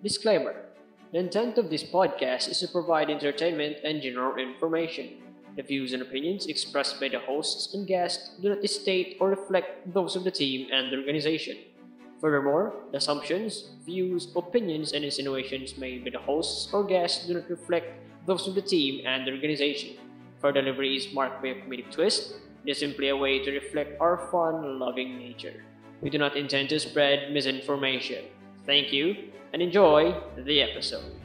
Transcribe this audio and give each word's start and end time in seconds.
Disclaimer 0.00 0.54
The 1.10 1.18
intent 1.18 1.58
of 1.58 1.70
this 1.70 1.82
podcast 1.82 2.48
is 2.48 2.60
to 2.60 2.68
provide 2.68 3.10
entertainment 3.10 3.78
and 3.82 4.00
general 4.00 4.38
information. 4.38 5.18
The 5.56 5.64
views 5.66 5.92
and 5.92 6.00
opinions 6.00 6.46
expressed 6.46 7.00
by 7.00 7.08
the 7.08 7.18
hosts 7.18 7.74
and 7.74 7.84
guests 7.84 8.38
do 8.40 8.54
not 8.54 8.62
state 8.70 9.16
or 9.18 9.30
reflect 9.30 9.92
those 9.92 10.14
of 10.14 10.22
the 10.22 10.30
team 10.30 10.68
and 10.70 10.92
the 10.92 10.98
organization. 10.98 11.58
Furthermore, 12.20 12.74
the 12.92 12.98
assumptions, 12.98 13.74
views, 13.84 14.30
opinions, 14.36 14.92
and 14.92 15.04
insinuations 15.04 15.76
made 15.76 16.04
by 16.04 16.10
the 16.10 16.22
hosts 16.22 16.72
or 16.72 16.84
guests 16.84 17.26
do 17.26 17.34
not 17.34 17.50
reflect 17.50 17.90
those 18.24 18.46
of 18.46 18.54
the 18.54 18.62
team 18.62 19.04
and 19.04 19.26
the 19.26 19.32
organization. 19.32 19.98
For 20.38 20.52
delivery 20.52 20.94
is 20.94 21.12
marked 21.12 21.42
by 21.42 21.48
a 21.48 21.54
comedic 21.56 21.90
twist. 21.90 22.38
It 22.64 22.70
is 22.70 22.78
simply 22.78 23.08
a 23.08 23.16
way 23.16 23.42
to 23.42 23.50
reflect 23.50 24.00
our 24.00 24.30
fun, 24.30 24.78
loving 24.78 25.18
nature. 25.18 25.64
We 26.00 26.10
do 26.10 26.18
not 26.18 26.36
intend 26.36 26.68
to 26.68 26.78
spread 26.78 27.32
misinformation. 27.32 28.37
Thank 28.68 28.92
you 28.92 29.32
and 29.56 29.64
enjoy 29.64 30.12
the 30.36 30.60
episode. 30.60 31.16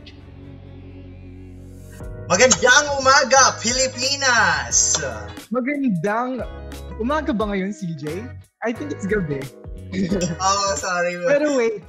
Magandang 2.31 2.85
umaga, 3.03 3.59
Pilipinas! 3.59 4.95
Magandang 5.51 6.39
umaga 7.03 7.35
ba 7.35 7.51
ngayon, 7.51 7.75
CJ? 7.75 8.31
I 8.63 8.71
think 8.71 8.95
it's 8.95 9.03
gabi. 9.03 9.43
oh, 10.39 10.71
sorry. 10.79 11.19
Pero 11.19 11.59
wait, 11.59 11.83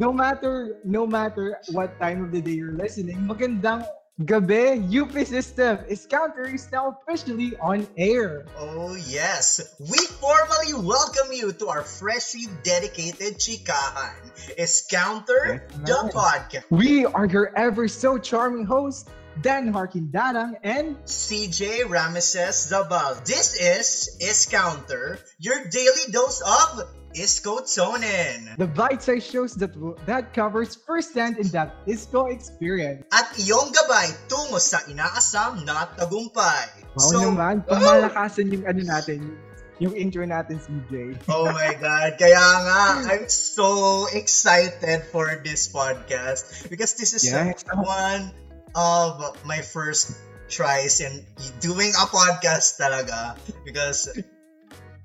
no 0.00 0.08
matter 0.08 0.80
no 0.88 1.04
matter 1.04 1.60
what 1.76 1.92
time 2.00 2.24
of 2.24 2.32
the 2.32 2.40
day 2.40 2.56
you're 2.56 2.72
listening, 2.72 3.20
magandang 3.28 3.84
gabi. 4.20 4.78
UP 4.94 5.10
System 5.26 5.78
is 5.88 6.06
counter 6.06 6.46
is 6.46 6.70
now 6.70 6.96
officially 7.02 7.56
on 7.58 7.86
air. 7.96 8.46
Oh, 8.58 8.94
yes. 8.94 9.74
We 9.80 9.98
formally 9.98 10.74
welcome 10.74 11.32
you 11.32 11.52
to 11.52 11.68
our 11.68 11.82
freshly 11.82 12.46
dedicated 12.62 13.38
chikahan. 13.38 14.14
Is 14.56 14.86
Counter 14.90 15.66
Yes, 15.66 15.78
the 15.82 16.10
podcast. 16.14 16.64
We 16.70 17.06
are 17.06 17.26
your 17.26 17.50
ever 17.56 17.88
so 17.88 18.18
charming 18.18 18.66
host, 18.66 19.10
Dan 19.42 19.72
Harkin 19.72 20.10
Darang, 20.12 20.54
and 20.62 20.96
CJ 21.04 21.90
Ramesses 21.90 22.70
Zabal. 22.70 23.24
This 23.24 23.58
is 23.58 24.16
Is 24.20 24.46
Counter, 24.46 25.18
your 25.38 25.64
daily 25.64 26.12
dose 26.12 26.40
of 26.40 26.86
Iskotonin. 27.14 28.58
the 28.58 28.66
bite-sized 28.66 29.30
shows 29.30 29.54
that 29.56 29.70
that 30.06 30.34
covers 30.34 30.74
first-hand 30.74 31.38
in-depth 31.38 31.86
ISCO 31.86 32.30
experience. 32.30 33.06
At 33.14 33.30
iyong 33.38 33.70
gabay 33.70 34.10
tungo 34.26 34.58
sa 34.58 34.82
inaasam 34.90 35.62
na 35.64 35.86
tagumpay. 35.94 36.84
Wow 36.98 37.30
naman, 37.30 37.62
pamalakasan 37.66 38.50
yung 38.50 38.66
ano 38.66 38.82
natin, 38.82 39.38
yung 39.82 39.94
intro 39.94 40.22
natin, 40.26 40.58
CJ. 40.62 41.26
Oh 41.30 41.46
my 41.50 41.74
God. 41.78 42.14
Kaya 42.18 42.38
nga, 42.38 42.80
I'm 43.10 43.26
so 43.30 44.06
excited 44.10 45.06
for 45.10 45.42
this 45.42 45.66
podcast 45.70 46.70
because 46.70 46.94
this 46.94 47.14
is 47.14 47.26
Yes. 47.26 47.62
one 47.74 48.30
of 48.74 49.18
my 49.46 49.62
first 49.62 50.14
tries 50.46 51.00
in 51.00 51.26
doing 51.58 51.90
a 51.98 52.06
podcast 52.06 52.78
talaga 52.78 53.34
because 53.66 54.10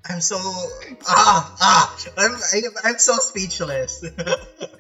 I'm 0.08 0.22
so 0.22 0.40
ah 1.08 1.44
ah 1.60 1.86
I'm 2.16 2.36
I'm 2.84 3.00
so 3.00 3.18
speechless. 3.20 4.06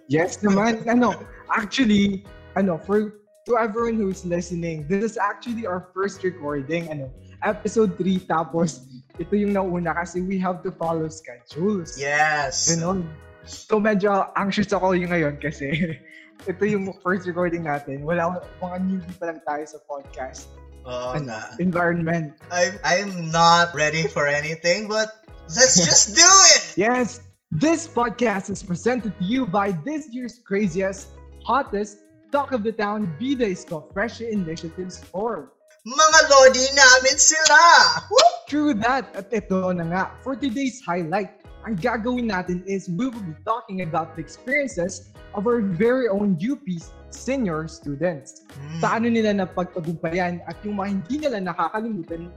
Yes 0.10 0.42
naman. 0.42 0.90
Ano, 0.90 1.14
actually, 1.54 2.26
ano, 2.58 2.82
for 2.82 3.22
to 3.46 3.62
everyone 3.62 4.02
who's 4.02 4.26
listening, 4.26 4.90
this 4.90 5.06
is 5.06 5.16
actually 5.22 5.70
our 5.70 5.94
first 5.94 6.26
recording, 6.26 6.90
ano, 6.90 7.14
episode 7.46 7.94
3 7.94 8.26
tapos 8.26 8.90
ito 9.22 9.38
yung 9.38 9.54
nauna 9.54 9.94
kasi 9.94 10.26
we 10.26 10.42
have 10.42 10.66
to 10.66 10.74
follow 10.74 11.06
schedules. 11.14 11.94
yes. 11.94 12.74
Ganon. 12.74 13.06
So 13.46 13.78
medyo 13.78 14.34
anxious 14.34 14.74
ako 14.74 14.98
yung 14.98 15.14
ngayon 15.14 15.38
kasi 15.38 15.70
ito 16.52 16.64
yung 16.66 16.90
first 17.06 17.30
recording 17.30 17.70
natin. 17.70 18.02
Wala 18.02 18.42
mga 18.58 18.78
newbie 18.82 19.14
pa 19.22 19.30
lang 19.30 19.40
tayo 19.46 19.62
sa 19.62 19.78
podcast 19.86 20.50
Oh, 20.86 21.14
ano, 21.14 21.26
na. 21.26 21.44
environment. 21.60 22.34
I'm 22.52 22.80
I'm 22.84 23.32
not 23.32 23.76
ready 23.76 24.08
for 24.08 24.28
anything, 24.28 24.88
but 24.88 25.26
let's 25.52 25.78
just 25.88 26.16
do 26.16 26.30
it. 26.56 26.78
Yes, 26.78 27.22
this 27.52 27.88
podcast 27.88 28.50
is 28.50 28.64
presented 28.64 29.18
to 29.18 29.26
you 29.26 29.46
by 29.46 29.72
this 29.86 30.08
year's 30.14 30.40
craziest, 30.46 31.18
hottest, 31.44 32.06
talk 32.32 32.52
of 32.52 32.64
the 32.64 32.72
town, 32.72 33.10
Vida 33.20 33.46
Isko 33.46 33.92
Fresh 33.94 34.22
Initiatives 34.22 35.04
Forum. 35.10 35.50
Mga 35.88 36.20
lodi 36.30 36.66
namin 36.76 37.18
sila. 37.18 37.64
Woo! 38.12 38.30
True 38.50 38.74
that, 38.82 39.10
at 39.16 39.32
ito 39.32 39.72
na 39.74 39.86
nga, 39.88 40.04
for 40.22 40.36
today's 40.36 40.82
highlight, 40.84 41.40
ang 41.66 41.78
gagawin 41.78 42.30
natin 42.30 42.62
is 42.66 42.90
we 42.90 43.08
will 43.10 43.26
be 43.26 43.38
talking 43.46 43.82
about 43.82 44.14
the 44.18 44.22
experiences 44.22 45.10
of 45.34 45.48
our 45.48 45.62
very 45.62 46.08
own 46.08 46.38
UP 46.40 46.64
senior 47.10 47.68
students. 47.68 48.46
Hmm. 48.50 48.80
Paano 48.82 49.06
nila 49.12 49.34
napagtagumpayan 49.46 50.42
at 50.46 50.58
yung 50.66 50.78
mga 50.78 50.90
hindi 50.90 51.16
nila 51.26 51.38
nakakalimutan 51.54 52.30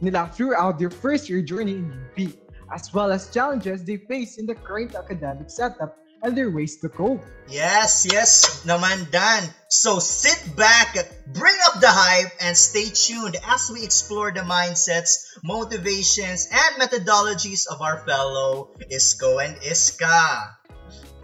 nila 0.00 0.28
throughout 0.32 0.78
their 0.78 0.92
first 0.92 1.28
year 1.28 1.40
journey 1.40 1.80
in 1.80 1.88
UP, 1.88 2.34
as 2.72 2.92
well 2.92 3.12
as 3.12 3.30
challenges 3.30 3.84
they 3.84 4.00
face 4.08 4.36
in 4.36 4.44
the 4.44 4.56
current 4.56 4.96
academic 4.96 5.48
setup 5.48 5.96
and 6.24 6.32
their 6.36 6.50
ways 6.50 6.80
to 6.80 6.88
cope. 6.88 7.20
Yes, 7.52 8.08
yes, 8.08 8.64
naman 8.64 9.12
Dan. 9.12 9.44
So 9.68 10.00
sit 10.00 10.56
back, 10.56 10.96
bring 11.28 11.58
up 11.68 11.84
the 11.84 11.92
hype, 11.92 12.32
and 12.40 12.56
stay 12.56 12.88
tuned 12.88 13.36
as 13.44 13.68
we 13.68 13.84
explore 13.84 14.32
the 14.32 14.40
mindsets, 14.40 15.36
motivations, 15.44 16.48
and 16.48 16.80
methodologies 16.80 17.68
of 17.68 17.84
our 17.84 18.00
fellow 18.08 18.72
Isko 18.88 19.44
and 19.44 19.60
Iska. 19.60 20.56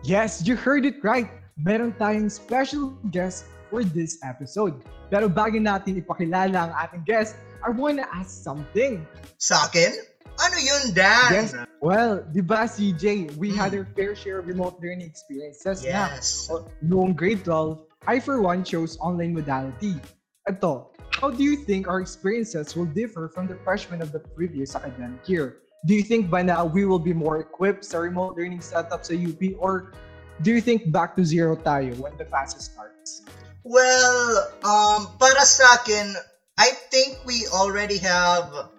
Yes, 0.02 0.46
you 0.46 0.56
heard 0.56 0.84
it 0.86 1.02
right. 1.04 1.28
Meron 1.60 1.92
tayong 1.92 2.32
special 2.32 2.96
guest 3.12 3.44
for 3.68 3.84
this 3.84 4.16
episode. 4.24 4.80
Pero 5.12 5.28
bago 5.28 5.60
natin 5.60 6.00
ipakilala 6.00 6.70
ang 6.70 6.72
ating 6.72 7.04
guest, 7.04 7.36
I 7.60 7.68
wanna 7.68 8.08
ask 8.08 8.40
something. 8.40 9.04
Sa 9.36 9.68
akin? 9.68 9.92
Ano 10.40 10.56
yun, 10.56 10.96
Dan? 10.96 11.28
Yes, 11.36 11.52
well, 11.84 12.24
di 12.32 12.40
ba 12.40 12.64
CJ, 12.64 13.36
we 13.36 13.52
Hmm. 13.52 13.60
had 13.60 13.70
our 13.76 13.84
fair 13.92 14.16
share 14.16 14.40
of 14.40 14.48
remote 14.48 14.80
learning 14.80 15.04
experiences 15.04 15.84
na. 15.84 16.08
Yes. 16.16 16.48
O, 16.48 16.64
Noong 16.80 17.12
grade 17.12 17.44
12, 17.44 17.84
I 18.08 18.16
for 18.24 18.40
one 18.40 18.64
chose 18.64 18.96
online 19.04 19.36
modality. 19.36 20.00
Ito, 20.48 20.96
how 21.20 21.28
do 21.28 21.44
you 21.44 21.60
think 21.68 21.84
our 21.84 22.00
experiences 22.00 22.72
will 22.72 22.88
differ 22.88 23.28
from 23.28 23.44
the 23.52 23.60
freshmen 23.60 24.00
of 24.00 24.16
the 24.16 24.24
previous 24.32 24.72
academic 24.72 25.28
year? 25.28 25.60
Do 25.86 25.94
you 25.94 26.02
think 26.02 26.28
by 26.28 26.42
now 26.42 26.64
we 26.66 26.84
will 26.84 27.00
be 27.00 27.12
more 27.12 27.40
equipped 27.40 27.84
sa 27.84 28.04
remote 28.04 28.36
learning 28.36 28.60
setup 28.60 29.04
sa 29.04 29.16
UP 29.16 29.40
or 29.56 29.96
do 30.44 30.52
you 30.52 30.60
think 30.60 30.92
back 30.92 31.16
to 31.16 31.24
zero 31.24 31.56
tayo 31.56 31.96
when 32.00 32.16
the 32.16 32.24
fast 32.28 32.60
starts? 32.60 33.24
Well, 33.64 34.48
um, 34.64 35.16
para 35.20 35.44
sa 35.44 35.80
akin, 35.80 36.16
I 36.56 36.72
think 36.88 37.24
we 37.24 37.44
already 37.52 38.00
have 38.04 38.72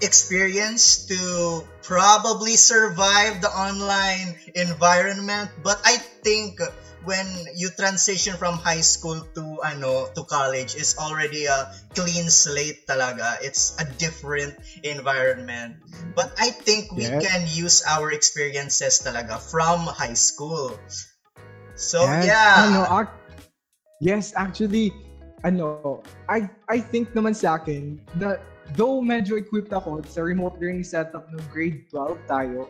experience 0.00 1.06
to 1.08 1.64
probably 1.82 2.56
survive 2.56 3.40
the 3.40 3.52
online 3.52 4.36
environment. 4.54 5.50
But 5.64 5.80
I 5.84 5.96
think 6.24 6.60
when 7.04 7.26
you 7.54 7.70
transition 7.70 8.36
from 8.36 8.58
high 8.58 8.82
school 8.82 9.22
to 9.34 9.62
ano 9.62 10.10
to 10.14 10.22
college 10.26 10.74
is 10.74 10.98
already 10.98 11.46
a 11.46 11.70
clean 11.94 12.26
slate 12.30 12.86
talaga. 12.88 13.38
It's 13.42 13.78
a 13.78 13.86
different 13.86 14.58
environment. 14.82 15.78
But 16.14 16.34
I 16.38 16.50
think 16.50 16.90
we 16.90 17.06
can 17.06 17.46
use 17.46 17.82
our 17.86 18.10
experiences 18.10 19.02
talaga 19.02 19.38
from 19.38 19.86
high 19.86 20.18
school. 20.18 20.74
So 21.78 22.02
Yes, 22.02 22.26
yeah. 22.26 22.66
Ano, 22.66 22.82
ac- 22.90 23.14
yes, 24.02 24.34
actually, 24.34 24.90
ano, 25.46 26.02
I 26.26 26.50
I 26.66 26.82
think 26.82 27.14
naman 27.14 27.38
sa 27.38 27.62
akin 27.62 28.02
that 28.18 28.42
though 28.74 28.98
medyo 28.98 29.38
equipped 29.38 29.70
ako 29.70 30.02
sa 30.10 30.26
remote 30.26 30.58
learning 30.58 30.84
setup 30.84 31.30
ng 31.30 31.42
grade 31.54 31.86
12 31.94 32.18
tayo, 32.26 32.66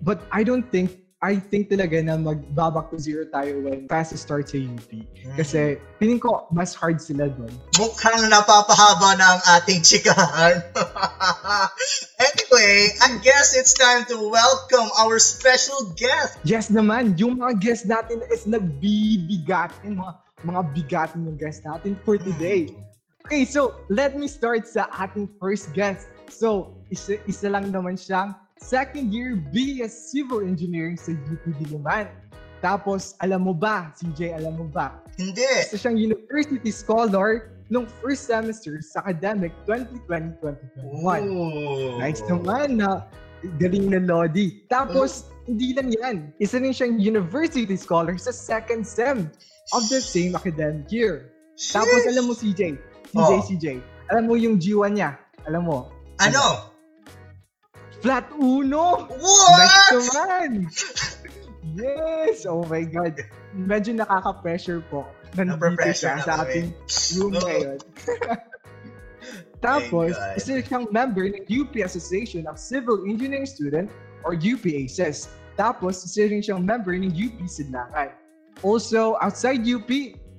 but 0.00 0.24
I 0.32 0.40
don't 0.40 0.64
think 0.72 1.05
I 1.24 1.40
think 1.40 1.72
talaga 1.72 1.96
na 2.04 2.20
magbabak 2.20 2.92
to 2.92 3.00
zero 3.00 3.24
tayo 3.32 3.64
when 3.64 3.88
fast 3.88 4.12
start 4.20 4.52
sa 4.52 4.60
UP. 4.60 4.90
Kasi 5.40 5.80
feeling 5.96 6.20
ko 6.20 6.44
mas 6.52 6.76
hard 6.76 7.00
sila 7.00 7.32
doon. 7.32 7.48
Mukhang 7.80 8.28
napapahaba 8.28 9.16
na 9.16 9.40
ang 9.40 9.42
ating 9.56 9.80
chikahan. 9.80 10.60
anyway, 12.28 12.92
I 13.00 13.16
guess 13.24 13.56
it's 13.56 13.72
time 13.72 14.04
to 14.12 14.28
welcome 14.28 14.92
our 15.00 15.16
special 15.16 15.96
guest. 15.96 16.36
Yes 16.44 16.68
naman, 16.68 17.16
yung 17.16 17.40
mga 17.40 17.64
guest 17.64 17.88
natin 17.88 18.20
is 18.28 18.44
nagbibigat 18.44 19.72
yung 19.88 20.04
mga 20.04 20.12
mga 20.44 20.62
bigat 20.76 21.10
yung 21.16 21.32
guest 21.40 21.64
natin 21.64 21.96
for 22.04 22.20
today. 22.20 22.68
Okay, 23.24 23.48
so 23.48 23.72
let 23.88 24.14
me 24.14 24.28
start 24.28 24.68
sa 24.68 24.84
ating 25.00 25.32
first 25.40 25.72
guest. 25.72 26.12
So, 26.28 26.76
isa, 26.92 27.18
isa 27.24 27.48
lang 27.48 27.72
naman 27.72 27.96
siyang 27.96 28.36
second 28.60 29.12
year 29.12 29.36
BS 29.52 29.92
Civil 30.12 30.40
Engineering 30.42 30.96
sa 30.96 31.12
UP 31.12 31.44
Diliman. 31.60 32.08
Tapos, 32.64 33.14
alam 33.20 33.44
mo 33.44 33.52
ba, 33.52 33.92
CJ, 34.00 34.32
alam 34.32 34.56
mo 34.56 34.66
ba, 34.66 35.04
Hindi. 35.20 35.44
isa 35.68 35.76
siyang 35.76 36.00
university 36.00 36.72
scholar 36.72 37.52
nung 37.68 37.84
first 38.00 38.24
semester 38.24 38.80
sa 38.80 39.04
academic 39.04 39.52
2020-2021. 39.68 41.20
Ooh. 41.28 42.00
Nice 42.00 42.24
naman 42.24 42.80
na 42.80 43.04
galing 43.60 43.92
na 43.92 44.00
Lodi. 44.00 44.64
Tapos, 44.72 45.28
hindi 45.44 45.76
lang 45.76 45.92
yan. 45.92 46.16
Isa 46.40 46.58
rin 46.58 46.72
siyang 46.72 46.96
university 46.98 47.76
scholar 47.76 48.16
sa 48.18 48.32
second 48.32 48.82
sem 48.82 49.28
of 49.76 49.82
the 49.92 50.00
same 50.00 50.34
academic 50.34 50.88
year. 50.90 51.30
Tapos 51.72 52.04
alam 52.04 52.28
mo 52.28 52.34
CJ, 52.36 52.76
CJ, 53.12 53.16
Oh. 53.16 53.40
CJ, 53.46 53.66
alam 54.12 54.28
mo 54.28 54.34
yung 54.36 54.60
G1 54.60 54.96
niya, 54.96 55.16
alam 55.48 55.64
mo, 55.64 55.88
Ano? 56.20 56.72
Flat 58.00 58.26
uno! 58.36 59.08
What? 59.08 59.58
Nice 59.58 59.90
naman! 59.92 60.50
Yes! 61.76 62.46
Oh 62.46 62.64
my 62.68 62.86
God. 62.86 63.20
Medyo 63.56 63.98
nakaka-pressure 64.00 64.80
po. 64.88 65.04
Nandito 65.36 65.92
siya 65.92 66.20
sa 66.24 66.44
ating 66.46 66.72
room 67.20 67.36
No. 67.36 67.42
ngayon. 67.44 67.78
Tapos, 69.64 70.14
isa 70.36 70.62
siyang 70.62 70.86
member 70.92 71.26
ng 71.26 71.42
UP 71.48 71.74
Association 71.80 72.46
of 72.46 72.60
Civil 72.60 73.02
Engineering 73.08 73.48
Student 73.48 73.88
or 74.22 74.36
UPACES. 74.36 75.32
Tapos, 75.56 76.04
isa 76.04 76.28
rin 76.28 76.44
siyang 76.44 76.62
member 76.62 76.92
ng 76.94 77.10
UP 77.10 77.36
Sidlangan. 77.48 78.12
Also, 78.60 79.16
outside 79.20 79.64
UP, 79.64 79.88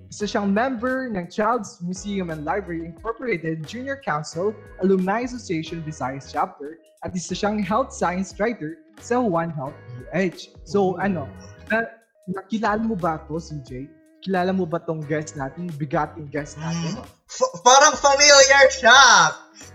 isa 0.08 0.24
siyang 0.24 0.52
member 0.56 1.12
ng 1.12 1.28
Child's 1.28 1.84
Museum 1.84 2.32
and 2.32 2.48
Library 2.48 2.88
Incorporated 2.88 3.68
Junior 3.68 4.00
Council 4.00 4.56
Alumni 4.84 5.28
Association 5.28 5.84
Visayas 5.84 6.32
Chapter 6.32 6.80
at 7.04 7.12
isa 7.12 7.36
siyang 7.36 7.60
health 7.60 7.92
science 7.92 8.32
writer 8.40 8.82
sa 9.04 9.20
One 9.20 9.52
Health 9.52 9.76
UH. 10.10 10.56
So, 10.64 10.98
ano, 10.98 11.28
na, 11.70 11.86
nakilala 12.26 12.82
mo 12.82 12.96
ba 12.98 13.22
to, 13.28 13.38
CJ? 13.38 13.86
Kilala 14.26 14.50
mo 14.56 14.66
ba 14.66 14.82
tong 14.82 15.04
guest 15.06 15.38
natin? 15.38 15.70
Bigating 15.78 16.26
guest 16.34 16.58
natin? 16.58 16.98
Mm. 16.98 17.06
F- 17.30 17.56
parang 17.62 17.94
familiar 17.94 18.66
siya. 18.74 18.98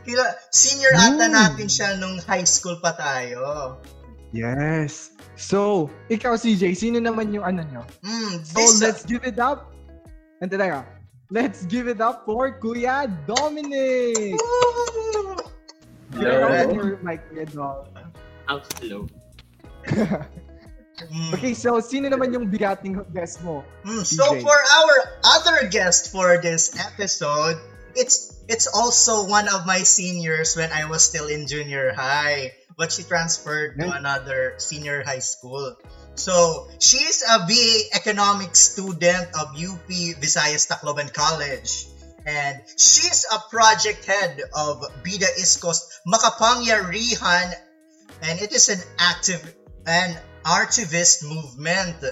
Kila, 0.02 0.24
senior 0.50 0.90
ata 0.98 1.28
Mm. 1.30 1.34
natin 1.36 1.68
siya 1.70 1.94
nung 2.00 2.18
high 2.26 2.42
school 2.48 2.74
pa 2.82 2.90
tayo. 2.98 3.76
Yes. 4.32 5.12
So, 5.36 5.88
ikaw 6.08 6.34
CJ, 6.34 6.72
sino 6.74 6.98
naman 6.98 7.30
yung 7.36 7.44
ano 7.44 7.62
nyo? 7.68 7.82
Mm, 8.02 8.40
So, 8.42 8.56
this, 8.56 8.80
let's 8.80 9.02
give 9.04 9.22
it 9.22 9.36
up. 9.38 9.71
Ante 10.42 10.58
tayo. 10.58 10.82
Let's 11.30 11.62
give 11.70 11.86
it 11.86 12.02
up 12.02 12.26
for 12.26 12.58
Kuya 12.58 13.06
Dominic! 13.30 14.34
Woo! 14.34 15.38
Hello. 16.18 16.66
Your 16.74 16.98
mic, 16.98 17.22
Kuya 17.30 17.46
slow. 17.46 17.86
Okay, 21.34 21.50
so 21.54 21.82
sino 21.82 22.06
naman 22.06 22.30
yung 22.30 22.46
bigating 22.46 22.94
guest 23.10 23.42
mo? 23.42 23.66
Mm, 23.82 24.06
so 24.06 24.22
for 24.38 24.54
our 24.54 24.96
other 25.34 25.66
guest 25.66 26.14
for 26.14 26.38
this 26.38 26.78
episode, 26.78 27.58
it's 27.98 28.38
it's 28.46 28.70
also 28.70 29.26
one 29.26 29.50
of 29.50 29.66
my 29.66 29.82
seniors 29.82 30.54
when 30.54 30.70
I 30.70 30.86
was 30.86 31.02
still 31.02 31.26
in 31.26 31.50
junior 31.50 31.90
high, 31.90 32.54
but 32.82 32.90
she 32.90 33.06
transferred 33.06 33.78
to 33.78 33.86
Nice. 33.86 33.94
another 34.02 34.58
senior 34.58 35.06
high 35.06 35.22
school. 35.22 35.78
So 36.18 36.66
she's 36.82 37.22
a 37.22 37.46
BA 37.46 37.94
economics 37.94 38.58
student 38.58 39.30
of 39.38 39.54
UP 39.54 39.86
Visayas 40.18 40.66
Tacloban 40.66 41.14
College. 41.14 41.86
And 42.26 42.58
she's 42.74 43.22
a 43.30 43.38
project 43.54 44.02
head 44.04 44.42
of 44.50 44.82
Bida 45.06 45.30
Coast 45.62 45.94
Makapangyarihan 46.10 47.54
and 48.26 48.42
it 48.42 48.50
is 48.50 48.66
an 48.68 48.82
active 48.98 49.38
an 49.86 50.18
archivist 50.44 51.22
movement 51.22 52.02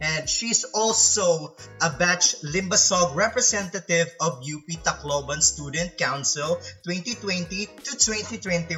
and 0.00 0.28
she's 0.28 0.64
also 0.76 1.56
a 1.80 1.90
batch 1.96 2.42
Limbasog 2.44 3.14
representative 3.16 4.12
of 4.20 4.44
UP 4.44 4.68
Tacloban 4.84 5.40
Student 5.40 5.96
Council 5.96 6.60
2020 6.84 7.66
to 7.84 7.92
2021. 7.96 8.76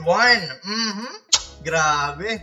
Mhm. 0.62 1.11
Grabe. 1.67 2.43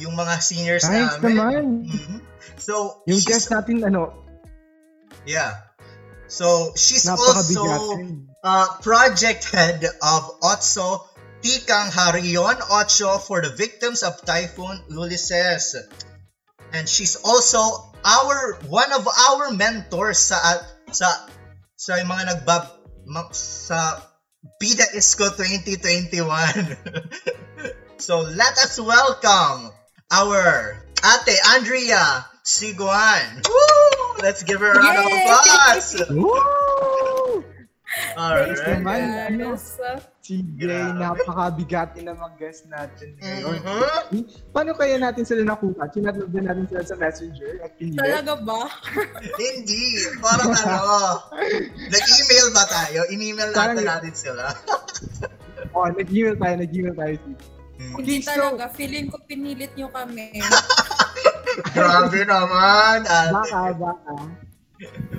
Yung 0.00 0.16
mga 0.16 0.34
seniors 0.42 0.84
Nice 0.84 1.16
namin. 1.20 1.36
naman. 1.36 1.64
Mhm. 1.88 2.18
So, 2.60 3.02
Yung 3.08 3.20
guest 3.24 3.48
natin, 3.48 3.84
ano, 3.84 4.12
yeah. 5.24 5.64
So, 6.28 6.72
she's 6.76 7.06
also 7.08 7.64
uh, 8.44 8.66
project 8.84 9.48
head 9.48 9.80
of 9.84 10.22
OTSO 10.44 11.08
Tikang 11.44 11.92
Harion 11.92 12.56
Ocho 12.72 13.20
for 13.20 13.40
the 13.44 13.52
victims 13.52 14.00
of 14.02 14.16
Typhoon 14.24 14.80
Ulysses. 14.88 15.76
And 16.72 16.88
she's 16.88 17.16
also 17.20 17.92
our 18.04 18.60
one 18.68 18.92
of 18.92 19.08
our 19.08 19.50
mentors 19.56 20.20
sa 20.20 20.36
sa 20.92 21.08
sa 21.74 21.92
mga 22.04 22.44
nagbab 22.44 22.64
sa 23.32 24.00
Bida 24.60 24.84
Isko 24.92 25.32
2021. 25.32 26.76
so 28.04 28.20
let 28.20 28.54
us 28.60 28.76
welcome 28.76 29.72
our 30.12 30.76
Ate 31.00 31.36
Andrea 31.56 32.24
Siguan. 32.44 33.40
Woo! 33.48 34.20
Let's 34.20 34.44
give 34.44 34.60
her 34.60 34.72
a 34.72 34.78
round 34.78 34.98
of 35.00 35.12
applause. 35.12 36.60
Alright. 38.14 38.54
Thanks 38.54 38.62
naman, 38.64 39.00
ano? 39.28 39.46
CJ, 40.24 40.56
Grabe. 40.56 40.96
napakabigat 40.96 41.94
ng 41.94 42.08
mga 42.08 42.32
guest 42.36 42.64
natin 42.66 43.12
ngayon. 43.18 43.60
Mhm. 43.60 44.22
Paano 44.50 44.72
kaya 44.72 44.96
natin 44.96 45.22
sila 45.22 45.44
nakuha? 45.44 45.84
Chinatlob 45.92 46.32
din 46.32 46.44
natin 46.44 46.64
sila 46.64 46.82
sa 46.82 46.96
messenger 46.96 47.60
at 47.60 47.76
pinilit. 47.76 48.00
Talaga 48.00 48.32
ba? 48.40 48.64
Hindi. 49.42 49.84
Parang 50.18 50.48
ano, 50.48 50.80
nag-email 51.68 52.46
ba 52.50 52.64
tayo? 52.66 53.00
In-email 53.10 53.50
natin 53.52 53.76
Parang- 53.76 53.88
natin 54.00 54.14
sila. 54.14 54.44
Oh, 55.74 55.90
nag-email 55.90 56.38
tayo, 56.38 56.54
nag-email 56.54 56.94
tayo. 56.94 57.14
Hmm. 57.18 57.94
Hindi 57.98 58.22
so- 58.22 58.30
talaga. 58.30 58.70
Feeling 58.70 59.10
ko 59.10 59.18
pinilit 59.26 59.74
nyo 59.74 59.90
kami. 59.90 60.38
Grabe 61.74 62.22
naman. 62.22 63.02
ate. 63.02 63.34
Baka, 63.34 63.60
baka. 63.74 64.12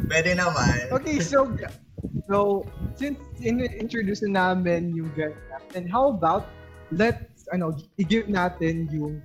Pwede 0.07 0.31
naman. 0.31 0.87
Okay, 0.91 1.19
so, 1.19 1.43
so, 2.29 2.65
since 2.95 3.19
in- 3.41 3.61
introduce 3.61 4.21
na 4.23 4.53
namin 4.53 4.95
yung 4.95 5.11
guest 5.15 5.37
natin, 5.51 5.87
how 5.89 6.09
about, 6.09 6.49
let's, 6.91 7.47
ano, 7.53 7.73
i-give 7.97 8.27
natin 8.27 8.89
yung, 8.91 9.21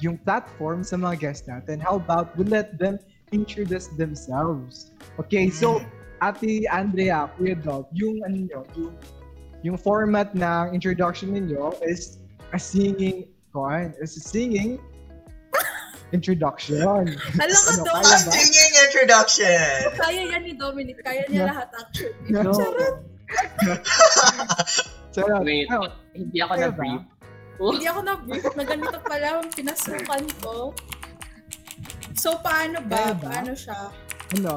yung 0.00 0.16
platform 0.22 0.84
sa 0.84 0.96
mga 0.96 1.20
guests 1.20 1.48
natin. 1.48 1.80
How 1.80 1.96
about 1.96 2.36
we 2.36 2.44
let 2.44 2.76
them 2.76 3.00
introduce 3.32 3.88
themselves? 3.96 4.92
Okay, 5.18 5.48
so, 5.48 5.80
Ate 6.20 6.68
Andrea, 6.68 7.32
Kuya 7.36 7.56
Dog, 7.56 7.88
yung 7.96 8.20
ano 8.24 8.36
nyo, 8.44 8.60
yung, 8.76 8.94
yung 9.64 9.76
format 9.80 10.32
ng 10.36 10.76
introduction 10.76 11.32
ninyo 11.32 11.72
is 11.80 12.20
a 12.52 12.60
singing, 12.60 13.28
koan, 13.56 13.96
is 14.00 14.16
a 14.16 14.22
singing 14.22 14.76
introduction. 16.12 16.82
Alam 16.82 17.06
ko, 17.54 17.70
Ano, 17.70 17.82
Dom. 17.84 17.94
kaya 17.98 18.16
Ang 18.16 18.30
singing 18.30 18.72
introduction. 18.88 19.70
Kaya 19.96 20.22
yan 20.30 20.42
ni 20.44 20.52
Dominic. 20.54 20.98
Kaya 21.02 21.22
niya 21.26 21.50
lahat 21.50 21.68
actually. 21.74 22.30
No. 22.30 22.52
Charot. 25.14 25.42
Wait, 25.46 25.66
Oh, 25.70 25.86
hindi 26.14 26.38
ako 26.38 26.52
Kaya 26.54 26.66
na-brief. 26.70 27.02
Hindi 27.60 27.86
ako 27.86 28.00
na-brief 28.02 28.44
na 28.56 28.64
ganito 28.64 28.98
pala 29.04 29.28
ang 29.38 29.48
pinasukan 29.52 30.24
ko. 30.40 30.54
So, 32.16 32.36
paano 32.40 32.78
ba? 32.86 33.14
Ba? 33.16 33.40
Paano 33.40 33.52
siya? 33.54 33.90
ano, 34.30 34.54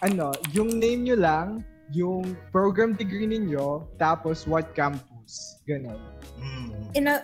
ano, 0.00 0.26
yung 0.56 0.80
name 0.80 1.04
nyo 1.04 1.16
lang, 1.20 1.46
yung 1.92 2.36
program 2.48 2.94
degree 2.94 3.26
ninyo, 3.26 3.84
tapos 3.98 4.48
what 4.48 4.72
campus. 4.72 5.60
Ganon. 5.68 6.00
Hmm. 6.40 6.72
In 6.96 7.06
a 7.06 7.20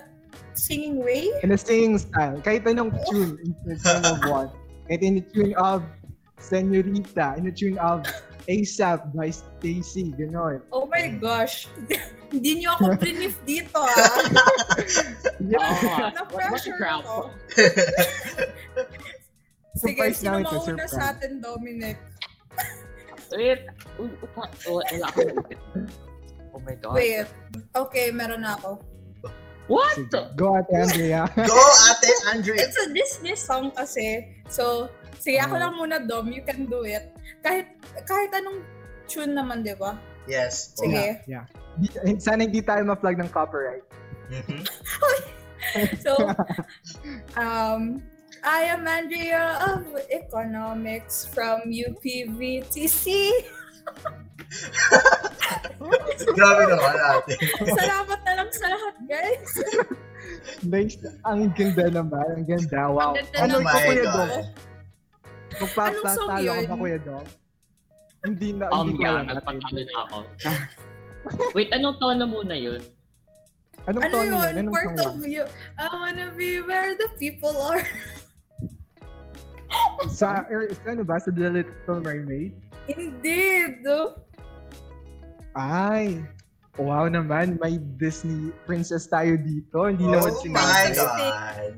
singing 0.56 0.98
way? 0.98 1.30
In 1.42 1.52
a 1.52 1.58
singing 1.58 1.96
style. 1.98 2.40
Kahit 2.40 2.64
anong 2.64 2.96
tune, 3.06 3.38
in 3.40 3.52
the 3.64 3.76
tune 3.76 4.04
of 4.04 4.18
what. 4.26 4.48
Kahit 4.88 5.02
in 5.02 5.14
the 5.20 5.24
tune 5.30 5.54
of 5.54 5.84
Senorita, 6.36 7.34
in 7.40 7.48
the 7.48 7.54
tune 7.54 7.78
of 7.78 8.04
ASAP 8.46 9.12
by 9.16 9.32
Stacy, 9.32 10.12
ganon. 10.14 10.60
Oh 10.72 10.84
my 10.86 11.08
gosh. 11.16 11.64
Hindi 12.32 12.60
niyo 12.62 12.74
ako 12.74 12.96
brief 13.02 13.38
dito 13.46 13.78
ah. 13.78 14.18
Yeah. 15.38 16.10
Na-pressure 16.12 16.74
crap. 16.76 17.06
ako. 17.06 17.30
Sige, 19.76 20.00
Surprise 20.00 20.16
sino 20.18 20.40
mauna 20.40 20.86
sa 20.88 21.12
atin, 21.12 21.38
Dominic? 21.40 22.00
Wait, 23.32 23.60
u- 24.00 24.16
upa- 24.24 24.52
wala 24.64 25.06
akong. 25.12 25.36
Oh 26.56 26.60
my 26.64 26.74
God. 26.80 26.96
Wait. 26.96 27.28
Okay, 27.76 28.08
meron 28.08 28.40
na 28.40 28.56
ako. 28.56 28.80
What? 29.66 29.98
Sige. 29.98 30.30
Go 30.38 30.54
at 30.54 30.66
Andrea. 30.70 31.26
Go, 31.50 31.58
Ate 31.90 32.10
Andrea. 32.30 32.62
It's 32.62 32.78
a 32.78 32.86
Disney 32.90 33.34
song 33.34 33.74
kasi. 33.74 34.22
So, 34.46 34.86
sige 35.18 35.42
ako 35.42 35.58
Oh. 35.58 35.62
lang 35.62 35.72
muna, 35.74 35.96
Dom. 36.02 36.30
You 36.30 36.46
can 36.46 36.70
do 36.70 36.86
it. 36.86 37.10
Kahit 37.42 37.66
kahit 38.06 38.30
anong 38.32 38.62
tune 39.06 39.34
naman, 39.34 39.66
di 39.66 39.74
ba? 39.74 39.98
Yes. 40.30 40.74
Sige. 40.78 41.18
Yeah. 41.26 41.50
Di- 41.78 42.18
Sana 42.18 42.46
hindi 42.46 42.62
tayo 42.62 42.86
ma-plug 42.86 43.18
ng 43.18 43.30
copyright. 43.30 43.82
Mhm. 44.30 44.62
So, 45.98 46.14
um, 47.34 47.98
I 48.46 48.70
am 48.70 48.86
Andrea 48.86 49.58
of 49.66 49.82
Economics 50.14 51.26
from 51.26 51.58
UPVTC. 51.66 53.02
Grabe 56.36 56.62
naman, 56.68 56.94
Ate. 56.96 57.34
Salamat 57.64 58.18
na 58.24 58.32
lang 58.34 58.50
sa 58.52 58.66
lahat, 58.68 58.94
guys. 59.06 59.52
Nice. 60.64 60.98
Ang 61.24 61.52
ganda 61.54 61.86
naman. 61.88 62.26
Ang 62.34 62.46
ganda. 62.48 62.80
Wow. 62.90 63.14
Ang 63.14 63.26
ganda 63.30 63.38
Ano 63.38 63.54
Oh 63.56 63.62
my 63.62 63.72
ito, 63.72 63.86
Kuya? 63.86 64.02
Anong 65.56 66.08
song 66.12 66.28
Magpapatalo 66.28 66.28
ka 66.28 66.38
yun? 66.42 66.66
ba, 66.66 66.76
Kuya 66.76 66.98
Dom? 67.00 67.26
Hindi 68.26 68.48
na, 68.52 68.64
Um, 68.74 68.86
hindi 68.90 69.04
yeah, 69.06 69.22
nagpatalo 69.22 69.80
na 69.80 69.94
ako. 70.04 70.18
Wait, 71.54 71.70
anong 71.70 71.96
taon 71.98 72.18
na 72.18 72.26
muna 72.26 72.54
yun? 72.58 72.82
Anong 73.86 74.02
Ano 74.02 74.12
tono 74.12 74.26
yun? 74.26 74.52
Anong 74.58 74.74
Part 74.74 74.98
of 74.98 75.22
you. 75.22 75.44
I 75.78 75.84
wanna 75.88 76.28
be 76.34 76.58
where 76.60 76.98
the 76.98 77.06
people 77.16 77.54
are. 77.62 77.82
Sa, 80.10 80.46
er, 80.46 80.70
sa 80.72 80.94
ano 80.94 81.02
ba? 81.02 81.18
Sa 81.18 81.30
The 81.30 81.50
Little 81.50 82.00
Mermaid? 82.00 82.54
Indeed. 82.90 83.82
Ay. 85.56 86.22
Wow 86.76 87.08
naman. 87.08 87.56
May 87.58 87.80
Disney 87.96 88.52
princess 88.68 89.08
tayo 89.08 89.40
dito. 89.40 89.88
Hindi 89.88 90.04
Oh 90.06 90.20
naman 90.20 90.32
my 90.52 90.92
sinabi. 90.92 90.94
God. 90.94 91.72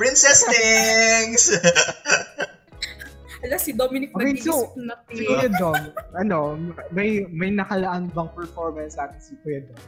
Princess 0.00 0.46
Things! 0.48 1.42
Ala, 3.44 3.56
si 3.56 3.72
Dominic 3.72 4.12
Okay, 4.12 4.36
nag-iisip 4.36 4.52
so, 4.52 4.80
na 4.80 4.96
Si. 5.08 5.24
Kuya 5.24 5.48
Dom, 5.56 5.76
ano, 6.12 6.56
may 6.92 7.24
may 7.32 7.48
nakalaan 7.48 8.08
bang 8.12 8.28
performance 8.36 9.00
natin 9.00 9.16
si 9.20 9.32
Kuya 9.40 9.64
Dom? 9.64 9.80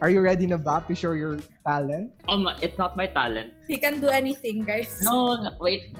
Are 0.00 0.08
you 0.08 0.18
ready 0.24 0.48
na 0.48 0.56
ba 0.58 0.80
to 0.88 0.96
show 0.96 1.12
your 1.12 1.38
talent? 1.62 2.10
Um, 2.26 2.48
it's 2.64 2.74
not 2.76 2.96
my 2.96 3.06
talent. 3.06 3.54
He 3.68 3.78
can 3.78 4.00
do 4.00 4.08
anything, 4.08 4.64
guys. 4.64 4.98
No, 5.04 5.36
no, 5.38 5.54
wait. 5.60 5.94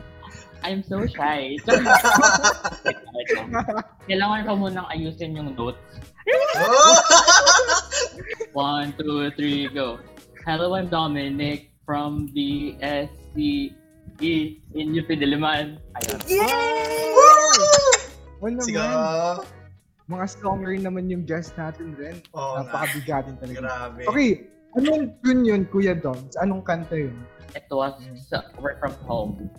I'm 0.63 0.83
so 0.87 1.03
shy. 1.11 1.59
Kailangan 4.07 4.41
ko 4.47 4.51
munang 4.55 4.87
ayusin 4.95 5.35
yung 5.35 5.59
notes. 5.59 5.83
One, 8.55 8.95
two, 8.95 9.27
three, 9.35 9.67
go. 9.75 9.99
Hello, 10.47 10.79
I'm 10.79 10.87
Dominic 10.87 11.75
from 11.83 12.31
the 12.35 12.79
SCE 12.79 13.75
in 14.75 14.87
UP 14.95 15.09
Diliman. 15.11 15.83
Ayun. 15.99 16.19
Yay! 16.31 17.11
O 18.43 18.47
naman, 18.47 18.67
Sige. 18.67 18.79
mga 20.11 20.27
rin 20.67 20.83
naman 20.83 21.11
yung 21.11 21.25
guest 21.27 21.55
natin 21.59 21.95
rin. 21.99 22.19
Oo. 22.35 22.63
Napakabigatin 22.63 23.39
talaga. 23.39 23.67
Grabe. 23.67 24.03
Okay, 24.11 24.31
anong 24.79 25.15
tune 25.23 25.43
yun, 25.43 25.63
Kuya 25.71 25.95
Dom? 25.95 26.19
Anong 26.43 26.63
kanta 26.67 27.07
yun? 27.07 27.15
It 27.55 27.67
was 27.71 27.95
uh, 28.33 28.43
work 28.59 28.83
from 28.83 28.95
home. 29.07 29.51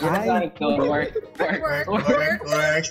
Ay. 0.00 0.26
Like, 0.26 0.56
uh, 0.60 0.76
work, 0.80 1.12
work, 1.38 1.60
Work, 1.60 1.60
work, 1.60 1.86
Work, 1.88 2.40
work. 2.46 2.84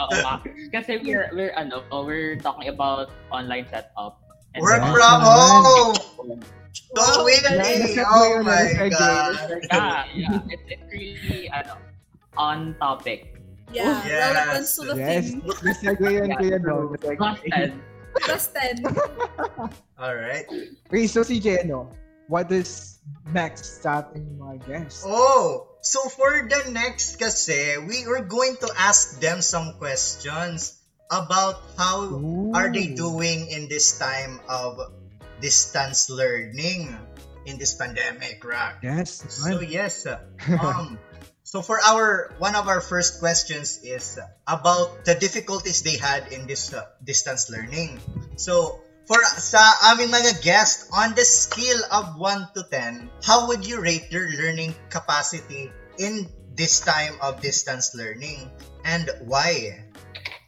Oo 0.00 0.12
nga. 0.24 0.34
Kasi 0.72 0.98
we're, 1.04 1.28
we're, 1.32 1.52
ano, 1.56 1.84
uh, 1.92 2.00
we're 2.02 2.36
talking 2.40 2.68
about 2.68 3.12
online 3.30 3.66
setup. 3.68 4.20
And 4.56 4.62
Work 4.64 4.80
Nice 4.80 4.96
from 4.96 5.18
naman. 5.20 5.28
home! 5.28 6.40
Don't 6.96 7.20
win 7.20 7.40
Yeah, 7.44 7.60
any! 7.60 7.92
nasa 7.92 8.02
Oh 8.08 8.24
yun, 8.24 8.42
my 8.48 8.64
nasa 8.64 8.80
yun. 8.80 8.92
God! 8.96 9.32
Yeah, 9.68 10.02
yeah. 10.16 10.38
It's, 10.48 10.64
it's 10.72 10.86
really, 10.88 11.48
ano, 11.52 11.76
on 12.40 12.72
topic. 12.80 13.36
Yeah, 13.68 14.00
Yes. 14.00 14.24
relevant 14.24 14.66
to 14.72 14.80
the 14.88 14.94
yes, 14.96 15.24
thing. 15.28 15.44
nasegue 15.44 16.08
yan, 16.08 16.28
Yeah, 16.32 16.38
Kuya 16.40 16.58
true. 16.64 16.96
Dom. 16.96 16.96
Nasegue. 16.96 17.20
Trusted. 17.20 17.76
Plus 18.24 18.44
10. 18.56 20.00
Alright. 20.00 20.46
Okay, 20.88 21.04
so 21.06 21.20
CJ, 21.20 21.68
ano, 21.68 21.92
what 22.26 22.48
is 22.48 22.97
next 23.32 23.82
sa 23.82 24.04
ating 24.04 24.38
mga 24.40 24.56
guests? 24.66 25.04
Oh, 25.04 25.68
so 25.80 26.08
for 26.08 26.48
the 26.48 26.70
next 26.72 27.16
kasi, 27.16 27.78
we 27.78 28.04
are 28.08 28.24
going 28.24 28.56
to 28.60 28.68
ask 28.76 29.20
them 29.20 29.40
some 29.40 29.76
questions 29.76 30.78
about 31.10 31.60
how 31.76 32.04
Ooh. 32.12 32.52
are 32.52 32.68
they 32.68 32.92
doing 32.92 33.48
in 33.48 33.68
this 33.68 33.98
time 33.98 34.40
of 34.48 34.76
distance 35.40 36.10
learning 36.10 36.92
in 37.46 37.56
this 37.56 37.74
pandemic, 37.74 38.44
right? 38.44 38.76
Yes. 38.82 39.24
So 39.28 39.60
yes, 39.60 40.04
um, 40.60 40.98
so 41.48 41.62
for 41.64 41.80
our 41.80 42.36
one 42.36 42.52
of 42.52 42.68
our 42.68 42.84
first 42.84 43.20
questions 43.24 43.80
is 43.80 44.20
about 44.44 45.08
the 45.08 45.16
difficulties 45.16 45.80
they 45.80 45.96
had 45.96 46.28
in 46.28 46.44
this 46.46 46.76
uh, 46.76 46.84
distance 47.00 47.48
learning. 47.48 47.96
So 48.36 48.84
for 49.08 49.16
sa 49.40 49.58
aming 49.88 50.12
mga 50.12 50.44
guests 50.44 50.86
on 50.92 51.16
the 51.16 51.24
scale 51.24 51.80
of 51.88 52.12
1 52.20 52.52
to 52.52 52.62
10, 52.68 53.08
how 53.24 53.48
would 53.48 53.64
you 53.64 53.80
rate 53.80 54.12
their 54.12 54.28
learning 54.36 54.76
capacity 54.92 55.72
in 55.96 56.28
this 56.54 56.78
time 56.78 57.16
of 57.24 57.40
distance 57.40 57.96
learning 57.96 58.52
and 58.84 59.08
why? 59.24 59.80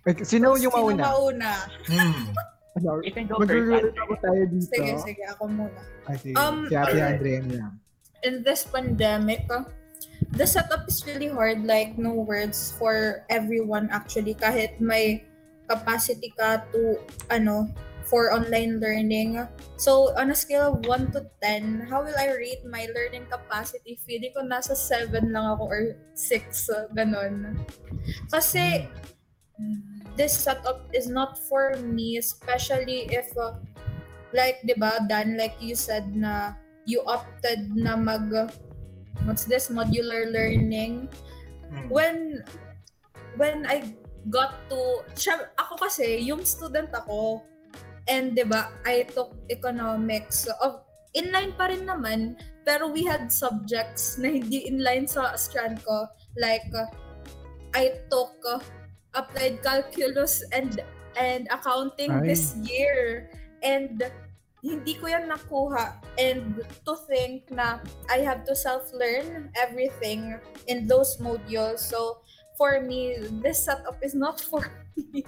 Okay, 0.05 0.25
sino 0.25 0.55
yung 0.55 0.69
Sino 0.69 0.93
mauna? 0.93 1.03
mauna? 1.09 1.53
Hmm. 1.89 2.29
Ano, 2.71 3.03
You 3.03 3.11
can 3.11 3.27
go 3.27 3.35
first. 3.43 3.99
Ako 3.99 4.15
tayo 4.23 4.43
dito. 4.47 4.71
Sige, 4.71 4.95
sige, 5.03 5.23
ako 5.27 5.51
muna. 5.51 5.83
Kasi 6.07 6.31
Um, 6.39 6.71
si 6.71 6.79
Ate. 6.79 7.03
Andrea 7.03 7.43
na 7.43 7.55
lang. 7.67 7.73
in 8.23 8.47
this 8.47 8.63
pandemic, 8.63 9.43
uh, 9.51 9.67
the 10.39 10.47
setup 10.47 10.87
is 10.87 11.03
really 11.03 11.27
hard. 11.27 11.67
Like, 11.67 11.99
no 11.99 12.15
words 12.15 12.71
for 12.79 13.27
everyone 13.27 13.91
actually. 13.91 14.39
Kahit 14.39 14.79
may 14.79 15.27
capacity 15.67 16.31
ka 16.31 16.63
to, 16.71 17.03
ano, 17.27 17.67
for 18.11 18.35
online 18.35 18.83
learning. 18.83 19.39
So, 19.79 20.11
on 20.19 20.35
a 20.35 20.37
scale 20.37 20.75
of 20.75 20.85
1 20.85 21.15
to 21.15 21.31
10, 21.41 21.87
how 21.87 22.03
will 22.03 22.19
I 22.19 22.35
rate 22.35 22.67
my 22.67 22.91
learning 22.91 23.31
capacity? 23.31 24.03
Feeling 24.03 24.35
ko 24.35 24.43
nasa 24.43 24.75
7 24.75 25.31
lang 25.31 25.47
ako 25.57 25.65
or 25.71 25.83
6, 26.19 26.75
uh, 26.75 26.91
ganon. 26.93 27.63
Kasi, 28.35 28.91
this 30.19 30.35
setup 30.35 30.91
is 30.91 31.07
not 31.07 31.39
for 31.47 31.79
me, 31.79 32.19
especially 32.19 33.07
if, 33.15 33.31
uh, 33.39 33.55
like, 34.35 34.59
di 34.67 34.75
ba, 34.75 35.07
Dan, 35.07 35.39
like 35.39 35.55
you 35.63 35.79
said 35.79 36.11
na 36.11 36.59
you 36.91 37.07
opted 37.07 37.71
na 37.79 37.95
mag, 37.95 38.27
what's 39.23 39.47
this, 39.47 39.71
modular 39.71 40.27
learning. 40.35 41.07
Hmm. 41.71 41.87
When, 41.87 42.43
when 43.39 43.71
I 43.71 43.95
got 44.27 44.59
to, 44.75 45.07
siya, 45.15 45.55
ako 45.55 45.87
kasi, 45.87 46.19
yung 46.27 46.43
student 46.43 46.91
ako, 46.91 47.47
and 48.09 48.37
di 48.37 48.45
ba, 48.45 48.73
I 48.87 49.05
took 49.09 49.37
economics. 49.51 50.47
So, 50.49 50.53
of, 50.63 50.87
inline 51.17 51.57
pa 51.59 51.69
rin 51.69 51.85
naman, 51.85 52.39
pero 52.65 52.89
we 52.89 53.03
had 53.03 53.33
subjects 53.33 54.17
na 54.17 54.31
hindi 54.31 54.69
inline 54.69 55.09
sa 55.09 55.35
strand 55.35 55.83
ko. 55.83 56.07
Like, 56.39 56.67
uh, 56.73 56.89
I 57.75 57.99
took 58.11 58.35
uh, 58.47 58.63
applied 59.15 59.63
calculus 59.63 60.43
and 60.55 60.79
and 61.19 61.51
accounting 61.51 62.23
Ay. 62.23 62.35
this 62.35 62.55
year. 62.63 63.31
And 63.63 64.07
hindi 64.63 64.95
ko 64.97 65.11
yan 65.11 65.29
nakuha. 65.29 65.99
And 66.21 66.63
to 66.87 66.95
think 67.11 67.51
na 67.51 67.83
I 68.09 68.23
have 68.23 68.47
to 68.47 68.55
self-learn 68.55 69.51
everything 69.59 70.39
in 70.69 70.87
those 70.87 71.19
modules. 71.19 71.83
So, 71.83 72.23
for 72.55 72.81
me, 72.85 73.19
this 73.41 73.65
setup 73.65 73.99
is 74.05 74.15
not 74.15 74.39
for 74.51 74.63
me. 74.95 75.25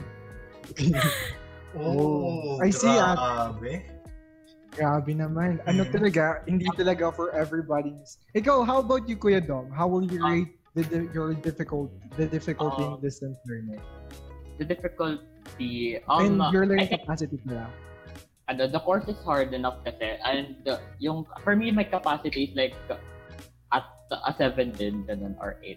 Oh, 1.76 2.60
I 2.60 2.70
see, 2.70 2.92
ah. 2.98 3.16
grabe. 3.52 3.82
Grabe 4.72 5.12
naman. 5.12 5.60
Ano 5.68 5.84
Mm. 5.84 5.92
talaga, 5.92 6.24
hindi 6.48 6.64
talaga 6.76 7.12
for 7.12 7.28
everybody. 7.36 7.92
Ikaw, 8.32 8.64
how 8.64 8.80
about 8.80 9.04
you, 9.08 9.16
Kuya 9.16 9.40
Dom? 9.40 9.68
How 9.68 9.84
will 9.88 10.04
you 10.04 10.20
Um, 10.20 10.28
rate 10.32 10.52
the, 10.72 10.82
the, 10.88 10.98
your 11.12 11.36
difficult, 11.36 11.92
the 12.16 12.24
difficulty 12.24 12.80
in 12.80 12.96
Um, 12.96 13.00
distance 13.04 13.36
learning? 13.44 13.80
The 14.56 14.64
difficulty, 14.64 16.00
And 16.08 16.40
um, 16.40 16.52
your 16.52 16.64
I 16.64 16.68
learning 16.72 16.88
think, 16.88 17.04
capacity 17.04 17.36
pala. 17.44 17.68
ano, 18.48 18.68
the 18.68 18.80
course 18.80 19.04
is 19.08 19.16
hard 19.24 19.52
enough 19.52 19.80
kasi. 19.84 20.16
And 20.24 20.56
uh, 20.68 20.80
yung, 21.00 21.24
for 21.44 21.52
me, 21.56 21.68
my 21.72 21.84
capacity 21.84 22.48
is 22.48 22.52
like 22.56 22.72
at 23.72 23.84
a 24.12 24.32
7 24.36 24.72
din, 24.76 25.04
ganun, 25.08 25.36
or 25.40 25.56
8. 25.64 25.76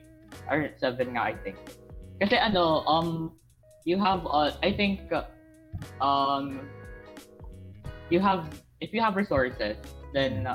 Or 0.51 0.67
7 0.79 1.15
nga, 1.15 1.21
I 1.31 1.35
think. 1.43 1.55
Kasi 2.19 2.35
ano, 2.39 2.83
um, 2.87 3.35
you 3.83 3.99
have, 3.99 4.23
uh, 4.27 4.55
I 4.63 4.71
think, 4.71 5.11
uh, 5.11 5.27
um, 6.01 6.69
you 8.09 8.19
have, 8.19 8.47
if 8.81 8.93
you 8.93 9.01
have 9.01 9.15
resources, 9.15 9.77
then, 10.13 10.47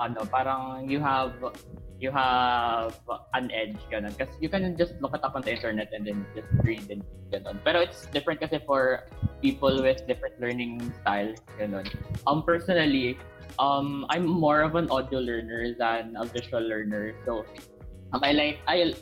ano, 0.00 0.24
parang 0.26 0.90
you 0.90 1.00
have, 1.00 1.32
you 2.00 2.10
have 2.10 2.94
an 3.34 3.50
edge, 3.52 3.76
ganun. 3.90 4.12
Kasi 4.18 4.30
you 4.40 4.48
can 4.48 4.76
just 4.76 4.94
look 5.00 5.14
it 5.14 5.24
up 5.24 5.34
on 5.34 5.42
the 5.42 5.52
internet 5.52 5.88
and 5.92 6.06
then 6.06 6.26
just 6.34 6.48
read 6.60 6.84
and 6.90 7.02
ganun. 7.32 7.56
Pero 7.64 7.80
it's 7.80 8.06
different 8.12 8.40
kasi 8.40 8.60
for 8.66 9.08
people 9.40 9.82
with 9.82 10.04
different 10.06 10.36
learning 10.40 10.80
style, 11.00 11.32
ganun. 11.58 11.88
Um, 12.26 12.42
personally, 12.42 13.16
um, 13.58 14.04
I'm 14.10 14.26
more 14.26 14.60
of 14.60 14.74
an 14.76 14.90
audio 14.90 15.20
learner 15.20 15.72
than 15.78 16.16
a 16.20 16.24
visual 16.24 16.60
learner. 16.60 17.16
So, 17.24 17.44
um, 18.12 18.20
I 18.22 18.32
like, 18.32 18.58
I, 18.68 18.92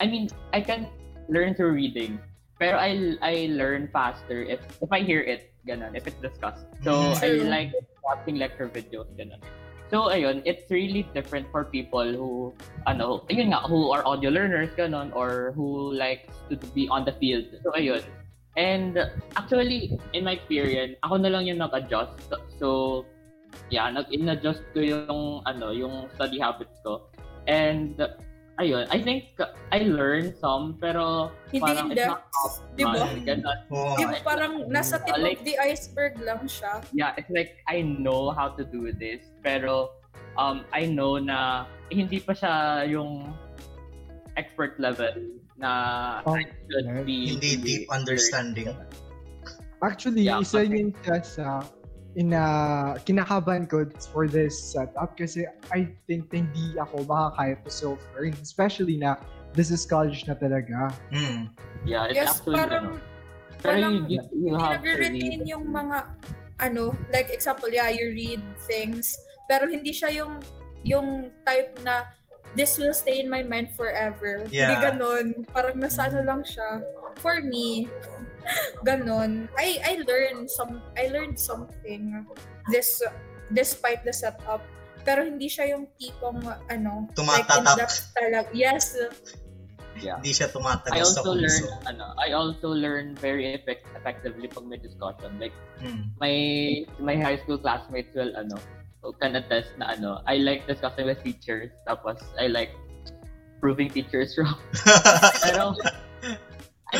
I 0.00 0.06
mean, 0.06 0.28
I 0.52 0.60
can 0.60 0.88
learn 1.28 1.54
through 1.54 1.72
reading. 1.72 2.20
Pero 2.58 2.76
I, 2.80 3.16
I 3.20 3.52
learn 3.52 3.88
faster 3.92 4.42
if, 4.42 4.60
if 4.80 4.90
I 4.90 5.00
hear 5.00 5.20
it, 5.20 5.52
ganun, 5.68 5.92
if 5.94 6.06
it's 6.06 6.20
discussed. 6.20 6.64
So, 6.82 7.12
Mm. 7.12 7.22
I 7.22 7.28
like 7.44 7.70
watching 8.04 8.36
lecture 8.36 8.68
videos, 8.68 9.10
ganun. 9.18 9.42
So, 9.86 10.10
ayun, 10.10 10.42
it's 10.42 10.66
really 10.70 11.06
different 11.14 11.46
for 11.52 11.62
people 11.62 12.02
who, 12.02 12.50
ano, 12.90 13.22
ayun 13.30 13.54
nga, 13.54 13.62
who 13.68 13.92
are 13.92 14.02
audio 14.02 14.30
learners, 14.30 14.74
ganun, 14.74 15.14
or 15.14 15.52
who 15.54 15.94
likes 15.94 16.32
to 16.50 16.56
be 16.74 16.88
on 16.88 17.04
the 17.04 17.14
field. 17.22 17.46
So, 17.62 17.70
ayun, 17.76 18.02
And 18.56 18.96
actually, 19.36 20.00
in 20.16 20.24
my 20.24 20.40
experience, 20.40 20.96
ako 21.04 21.20
na 21.20 21.28
lang 21.28 21.44
yung 21.44 21.60
nag-adjust. 21.60 22.32
So, 22.56 23.04
yeah, 23.68 23.92
nag-in-adjust 23.92 24.64
ko 24.72 24.80
yung, 24.80 25.44
ano, 25.44 25.76
yung 25.76 26.08
study 26.16 26.40
habits 26.40 26.80
ko. 26.80 27.12
And, 27.44 28.00
ayun, 28.56 28.84
I 28.88 28.98
think 29.00 29.36
I 29.70 29.84
learned 29.84 30.36
some, 30.40 30.76
pero 30.80 31.30
Hindi 31.52 31.60
parang 31.60 31.86
it's 31.92 32.00
not 32.06 32.20
depth, 32.24 32.56
di 32.76 32.84
ba? 32.84 32.90
optimal. 32.96 33.10
Ganun. 33.24 33.58
Oo. 33.72 33.94
Di 33.96 34.04
ba 34.08 34.16
parang 34.24 34.52
nasa 34.68 34.96
tip 35.00 35.16
Like- 35.16 35.40
of 35.40 35.44
the 35.44 35.56
iceberg 35.60 36.14
lang 36.20 36.42
siya. 36.48 36.80
yeah, 36.92 37.12
it's 37.16 37.28
like 37.28 37.60
I 37.68 37.84
know 37.84 38.32
how 38.32 38.52
to 38.56 38.64
do 38.64 38.92
this, 38.96 39.20
pero 39.44 39.92
um 40.36 40.64
I 40.72 40.88
know 40.88 41.16
na 41.20 41.64
hindi 41.92 42.20
pa 42.20 42.32
siya 42.32 42.84
yung 42.88 43.32
expert 44.36 44.76
level 44.76 45.16
na 45.56 45.70
Oh, 46.24 46.36
I 46.36 46.44
should 46.68 47.08
be 47.08 47.32
Hindi 47.36 47.56
deep 47.56 47.84
understanding. 47.88 48.72
Actually, 49.84 50.24
Yeah, 50.24 50.40
isa 50.40 50.64
okay. 50.64 50.72
yun 50.72 50.88
siya 51.04 51.16
sa 51.20 51.44
ina 52.16 52.42
kinakabahan 53.04 53.68
ko 53.68 53.84
for 54.08 54.24
this 54.24 54.56
setup 54.56 55.12
kasi 55.20 55.44
I 55.68 55.92
think 56.08 56.32
hindi 56.32 56.72
ako 56.80 57.04
makakaya 57.04 57.60
to 57.60 57.70
self-learn. 57.70 58.32
Especially 58.40 58.96
na 58.96 59.20
this 59.52 59.68
is 59.68 59.84
college 59.84 60.24
na 60.24 60.32
talaga. 60.34 60.96
Mm. 61.12 61.52
Yeah, 61.84 62.08
it's 62.08 62.16
Yes, 62.16 62.28
actually 62.40 62.56
parang 62.56 62.84
ano, 62.96 63.00
pero 63.60 63.76
parang 63.76 63.92
you, 64.08 64.20
you, 64.32 64.52
you 64.52 64.54
have 64.56 64.80
to 64.80 64.92
read. 64.96 65.44
yung 65.44 65.68
mga 65.68 65.98
ano, 66.56 66.96
like 67.12 67.28
example, 67.28 67.68
yeah, 67.68 67.92
you 67.92 68.16
read 68.16 68.40
things, 68.64 69.12
pero 69.44 69.68
hindi 69.68 69.92
siya 69.92 70.08
yung 70.16 70.40
yung 70.88 71.28
type 71.44 71.76
na 71.84 72.08
this 72.56 72.80
will 72.80 72.96
stay 72.96 73.20
in 73.20 73.28
my 73.28 73.44
mind 73.44 73.68
forever. 73.76 74.48
Hindi 74.48 74.56
Yeah. 74.56 74.80
ganon. 74.80 75.44
Parang 75.52 75.76
nasa 75.76 76.08
ano 76.08 76.24
lang 76.24 76.40
siya. 76.40 76.80
For 77.20 77.44
me, 77.44 77.92
ganon. 78.82 79.48
I 79.58 79.78
I 79.82 79.92
learned 80.04 80.50
some 80.50 80.82
I 80.96 81.08
learned 81.08 81.38
something 81.38 82.26
this 82.70 83.02
despite 83.52 84.02
the 84.04 84.12
setup. 84.12 84.62
Pero 85.06 85.22
hindi 85.22 85.46
siya 85.46 85.70
yung 85.70 85.86
tipong 85.94 86.42
ano, 86.66 87.06
like 87.14 87.46
in 87.46 87.62
Tumatatak. 87.62 87.76
depth 87.78 87.98
talaga. 88.12 88.50
Yes. 88.50 88.98
Yeah. 89.96 90.18
Hindi 90.18 90.34
siya 90.34 90.50
I 90.50 90.52
tumatagas 90.52 91.14
sa 91.14 91.22
also 91.22 91.32
puso. 91.32 91.40
learn 91.40 91.64
ano, 91.86 92.06
I 92.18 92.28
also 92.34 92.68
learn 92.68 93.14
very 93.16 93.54
effect- 93.54 93.86
effectively 93.94 94.50
pag 94.50 94.66
may 94.66 94.76
discussion. 94.76 95.38
Like 95.38 95.54
Mm. 95.78 96.10
my 96.18 96.34
my 96.98 97.16
high 97.16 97.38
school 97.38 97.60
classmates 97.60 98.10
will 98.16 98.32
ano 98.34 98.56
can 99.22 99.38
attest 99.38 99.70
na 99.78 99.94
ano 99.94 100.18
I 100.26 100.42
like 100.42 100.66
discussing 100.66 101.06
with 101.06 101.22
teachers 101.22 101.70
tapos 101.86 102.18
I 102.40 102.50
like 102.50 102.74
proving 103.62 103.86
teachers 103.86 104.34
wrong 104.40 104.58
pero 105.46 105.78
I, 106.90 106.96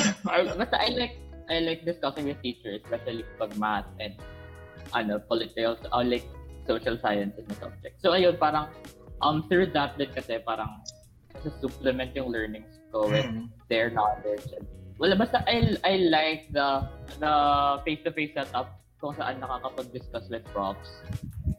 basta 0.54 0.76
I 0.78 0.94
like 0.94 1.18
I 1.46 1.62
like 1.62 1.86
discussing 1.86 2.26
with 2.26 2.40
teachers 2.42 2.82
especially 2.84 3.24
pag 3.38 3.54
math 3.56 3.86
and 4.02 4.14
ano 4.94 5.18
political 5.18 5.78
or 5.92 6.02
like 6.04 6.26
social 6.66 6.98
sciences 6.98 7.46
na 7.46 7.54
subject 7.58 7.98
so 8.02 8.14
ayun 8.14 8.34
parang 8.38 8.70
um 9.22 9.46
through 9.48 9.70
that 9.70 9.94
din 9.98 10.10
kasi 10.12 10.38
parang 10.42 10.82
sa 11.42 11.50
supplement 11.60 12.10
yung 12.16 12.32
learnings 12.32 12.80
ko 12.90 13.06
with 13.06 13.26
Mm. 13.28 13.46
their 13.68 13.90
knowledge. 13.92 14.46
And, 14.56 14.64
well, 14.96 15.12
basta 15.18 15.44
I, 15.44 15.76
I 15.84 16.08
like 16.08 16.48
the 16.54 16.86
the 17.20 17.34
face-to-face 17.84 18.32
setup 18.38 18.80
kung 19.02 19.12
saan 19.18 19.42
nakakapag-discuss 19.44 20.32
with 20.32 20.46
profs. 20.54 21.04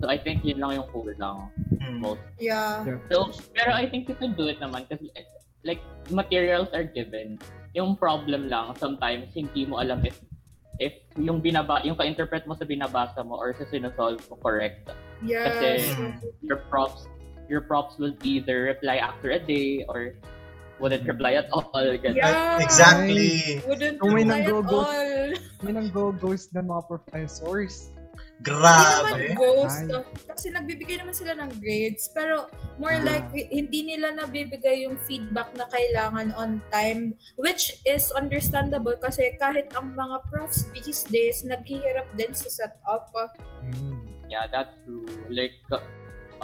So 0.02 0.10
I 0.10 0.18
think 0.18 0.42
yun 0.42 0.58
lang 0.62 0.82
yung 0.82 0.90
kulang 0.90 1.54
Mm. 1.78 2.02
most. 2.02 2.24
Yeah. 2.42 2.84
So, 3.10 3.30
pero 3.54 3.74
I 3.78 3.86
think 3.86 4.10
you 4.10 4.18
can 4.18 4.34
do 4.34 4.50
it 4.50 4.58
naman 4.58 4.90
kasi 4.90 5.14
like 5.62 5.82
materials 6.10 6.74
are 6.74 6.86
given. 6.86 7.38
Yung 7.76 7.96
problem 8.00 8.48
lang 8.48 8.76
sometimes 8.78 9.32
hindi 9.36 9.68
mo 9.68 9.82
alam 9.82 10.04
if 10.06 10.20
if 10.78 10.94
yung 11.18 11.42
binaba 11.42 11.82
yung 11.82 11.98
ka-interpret 11.98 12.46
mo 12.46 12.54
sa 12.54 12.64
binabasa 12.64 13.26
mo 13.26 13.36
or 13.38 13.54
sa 13.58 13.66
sinosolve 13.68 14.22
mo 14.30 14.38
correct. 14.40 14.94
Yes. 15.26 15.50
Kasi 15.50 15.70
your 16.46 16.62
props 16.70 17.10
your 17.50 17.64
props 17.64 17.98
will 17.98 18.14
either 18.22 18.72
reply 18.76 19.02
after 19.02 19.34
a 19.34 19.42
day 19.42 19.84
or 19.90 20.14
wouldn't 20.80 21.08
reply 21.10 21.34
at 21.34 21.50
all. 21.50 21.74
Ganun. 21.74 22.16
Yeah. 22.16 22.62
Exactly. 22.62 23.62
Wouldn't 23.66 23.98
Kung 23.98 24.14
may 24.14 24.24
reply 24.24 24.46
at 24.46 24.54
all. 24.54 25.34
Yun 25.66 25.76
ang 25.82 25.90
go-ghost 25.90 26.54
ng 26.54 26.70
mga 26.70 26.82
professors. 26.86 27.90
Hindi 28.38 28.54
Grabe. 28.54 29.34
naman 29.34 29.34
ghost. 29.34 29.82
Ay. 29.90 30.06
Kasi 30.30 30.46
nagbibigay 30.54 31.02
naman 31.02 31.16
sila 31.18 31.34
ng 31.34 31.58
grades. 31.58 32.06
Pero 32.14 32.46
more 32.78 33.02
Ah. 33.02 33.02
like, 33.02 33.26
hindi 33.34 33.82
nila 33.82 34.14
nabibigay 34.14 34.86
yung 34.86 34.94
feedback 35.10 35.50
na 35.58 35.66
kailangan 35.74 36.30
on 36.38 36.62
time. 36.70 37.18
Which 37.42 37.82
is 37.82 38.14
understandable 38.14 38.94
kasi 39.02 39.34
kahit 39.42 39.74
ang 39.74 39.98
mga 39.98 40.22
profs 40.30 40.70
these 40.70 41.02
days, 41.10 41.42
naghihirap 41.42 42.06
din 42.14 42.30
sa 42.38 42.46
setup. 42.46 43.10
Mm. 43.66 44.06
Yeah, 44.30 44.46
that's 44.46 44.76
true. 44.86 45.10
Like, 45.34 45.58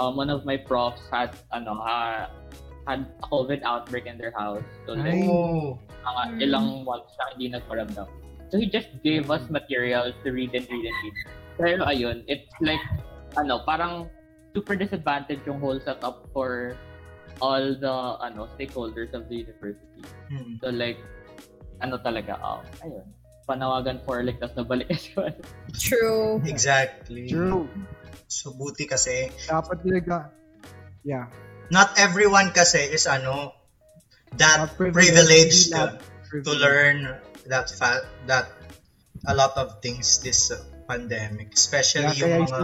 um, 0.02 0.18
one 0.18 0.34
of 0.34 0.50
my 0.50 0.58
profs 0.58 1.06
had, 1.14 1.38
ano, 1.54 1.78
ha, 1.78 2.26
had 2.90 3.06
a 3.06 3.26
COVID 3.30 3.62
outbreak 3.62 4.10
in 4.10 4.18
their 4.18 4.34
house. 4.34 4.66
So, 4.90 4.98
like. 4.98 5.24
Oh. 5.30 5.78
mga 6.04 6.24
Mm. 6.36 6.44
ilang 6.44 6.68
months 6.84 7.16
siya 7.16 7.26
hindi 7.32 7.48
nagparamdam. 7.56 8.12
So, 8.52 8.60
he 8.60 8.68
just 8.68 8.92
gave 9.08 9.32
us 9.32 9.40
materials 9.48 10.12
to 10.28 10.36
read 10.36 10.52
and 10.52 10.68
read 10.68 10.84
and 10.84 10.98
read. 11.00 11.18
Pero, 11.58 11.86
ayun, 11.86 12.24
it's 12.28 12.50
like, 12.60 12.82
ano, 13.38 13.62
parang 13.66 14.10
super 14.54 14.76
disadvantage 14.76 15.42
yung 15.46 15.60
whole 15.60 15.80
setup 15.82 16.30
for 16.34 16.76
all 17.42 17.74
the, 17.78 17.96
ano, 18.22 18.50
stakeholders 18.58 19.14
of 19.14 19.30
the 19.30 19.46
university. 19.46 20.02
Mm. 20.34 20.62
So, 20.62 20.70
like, 20.70 20.98
ano 21.82 21.98
talaga, 22.00 22.40
um, 22.42 22.64
ayun, 22.82 23.06
panawagan 23.44 24.00
for 24.08 24.24
ligtas 24.24 24.56
na 24.56 24.64
balik 24.64 24.88
siya. 24.96 25.36
True. 25.76 26.40
Exactly. 26.48 27.28
True. 27.28 27.68
So 28.32 28.56
buti 28.56 28.88
kasi 28.88 29.30
Dapat 29.46 29.84
talaga. 29.84 30.32
Yeah. 31.04 31.28
not 31.72 31.96
everyone 32.00 32.52
kasi 32.56 32.80
is 32.92 33.04
ano 33.08 33.52
that 34.40 34.72
privileged 34.80 35.76
to 35.76 36.00
privileged. 36.28 36.60
learn 36.60 36.98
that 37.52 37.68
fa- 37.72 38.08
that 38.28 38.48
a 39.28 39.34
lot 39.36 39.52
of 39.60 39.80
things 39.84 40.24
this 40.24 40.52
uh, 40.52 40.60
pandemic 40.88 41.54
especially 41.54 42.12
Yeah, 42.18 42.44
yung 42.44 42.48
mga 42.48 42.60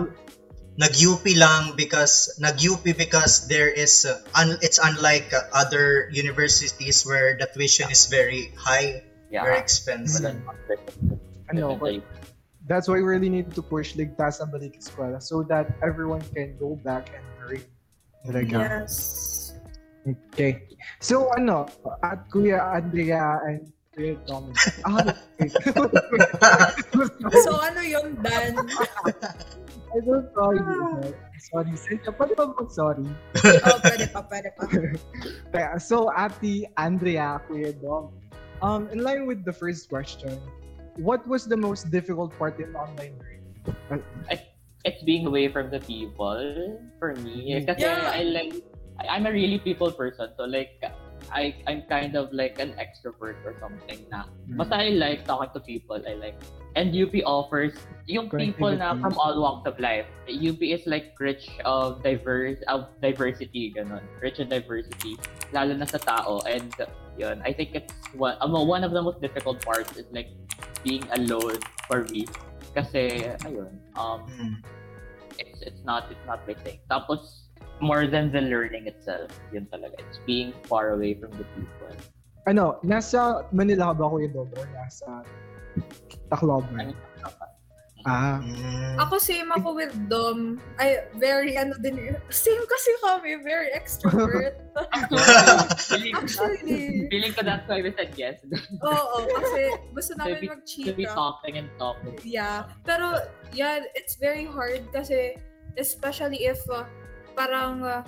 nag-UP 0.80 1.26
lang 1.36 1.76
because 1.76 2.32
nag-UP 2.40 2.84
because 2.96 3.52
there 3.52 3.68
is 3.68 4.08
uh, 4.08 4.16
un- 4.36 4.60
it's 4.64 4.80
unlike 4.80 5.28
uh, 5.36 5.44
other 5.52 6.08
universities 6.16 7.04
where 7.04 7.36
the 7.36 7.48
tuition 7.52 7.92
is 7.92 8.08
very 8.08 8.56
high 8.56 9.04
Yeah. 9.30 9.46
very 9.46 9.62
expensive 9.62 10.42
Ano, 11.50 11.78
That's 12.70 12.86
why 12.88 13.02
we 13.02 13.02
really 13.02 13.30
need 13.34 13.50
to 13.58 13.66
push 13.66 13.98
ligtas 13.98 14.38
ang 14.38 14.54
balik 14.54 14.78
eskwela 14.78 15.18
so 15.18 15.42
that 15.50 15.74
everyone 15.82 16.22
can 16.38 16.54
go 16.62 16.78
back 16.86 17.10
and 17.10 17.26
learn. 17.42 17.66
Talaga. 18.22 18.86
Yes. 18.86 18.94
Okay. 20.06 20.70
So 21.02 21.34
ano, 21.34 21.66
at 22.06 22.30
Kuya 22.30 22.62
Andrea 22.62 23.42
and 23.50 23.74
Kuya 24.00 24.16
Dominic. 24.24 24.56
Ah, 24.88 25.12
okay. 25.36 25.52
So 27.44 27.60
ano 27.60 27.84
yun, 27.84 28.16
Dan? 28.24 28.56
I'm 29.92 30.02
so 30.08 30.24
sorry. 30.32 30.64
Sorry. 31.52 31.76
Cynthia, 31.76 32.16
pwede 32.16 32.40
ba 32.40 32.48
mag-sorry? 32.56 33.04
Oh, 33.68 33.80
pwede 33.84 34.08
pa, 34.16 34.24
pwede 34.32 34.56
pa. 34.56 34.64
Kaya, 35.52 35.76
so, 35.76 36.08
Ate 36.16 36.72
Andrea, 36.80 37.44
Kuya 37.44 37.76
Dom. 37.76 38.16
Um, 38.64 38.88
in 38.96 39.04
line 39.04 39.28
with 39.28 39.44
the 39.44 39.52
first 39.52 39.92
question, 39.92 40.40
what 40.96 41.20
was 41.28 41.44
the 41.44 41.60
most 41.60 41.92
difficult 41.92 42.32
part 42.40 42.56
in 42.60 42.72
online 42.80 43.20
learning? 43.20 44.04
it's 44.88 45.04
being 45.04 45.28
away 45.28 45.52
from 45.52 45.68
the 45.68 45.84
people 45.84 46.40
for 47.04 47.12
me. 47.20 47.60
Kasi 47.68 47.84
Yeah. 47.84 48.16
I 48.16 48.24
like, 48.24 48.56
I'm 49.04 49.28
a 49.28 49.34
really 49.34 49.60
people 49.60 49.92
person. 49.92 50.32
So 50.40 50.48
like, 50.48 50.80
I, 51.32 51.56
I'm 51.68 51.84
kind 51.90 52.16
of 52.16 52.34
like 52.34 52.60
an 52.60 52.74
extrovert 52.80 53.38
or 53.46 53.56
something 53.60 54.06
na. 54.12 54.26
Basta 54.58 54.76
I 54.76 54.90
like 54.90 55.26
talking 55.26 55.50
to 55.54 55.60
people. 55.60 56.02
I 56.08 56.14
like, 56.16 56.36
and 56.76 56.94
UP 56.94 57.14
offers 57.26 57.74
yung 58.08 58.30
people 58.30 58.72
na 58.76 58.94
from 58.98 59.18
all 59.18 59.38
walks 59.42 59.68
of 59.70 59.80
life. 59.80 60.06
UP 60.30 60.62
is 60.62 60.86
like 60.86 61.14
rich 61.20 61.50
of 61.66 62.02
diverse, 62.04 62.58
of 62.68 62.90
diversity, 63.02 63.74
ganun. 63.76 64.02
Rich 64.22 64.40
in 64.40 64.50
diversity. 64.50 65.18
Lalo 65.54 65.76
na 65.76 65.86
sa 65.86 65.98
tao. 65.98 66.42
And 66.46 66.74
yun, 67.18 67.42
I 67.46 67.54
think 67.54 67.76
it's 67.76 67.94
one, 68.14 68.38
um, 68.42 68.54
one 68.54 68.84
of 68.84 68.92
the 68.92 69.02
most 69.02 69.22
difficult 69.22 69.62
parts 69.66 69.98
is 69.98 70.06
like 70.12 70.30
being 70.84 71.04
alone 71.14 71.58
for 71.88 72.06
me. 72.10 72.26
Kasi, 72.74 73.34
ayun, 73.46 73.74
um, 73.98 74.26
Mm. 74.38 74.62
it's 75.40 75.62
it's 75.64 75.84
not 75.88 76.12
it's 76.12 76.22
not 76.28 76.44
my 76.46 76.54
thing. 76.54 76.80
Tapos 76.92 77.49
more 77.82 78.08
than 78.08 78.32
the 78.32 78.42
learning 78.42 78.88
itself, 78.88 79.32
yun 79.52 79.68
talaga. 79.72 80.00
It's 80.00 80.20
being 80.26 80.54
far 80.68 80.92
away 80.96 81.16
from 81.16 81.32
the 81.36 81.46
people. 81.56 81.96
Ano, 82.48 82.80
nasa 82.84 83.46
Manila 83.52 83.94
ba, 83.94 84.08
Kuya 84.10 84.32
Dom? 84.32 84.50
Or 84.58 84.68
nasa 84.74 85.24
Tacloban? 86.32 86.92
Ano, 86.92 87.40
Ah. 88.08 88.40
Mm. 88.40 88.96
Ako 89.04 89.20
same 89.20 89.52
ako 89.52 89.76
with 89.76 89.92
Dom. 90.08 90.56
Ay, 90.80 91.04
very 91.20 91.60
ano 91.60 91.76
din. 91.84 92.16
Same 92.32 92.64
kasi 92.64 92.90
kami, 93.04 93.44
very 93.44 93.76
extrovert. 93.76 94.56
feeling, 95.92 96.16
Actually, 96.16 97.12
feeling 97.12 97.34
ko 97.36 97.44
that's 97.44 97.68
why 97.68 97.84
we 97.84 97.92
said 97.92 98.16
yes. 98.16 98.40
oo, 98.80 99.18
kasi 99.28 99.62
gusto 99.92 100.16
to, 100.16 100.20
namin 100.24 100.40
be, 100.40 100.84
to 100.88 100.94
be 100.96 101.04
talking 101.04 101.60
and 101.60 101.68
talking. 101.76 102.16
Yeah. 102.24 102.72
Pero, 102.88 103.20
yeah, 103.52 103.84
it's 104.00 104.16
very 104.16 104.48
hard 104.48 104.88
kasi, 104.96 105.36
especially 105.76 106.48
if 106.48 106.64
uh, 106.72 106.88
parang, 107.40 107.80
uh, 107.88 108.04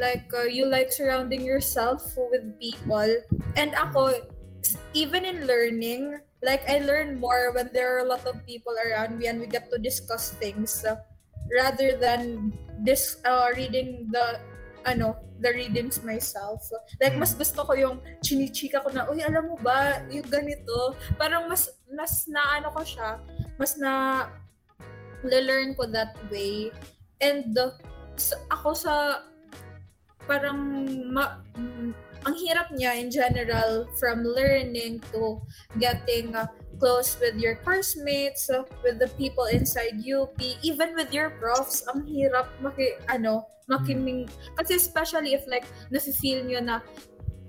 like, 0.00 0.24
uh, 0.32 0.48
you 0.48 0.64
like 0.64 0.88
surrounding 0.88 1.44
yourself 1.44 2.00
with 2.32 2.40
people. 2.56 3.12
And 3.60 3.76
ako, 3.76 4.24
even 4.96 5.28
in 5.28 5.44
learning, 5.44 6.24
like, 6.40 6.64
I 6.64 6.80
learn 6.80 7.20
more 7.20 7.52
when 7.52 7.68
there 7.76 7.92
are 7.92 8.00
a 8.00 8.08
lot 8.08 8.24
of 8.24 8.40
people 8.48 8.72
around 8.80 9.20
me 9.20 9.28
and 9.28 9.36
we 9.36 9.44
get 9.44 9.68
to 9.68 9.76
discuss 9.76 10.32
things 10.40 10.80
uh, 10.88 10.96
rather 11.52 12.00
than 12.00 12.56
this 12.80 13.20
uh, 13.28 13.52
reading 13.52 14.08
the 14.08 14.40
ano, 14.88 15.14
the 15.38 15.52
readings 15.52 16.02
myself. 16.02 16.66
Like, 16.98 17.14
mas 17.14 17.34
gusto 17.34 17.62
ko 17.62 17.72
yung 17.76 18.00
chinichika 18.24 18.82
ko 18.82 18.90
na, 18.90 19.06
uy, 19.06 19.22
alam 19.22 19.52
mo 19.52 19.56
ba, 19.60 20.02
yung 20.10 20.26
ganito, 20.26 20.96
parang 21.14 21.46
mas, 21.46 21.70
mas 21.86 22.26
na 22.26 22.58
ano 22.58 22.74
ko 22.74 22.82
siya, 22.82 23.20
mas 23.60 23.78
na 23.78 24.26
learn 25.22 25.74
ko 25.78 25.86
that 25.86 26.18
way. 26.30 26.74
And 27.22 27.54
uh, 27.54 27.78
ako 28.46 28.78
sa 28.78 28.94
parang 30.30 30.86
ma, 31.10 31.42
ang 32.22 32.34
hirap 32.38 32.70
niya 32.70 32.94
in 32.94 33.10
general 33.10 33.90
from 33.98 34.22
learning 34.22 35.02
to 35.10 35.42
getting 35.82 36.30
uh, 36.38 36.46
close 36.78 37.18
with 37.18 37.34
your 37.34 37.58
classmates, 37.66 38.46
uh, 38.46 38.62
with 38.86 39.02
the 39.02 39.10
people 39.18 39.50
inside 39.50 39.98
UP, 39.98 40.38
even 40.62 40.94
with 40.94 41.10
your 41.10 41.34
profs, 41.42 41.82
ang 41.90 42.06
hirap 42.06 42.46
maki, 42.62 42.94
ano, 43.10 43.46
makiming, 43.66 44.30
kasi 44.54 44.78
especially 44.78 45.34
if 45.34 45.42
like, 45.50 45.66
nafe-feel 45.90 46.46
nyo 46.46 46.62
na, 46.62 46.76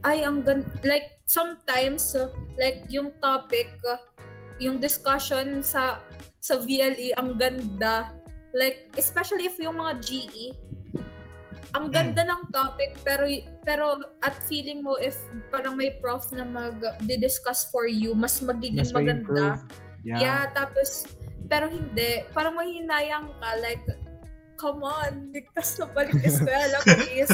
ay, 0.03 0.25
ang 0.25 0.41
gan, 0.41 0.65
like, 0.83 1.21
sometimes, 1.29 2.17
uh, 2.17 2.27
like, 2.57 2.83
yung 2.89 3.13
topic, 3.21 3.69
uh, 3.86 4.01
yung 4.59 4.77
discussion 4.77 5.63
sa 5.63 6.03
sa 6.43 6.59
VLE, 6.59 7.15
ang 7.15 7.39
ganda. 7.39 8.12
Like, 8.51 8.91
especially 8.99 9.47
if 9.47 9.55
yung 9.57 9.79
mga 9.79 10.03
GE, 10.03 10.53
ang 11.73 11.89
ganda 11.89 12.21
ng 12.21 12.53
topic, 12.53 13.01
pero 13.01 13.25
pero 13.65 13.97
at 14.21 14.38
feeling 14.45 14.86
mo 14.86 14.93
if 15.01 15.17
parang 15.49 15.73
may 15.73 15.97
prof 15.97 16.29
na 16.29 16.45
mag-discuss 16.45 17.69
for 17.73 17.89
you, 17.89 18.13
mas 18.13 18.38
magiging 18.45 18.86
Mas 18.86 18.93
maganda. 18.93 19.25
improve. 19.25 19.62
Yeah. 20.05 20.19
Yeah. 20.21 20.43
tapos, 20.53 21.09
pero 21.49 21.71
hindi. 21.71 22.27
Parang 22.36 22.53
mahinayang 22.59 23.33
ka, 23.41 23.49
like, 23.63 23.81
come 24.62 24.86
on, 24.86 25.33
ligtas 25.33 25.81
na 25.81 25.89
balik 25.89 26.21
eskwela, 26.21 26.77
please. 26.86 27.33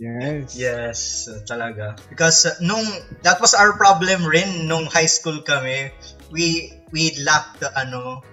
Yes. 0.00 0.58
Yes, 0.58 0.98
talaga. 1.46 1.94
Because 2.10 2.48
uh, 2.48 2.56
nung 2.58 2.82
that 3.22 3.38
was 3.38 3.54
our 3.54 3.78
problem 3.78 4.26
rin 4.26 4.66
nung 4.66 4.90
high 4.90 5.06
school 5.08 5.38
kami. 5.44 5.94
We 6.34 6.74
we 6.90 7.14
lacked 7.22 7.62
the 7.62 7.70
ano 7.78 8.24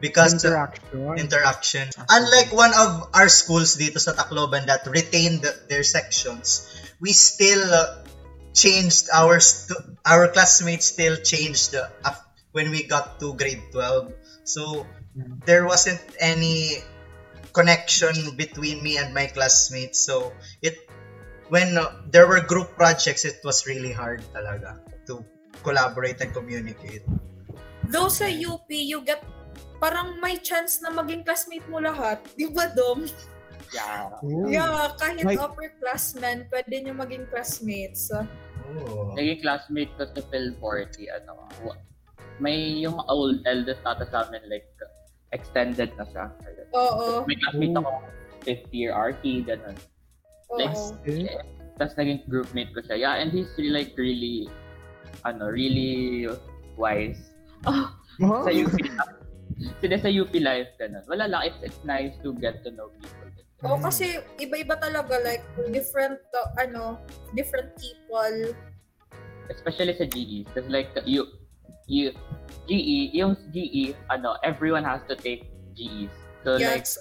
because 0.00 0.32
Interaction. 0.32 1.16
interaction. 1.16 1.84
Unlike 2.08 2.50
one 2.52 2.72
of 2.74 3.08
our 3.14 3.28
schools 3.28 3.76
dito 3.76 4.00
sa 4.00 4.12
Tacloban 4.16 4.66
that 4.66 4.84
retained 4.88 5.44
their 5.68 5.84
sections, 5.84 6.68
we 7.00 7.12
still 7.12 7.62
uh, 7.68 8.02
changed 8.52 9.06
our 9.14 9.38
stu- 9.38 9.96
our 10.04 10.26
classmates 10.32 10.90
still 10.90 11.16
changed 11.20 11.76
uh, 11.76 11.86
when 12.52 12.72
we 12.72 12.82
got 12.82 13.20
to 13.20 13.34
grade 13.36 13.62
12. 13.72 14.12
So 14.44 14.86
Mm. 15.10 15.42
there 15.42 15.66
wasn't 15.66 15.98
any 16.22 16.78
connection 17.50 18.14
between 18.38 18.78
me 18.78 18.94
and 18.94 19.10
my 19.10 19.26
classmates. 19.26 19.98
So 19.98 20.30
it 20.62 20.78
when 21.50 21.74
uh, 21.74 22.06
there 22.14 22.30
were 22.30 22.38
group 22.38 22.78
projects, 22.78 23.26
it 23.26 23.42
was 23.42 23.66
really 23.66 23.90
hard 23.90 24.22
talaga 24.30 24.78
to 25.10 25.26
collaborate 25.66 26.22
and 26.22 26.30
communicate. 26.30 27.02
Though 27.90 28.06
sa 28.06 28.30
UP, 28.30 28.70
you 28.70 29.02
get 29.02 29.26
parang 29.80 30.20
may 30.20 30.36
chance 30.36 30.84
na 30.84 30.92
maging 30.92 31.24
classmate 31.24 31.64
mo 31.72 31.80
lahat. 31.80 32.20
Di 32.36 32.46
ba, 32.52 32.68
Dom? 32.70 33.08
Yeah. 33.72 34.12
Ooh. 34.20 34.46
Yeah, 34.46 34.92
kahit 35.00 35.24
Like- 35.24 35.40
upperclassmen, 35.40 36.52
pwede 36.52 36.84
nyo 36.84 36.94
maging 37.00 37.24
classmates. 37.32 38.12
Oh. 38.12 39.16
Naging 39.16 39.40
classmate 39.40 39.90
ko 39.96 40.04
sa 40.04 40.20
Phil 40.28 40.52
40, 40.60 41.08
ano, 41.10 41.48
may 42.38 42.84
yung 42.84 43.00
old 43.08 43.40
eldest 43.48 43.80
tata 43.82 44.04
sa 44.06 44.28
amin, 44.28 44.44
like, 44.52 44.68
extended 45.32 45.90
na 45.96 46.04
siya. 46.12 46.24
Oo. 46.76 47.24
May 47.24 47.36
classmate 47.40 47.74
ako, 47.74 47.90
fifth 48.44 48.70
year 48.70 48.92
RT, 48.92 49.48
ganun. 49.48 49.76
Like, 50.54 50.76
Oo. 50.76 50.94
Eh, 51.08 51.40
Tapos 51.80 51.96
naging 51.96 52.20
groupmate 52.28 52.76
ko 52.76 52.84
siya. 52.84 52.96
Yeah, 53.00 53.14
and 53.24 53.32
he's 53.32 53.48
really, 53.56 53.72
like, 53.72 53.96
really, 53.96 54.44
ano, 55.24 55.48
really 55.48 56.28
wise. 56.76 57.32
Oh, 57.64 57.88
oh, 58.20 58.44
sa 58.44 58.52
UP 58.52 58.76
Sila 59.80 59.96
sa 60.00 60.08
UP 60.08 60.32
life, 60.40 60.72
ganun. 60.80 61.04
Wala 61.04 61.28
lang, 61.28 61.42
it's, 61.44 61.60
it's 61.60 61.82
nice 61.84 62.16
to 62.24 62.32
get 62.40 62.64
to 62.64 62.72
know 62.72 62.88
people. 62.96 63.28
Oo, 63.60 63.76
kasi 63.76 64.16
iba-iba 64.40 64.80
talaga, 64.80 65.20
like, 65.20 65.44
different, 65.68 66.16
uh, 66.32 66.48
ano, 66.56 66.96
different 67.36 67.76
people. 67.76 68.56
Especially 69.52 69.92
sa 69.92 70.08
GE. 70.08 70.48
Because 70.48 70.64
like, 70.72 70.88
you, 71.04 71.28
you, 71.84 72.16
GE, 72.64 73.12
yung 73.12 73.36
GE, 73.52 73.92
ano, 74.08 74.40
everyone 74.40 74.86
has 74.88 75.04
to 75.12 75.16
take 75.18 75.44
GEs. 75.76 76.12
So 76.44 76.56
like, 76.56 76.88
Yes. 76.88 76.96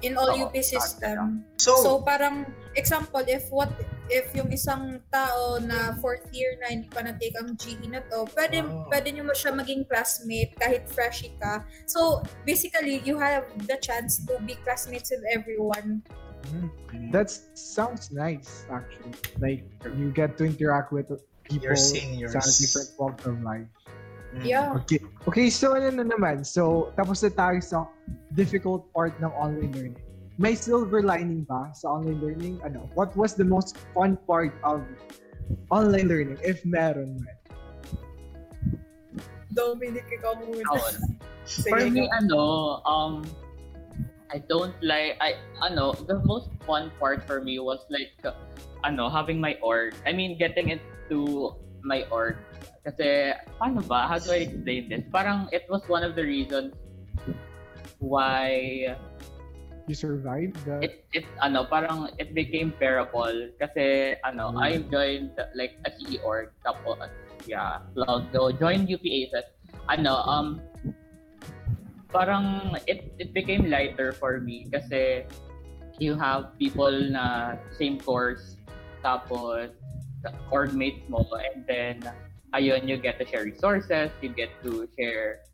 In 0.00 0.14
all 0.14 0.30
oo, 0.30 0.46
UP 0.46 0.54
system. 0.62 1.42
So, 1.58 1.74
So 1.82 1.90
parang 2.06 2.46
example 2.78 3.20
if 3.26 3.50
what 3.50 3.68
if 4.08 4.30
yung 4.32 4.48
isang 4.48 5.02
tao 5.10 5.58
na 5.58 5.98
fourth 5.98 6.24
year 6.30 6.54
na 6.62 6.70
hindi 6.70 6.86
pa 6.88 7.02
na-take 7.02 7.34
ang 7.36 7.58
GE 7.58 7.90
na 7.90 8.00
to, 8.06 8.24
pwede 8.32 8.62
Oh. 8.62 8.86
pwede 8.88 9.10
niyo 9.10 9.26
mo 9.26 9.34
siya 9.34 9.50
maging 9.52 9.84
classmate 9.84 10.54
kahit 10.56 10.86
freshie 10.88 11.34
ka. 11.36 11.66
So 11.90 12.22
basically 12.46 13.02
you 13.02 13.18
have 13.18 13.44
the 13.66 13.76
chance 13.76 14.22
to 14.24 14.38
be 14.46 14.54
classmates 14.62 15.10
with 15.10 15.26
everyone. 15.28 16.06
That 17.12 17.28
sounds 17.52 18.08
nice, 18.10 18.64
actually. 18.70 19.12
Like, 19.42 19.66
you 19.98 20.08
get 20.14 20.38
to 20.38 20.46
interact 20.48 20.94
with 20.94 21.10
people 21.44 21.66
Your 21.66 21.76
seniors. 21.76 22.32
sa 22.32 22.40
different 22.40 22.90
walks 22.96 23.24
of 23.26 23.36
life. 23.42 23.68
mm, 24.32 24.44
Yeah. 24.46 24.72
Okay. 24.80 25.02
Okay, 25.26 25.48
so 25.50 25.74
ano 25.76 25.90
na 25.90 26.04
naman? 26.06 26.46
So, 26.46 26.94
tapos 26.96 27.20
na 27.20 27.30
tayo 27.32 27.58
sa 27.60 27.78
difficult 28.32 28.88
part 28.94 29.12
ng 29.20 29.28
online 29.34 29.72
learning. 29.74 30.04
May 30.38 30.54
silver 30.54 31.02
lining 31.02 31.42
ba 31.50 31.74
sa 31.74 31.98
online 31.98 32.22
learning? 32.22 32.62
Ano? 32.62 32.86
What 32.94 33.10
was 33.18 33.34
the 33.34 33.42
most 33.42 33.74
fun 33.90 34.14
part 34.22 34.54
of 34.62 34.86
online 35.66 36.06
learning, 36.06 36.38
if 36.46 36.62
meron 36.62 37.18
man? 37.18 37.38
Dominic, 39.50 40.06
ikaw 40.06 40.38
muna. 40.38 40.62
ako, 40.62 40.78
Sige. 41.48 41.74
For 41.74 41.82
me, 41.90 42.06
ano, 42.14 42.78
um, 42.86 43.26
I 44.30 44.38
don't 44.46 44.78
like, 44.78 45.18
I, 45.18 45.34
ano, 45.58 45.98
the 46.06 46.22
most 46.22 46.54
fun 46.62 46.94
part 47.02 47.26
for 47.26 47.42
me 47.42 47.58
was 47.58 47.82
like, 47.90 48.14
ano, 48.86 49.10
having 49.10 49.42
my 49.42 49.58
org. 49.58 49.98
I 50.06 50.14
mean, 50.14 50.38
getting 50.38 50.70
into 50.70 51.50
my 51.82 52.06
org. 52.14 52.38
Kasi, 52.86 53.34
paano 53.58 53.82
ba? 53.90 54.06
How 54.06 54.22
do 54.22 54.30
I 54.30 54.46
explain 54.46 54.86
this? 54.86 55.02
Parang, 55.10 55.50
it 55.50 55.66
was 55.66 55.82
one 55.90 56.06
of 56.06 56.14
the 56.14 56.22
reasons 56.22 56.78
why 57.98 58.94
You 59.88 59.96
survived 59.96 60.60
the... 60.68 60.84
it, 60.84 61.04
it, 61.12 61.24
ano, 61.40 61.64
parang 61.64 62.12
it 62.20 62.36
became 62.36 62.76
bearable. 62.76 63.48
Kasi, 63.56 64.14
ano, 64.22 64.52
Mm. 64.52 64.60
I 64.60 64.70
joined, 64.92 65.32
like, 65.56 65.80
a 65.88 65.90
CE 65.96 66.20
org. 66.20 66.52
Tapos, 66.60 67.08
yeah, 67.48 67.80
so, 67.96 68.52
joined 68.52 68.92
UPASS. 68.92 69.48
Ano, 69.88 70.20
um, 70.28 70.60
parang 72.08 72.76
it 72.88 73.12
it 73.20 73.32
became 73.36 73.68
lighter 73.68 74.12
for 74.12 74.40
me 74.40 74.64
kasi 74.72 75.28
you 76.00 76.16
have 76.16 76.56
people 76.56 76.92
na 77.12 77.56
same 77.76 78.00
course 78.00 78.56
tapos 79.04 79.76
org 80.48 80.72
mates 80.72 81.04
mo 81.12 81.20
and 81.36 81.68
then 81.68 82.00
ayun 82.56 82.88
you 82.88 82.96
get 82.96 83.20
to 83.20 83.24
share 83.28 83.44
resources 83.44 84.08
you 84.24 84.32
get 84.32 84.48
to 84.64 84.88
share 84.96 85.44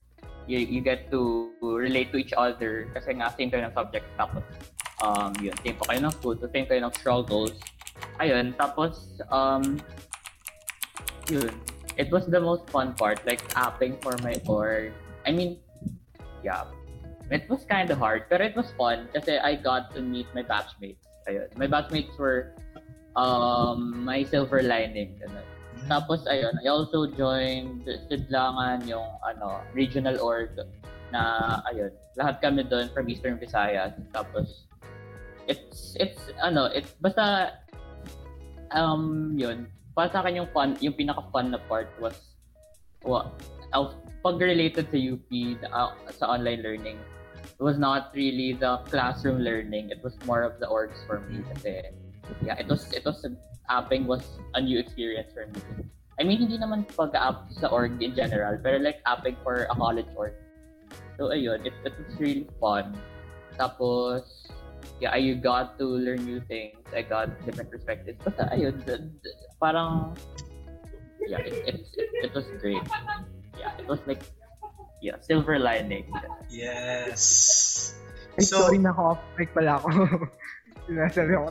you, 0.46 0.58
you 0.58 0.80
get 0.80 1.10
to 1.10 1.52
relate 1.62 2.12
to 2.12 2.18
each 2.18 2.34
other 2.36 2.88
kasi 2.92 3.16
nga 3.16 3.32
same 3.32 3.50
kayo 3.50 3.68
subject 3.72 4.04
tapos 4.16 4.44
um 5.02 5.32
yun 5.40 5.56
same 5.64 5.76
pa 5.76 5.92
kayo 5.92 6.00
ng 6.04 6.14
food 6.22 6.36
so 6.40 6.46
same 6.52 6.68
kayo 6.68 6.84
ng 6.84 6.94
struggles 6.94 7.56
ayun 8.20 8.52
tapos 8.54 9.20
um 9.32 9.80
yun 11.32 11.50
it 11.96 12.10
was 12.12 12.26
the 12.28 12.40
most 12.40 12.66
fun 12.68 12.92
part 12.94 13.22
like 13.24 13.40
apping 13.54 13.96
for 14.04 14.12
my 14.20 14.36
org 14.44 14.92
I 15.24 15.32
mean 15.32 15.56
yeah. 16.44 16.64
It 17.32 17.48
was 17.48 17.64
kind 17.64 17.88
of 17.88 17.96
hard, 17.98 18.28
pero 18.28 18.44
it 18.44 18.54
was 18.54 18.68
fun 18.76 19.08
kasi 19.16 19.40
I 19.40 19.56
got 19.56 19.96
to 19.96 20.04
meet 20.04 20.28
my 20.36 20.44
batchmates. 20.44 21.00
Ayun. 21.24 21.48
My 21.56 21.66
batchmates 21.66 22.12
were 22.20 22.52
um, 23.16 24.04
my 24.04 24.22
silver 24.28 24.60
lining. 24.60 25.16
Ganun. 25.24 25.48
Tapos, 25.84 26.24
ayun, 26.24 26.56
I 26.64 26.68
also 26.72 27.04
joined 27.12 27.84
Sidlangan, 28.08 28.88
yung 28.88 29.04
ano, 29.20 29.60
regional 29.76 30.16
org 30.20 30.56
na, 31.12 31.60
ayun, 31.68 31.92
lahat 32.16 32.40
kami 32.40 32.64
doon 32.64 32.88
from 32.96 33.08
Eastern 33.08 33.36
Visayas. 33.36 33.92
Tapos, 34.16 34.64
it's, 35.44 35.92
it's, 36.00 36.32
ano, 36.40 36.72
it's, 36.72 36.96
basta, 37.04 37.58
um, 38.72 39.36
yun, 39.36 39.68
para 39.92 40.08
sa 40.08 40.24
akin 40.24 40.40
yung 40.40 40.50
fun, 40.56 40.74
yung 40.80 40.96
pinaka-fun 40.96 41.52
na 41.52 41.60
part 41.68 41.92
was, 42.00 42.34
wa, 43.04 43.28
uh, 43.76 43.92
pag 44.24 44.40
related 44.40 44.88
sa 44.88 44.96
UP, 44.96 45.28
uh, 45.68 45.92
sa 46.16 46.24
online 46.32 46.64
learning, 46.64 46.98
it 47.44 47.62
was 47.62 47.76
not 47.76 48.08
really 48.16 48.56
the 48.56 48.80
classroom 48.88 49.44
learning. 49.44 49.92
It 49.92 50.02
was 50.02 50.16
more 50.24 50.42
of 50.42 50.58
the 50.58 50.66
orgs 50.66 50.96
for 51.06 51.20
me 51.28 51.44
kasi 51.54 51.92
yeah, 52.44 52.56
it 52.58 52.68
was 52.68 52.90
it 52.92 53.04
was 53.04 53.24
apping 53.70 54.06
was 54.06 54.24
a 54.54 54.60
new 54.60 54.78
experience 54.78 55.32
for 55.32 55.46
me. 55.48 55.60
I 56.20 56.22
mean, 56.22 56.38
hindi 56.38 56.58
naman 56.58 56.86
pag-app 56.94 57.50
sa 57.58 57.66
org 57.74 57.98
in 57.98 58.14
general, 58.14 58.54
pero 58.62 58.78
like 58.78 59.02
apping 59.02 59.34
for 59.42 59.66
a 59.66 59.74
college 59.74 60.06
org. 60.14 60.34
So 61.18 61.34
ayun, 61.34 61.66
it, 61.66 61.74
it 61.82 61.94
was 61.98 62.06
really 62.22 62.46
fun. 62.62 62.94
Tapos, 63.58 64.50
yeah, 65.02 65.10
I 65.10 65.34
got 65.42 65.78
to 65.78 65.86
learn 65.86 66.22
new 66.22 66.38
things. 66.46 66.78
I 66.94 67.02
got 67.02 67.34
different 67.42 67.70
perspectives. 67.70 68.18
Basta 68.22 68.46
ayun, 68.54 68.78
the, 68.86 69.10
the, 69.26 69.30
parang, 69.58 70.14
yeah, 71.26 71.42
it, 71.42 71.54
it, 71.66 71.76
it, 71.98 72.30
it 72.30 72.32
was 72.34 72.46
great. 72.62 72.82
Yeah, 73.58 73.74
it 73.78 73.86
was 73.86 73.98
like, 74.06 74.22
yeah, 75.02 75.18
silver 75.18 75.58
lining. 75.58 76.06
Yes. 76.50 77.94
Ay, 78.38 78.42
So- 78.42 78.66
sorry 78.70 78.78
na 78.78 78.90
ako. 78.94 79.18
Off-mic 79.18 79.50
pala 79.54 79.82
ako. 79.82 79.90
Sinasabi 80.84 81.32
ako. 81.36 81.46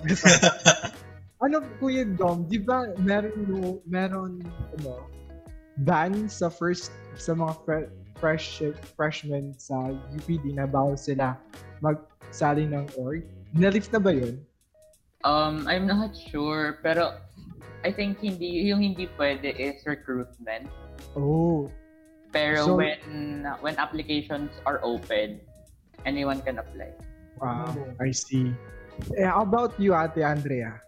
ano, 1.46 1.58
Kuya 1.82 2.06
Dom, 2.06 2.46
di 2.48 2.62
ba 2.62 2.88
meron, 3.02 3.36
no, 3.50 3.82
meron, 3.89 4.39
ano, 4.80 5.10
ban 5.84 6.30
sa 6.30 6.48
first, 6.48 6.93
sa 7.17 7.34
mga 7.34 7.54
fre- 7.65 7.91
fresh 8.22 8.63
freshmen 8.96 9.52
sa 9.60 9.91
UPD 10.15 10.56
na 10.56 10.63
bawal 10.63 10.96
sila 10.96 11.36
magsali 11.84 12.69
ng 12.69 12.88
org? 12.96 13.28
Nalift 13.52 13.91
na 13.91 14.00
ba 14.00 14.13
yun? 14.15 14.39
Um, 15.24 15.67
I'm 15.67 15.88
not 15.88 16.15
sure, 16.15 16.80
pero 16.84 17.19
I 17.84 17.91
think 17.91 18.24
hindi 18.24 18.63
yung 18.72 18.80
hindi 18.80 19.12
pwede 19.19 19.52
is 19.56 19.84
recruitment. 19.84 20.72
Oh, 21.15 21.67
Pero 22.34 22.65
So- 22.65 22.78
when 22.80 23.46
when 23.62 23.76
applications 23.78 24.50
are 24.65 24.82
open, 24.82 25.38
anyone 26.08 26.41
can 26.41 26.58
apply. 26.58 26.91
wow. 27.38 27.69
I 28.02 28.10
see. 28.10 28.50
Eh, 29.17 29.25
how 29.25 29.41
about 29.43 29.73
you, 29.79 29.93
Ate 29.93 30.23
Andrea? 30.23 30.79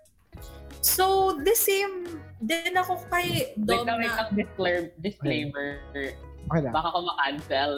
So, 0.86 1.38
the 1.42 1.56
same 1.58 2.22
din 2.46 2.78
ako 2.78 3.02
kay 3.10 3.58
Dom 3.58 3.90
lang, 3.90 3.98
wait 3.98 4.12
na, 4.14 4.30
lang, 4.30 4.30
disclaimer, 4.38 4.92
disclaimer. 5.02 5.68
Okay 6.46 6.62
lang. 6.62 6.74
Baka 6.78 6.88
ko 6.94 7.00
ma-cancel. 7.02 7.74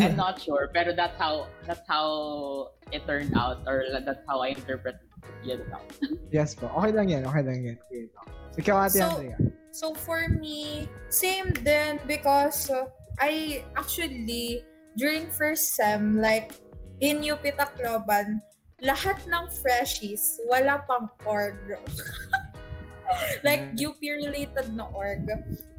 I'm 0.00 0.16
not 0.16 0.40
sure, 0.40 0.72
pero 0.72 0.96
that's 0.96 1.16
how 1.20 1.44
that's 1.68 1.84
how 1.84 2.72
it 2.88 3.04
turned 3.04 3.36
out 3.36 3.60
or 3.68 3.84
that's 3.92 4.24
how 4.24 4.40
I 4.40 4.56
interpret 4.56 4.96
it 5.44 5.60
now. 5.68 5.84
Yes 6.32 6.56
po. 6.56 6.72
Okay 6.80 6.92
lang 6.96 7.12
yan. 7.12 7.22
Okay 7.28 7.42
lang 7.44 7.58
yan. 7.60 7.76
Dom. 8.16 8.26
Ikaw, 8.56 8.76
Ate 8.88 8.96
So- 8.96 9.12
Andrea. 9.12 9.36
So 9.78 9.92
for 9.94 10.26
me, 10.26 10.88
same 11.12 11.52
din 11.62 12.00
because 12.08 12.66
uh, 12.72 12.88
I 13.20 13.62
actually 13.76 14.64
during 14.98 15.30
first 15.30 15.76
sem 15.78 16.18
like 16.18 16.56
in 16.98 17.22
UP 17.22 17.44
Tacloban, 17.44 18.42
lahat 18.78 19.18
ng 19.26 19.44
freshies 19.62 20.38
wala 20.46 20.82
pang 20.86 21.10
org. 21.26 21.58
like 23.46 23.74
UP 23.74 23.98
related 23.98 24.70
na 24.74 24.86
org. 24.94 25.26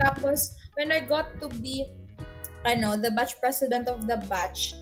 Tapos 0.02 0.56
when 0.76 0.92
I 0.92 1.00
got 1.00 1.32
to 1.40 1.48
be 1.62 1.88
ano, 2.68 3.00
the 3.00 3.12
batch 3.12 3.40
president 3.40 3.88
of 3.88 4.04
the 4.04 4.20
batch, 4.28 4.76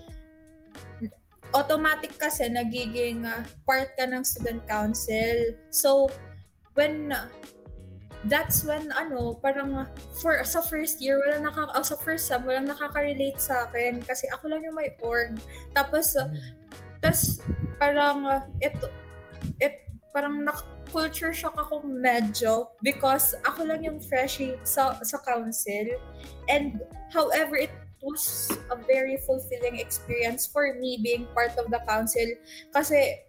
automatic 1.54 2.12
kasi 2.18 2.50
nagiging 2.50 3.24
uh, 3.24 3.46
part 3.64 3.94
ka 3.94 4.04
ng 4.04 4.24
student 4.26 4.66
council. 4.66 5.54
So 5.70 6.10
when 6.74 7.14
that's 8.26 8.66
when 8.66 8.90
ano, 8.98 9.38
parang 9.38 9.86
for 10.18 10.42
sa 10.42 10.58
first 10.58 10.98
year 10.98 11.22
wala 11.22 11.38
naka 11.38 11.70
oh, 11.70 11.86
sa 11.86 11.94
first 12.02 12.26
sem 12.26 12.42
walang 12.42 12.66
nakaka-relate 12.66 13.38
sa 13.38 13.70
akin 13.70 14.02
kasi 14.02 14.26
ako 14.34 14.50
lang 14.50 14.66
yung 14.66 14.74
may 14.74 14.90
org. 14.98 15.38
Tapos 15.70 16.18
uh, 16.18 16.26
tas 16.98 17.38
parang 17.78 18.26
uh, 18.26 18.42
ito 18.58 18.90
it 19.62 19.86
parang 20.10 20.42
nak 20.42 20.66
culture 20.90 21.32
shock 21.36 21.54
ako 21.54 21.84
medyo 21.84 22.72
because 22.80 23.36
ako 23.44 23.68
lang 23.68 23.84
yung 23.84 24.00
freshie 24.00 24.56
sa 24.64 24.98
sa 25.04 25.20
council. 25.22 25.86
And 26.48 26.80
however 27.12 27.56
it 27.56 27.72
was 28.02 28.50
a 28.70 28.76
very 28.88 29.18
fulfilling 29.26 29.78
experience 29.78 30.46
for 30.46 30.74
me 30.78 30.98
being 31.02 31.26
part 31.34 31.54
of 31.58 31.70
the 31.70 31.82
council 31.86 32.26
kasi 32.72 33.20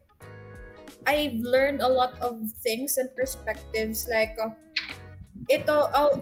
I've 1.07 1.39
learned 1.41 1.81
a 1.81 1.89
lot 1.89 2.19
of 2.19 2.37
things 2.61 2.99
and 2.99 3.09
perspectives. 3.15 4.07
Like 4.09 4.35
uh, 4.39 4.55
ito 5.47 5.89
oh, 5.93 6.21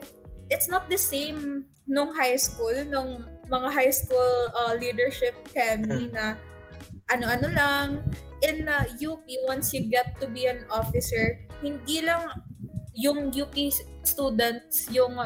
it's 0.49 0.69
not 0.69 0.89
the 0.89 0.99
same 0.99 1.65
nung 1.87 2.11
high 2.13 2.35
school 2.35 2.75
nung 2.91 3.23
mga 3.47 3.69
high 3.71 3.93
school 3.95 4.51
uh, 4.51 4.75
leadership 4.75 5.33
kami 5.55 6.11
na 6.11 6.35
ano-ano 7.11 7.47
lang. 7.51 7.87
In 8.45 8.69
uh, 8.69 8.85
UP 9.01 9.25
once 9.49 9.73
you 9.73 9.89
get 9.89 10.13
to 10.21 10.29
be 10.29 10.45
an 10.45 10.61
officer 10.69 11.41
hindi 11.61 12.05
lang 12.05 12.29
yung 12.97 13.29
UP 13.29 13.53
students 14.01 14.89
yung 14.89 15.17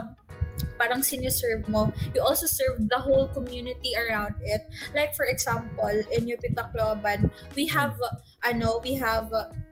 parang 0.82 1.06
siniserve 1.06 1.62
mo 1.70 1.94
you 2.18 2.22
also 2.26 2.50
serve 2.50 2.82
the 2.90 2.98
whole 2.98 3.30
community 3.30 3.94
around 3.94 4.34
it. 4.42 4.66
Like 4.98 5.14
for 5.14 5.30
example 5.30 5.94
in 6.10 6.26
UP 6.26 6.42
Tacloban 6.58 7.30
we 7.54 7.70
have 7.70 7.94
ano 8.42 8.82
we 8.82 8.98
have 8.98 9.30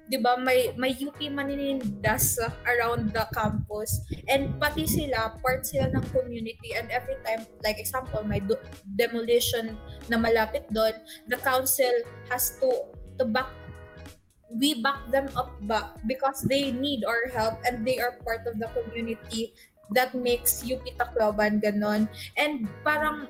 'di 0.10 0.22
ba 0.22 0.38
may 0.38 0.74
may 0.78 0.94
UP 0.94 1.18
maninindas 1.34 2.38
around 2.66 3.14
the 3.14 3.26
campus. 3.34 4.06
And 4.30 4.54
pati 4.62 4.86
sila 4.86 5.38
part 5.42 5.66
sila 5.66 5.90
ng 5.94 6.06
community. 6.14 6.78
And 6.78 6.90
every 6.94 7.18
time 7.26 7.50
like 7.66 7.82
example 7.82 8.22
may 8.22 8.42
do- 8.42 8.62
demolition 8.86 9.78
na 10.10 10.22
malapit 10.22 10.70
doon 10.70 10.94
the 11.26 11.42
council 11.42 11.94
has 12.30 12.54
to 12.62 12.70
to 13.18 13.26
back 13.26 13.50
we 14.50 14.82
back 14.82 15.06
them 15.14 15.30
up 15.38 15.54
ba 15.70 15.94
because 16.10 16.42
they 16.50 16.74
need 16.74 17.06
our 17.06 17.30
help 17.30 17.62
and 17.70 17.86
they 17.86 18.02
are 18.02 18.18
part 18.26 18.42
of 18.50 18.58
the 18.58 18.66
community 18.74 19.54
that 19.96 20.14
makes 20.14 20.62
UP 20.62 20.84
Tacloban 20.98 21.62
ganon 21.62 22.08
and 22.38 22.68
parang 22.84 23.28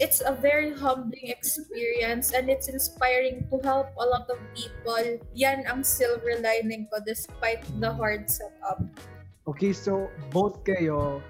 it's 0.00 0.24
a 0.24 0.32
very 0.32 0.72
humbling 0.72 1.28
experience 1.28 2.32
and 2.32 2.48
it's 2.48 2.68
inspiring 2.72 3.44
to 3.52 3.60
help 3.62 3.92
a 4.00 4.06
lot 4.06 4.24
of 4.32 4.40
people. 4.56 4.96
Yan 5.36 5.68
ang 5.68 5.84
silver 5.84 6.40
lining 6.40 6.88
ko 6.88 6.98
despite 7.04 7.60
the 7.78 7.92
hard 7.92 8.24
setup. 8.32 8.80
Okay, 9.44 9.72
so 9.76 10.08
both 10.32 10.64
kayo, 10.64 11.20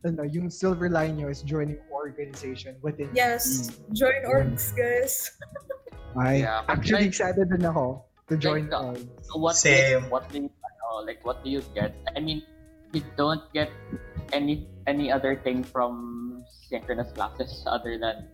ano, 0.00 0.22
yung 0.24 0.48
silver 0.48 0.88
line 0.88 1.20
nyo 1.20 1.28
is 1.28 1.44
joining 1.44 1.76
organization 1.92 2.76
within 2.80 3.12
Yes, 3.12 3.68
join 3.92 4.24
orgs 4.24 4.72
guys. 4.72 5.36
Ay, 6.18 6.42
Yeah, 6.42 6.64
actually 6.72 7.06
like- 7.06 7.12
excited 7.14 7.52
din 7.52 7.62
ako 7.68 8.00
to 8.32 8.34
join 8.40 8.66
Like, 8.72 8.80
uh, 8.80 8.96
org. 8.96 9.02
So 9.28 9.32
what 9.38 9.54
Same. 9.60 10.08
what 10.08 10.24
do 10.32 10.48
you 10.48 10.50
ano, 10.50 11.04
like 11.04 11.20
what 11.22 11.44
do 11.44 11.52
you 11.52 11.60
get? 11.76 11.92
I 12.16 12.20
mean, 12.24 12.42
you 12.92 13.02
don't 13.16 13.42
get 13.52 13.70
any 14.32 14.66
any 14.86 15.10
other 15.10 15.36
thing 15.36 15.62
from 15.62 16.44
synchronous 16.68 17.12
classes 17.12 17.62
other 17.66 17.98
than 17.98 18.26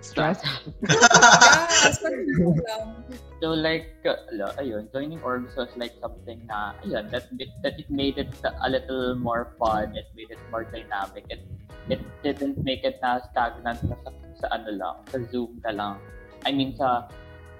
Stress? 0.00 0.40
so 3.40 3.52
like, 3.52 3.92
uh, 4.08 4.16
ala, 4.32 4.56
ayun, 4.56 4.88
joining 4.92 5.20
orgs 5.20 5.52
was 5.56 5.68
like 5.76 5.92
something 6.00 6.40
na, 6.48 6.72
ayun, 6.84 7.04
that, 7.12 7.28
it- 7.38 7.52
that 7.62 7.76
it 7.78 7.88
made 7.92 8.16
it 8.16 8.32
a 8.64 8.68
little 8.68 9.14
more 9.16 9.52
fun, 9.60 9.92
it 9.96 10.08
made 10.16 10.30
it 10.32 10.40
more 10.50 10.64
dynamic, 10.64 11.24
it, 11.28 11.44
it 11.92 12.00
didn't 12.24 12.56
make 12.64 12.80
it 12.84 12.96
na 13.04 13.20
stagnant 13.28 13.76
na 13.84 13.96
sa, 14.00 14.10
sa 14.40 14.46
ano 14.56 14.72
lang, 14.72 14.96
sa 15.12 15.18
Zoom 15.28 15.60
ka 15.60 15.70
lang. 15.70 16.00
I 16.48 16.52
mean, 16.52 16.72
sa, 16.80 17.04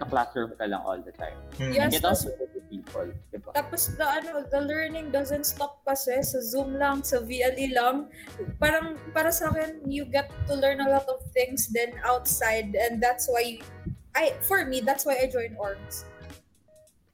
sa 0.00 0.04
classroom 0.08 0.56
ka 0.56 0.64
lang 0.64 0.80
all 0.80 0.96
the 0.96 1.12
time. 1.20 1.36
Hmm. 1.60 1.76
Yes. 1.76 1.92
It 1.92 2.04
also 2.08 2.32
with 2.70 2.86
the 2.86 2.92
people, 2.92 3.10
diba? 3.34 3.50
Tapos 3.54 3.96
the 3.98 4.06
ano, 4.06 4.46
the 4.46 4.60
learning 4.60 5.10
doesn't 5.10 5.44
stop 5.44 5.82
kasi 5.82 6.22
sa 6.22 6.38
Zoom 6.40 6.78
lang, 6.78 7.02
sa 7.02 7.18
VLE 7.18 7.74
lang. 7.74 8.06
Parang 8.62 8.96
para 9.10 9.32
sa 9.32 9.50
akin, 9.50 9.82
you 9.90 10.06
get 10.06 10.30
to 10.46 10.54
learn 10.54 10.80
a 10.80 10.88
lot 10.88 11.06
of 11.10 11.18
things 11.34 11.68
then 11.74 11.90
outside 12.06 12.74
and 12.78 13.02
that's 13.02 13.26
why 13.28 13.58
I 14.14 14.34
for 14.46 14.64
me, 14.66 14.80
that's 14.80 15.06
why 15.06 15.18
I 15.18 15.26
join 15.26 15.58
orgs. 15.58 16.06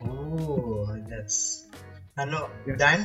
Oh, 0.04 0.92
that's 1.08 1.66
ano, 2.16 2.48
Yeah. 2.64 2.76
Dan? 2.76 3.00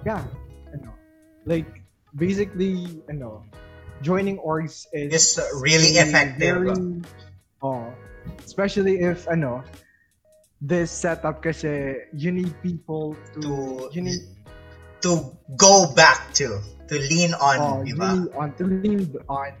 Yeah, 0.00 0.24
ano, 0.72 0.96
like, 1.44 1.68
basically, 2.16 3.04
ano, 3.12 3.44
joining 4.00 4.40
orgs 4.40 4.88
is 4.96 5.36
Is 5.36 5.60
really 5.60 6.00
a 6.00 6.08
effective. 6.08 6.72
Very, 6.72 7.04
oh, 7.60 7.92
especially 8.40 9.04
if, 9.04 9.28
ano, 9.28 9.60
this 10.60 10.92
setup 10.92 11.40
kasi 11.40 12.04
you 12.12 12.30
need 12.30 12.52
people 12.60 13.16
to, 13.34 13.40
To 13.40 13.54
you 13.96 14.02
need 14.04 14.22
to 15.00 15.32
go 15.56 15.88
back 15.96 16.36
to 16.36 16.60
to 16.90 16.94
lean 17.00 17.32
on, 17.32 17.58
Oh, 17.58 17.80
di 17.80 17.96
ba? 17.96 18.12
lean 18.12 18.28
on, 18.36 18.48
to 18.60 18.64
lean 18.68 19.08
on. 19.24 19.52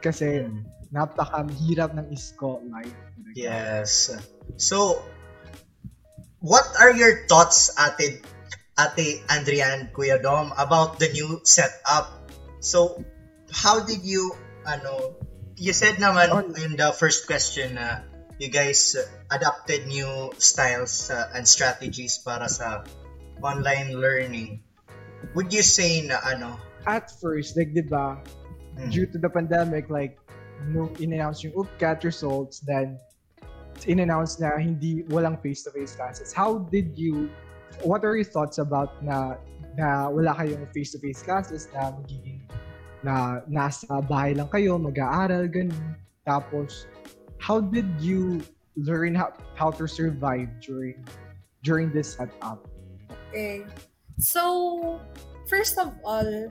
Kasi 0.00 0.48
Mm. 0.48 0.64
napakahirap 0.88 1.92
ng 1.92 2.08
isko 2.08 2.64
life. 2.72 2.96
Yes. 3.36 4.10
So, 4.56 5.04
what 6.40 6.64
are 6.80 6.90
your 6.90 7.28
thoughts, 7.28 7.70
Ate, 7.76 8.24
Ate 8.74 9.20
Andrian, 9.28 9.92
Kuya 9.92 10.16
Dom, 10.18 10.56
about 10.56 10.96
the 10.98 11.12
new 11.12 11.44
setup? 11.44 12.32
So, 12.64 13.04
how 13.52 13.84
did 13.84 14.02
you, 14.02 14.32
ano, 14.64 15.20
you 15.60 15.76
said 15.76 16.00
naman 16.00 16.32
On- 16.32 16.56
in 16.56 16.80
the 16.80 16.90
first 16.96 17.28
question 17.28 17.76
na 17.76 18.08
you 18.40 18.48
guys 18.48 18.96
uh, 18.96 19.04
adapted 19.30 19.86
new 19.86 20.34
styles 20.38 21.10
uh, 21.10 21.30
and 21.34 21.46
strategies 21.46 22.18
para 22.18 22.50
sa 22.50 22.82
online 23.42 23.94
learning. 23.94 24.60
Would 25.34 25.54
you 25.54 25.62
say 25.62 26.02
na 26.06 26.18
ano, 26.22 26.58
At 26.88 27.12
first, 27.20 27.56
like, 27.60 27.76
di 27.76 27.84
ba, 27.84 28.16
mm, 28.76 28.88
due 28.88 29.04
to 29.12 29.20
the 29.20 29.28
pandemic, 29.28 29.92
like, 29.92 30.16
nung 30.72 30.92
in-announce 30.96 31.44
yung 31.44 31.52
UPCAT 31.52 32.04
results, 32.04 32.64
then 32.64 32.96
in-announce 33.84 34.40
na 34.40 34.56
hindi, 34.56 35.04
walang 35.12 35.36
face-to-face 35.44 35.96
classes. 35.96 36.32
How 36.32 36.64
did 36.72 36.96
you, 36.96 37.28
what 37.84 38.04
are 38.04 38.16
your 38.16 38.28
thoughts 38.28 38.56
about 38.56 38.96
na, 39.04 39.36
na 39.76 40.08
wala 40.08 40.32
kayong 40.36 40.68
face-to-face 40.72 41.20
classes 41.20 41.68
na 41.76 41.92
magiging, 41.92 42.40
na 43.04 43.44
nasa 43.48 44.00
bahay 44.04 44.36
lang 44.36 44.48
kayo, 44.48 44.76
mag-aaral, 44.80 45.48
ganun. 45.48 45.96
Tapos, 46.24 46.88
how 47.40 47.60
did 47.60 47.88
you 48.00 48.40
learn 48.76 49.14
how, 49.14 49.32
how 49.54 49.70
to 49.70 49.86
survive 49.86 50.48
during 50.60 51.04
during 51.62 51.92
this 51.92 52.14
setup? 52.16 52.64
Okay. 53.30 53.64
So, 54.18 55.00
first 55.48 55.78
of 55.78 55.92
all, 56.04 56.48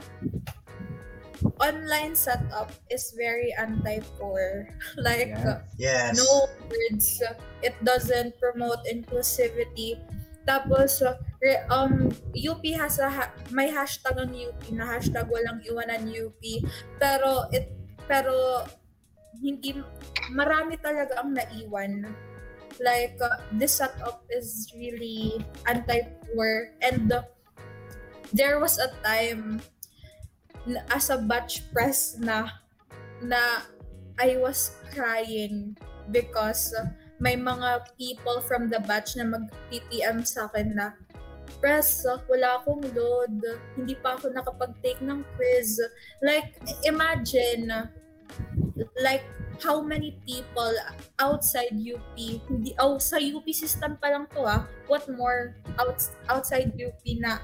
online 1.60 2.16
setup 2.16 2.72
is 2.90 3.14
very 3.18 3.54
anti-poor. 3.58 4.70
like, 4.98 5.34
Yes. 5.34 5.62
yes. 5.78 6.18
no 6.18 6.48
words. 6.70 7.22
It 7.62 7.76
doesn't 7.84 8.40
promote 8.40 8.80
inclusivity. 8.90 10.00
Tapos, 10.48 11.04
um, 11.70 12.10
UP 12.34 12.64
has 12.74 12.98
a, 12.98 13.10
ha- 13.10 13.34
may 13.52 13.70
hashtag 13.70 14.18
ang 14.18 14.34
UP 14.34 14.62
na 14.74 14.86
hashtag 14.88 15.30
walang 15.30 15.62
iwanan 15.68 16.10
UP. 16.10 16.42
Pero, 16.98 17.46
it, 17.54 17.70
pero, 18.08 18.66
hindi, 19.38 19.78
marami 20.32 20.78
talaga 20.80 21.22
ang 21.22 21.36
naiwan. 21.36 22.08
Like, 22.80 23.20
uh, 23.20 23.44
this 23.60 23.82
setup 23.82 24.24
is 24.32 24.72
really 24.72 25.44
anti-poor. 25.68 26.72
And, 26.80 27.12
uh, 27.12 27.28
there 28.32 28.62
was 28.62 28.80
a 28.80 28.94
time 29.04 29.60
as 30.94 31.10
a 31.10 31.18
batch 31.18 31.66
press 31.74 32.16
na, 32.20 32.62
na 33.22 33.68
I 34.20 34.38
was 34.38 34.78
crying 34.94 35.76
because 36.12 36.74
uh, 36.78 36.88
may 37.20 37.36
mga 37.36 37.90
people 37.98 38.42
from 38.48 38.70
the 38.70 38.80
batch 38.86 39.20
na 39.20 39.28
mag-PPM 39.28 40.24
sa 40.24 40.48
akin 40.48 40.76
na 40.76 40.96
press, 41.60 42.06
uh, 42.06 42.22
wala 42.30 42.62
akong 42.62 42.86
load, 42.94 43.42
hindi 43.76 43.98
pa 44.00 44.16
ako 44.16 44.32
nakapag-take 44.32 45.02
ng 45.02 45.26
quiz. 45.36 45.82
Like, 46.22 46.56
imagine, 46.86 47.90
like, 49.02 49.24
how 49.60 49.84
many 49.84 50.16
people 50.24 50.72
outside 51.20 51.76
UP, 51.76 52.16
hindi, 52.16 52.72
oh, 52.80 52.98
sa 52.98 53.20
UP 53.20 53.44
system 53.52 54.00
pa 54.00 54.16
lang 54.16 54.26
to 54.32 54.48
ah, 54.48 54.64
what 54.88 55.04
more 55.12 55.56
outs, 55.80 56.16
outside 56.32 56.72
UP 56.80 57.04
na? 57.20 57.40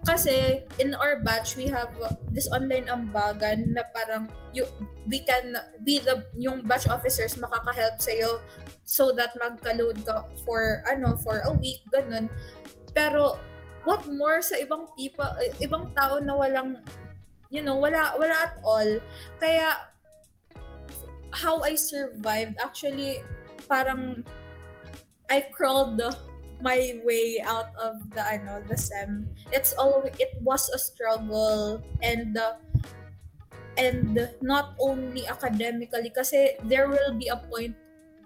Kasi 0.00 0.64
in 0.80 0.96
our 0.96 1.20
batch 1.20 1.60
we 1.60 1.68
have 1.68 1.92
this 2.32 2.48
online 2.48 2.88
ambagan 2.88 3.76
na 3.76 3.84
parang 3.92 4.32
you, 4.56 4.64
we 5.04 5.20
can 5.20 5.52
be 5.84 6.00
the 6.00 6.24
yung 6.40 6.64
batch 6.64 6.88
officers 6.88 7.36
makaka-help 7.36 8.00
sa 8.00 8.12
so 8.88 9.12
that 9.12 9.36
magka-load 9.36 10.00
ka 10.08 10.24
for 10.48 10.80
ano 10.88 11.20
for 11.20 11.44
a 11.44 11.52
week 11.52 11.84
ganun. 11.92 12.32
Pero 12.96 13.36
what 13.84 14.08
more 14.08 14.40
sa 14.40 14.56
ibang 14.56 14.88
people 14.96 15.28
ibang 15.60 15.92
tao 15.92 16.16
na 16.16 16.32
walang 16.32 16.80
you 17.52 17.60
know 17.60 17.76
wala 17.76 18.16
wala 18.16 18.36
at 18.40 18.56
all. 18.64 18.88
Kaya 19.36 19.76
how 21.32 21.60
I 21.62 21.74
survived 21.74 22.58
actually 22.62 23.22
parang 23.68 24.24
I 25.30 25.46
crawled 25.54 26.02
my 26.60 27.00
way 27.06 27.40
out 27.40 27.72
of 27.80 27.96
the 28.12 28.20
ano 28.20 28.60
the 28.68 28.76
sem 28.76 29.30
it's 29.52 29.72
all 29.78 30.04
it 30.18 30.36
was 30.42 30.68
a 30.74 30.78
struggle 30.78 31.80
and 32.02 32.36
uh, 32.36 32.60
and 33.78 34.28
not 34.42 34.76
only 34.76 35.24
academically 35.24 36.10
kasi 36.12 36.58
there 36.68 36.90
will 36.90 37.16
be 37.16 37.32
a 37.32 37.38
point 37.48 37.72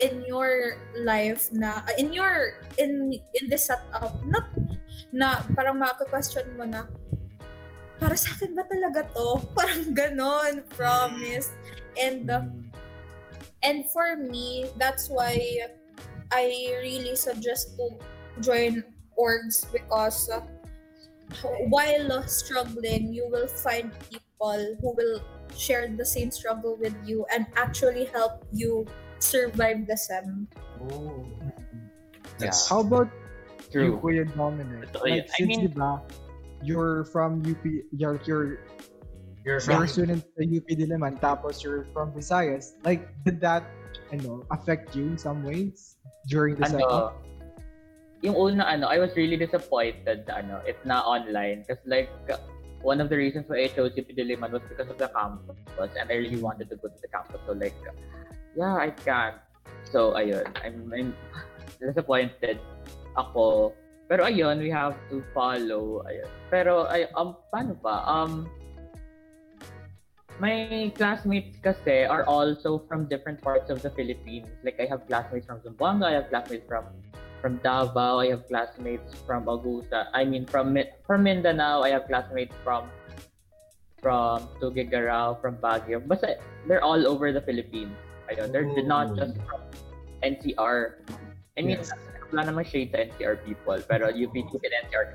in 0.03 0.27
your 0.27 0.83
life 1.07 1.53
na 1.55 1.87
in 1.95 2.11
your 2.11 2.59
in 2.81 3.15
in 3.15 3.45
this 3.47 3.71
setup 3.71 4.19
not 4.27 4.51
na 5.15 5.39
parang 5.55 5.79
maka-question 5.79 6.43
mo 6.59 6.67
na 6.67 6.91
para 8.05 8.19
sa 8.19 8.35
akin 8.35 8.53
ba 8.53 8.67
talaga 8.67 9.07
to? 9.15 9.41
Parang 9.57 9.95
ganon 9.95 10.67
promise. 10.75 11.55
And 11.95 12.27
uh, 12.29 12.45
and 13.65 13.91
for 13.91 14.17
me 14.17 14.67
that's 14.77 15.09
why 15.09 15.67
I 16.33 16.45
really 16.83 17.17
suggest 17.17 17.77
to 17.77 17.97
join 18.41 18.85
orgs 19.19 19.65
because 19.73 20.29
uh, 20.31 20.41
while 21.69 22.13
uh, 22.13 22.27
struggling, 22.27 23.13
you 23.13 23.29
will 23.31 23.49
find 23.49 23.93
people 24.11 24.77
who 24.81 24.95
will 24.95 25.21
share 25.57 25.89
the 25.89 26.05
same 26.05 26.31
struggle 26.31 26.77
with 26.77 26.95
you 27.05 27.25
and 27.33 27.47
actually 27.57 28.07
help 28.07 28.45
you 28.53 28.87
survive 29.19 29.87
the 29.87 29.97
SEM. 29.97 30.49
That's- 32.39 32.69
How 32.69 32.81
about 32.81 33.09
you, 33.73 33.99
Kuya 34.03 34.27
Dominic? 34.37 34.93
Like, 35.03 35.25
I 35.25 35.37
since 35.39 35.49
mean, 35.49 35.69
diba, 35.69 36.03
you're 36.63 37.05
from 37.05 37.43
UP, 37.47 37.65
you're, 37.93 38.21
you're, 38.27 38.59
You're 39.45 39.61
you're 39.61 39.61
from, 39.61 39.85
a 39.85 39.89
student 39.89 40.25
sa 40.33 40.41
UP 40.41 40.65
Diliman, 40.73 41.21
tapos 41.21 41.61
you're 41.61 41.85
from 41.93 42.17
Visayas. 42.17 42.81
Like, 42.81 43.13
did 43.29 43.45
that, 43.45 43.69
ano, 44.09 44.41
affect 44.49 44.97
you 44.97 45.05
in 45.05 45.21
some 45.21 45.45
ways 45.45 46.01
during 46.33 46.57
the 46.57 46.65
setup? 46.65 47.21
ano, 47.21 47.25
yung 48.25 48.37
una 48.41 48.65
ano, 48.65 48.89
I 48.89 48.97
was 48.97 49.13
really 49.21 49.37
disappointed 49.37 50.25
na 50.25 50.41
ano, 50.41 50.55
it's 50.65 50.81
na 50.89 51.05
online. 51.05 51.69
Because 51.69 51.85
like, 51.85 52.09
one 52.81 53.05
of 53.05 53.13
the 53.13 53.21
reasons 53.21 53.45
why 53.45 53.65
I 53.65 53.69
chose 53.69 53.93
UP 54.01 54.09
Diliman 54.09 54.49
was 54.49 54.65
because 54.65 54.89
of 54.89 54.97
the 54.97 55.13
campus. 55.13 55.93
And 55.93 56.09
I 56.09 56.17
really 56.17 56.41
wanted 56.41 56.73
to 56.73 56.77
go 56.81 56.89
to 56.89 56.99
the 57.01 57.09
campus. 57.13 57.45
So 57.45 57.53
like, 57.53 57.77
yeah, 58.57 58.81
I 58.81 58.97
can't. 58.97 59.37
So, 59.93 60.17
ayun, 60.17 60.49
I'm, 60.65 60.89
I'm 60.89 61.11
disappointed 61.85 62.61
ako. 63.17 63.77
Pero 64.09 64.25
ayun, 64.25 64.61
we 64.61 64.73
have 64.73 64.97
to 65.13 65.21
follow. 65.37 66.01
Ayun. 66.09 66.29
Pero, 66.49 66.89
ay, 66.89 67.09
um, 67.13 67.37
paano 67.53 67.77
ba? 67.81 68.05
Um, 68.09 68.49
my 70.41 70.93
classmates 70.97 71.59
kasi 71.63 72.05
are 72.05 72.27
also 72.27 72.83
from 72.89 73.07
different 73.07 73.41
parts 73.41 73.71
of 73.71 73.83
the 73.83 73.91
Philippines. 73.91 74.49
Like 74.65 74.81
I 74.81 74.87
have 74.87 75.07
classmates 75.07 75.47
from 75.47 75.61
Zamboanga, 75.63 76.11
I 76.11 76.15
have 76.19 76.29
classmates 76.29 76.67
from 76.67 76.85
from 77.41 77.61
Davao, 77.61 78.25
I 78.25 78.33
have 78.33 78.49
classmates 78.49 79.15
from 79.27 79.47
Agusa. 79.47 80.09
I 80.13 80.25
mean 80.25 80.47
from 80.47 80.75
from 81.07 81.23
Mindanao, 81.23 81.83
I 81.83 81.91
have 81.95 82.07
classmates 82.11 82.55
from 82.65 82.91
from 84.03 84.49
Tuguegarao, 84.61 85.41
from 85.41 85.57
Baguio. 85.57 86.03
But 86.03 86.21
they're 86.67 86.85
all 86.85 87.07
over 87.07 87.33
the 87.33 87.41
Philippines. 87.41 87.97
Ayun, 88.29 88.53
they're 88.53 88.69
Ooh. 88.69 88.85
not 88.89 89.17
just 89.17 89.37
from 89.49 89.61
NCR. 90.21 91.05
I 91.57 91.61
mean, 91.63 91.79
Yes. 91.81 91.93
wala 92.33 92.51
namang 92.51 92.67
shade 92.67 92.91
sa 92.91 93.07
NCR 93.07 93.41
people, 93.47 93.79
pero 93.87 94.11
UP, 94.11 94.35
UP 94.35 94.61
and 94.61 94.75
NCR. 94.89 95.15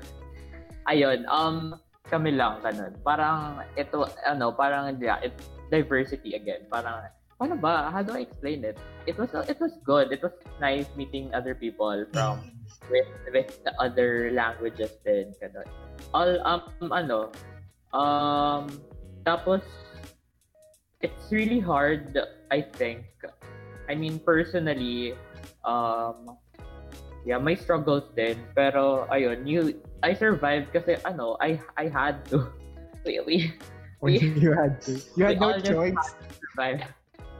Ayun, 0.88 1.28
um, 1.28 1.76
kami 2.08 2.32
lang, 2.32 2.62
ganun. 2.64 2.96
Parang, 3.04 3.60
ito, 3.76 4.08
ano, 4.24 4.52
parang, 4.54 4.96
yeah, 5.02 5.20
it's 5.20 5.50
diversity 5.68 6.34
again. 6.34 6.64
Parang, 6.72 7.04
paano 7.36 7.60
ba? 7.60 7.92
How 7.92 8.00
do 8.00 8.16
I 8.16 8.24
explain 8.24 8.64
it? 8.64 8.78
It 9.04 9.18
was, 9.18 9.28
it 9.48 9.60
was 9.60 9.76
good. 9.84 10.12
It 10.12 10.22
was 10.22 10.32
nice 10.60 10.88
meeting 10.96 11.32
other 11.34 11.54
people 11.54 12.06
from, 12.12 12.40
with, 12.88 13.08
with 13.32 13.50
the 13.64 13.72
other 13.76 14.30
languages 14.32 14.96
din, 15.04 15.34
ganun. 15.42 15.68
All, 16.14 16.32
um, 16.46 16.60
ano, 16.92 17.30
um, 17.92 18.68
tapos, 19.24 19.62
it's 21.00 21.32
really 21.32 21.60
hard, 21.60 22.16
I 22.50 22.62
think. 22.62 23.04
I 23.88 23.94
mean, 23.94 24.20
personally, 24.20 25.14
um, 25.64 26.36
yeah, 27.24 27.38
may 27.38 27.56
struggles 27.56 28.08
din. 28.16 28.38
Pero, 28.54 29.06
ayun, 29.10 29.46
you, 29.46 29.80
I 30.02 30.14
survived 30.14 30.72
kasi, 30.72 30.96
ano, 31.04 31.36
I, 31.40 31.60
I 31.76 31.88
had 31.88 32.24
to. 32.30 32.48
We, 33.04 33.20
we, 33.24 33.36
Or 34.00 34.08
you 34.08 34.52
had 34.52 34.80
to? 34.84 35.00
You 35.16 35.24
had 35.24 35.40
no 35.40 35.56
choice. 35.60 35.96
survive. 36.36 36.84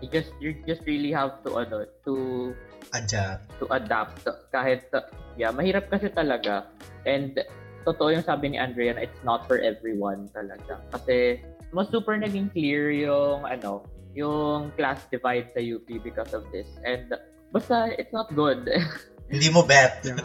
You 0.01 0.09
just, 0.09 0.33
you 0.41 0.57
just 0.65 0.81
really 0.89 1.13
have 1.13 1.45
to, 1.45 1.57
ano, 1.57 1.85
to, 2.05 2.57
adapt. 2.93 3.47
to 3.59 3.65
adapt 3.71 4.27
kahit 4.51 4.91
yeah 5.39 5.55
mahirap 5.55 5.87
kasi 5.91 6.11
talaga 6.11 6.67
and 7.07 7.39
totoo 7.87 8.13
yung 8.13 8.25
sabi 8.25 8.53
ni 8.53 8.59
Andrea 8.61 8.93
na 8.93 9.09
it's 9.09 9.23
not 9.25 9.49
for 9.49 9.57
everyone 9.57 10.29
talaga. 10.37 10.85
Kasi 10.93 11.41
mas 11.73 11.89
super 11.89 12.19
naging 12.19 12.53
clear 12.53 12.93
yung 12.93 13.47
ano, 13.49 13.87
yung 14.13 14.69
class 14.77 15.07
divide 15.09 15.49
sa 15.57 15.63
UP 15.63 15.87
because 16.05 16.37
of 16.37 16.45
this. 16.53 16.69
And 16.85 17.09
basta 17.55 17.95
it's 17.97 18.13
not 18.13 18.29
good. 18.37 18.69
Hindi 19.33 19.49
mo 19.49 19.65
bet. 19.65 20.05
Yeah. 20.05 20.21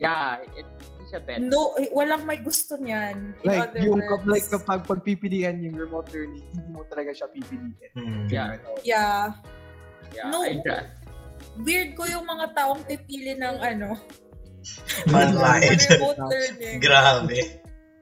yeah, 0.00 0.28
it, 0.56 0.66
hindi 0.97 0.97
siya 1.08 1.20
bet. 1.20 1.40
No, 1.40 1.72
eh, 1.74 1.88
walang 1.90 2.22
may 2.22 2.38
gusto 2.38 2.76
niyan. 2.76 3.34
In 3.40 3.44
Like, 3.44 3.72
other 3.72 3.80
yung 3.80 4.00
words. 4.00 4.28
like 4.28 4.46
kapag 4.46 4.84
pagpipilian 4.84 5.58
yung 5.60 5.74
remote 5.74 6.08
learning, 6.12 6.44
hindi 6.52 6.68
mo 6.68 6.84
talaga 6.86 7.10
siya 7.10 7.26
pipiliin. 7.28 7.74
Hmm. 7.96 8.28
Yeah. 8.28 8.60
Yeah. 8.84 9.22
Yeah, 10.12 10.28
No. 10.28 10.44
Weird 11.58 11.94
ko 11.94 12.06
yung 12.06 12.24
mga 12.24 12.54
taong 12.54 12.82
pipili 12.84 13.34
ng 13.34 13.56
ano, 13.58 13.98
Online. 15.14 15.74
remote 15.90 16.20
learning. 16.32 16.78
Grabe. 16.78 17.38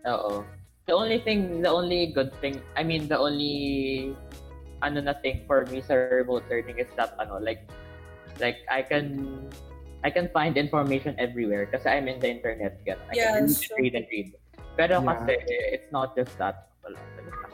Oo. 0.06 0.44
The 0.86 0.94
only 0.94 1.18
thing, 1.18 1.62
the 1.62 1.70
only 1.70 2.14
good 2.14 2.30
thing, 2.38 2.62
I 2.78 2.86
mean, 2.86 3.08
the 3.08 3.18
only 3.18 4.14
ano 4.84 5.00
na 5.00 5.16
thing 5.18 5.42
for 5.48 5.64
me 5.66 5.82
sa 5.82 5.94
remote 5.96 6.46
learning 6.46 6.78
is 6.78 6.90
that 6.94 7.16
ano, 7.18 7.40
like, 7.40 7.64
like 8.38 8.62
I 8.70 8.82
can, 8.86 9.16
I 10.06 10.10
can 10.14 10.30
find 10.30 10.54
information 10.54 11.18
everywhere 11.18 11.66
kasi 11.66 11.90
I'm 11.90 12.06
in 12.06 12.22
the 12.22 12.30
internet. 12.30 12.78
Gan. 12.86 12.94
I 13.10 13.14
can 13.18 13.50
Yes. 13.50 13.58
read, 13.74 13.90
read 13.90 13.94
and 13.98 14.06
read. 14.14 14.28
Pero 14.78 15.02
Yeah. 15.02 15.10
kasi, 15.10 15.34
it's 15.74 15.90
not 15.90 16.14
just 16.14 16.30
that. 16.38 16.70
Wala 16.86 17.02
talaga. 17.18 17.46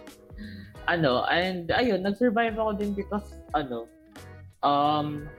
Ano, 0.84 1.24
and 1.32 1.72
ayun, 1.72 2.04
nag-survive 2.04 2.60
ako 2.60 2.76
din 2.76 2.92
because, 2.92 3.40
ano, 3.56 3.88
um, 4.60 5.32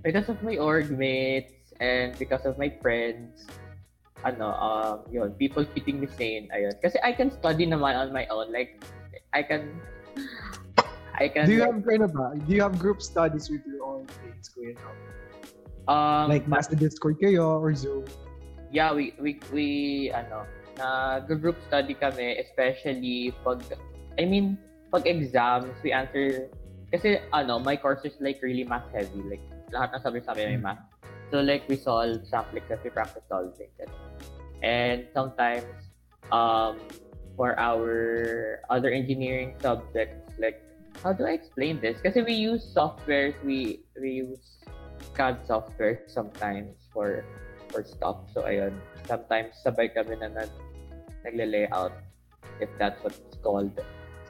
because 0.00 0.32
of 0.32 0.40
my 0.40 0.56
org 0.56 0.88
mates 0.88 1.76
and 1.84 2.16
because 2.16 2.48
of 2.48 2.56
my 2.56 2.72
friends, 2.80 3.44
ano, 4.24 4.56
um, 4.56 5.04
yun, 5.12 5.36
people 5.36 5.68
keeping 5.76 6.00
me 6.00 6.08
sane, 6.16 6.48
ayun. 6.56 6.72
Kasi 6.80 6.96
I 7.04 7.12
can 7.12 7.28
study 7.28 7.68
naman 7.68 7.92
on 7.92 8.08
my 8.08 8.24
own. 8.32 8.48
Like, 8.48 8.80
I 9.36 9.44
can, 9.44 9.76
I 11.20 11.28
can, 11.28 11.44
Do 11.44 11.52
you 11.52 11.66
have 11.66 11.84
ano 11.84 12.08
ba? 12.08 12.40
Do 12.40 12.50
you 12.56 12.64
have 12.64 12.80
group 12.80 13.04
studies 13.04 13.52
with 13.52 13.60
your 13.68 13.84
own 13.84 14.08
mates 14.24 14.48
going 14.48 14.80
on? 14.80 14.96
Um, 15.88 16.28
Like 16.28 16.46
nasa 16.46 16.76
Discord 16.76 17.18
kayo 17.18 17.58
or 17.58 17.72
Zoom? 17.74 18.04
yeah, 18.70 18.92
we, 18.92 19.14
we, 19.20 19.40
we, 19.52 19.66
ano, 20.12 20.44
nag-group 20.76 21.56
study 21.66 21.94
kami, 21.94 22.38
especially 22.38 23.34
pag, 23.44 23.62
I 24.18 24.24
mean, 24.24 24.58
pag 24.92 25.06
exams, 25.06 25.72
we 25.82 25.92
answer, 25.92 26.48
kasi, 26.92 27.18
ano, 27.32 27.58
my 27.58 27.76
course 27.76 28.04
is 28.04 28.14
like 28.20 28.40
really 28.42 28.64
math 28.64 28.88
heavy. 28.92 29.22
Like, 29.24 29.44
lahat 29.72 29.96
ng 29.96 30.02
sabi 30.02 30.20
sabi 30.24 30.46
may 30.46 30.56
math. 30.56 30.80
So, 31.30 31.40
like, 31.40 31.68
we 31.68 31.76
solve 31.76 32.24
samplics 32.24 32.70
and 32.70 32.80
we 32.84 32.90
practice 32.90 33.24
solving. 33.28 33.68
And 34.62 35.06
sometimes, 35.12 35.68
um, 36.32 36.80
for 37.36 37.58
our 37.60 38.60
other 38.70 38.90
engineering 38.90 39.54
subjects, 39.60 40.32
like, 40.40 40.64
how 41.04 41.12
do 41.12 41.24
I 41.24 41.36
explain 41.36 41.80
this? 41.80 42.00
Kasi 42.00 42.22
we 42.22 42.32
use 42.32 42.64
softwares, 42.74 43.36
we, 43.44 43.84
we 44.00 44.24
use 44.24 44.57
CAD 45.18 45.42
software 45.42 46.06
sometimes 46.06 46.86
for 46.94 47.26
for 47.68 47.82
stuff. 47.82 48.22
So, 48.32 48.46
ayun. 48.46 48.78
Sometimes 49.04 49.58
sabay 49.60 49.90
kami 49.90 50.16
na 50.22 50.30
nag, 50.30 50.50
nagle-layout 51.26 51.92
if 52.62 52.70
that's 52.78 52.96
what 53.02 53.12
it's 53.12 53.36
called. 53.42 53.74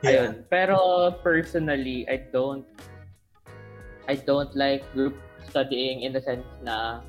Yeah. 0.00 0.32
Ayun. 0.32 0.48
Pero 0.48 0.76
personally, 1.20 2.08
I 2.08 2.24
don't 2.32 2.64
I 4.08 4.16
don't 4.16 4.50
like 4.56 4.80
group 4.96 5.14
studying 5.44 6.00
in 6.02 6.16
the 6.16 6.22
sense 6.24 6.48
na 6.64 7.04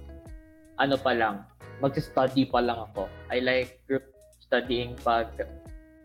ano 0.78 1.00
pa 1.00 1.16
lang, 1.16 1.48
mag-study 1.80 2.44
pa 2.46 2.60
lang 2.60 2.84
ako. 2.92 3.08
I 3.32 3.40
like 3.40 3.80
group 3.88 4.04
studying 4.44 5.00
pag 5.00 5.32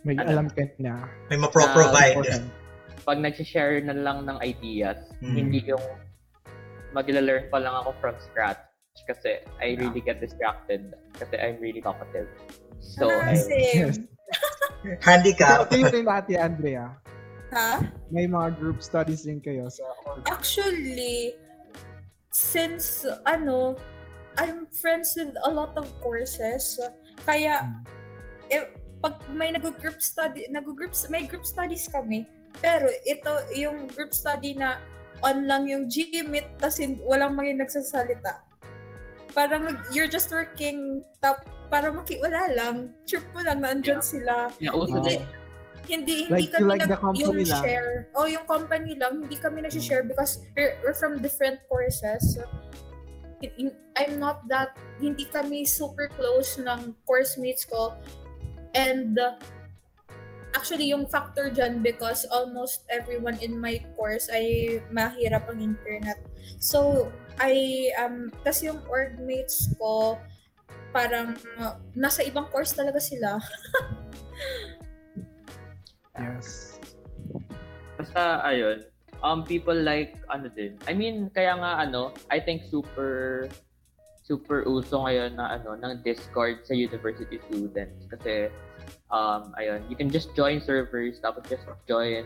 May 0.04 0.20
Ano? 0.20 0.36
alam 0.36 0.46
ka 0.52 0.68
na. 0.76 1.08
May 1.32 1.40
mapro-provide. 1.40 2.12
important. 2.20 2.44
pag 3.04 3.18
nag-share 3.20 3.80
na 3.84 3.92
lang 3.96 4.24
ng 4.24 4.36
ideas, 4.40 4.96
Mm. 5.20 5.36
hindi 5.36 5.58
yung 5.64 5.80
mag-learn 6.94 7.50
pa 7.50 7.58
lang 7.58 7.74
ako 7.74 7.90
from 8.00 8.14
scratch 8.22 8.62
kasi 9.10 9.42
I 9.58 9.74
really 9.74 9.98
get 9.98 10.22
distracted 10.22 10.94
kasi 11.18 11.34
I'm 11.34 11.58
really 11.58 11.82
talkative. 11.82 12.30
So, 12.78 13.10
Ah, 13.10 13.34
same. 13.34 14.06
Handicap. 15.06 15.66
Kayo 15.68 15.90
rin 15.90 16.06
natin, 16.06 16.36
Andrea. 16.38 16.86
Ha? 17.50 17.82
May 18.10 18.26
mga 18.26 18.54
group 18.58 18.78
studies 18.82 19.26
rin 19.26 19.42
kayo 19.42 19.66
sa 19.66 19.82
org. 20.06 20.22
Actually, 20.30 21.34
since 22.30 23.02
ano, 23.26 23.78
I'm 24.38 24.66
friends 24.70 25.14
with 25.14 25.34
a 25.46 25.50
lot 25.50 25.74
of 25.78 25.86
courses, 26.02 26.78
kaya 27.22 27.62
Hmm. 27.62 27.82
eh, 28.50 28.66
pag 28.98 29.22
may 29.30 29.54
nag-group 29.54 30.02
study, 30.02 30.46
nag-group 30.50 30.94
may 31.08 31.26
group 31.26 31.46
studies 31.46 31.86
kami. 31.86 32.26
Pero 32.58 32.86
ito 33.06 33.32
yung 33.54 33.86
group 33.90 34.14
study 34.14 34.54
na 34.54 34.78
on 35.24 35.48
lang 35.48 35.64
yung 35.64 35.88
Gmeet 35.88 36.60
tas 36.60 36.76
hin- 36.76 37.00
walang 37.02 37.32
mga 37.34 37.64
nagsasalita. 37.64 38.44
Parang 39.32 39.66
you're 39.90 40.06
just 40.06 40.30
working 40.30 41.02
tap 41.18 41.42
para 41.72 41.90
maki 41.90 42.20
wala 42.22 42.46
lang. 42.54 42.92
Trip 43.08 43.24
mo 43.34 43.40
lang 43.42 43.64
na 43.64 43.72
andyan 43.74 43.98
sila. 43.98 44.52
nauso 44.60 45.00
Wow. 45.00 45.06
din. 45.08 45.22
Hindi 45.84 46.24
Like, 46.32 46.48
hindi 46.48 46.48
you 46.48 46.52
kami 46.54 46.68
like 46.70 46.80
nag 46.86 46.96
company 46.96 47.20
yung 47.20 47.36
lang? 47.44 47.60
share. 47.60 47.92
Oh, 48.16 48.24
yung 48.24 48.46
company 48.48 48.92
lang, 48.96 49.12
hindi 49.26 49.36
kami 49.36 49.58
nag-share 49.60 50.00
because 50.06 50.40
we're, 50.56 50.80
we're 50.80 50.96
from 50.96 51.20
different 51.20 51.60
courses. 51.68 52.40
So, 52.40 52.40
I'm 53.92 54.16
not 54.16 54.48
that 54.48 54.80
hindi 54.96 55.28
kami 55.28 55.68
super 55.68 56.08
close 56.16 56.56
ng 56.56 56.96
course 57.04 57.36
mates 57.36 57.68
ko. 57.68 57.92
And 58.72 59.20
uh, 59.20 59.36
actually 60.54 60.88
yung 60.88 61.04
factor 61.10 61.50
dyan 61.50 61.82
because 61.82 62.24
almost 62.30 62.86
everyone 62.88 63.36
in 63.42 63.58
my 63.58 63.82
course 63.98 64.30
ay 64.30 64.78
mahirap 64.94 65.50
ang 65.50 65.60
internet. 65.60 66.22
So, 66.62 67.10
I, 67.42 67.90
um, 67.98 68.30
kasi 68.46 68.70
yung 68.70 68.80
org 68.86 69.18
mates 69.18 69.74
ko, 69.76 70.16
parang 70.94 71.34
uh, 71.58 71.74
nasa 71.98 72.22
ibang 72.22 72.46
course 72.54 72.72
talaga 72.72 73.02
sila. 73.02 73.36
Yes. 76.14 76.78
Basta, 77.98 78.38
ayun. 78.46 78.86
Um, 79.24 79.42
people 79.42 79.74
like, 79.74 80.14
ano 80.30 80.46
din. 80.46 80.78
I 80.86 80.94
mean, 80.94 81.30
kaya 81.34 81.58
nga, 81.58 81.82
ano, 81.82 82.14
I 82.30 82.38
think 82.38 82.70
super, 82.70 83.50
super 84.22 84.62
uso 84.62 85.02
ngayon 85.02 85.34
na, 85.34 85.58
ano, 85.58 85.74
ng 85.74 86.06
Discord 86.06 86.62
sa 86.62 86.74
university 86.76 87.42
students. 87.50 88.06
Kasi, 88.06 88.46
um, 89.10 89.54
ayun, 89.60 89.82
you 89.88 89.96
can 89.96 90.10
just 90.10 90.34
join 90.34 90.60
servers, 90.60 91.20
tapos 91.20 91.46
just 91.48 91.64
join 91.88 92.24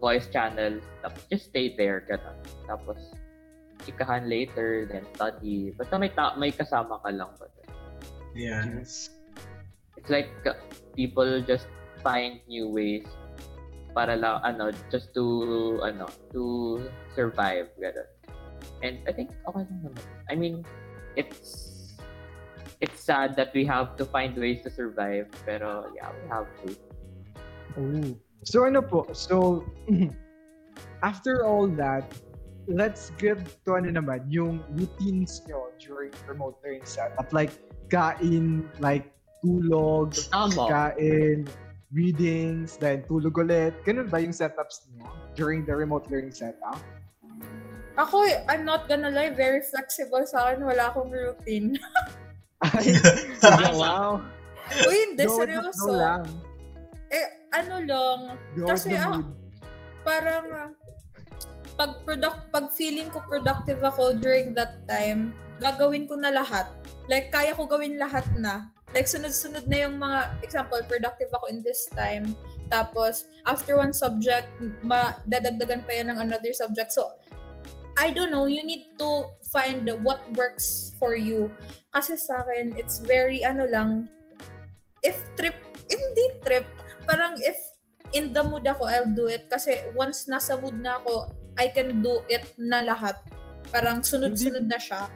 voice 0.00 0.28
channels, 0.28 0.82
tapos 1.04 1.20
just 1.30 1.50
stay 1.50 1.74
there, 1.76 2.04
gano'n. 2.08 2.36
Tapos, 2.68 2.98
chikahan 3.84 4.28
later, 4.28 4.88
then 4.90 5.06
study. 5.14 5.72
Basta 5.76 5.98
may, 5.98 6.10
ta- 6.10 6.36
may 6.36 6.50
kasama 6.50 7.00
ka 7.02 7.10
lang. 7.10 7.30
But, 7.38 7.52
Yeah. 8.36 8.68
It's 9.96 10.12
like 10.12 10.28
uh, 10.44 10.52
people 10.92 11.40
just 11.40 11.66
find 12.04 12.38
new 12.46 12.68
ways 12.68 13.08
para 13.96 14.12
lang 14.12 14.44
ano 14.44 14.68
just 14.92 15.16
to 15.16 15.80
ano 15.80 16.04
to 16.36 16.84
survive 17.16 17.72
ganun. 17.80 18.04
and 18.84 19.00
I 19.08 19.12
think 19.16 19.32
okay 19.48 19.64
lang 19.64 19.80
naman 19.88 20.04
I 20.28 20.36
mean 20.36 20.68
it's 21.16 21.75
it's 22.80 23.00
sad 23.00 23.36
that 23.36 23.54
we 23.54 23.64
have 23.64 23.96
to 23.96 24.04
find 24.04 24.36
ways 24.36 24.60
to 24.62 24.70
survive 24.70 25.26
pero 25.44 25.88
yeah 25.96 26.12
we 26.12 26.24
have 26.28 26.48
to 26.64 26.74
Oh. 27.76 28.16
So 28.44 28.64
ano 28.64 28.80
po? 28.80 29.04
So 29.12 29.66
after 31.02 31.44
all 31.44 31.68
that, 31.76 32.08
let's 32.66 33.12
get 33.20 33.38
to 33.68 33.76
ano 33.76 33.92
naman, 33.92 34.26
yung 34.32 34.64
routines 34.74 35.44
nyo 35.46 35.70
during 35.76 36.10
remote 36.24 36.56
learning 36.64 36.88
setup. 36.88 37.28
Like 37.30 37.52
kain, 37.92 38.66
like 38.80 39.12
tulog, 39.44 40.16
tama 40.32 40.94
kain, 40.96 41.44
readings, 41.92 42.80
then 42.80 43.04
tulog 43.04 43.36
ulit. 43.36 43.76
Ganun 43.84 44.08
ba 44.08 44.22
yung 44.24 44.34
setups 44.34 44.88
niyo 44.90 45.06
during 45.36 45.68
the 45.68 45.74
remote 45.74 46.08
learning 46.08 46.34
setup? 46.34 46.80
Ako, 47.96 48.28
I'm 48.44 48.68
not 48.68 48.92
gonna 48.92 49.08
lie, 49.08 49.32
very 49.32 49.64
flexible 49.64 50.20
sa 50.28 50.52
akin. 50.52 50.68
Wala 50.68 50.92
akong 50.92 51.08
routine. 51.08 51.80
Ay, 52.64 52.96
wow. 53.80 54.20
Uy, 54.88 54.96
hindi, 55.12 55.24
the 55.24 55.30
seryoso. 55.30 55.92
lang. 55.92 56.24
Eh, 57.12 57.26
ano 57.54 57.74
lang, 57.84 58.18
Kasi 58.66 58.96
mood. 58.96 59.30
parang 60.02 60.46
ah, 60.50 60.70
pag 61.76 62.02
product 62.02 62.48
pag 62.50 62.66
feeling 62.72 63.12
ko 63.12 63.20
productive 63.28 63.78
ako 63.84 64.16
during 64.16 64.56
that 64.56 64.80
time, 64.88 65.36
gagawin 65.60 66.08
ko 66.08 66.16
na 66.16 66.32
lahat. 66.32 66.66
Like 67.06 67.30
kaya 67.30 67.52
ko 67.52 67.68
gawin 67.68 68.00
lahat 68.00 68.24
na. 68.40 68.72
Like 68.96 69.06
sunod-sunod 69.06 69.68
na 69.68 69.86
yung 69.86 70.00
mga 70.00 70.40
example, 70.40 70.80
productive 70.88 71.28
ako 71.36 71.52
in 71.52 71.60
this 71.60 71.84
time. 71.92 72.32
Tapos 72.72 73.28
after 73.44 73.76
one 73.76 73.92
subject, 73.92 74.48
ma 74.82 75.14
dadagdagan 75.28 75.84
pa 75.84 75.92
yan 75.94 76.10
ng 76.10 76.18
another 76.18 76.50
subject. 76.56 76.90
So 76.90 77.12
I 77.96 78.12
don't 78.12 78.30
know, 78.30 78.44
you 78.44 78.60
need 78.60 78.92
to 79.00 79.32
find 79.48 79.88
what 80.04 80.20
works 80.36 80.92
for 81.00 81.16
you. 81.16 81.48
Kasi 81.96 82.20
sa 82.20 82.44
akin, 82.44 82.76
it's 82.76 83.00
very 83.00 83.40
ano 83.40 83.64
lang, 83.64 84.08
if 85.00 85.16
trip, 85.36 85.56
hindi 85.88 86.26
trip, 86.44 86.68
parang 87.08 87.40
if 87.40 87.56
in 88.12 88.36
the 88.36 88.44
mood 88.44 88.68
ako, 88.68 88.84
I'll 88.84 89.08
do 89.08 89.26
it. 89.32 89.48
Kasi 89.48 89.80
once 89.96 90.28
nasa 90.28 90.60
mood 90.60 90.76
na 90.76 91.00
ako, 91.00 91.32
I 91.56 91.72
can 91.72 92.04
do 92.04 92.20
it 92.28 92.44
na 92.60 92.84
lahat. 92.84 93.16
Parang 93.72 94.04
sunod-sunod 94.04 94.68
na 94.68 94.76
siya. 94.76 95.08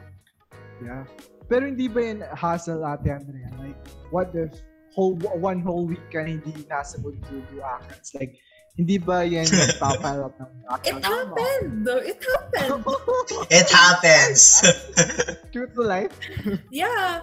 Yeah. 0.80 1.04
Pero 1.50 1.68
hindi 1.68 1.86
ba 1.90 2.00
yan 2.00 2.24
hassle, 2.32 2.80
Ate 2.80 3.12
Andrea? 3.12 3.50
Like, 3.60 3.76
what 4.08 4.32
if 4.32 4.54
whole 4.96 5.14
one 5.38 5.60
whole 5.60 5.84
week 5.86 6.02
ka 6.08 6.24
hindi 6.24 6.54
nasa 6.66 6.96
mood 7.02 7.20
to 7.28 7.44
do 7.52 7.60
accounts? 7.60 8.16
Like, 8.16 8.40
hindi 8.80 8.96
ba 8.96 9.20
yan 9.28 9.44
nagpapile 9.44 10.24
up 10.24 10.34
ng 10.40 10.52
It 10.88 11.04
happened! 11.04 11.84
It 11.84 12.20
happened! 12.24 12.84
It 13.60 13.68
happens. 13.68 14.64
True 15.52 15.68
to 15.76 15.82
life? 15.84 16.16
Yeah. 16.72 17.20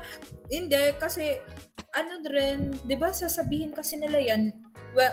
Hindi, 0.54 0.94
kasi 1.02 1.42
ano 1.98 2.22
rin, 2.30 2.78
di 2.86 2.94
ba 2.94 3.10
sasabihin 3.10 3.74
kasi 3.74 3.98
nila 3.98 4.22
yan, 4.22 4.54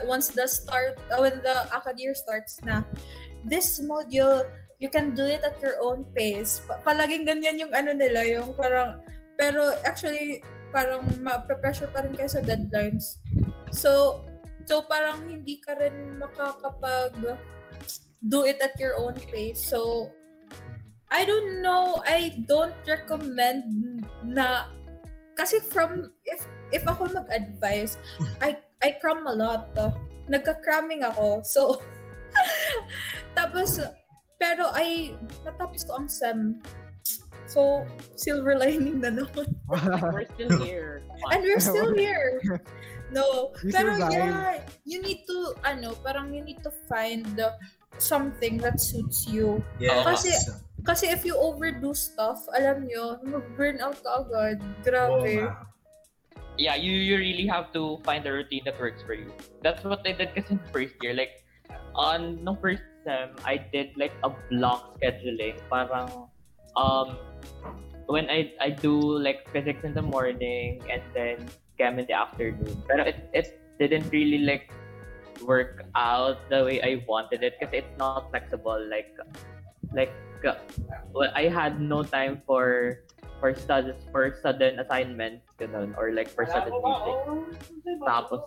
once 0.04 0.36
the 0.36 0.44
start, 0.44 1.00
uh, 1.08 1.24
when 1.24 1.40
the 1.40 1.56
acad 1.72 1.96
year 1.96 2.12
starts 2.12 2.60
na, 2.60 2.84
this 3.46 3.80
module, 3.80 4.44
you 4.82 4.92
can 4.92 5.16
do 5.16 5.24
it 5.24 5.40
at 5.40 5.56
your 5.64 5.80
own 5.80 6.04
pace. 6.12 6.60
Pa- 6.68 6.84
palaging 6.84 7.24
ganyan 7.24 7.56
yung 7.56 7.72
ano 7.72 7.96
nila, 7.96 8.20
yung 8.28 8.52
parang, 8.52 9.00
pero 9.40 9.72
actually, 9.88 10.44
parang 10.74 11.06
ma-pressure 11.24 11.88
pa 11.88 12.04
rin 12.04 12.12
kayo 12.12 12.28
sa 12.28 12.44
deadlines. 12.44 13.16
So, 13.72 14.22
so 14.64 14.82
parang 14.84 15.28
hindi 15.28 15.60
ka 15.60 15.76
rin 15.76 16.18
makakapag 16.20 17.36
do 18.24 18.44
it 18.44 18.56
at 18.64 18.72
your 18.80 18.96
own 18.96 19.14
pace. 19.28 19.60
So, 19.60 20.10
I 21.10 21.24
don't 21.24 21.60
know. 21.62 22.02
I 22.08 22.42
don't 22.48 22.74
recommend 22.88 24.02
na 24.24 24.72
kasi 25.36 25.60
from 25.60 26.10
if 26.24 26.42
if 26.72 26.82
ako 26.88 27.10
mag-advise, 27.12 28.00
I 28.40 28.58
I 28.82 28.96
cram 28.98 29.26
a 29.28 29.34
lot. 29.34 29.70
Nagka-cramming 30.26 31.04
ako. 31.04 31.44
So 31.44 31.78
tapos 33.38 33.78
pero 34.40 34.72
ay 34.74 35.14
natapos 35.46 35.86
ko 35.86 36.02
ang 36.02 36.08
SEM. 36.10 36.58
So 37.46 37.84
silver 38.16 38.56
lining 38.58 39.04
na 39.04 39.14
naman. 39.14 39.46
We're 39.68 40.26
still 40.34 40.56
here. 40.64 41.04
And 41.30 41.40
we're 41.44 41.62
still 41.62 41.92
here. 41.94 42.40
No, 43.14 43.54
We 43.62 43.70
pero 43.70 43.94
survived. 43.94 44.10
yeah, 44.10 44.58
you 44.82 44.98
need 44.98 45.22
to 45.30 45.54
ano, 45.62 45.94
parang 46.02 46.34
you 46.34 46.42
need 46.42 46.58
to 46.66 46.72
find 46.90 47.22
uh, 47.38 47.54
something 47.96 48.58
that 48.58 48.82
suits 48.82 49.24
you. 49.30 49.62
Yeah. 49.78 50.02
Kasi- 50.02 50.34
Kasi 50.84 51.08
if 51.08 51.24
you 51.24 51.32
overdo 51.32 51.96
stuff, 51.96 52.44
alam 52.52 52.84
nyo, 52.84 53.16
mag-burn 53.24 53.80
out 53.80 53.96
ka 54.04 54.20
agad. 54.20 54.60
Grabe. 54.84 55.16
Oo 55.16 55.48
nga. 55.48 55.64
yeah, 56.60 56.76
you 56.76 56.92
you 56.92 57.16
really 57.16 57.48
have 57.48 57.72
to 57.72 57.98
find 58.04 58.22
a 58.28 58.32
routine 58.34 58.60
that 58.68 58.76
works 58.76 59.00
for 59.00 59.16
you. 59.16 59.32
That's 59.64 59.80
what 59.80 60.04
I 60.04 60.12
did 60.12 60.36
kasi 60.36 60.54
in 60.54 60.60
first 60.76 60.92
year. 61.00 61.16
Like, 61.16 61.40
on 61.96 62.44
no 62.44 62.52
first 62.60 62.84
sem, 63.00 63.32
I 63.48 63.56
did 63.56 63.96
like 63.96 64.12
a 64.22 64.30
block 64.52 65.00
scheduling. 65.00 65.56
Parang, 65.72 66.28
um, 66.76 67.16
when 68.12 68.28
I 68.28 68.52
I 68.60 68.68
do 68.68 68.92
like 69.18 69.48
physics 69.56 69.88
in 69.88 69.96
the 69.96 70.04
morning 70.04 70.84
and 70.92 71.00
then 71.16 71.48
chem 71.78 71.98
in 71.98 72.06
the 72.06 72.16
afternoon. 72.16 72.74
Pero 72.86 73.04
it 73.04 73.28
it 73.32 73.46
didn't 73.78 74.08
really 74.10 74.42
like 74.42 74.70
work 75.42 75.84
out 75.94 76.38
the 76.48 76.64
way 76.64 76.78
I 76.80 77.02
wanted 77.08 77.42
it 77.42 77.58
because 77.58 77.74
it's 77.74 77.94
not 77.98 78.30
flexible. 78.30 78.78
Like, 78.78 79.14
like 79.92 80.12
well, 81.12 81.32
I 81.34 81.48
had 81.48 81.80
no 81.80 82.02
time 82.02 82.42
for 82.46 83.00
for 83.40 83.54
studies 83.54 83.98
for 84.12 84.36
sudden 84.40 84.78
assignments 84.78 85.44
ganun 85.58 85.96
or 85.98 86.12
like 86.12 86.28
for 86.28 86.46
sudden 86.46 86.72
meetings. 86.80 87.58
Tapos 88.04 88.42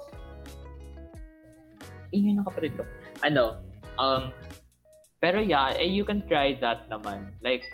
ingay 2.13 2.39
ng 2.39 2.45
kapatid 2.45 2.71
ko. 2.77 2.83
Ano, 3.25 3.59
um, 3.99 4.31
pero 5.19 5.41
yeah, 5.41 5.73
eh, 5.75 5.89
you 5.89 6.05
can 6.05 6.23
try 6.29 6.55
that 6.61 6.87
naman. 6.87 7.33
Like, 7.41 7.65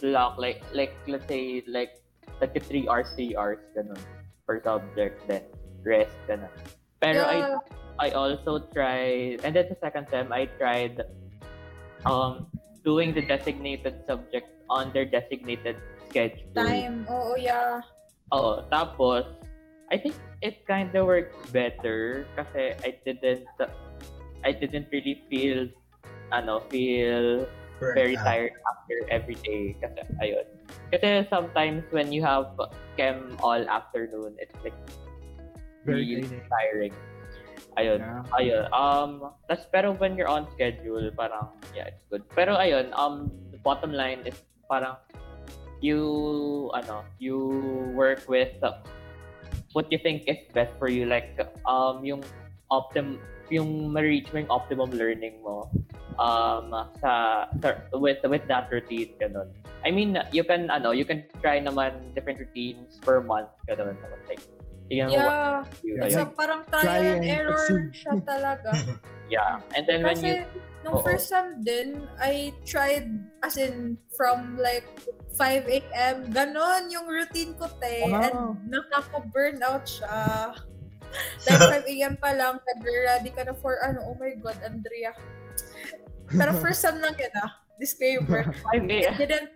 block, 0.00 0.38
like, 0.40 0.64
like, 0.72 0.96
let's 1.06 1.28
say, 1.28 1.62
like, 1.68 2.00
like 2.40 2.56
3 2.56 2.88
hours, 2.88 3.12
3 3.14 3.36
hours, 3.36 3.60
ganun, 3.76 4.00
per 4.52 4.60
subject, 4.60 5.16
then 5.24 5.40
rest, 5.80 6.12
ganun. 6.28 6.52
Pero 7.00 7.24
I 7.24 7.36
Yeah. 7.40 7.56
I 7.96 8.08
also 8.12 8.68
tried, 8.72 9.40
and 9.44 9.56
then 9.56 9.72
the 9.72 9.78
second 9.80 10.12
time, 10.12 10.28
I 10.32 10.48
tried 10.60 11.00
um, 12.04 12.48
doing 12.84 13.14
the 13.14 13.24
designated 13.24 14.04
subject 14.04 14.48
on 14.68 14.92
their 14.92 15.08
designated 15.08 15.80
schedule. 16.08 16.52
time. 16.52 17.08
Oo, 17.08 17.36
yeah. 17.36 17.80
Oo. 18.32 18.64
Tapos, 18.72 19.24
I 19.92 20.00
think 20.00 20.16
it 20.40 20.64
kind 20.66 20.90
of 20.96 21.04
worked 21.04 21.36
better 21.52 22.26
kasi 22.34 22.74
I 22.80 22.96
didn't, 23.04 23.46
I 24.42 24.50
didn't 24.50 24.88
really 24.90 25.22
feel, 25.28 25.68
ano, 26.32 26.64
feel 26.72 27.46
Burnt 27.82 27.98
very 27.98 28.16
out. 28.16 28.24
tired 28.24 28.54
after 28.70 28.96
every 29.10 29.34
day. 29.42 29.74
Kasi, 29.82 30.06
ayun. 30.22 30.46
Kasi 30.94 31.26
sometimes 31.26 31.82
when 31.90 32.14
you 32.14 32.22
have 32.22 32.54
chem 32.94 33.34
all 33.42 33.58
afternoon, 33.66 34.38
it's 34.38 34.54
like 34.62 34.78
Very 35.82 36.22
really 36.22 36.40
tiring. 36.46 36.94
Ayun. 37.74 37.98
Yeah. 37.98 38.22
Ayun. 38.38 38.64
Um, 38.70 39.10
tas 39.50 39.66
pero 39.66 39.98
when 39.98 40.14
you're 40.14 40.30
on 40.30 40.46
schedule, 40.54 41.10
parang, 41.18 41.50
yeah, 41.74 41.90
it's 41.90 42.04
good. 42.06 42.22
Pero 42.30 42.54
ayun, 42.54 42.94
um, 42.94 43.34
the 43.50 43.58
bottom 43.66 43.90
line 43.90 44.22
is 44.22 44.38
parang, 44.70 44.94
you, 45.82 46.70
ano, 46.70 47.02
you 47.18 47.50
work 47.98 48.28
with 48.30 48.54
uh, 48.62 48.78
what 49.72 49.90
you 49.90 49.98
think 49.98 50.28
is 50.30 50.38
best 50.54 50.70
for 50.78 50.86
you. 50.86 51.08
Like, 51.08 51.34
um, 51.66 52.04
yung 52.06 52.22
optim, 52.70 53.18
yung 53.50 53.90
ma-reach 53.90 54.30
mo 54.32 54.44
yung 54.44 54.52
optimum 54.52 54.92
learning 54.94 55.42
mo 55.42 55.66
um 56.18 56.72
sa, 57.00 57.46
sa 57.60 57.68
with 57.96 58.20
with 58.26 58.44
that 58.48 58.68
routine 58.72 59.12
ganun. 59.20 59.48
I 59.82 59.90
mean, 59.90 60.14
you 60.30 60.44
can 60.46 60.70
ano, 60.70 60.94
you 60.94 61.04
can 61.04 61.26
try 61.42 61.58
naman 61.58 62.14
different 62.14 62.38
routines 62.38 62.98
per 63.02 63.20
month 63.22 63.50
ganun. 63.66 63.98
Like, 64.30 64.42
tingnan 64.90 65.10
mo 65.10 65.18
what 65.26 65.34
Yeah. 65.34 65.56
you 65.82 65.92
Yeah. 65.98 66.08
So, 66.14 66.22
parang 66.36 66.62
trial 66.70 66.86
Try 66.86 66.98
and 67.02 67.24
and 67.24 67.30
error 67.30 67.56
succeed. 67.56 67.90
siya 67.96 68.14
talaga. 68.26 68.70
Yeah. 69.32 69.64
And 69.72 69.88
then 69.88 70.04
when 70.04 70.20
you 70.20 70.44
Kasi, 70.44 70.60
nung 70.84 70.96
Oo. 71.00 71.04
first 71.06 71.32
time 71.32 71.64
din, 71.64 72.04
I 72.20 72.52
tried, 72.68 73.08
as 73.40 73.56
in, 73.56 73.96
from 74.12 74.60
like 74.60 74.84
5 75.40 75.64
a.m., 75.72 76.28
ganon 76.36 76.92
yung 76.92 77.08
routine 77.08 77.56
ko, 77.56 77.64
te. 77.80 78.12
Wow. 78.12 78.20
And 78.20 78.36
nakaka-burnout 78.68 79.88
siya. 79.88 80.52
like 81.48 81.84
5 81.86 81.92
a.m. 81.96 82.14
pa 82.20 82.36
lang, 82.36 82.60
nag-ready 82.60 83.30
ka 83.32 83.48
na 83.48 83.56
for, 83.56 83.80
ano, 83.80 84.04
oh 84.04 84.16
my 84.20 84.36
God, 84.36 84.60
Andrea. 84.60 85.16
Pero 86.32 86.50
first 86.58 86.80
time 86.80 86.98
lang 87.00 87.14
yun, 87.16 87.32
ah. 87.38 87.50
Disclaimer. 87.76 88.46
It 88.76 88.86
didn't, 89.18 89.48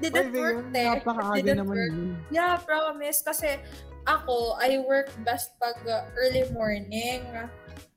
didn't 0.00 0.30
Ay, 0.30 0.40
work. 0.40 0.56
It 0.60 0.72
Napakaaga 0.74 1.34
didn't 1.40 1.58
naman 1.64 1.74
work. 1.74 1.92
yun. 1.92 2.10
Yeah, 2.28 2.56
promise. 2.60 3.22
Kasi 3.22 3.58
ako, 4.04 4.58
I 4.60 4.80
work 4.84 5.08
best 5.24 5.56
pag 5.56 5.80
uh, 5.86 6.04
early 6.16 6.44
morning. 6.52 7.24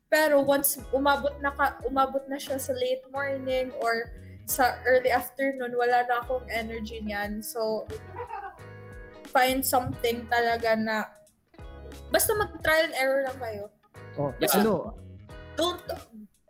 Pero 0.07 0.39
once 0.39 0.77
umabot 0.93 1.33
na 1.41 1.51
ka, 1.51 1.81
umabot 1.83 2.21
na 2.29 2.37
siya 2.37 2.61
sa 2.61 2.71
late 2.77 3.01
morning 3.09 3.73
or 3.81 4.13
sa 4.45 4.77
early 4.85 5.09
afternoon, 5.09 5.73
wala 5.73 6.05
na 6.05 6.21
akong 6.21 6.45
energy 6.51 7.01
niyan. 7.01 7.41
So, 7.41 7.87
find 9.33 9.65
something 9.65 10.27
talaga 10.29 10.77
na 10.77 10.95
basta 12.13 12.35
mag-trial 12.37 12.91
and 12.91 12.95
error 12.95 13.21
lang 13.25 13.39
kayo. 13.41 13.63
Oh, 14.19 14.29
Yeah. 14.37 14.53
ano, 14.61 14.93
Don't, 15.57 15.81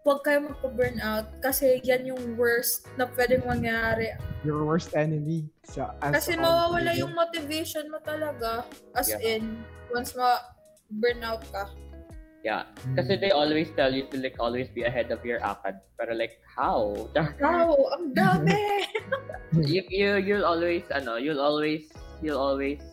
huwag 0.04 0.20
kayo 0.22 0.44
magpa-burnout 0.44 1.40
kasi 1.40 1.80
yan 1.80 2.04
yung 2.06 2.36
worst 2.36 2.88
na 2.96 3.08
pwedeng 3.16 3.44
mangyari. 3.44 4.12
your 4.44 4.68
worst 4.68 4.92
enemy 4.92 5.48
sa 5.64 5.96
as 6.04 6.20
Kasi 6.20 6.36
mawawala 6.36 6.92
student. 6.92 7.00
yung 7.00 7.14
motivation 7.16 7.86
mo 7.88 7.98
talaga. 8.04 8.68
As 8.92 9.08
Yeah. 9.08 9.40
in, 9.40 9.64
once 9.90 10.12
ma-burnout 10.14 11.48
ka. 11.50 11.72
Yeah. 12.44 12.68
Hmm. 12.84 13.00
Kasi 13.00 13.16
they 13.16 13.32
always 13.32 13.72
tell 13.72 13.88
you 13.88 14.04
to 14.12 14.20
like 14.20 14.36
always 14.36 14.68
be 14.68 14.84
ahead 14.84 15.16
of 15.16 15.24
your 15.24 15.40
akad. 15.40 15.80
Pero 15.96 16.12
like 16.12 16.44
how? 16.44 16.92
Wow, 17.40 17.72
ang 17.96 18.12
dami! 18.12 18.84
you 19.64 19.80
you 19.88 20.20
you'll 20.20 20.44
always 20.44 20.84
ano, 20.92 21.16
you'll 21.16 21.40
always 21.40 21.88
you'll 22.20 22.44
always 22.44 22.84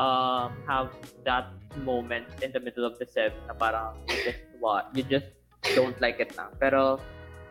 um 0.00 0.56
have 0.64 0.88
that 1.28 1.52
moment 1.84 2.24
in 2.40 2.48
the 2.56 2.60
middle 2.64 2.88
of 2.88 2.96
the 2.96 3.04
sem 3.04 3.36
na 3.44 3.52
parang 3.52 4.00
you 4.08 4.16
just 4.24 4.40
what 4.64 4.88
you 4.96 5.04
just 5.04 5.28
don't 5.74 5.98
like 6.00 6.20
it 6.20 6.34
na. 6.36 6.50
Pero 6.58 7.00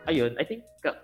ayun, 0.08 0.36
I 0.40 0.44
think 0.44 0.64
uh, 0.84 0.96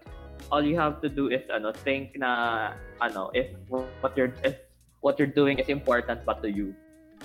all 0.50 0.64
you 0.64 0.76
have 0.76 1.00
to 1.04 1.08
do 1.08 1.28
is 1.28 1.44
ano 1.52 1.72
think 1.72 2.16
na 2.16 2.72
ano 3.00 3.30
if 3.34 3.52
what 3.68 4.12
you're 4.16 4.32
if 4.44 4.56
what 5.00 5.18
you're 5.20 5.30
doing 5.30 5.58
is 5.60 5.68
important 5.68 6.24
but 6.24 6.40
to 6.42 6.50
you. 6.50 6.72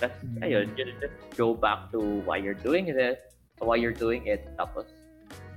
That's 0.00 0.16
Mm. 0.24 0.40
ayun, 0.44 0.66
you 0.80 0.84
just 0.96 1.12
go 1.36 1.52
back 1.52 1.92
to 1.92 2.00
why 2.24 2.40
you're 2.40 2.56
doing 2.56 2.88
this, 2.88 3.20
why 3.60 3.76
you're 3.76 3.96
doing 3.96 4.24
it. 4.24 4.48
Tapos 4.56 4.88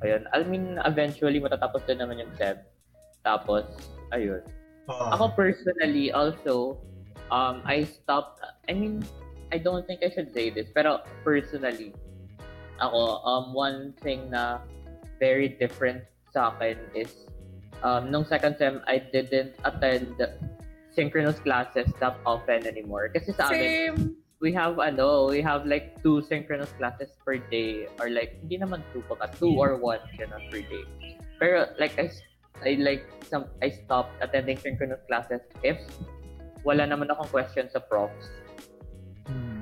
ayun, 0.03 0.27
I 0.35 0.43
mean 0.43 0.79
eventually 0.83 1.39
matatapos 1.39 1.87
din 1.87 2.03
naman 2.03 2.19
yung 2.19 2.33
sem. 2.35 2.59
Tapos 3.23 3.63
ayun. 4.11 4.43
Oo. 4.91 5.07
Ako 5.15 5.31
personally 5.35 6.11
also 6.11 6.75
um 7.31 7.63
I 7.63 7.87
stopped 7.87 8.43
I 8.67 8.75
mean 8.75 8.99
I 9.53 9.61
don't 9.61 9.85
think 9.85 10.01
I 10.01 10.09
should 10.09 10.33
say 10.33 10.49
this, 10.49 10.73
pero 10.73 11.05
personally, 11.21 11.93
ako, 12.83 13.23
um, 13.23 13.45
one 13.53 13.93
thing 14.03 14.29
na 14.29 14.59
very 15.19 15.47
different 15.55 16.03
sa 16.33 16.51
akin 16.51 16.75
is, 16.91 17.29
um, 17.85 18.11
nung 18.11 18.25
second 18.25 18.57
sem, 18.57 18.81
I 18.87 18.99
didn't 18.99 19.55
attend 19.63 20.19
synchronous 20.93 21.39
classes 21.39 21.89
that 21.99 22.17
often 22.25 22.65
anymore. 22.65 23.09
Kasi 23.09 23.33
sa 23.33 23.49
amin, 23.49 23.61
Same. 23.61 23.97
we 24.39 24.53
have 24.53 24.77
ano, 24.79 25.29
we 25.29 25.41
have 25.41 25.65
like 25.65 25.97
two 26.03 26.21
synchronous 26.21 26.69
classes 26.77 27.09
per 27.25 27.37
day 27.49 27.89
or 27.99 28.09
like 28.09 28.37
hindi 28.41 28.61
naman 28.61 28.81
two 28.93 29.01
pa 29.09 29.27
two 29.37 29.53
or 29.57 29.77
one 29.77 30.01
ganun 30.17 30.41
per 30.49 30.61
day. 30.61 30.85
Pero 31.41 31.69
like 31.81 31.97
I 31.97 32.09
I 32.61 32.77
like 32.79 33.03
some 33.25 33.49
I 33.61 33.69
stopped 33.69 34.13
attending 34.21 34.57
synchronous 34.61 35.01
classes 35.09 35.41
if 35.65 35.77
wala 36.63 36.87
naman 36.87 37.11
akong 37.11 37.29
question 37.29 37.67
sa 37.69 37.81
profs. 37.81 38.29
Hmm. 39.27 39.52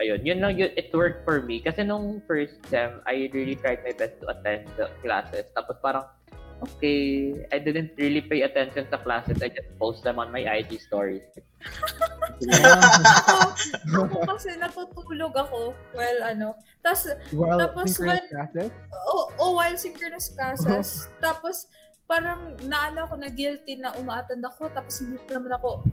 Ayun, 0.00 0.24
yun 0.24 0.40
lang 0.40 0.56
yun, 0.56 0.72
it 0.80 0.88
worked 0.96 1.28
for 1.28 1.44
me. 1.44 1.60
Kasi 1.60 1.84
nung 1.84 2.24
first 2.24 2.56
sem, 2.72 3.04
I 3.04 3.28
really 3.36 3.52
tried 3.60 3.84
my 3.84 3.92
best 3.92 4.16
to 4.24 4.32
attend 4.32 4.64
the 4.80 4.88
classes. 5.04 5.44
Tapos 5.52 5.76
parang, 5.84 6.08
okay, 6.64 7.36
I 7.52 7.60
didn't 7.60 7.92
really 8.00 8.24
pay 8.24 8.40
attention 8.48 8.88
sa 8.88 8.96
classes. 8.96 9.44
I 9.44 9.52
just 9.52 9.68
post 9.76 10.00
them 10.04 10.16
on 10.16 10.32
my 10.32 10.40
IG 10.40 10.80
stories. 10.80 11.24
Ako, 13.84 14.08
ako 14.08 14.16
kasi 14.24 14.56
natutulog 14.56 15.36
ako 15.36 15.76
while 15.92 16.20
ano. 16.24 16.56
Tapos, 16.80 17.12
well, 17.36 17.60
Tapos 17.60 17.92
when- 18.00 18.28
classes? 18.32 18.72
oh, 19.04 19.28
oh 19.36 19.52
while 19.60 19.76
synchronous 19.76 20.32
classes. 20.32 21.08
tapos, 21.24 21.68
parang 22.08 22.56
naano 22.64 23.04
ako 23.04 23.20
na 23.20 23.28
guilty 23.28 23.76
na 23.76 23.92
umaatend 24.00 24.40
ako. 24.48 24.72
Tapos, 24.72 25.04
hindi 25.04 25.20
naman 25.28 25.52
ako. 25.60 25.84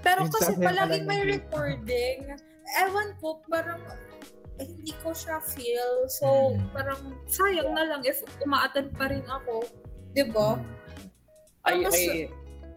Pero 0.00 0.28
kasi 0.28 0.56
palaging 0.56 1.04
may 1.04 1.24
recording. 1.24 2.36
Ewan 2.80 3.16
ko, 3.18 3.40
parang 3.48 3.80
eh, 4.60 4.66
hindi 4.68 4.92
ko 5.00 5.16
siya 5.16 5.40
feel. 5.40 6.04
So, 6.12 6.52
Hmm. 6.52 6.68
parang 6.76 7.00
sayang 7.26 7.72
na 7.72 7.88
lang 7.88 8.04
if 8.04 8.20
umaattend 8.44 8.92
pa 8.92 9.08
rin 9.08 9.24
ako. 9.24 9.64
'Di 10.12 10.28
ba? 10.28 10.60
ay, 11.64 11.84
Tapos- 11.84 11.96
ay, 11.96 12.28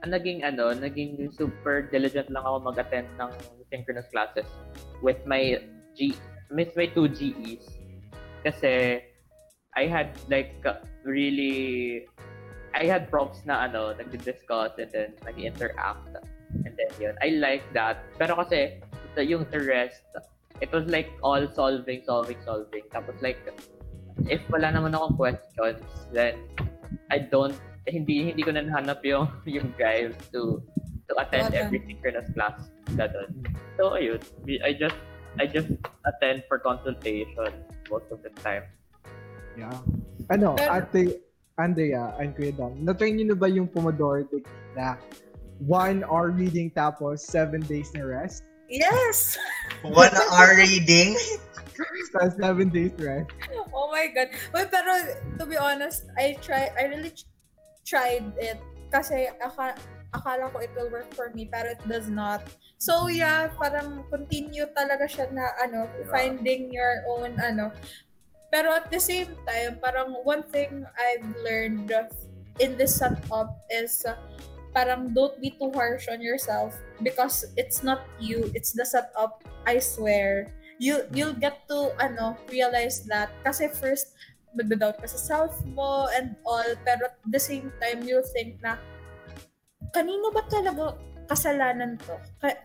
ang 0.03 0.11
naging 0.11 0.39
ano, 0.43 0.71
naging 0.75 1.31
super 1.31 1.87
diligent 1.87 2.27
lang 2.31 2.43
ako 2.43 2.71
mag-attend 2.71 3.07
ng 3.15 3.31
synchronous 3.71 4.07
classes 4.11 4.47
with 4.99 5.19
my 5.23 5.59
G, 5.95 6.11
with 6.51 6.71
my 6.75 6.87
two 6.91 7.07
GEs. 7.07 7.63
Kasi 8.43 8.99
I 9.73 9.83
had 9.87 10.11
like 10.27 10.59
really, 11.07 12.03
I 12.75 12.83
had 12.85 13.07
props 13.07 13.43
na 13.47 13.67
ano, 13.67 13.95
nag-discuss 13.95 14.75
and 14.79 14.91
then 14.91 15.15
nag-interact. 15.23 16.11
And 16.53 16.73
then 16.75 16.91
yun, 16.99 17.15
I 17.23 17.39
like 17.39 17.65
that. 17.73 18.03
Pero 18.19 18.37
kasi, 18.37 18.83
the, 19.15 19.25
yung 19.25 19.45
the 19.51 19.59
rest, 19.59 20.03
it 20.61 20.71
was 20.71 20.85
like 20.87 21.11
all 21.23 21.47
solving, 21.53 22.03
solving, 22.05 22.37
solving. 22.45 22.83
Tapos 22.91 23.15
like, 23.21 23.39
if 24.29 24.41
wala 24.49 24.71
naman 24.71 24.93
akong 24.93 25.17
questions, 25.17 25.81
then 26.11 26.37
I 27.09 27.19
don't 27.19 27.55
hindi 27.87 28.31
hindi 28.31 28.43
ko 28.43 28.55
na 28.55 28.63
nahanap 28.63 29.03
yung 29.03 29.27
yung 29.59 29.67
drive 29.75 30.15
to 30.31 30.63
to 31.11 31.13
attend 31.19 31.51
Attend. 31.51 31.67
every 31.67 31.79
synchronous 31.83 32.29
class 32.31 32.71
ganun. 32.95 33.27
So 33.75 33.99
ayun, 33.99 34.23
I 34.63 34.71
just 34.71 34.95
I 35.35 35.49
just 35.49 35.67
attend 36.07 36.47
for 36.47 36.61
consultation 36.61 37.51
most 37.89 38.07
of 38.13 38.23
the 38.23 38.31
time. 38.39 38.63
Yeah. 39.57 39.75
Ano, 40.31 40.55
ate, 40.57 41.19
Andrea, 41.59 42.15
and 42.17 42.33
Kuya 42.33 42.55
Dom, 42.55 42.79
na-try 42.81 43.11
niyo 43.11 43.33
na 43.33 43.37
ba 43.37 43.49
yung 43.49 43.69
Pomodoro 43.69 44.25
technique 44.25 44.49
na 44.73 44.97
one 45.61 46.01
hour 46.07 46.33
reading 46.33 46.71
tapos 46.73 47.21
seven 47.21 47.61
days 47.65 47.91
na 47.93 48.07
rest? 48.07 48.45
Yes! 48.73 49.37
One 49.85 50.09
hour 50.33 50.57
reading. 50.57 51.13
Tapos 52.09 52.33
seven 52.41 52.73
days 52.73 52.93
rest. 52.97 53.29
Oh 53.69 53.93
my 53.93 54.09
god. 54.09 54.33
Well, 54.49 54.65
pero 54.65 54.97
to 55.37 55.45
be 55.45 55.57
honest, 55.57 56.09
I 56.17 56.33
try 56.41 56.73
I 56.73 56.89
really 56.89 57.13
ch- 57.13 57.29
tried 57.85 58.33
it 58.41 58.57
kasi 58.89 59.29
aka, 59.29 59.77
akala 60.13 60.49
ko 60.49 60.57
it 60.61 60.73
will 60.73 60.89
work 60.89 61.09
for 61.13 61.29
me 61.37 61.45
pero 61.45 61.73
it 61.77 61.81
does 61.85 62.09
not. 62.09 62.41
So 62.81 63.13
yeah, 63.13 63.53
parang 63.57 64.09
continue 64.09 64.65
talaga 64.73 65.05
siya 65.05 65.29
na 65.29 65.53
ano, 65.61 65.85
finding 66.09 66.73
your 66.73 67.05
own 67.13 67.37
ano. 67.37 67.69
Pero 68.53 68.73
at 68.73 68.89
the 68.89 69.01
same 69.01 69.33
time, 69.49 69.81
parang 69.81 70.13
one 70.25 70.45
thing 70.49 70.85
I've 70.93 71.25
learned 71.41 71.89
in 72.61 72.77
this 72.77 73.01
setup 73.01 73.49
is 73.73 74.05
uh, 74.05 74.13
parang 74.73 75.13
don't 75.13 75.37
be 75.39 75.53
too 75.55 75.69
harsh 75.71 76.09
on 76.09 76.19
yourself 76.19 76.73
because 77.01 77.45
it's 77.55 77.85
not 77.85 78.03
you, 78.17 78.49
it's 78.57 78.73
the 78.73 78.85
setup, 78.85 79.45
I 79.65 79.77
swear. 79.79 80.49
You 80.81 81.05
you'll 81.13 81.37
get 81.37 81.63
to 81.69 81.93
ano 82.01 82.35
realize 82.49 83.05
that 83.07 83.29
kasi 83.45 83.69
first 83.69 84.17
magda-doubt 84.53 84.99
ka 84.99 85.07
sa 85.07 85.17
self 85.17 85.53
mo 85.69 86.09
and 86.13 86.33
all 86.45 86.65
pero 86.83 87.09
at 87.09 87.17
the 87.29 87.39
same 87.39 87.69
time 87.77 88.01
you'll 88.03 88.25
think 88.33 88.57
na 88.61 88.77
kanino 89.93 90.33
ba 90.33 90.41
talaga 90.49 90.97
kasalanan 91.29 91.97
to? 92.03 92.17
Ka- 92.41 92.61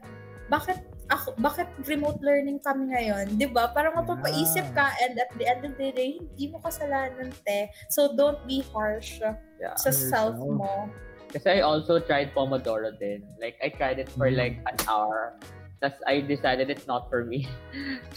bakit 0.48 0.80
ako 1.08 1.32
bakit 1.40 1.68
remote 1.88 2.20
learning 2.20 2.60
kami 2.60 2.92
ngayon? 2.92 3.36
'di 3.36 3.48
ba? 3.52 3.72
Parang 3.72 3.96
mapapaisip 3.96 4.64
ka 4.72 4.92
and 5.04 5.16
at 5.16 5.28
the 5.36 5.44
end 5.44 5.64
of 5.64 5.76
the 5.76 5.92
day 5.92 6.16
hindi 6.20 6.48
mo 6.48 6.60
kasalanan 6.60 7.32
te. 7.44 7.68
So 7.92 8.12
don't 8.16 8.40
be 8.44 8.64
harsh 8.72 9.20
Yeah. 9.58 9.74
sa 9.76 9.90
Yourself. 9.92 10.36
self 10.36 10.36
mo 10.40 10.88
Kasi 11.28 11.50
I 11.50 11.60
also 11.60 12.00
tried 12.00 12.32
Pomodoro 12.34 12.92
then. 12.98 13.24
Like 13.40 13.56
I 13.62 13.68
tried 13.68 13.98
it 14.00 14.08
for 14.16 14.30
Mm. 14.30 14.36
like 14.36 14.56
an 14.64 14.78
hour. 14.88 15.36
Tapos 15.82 16.00
I 16.06 16.20
decided 16.24 16.70
it's 16.70 16.86
not 16.88 17.08
for 17.12 17.24
me. 17.24 17.46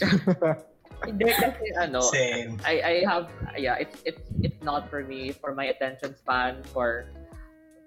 Hindi 1.06 1.34
kasi 1.34 1.66
ano, 1.82 1.98
Same. 2.14 2.58
I 2.62 2.74
I 2.78 2.94
have 3.10 3.26
yeah, 3.58 3.74
it's 3.74 3.98
it's 4.06 4.22
it's 4.42 4.60
not 4.62 4.86
for 4.86 5.02
me 5.02 5.34
for 5.34 5.50
my 5.54 5.66
attention 5.66 6.14
span 6.14 6.62
for 6.70 7.10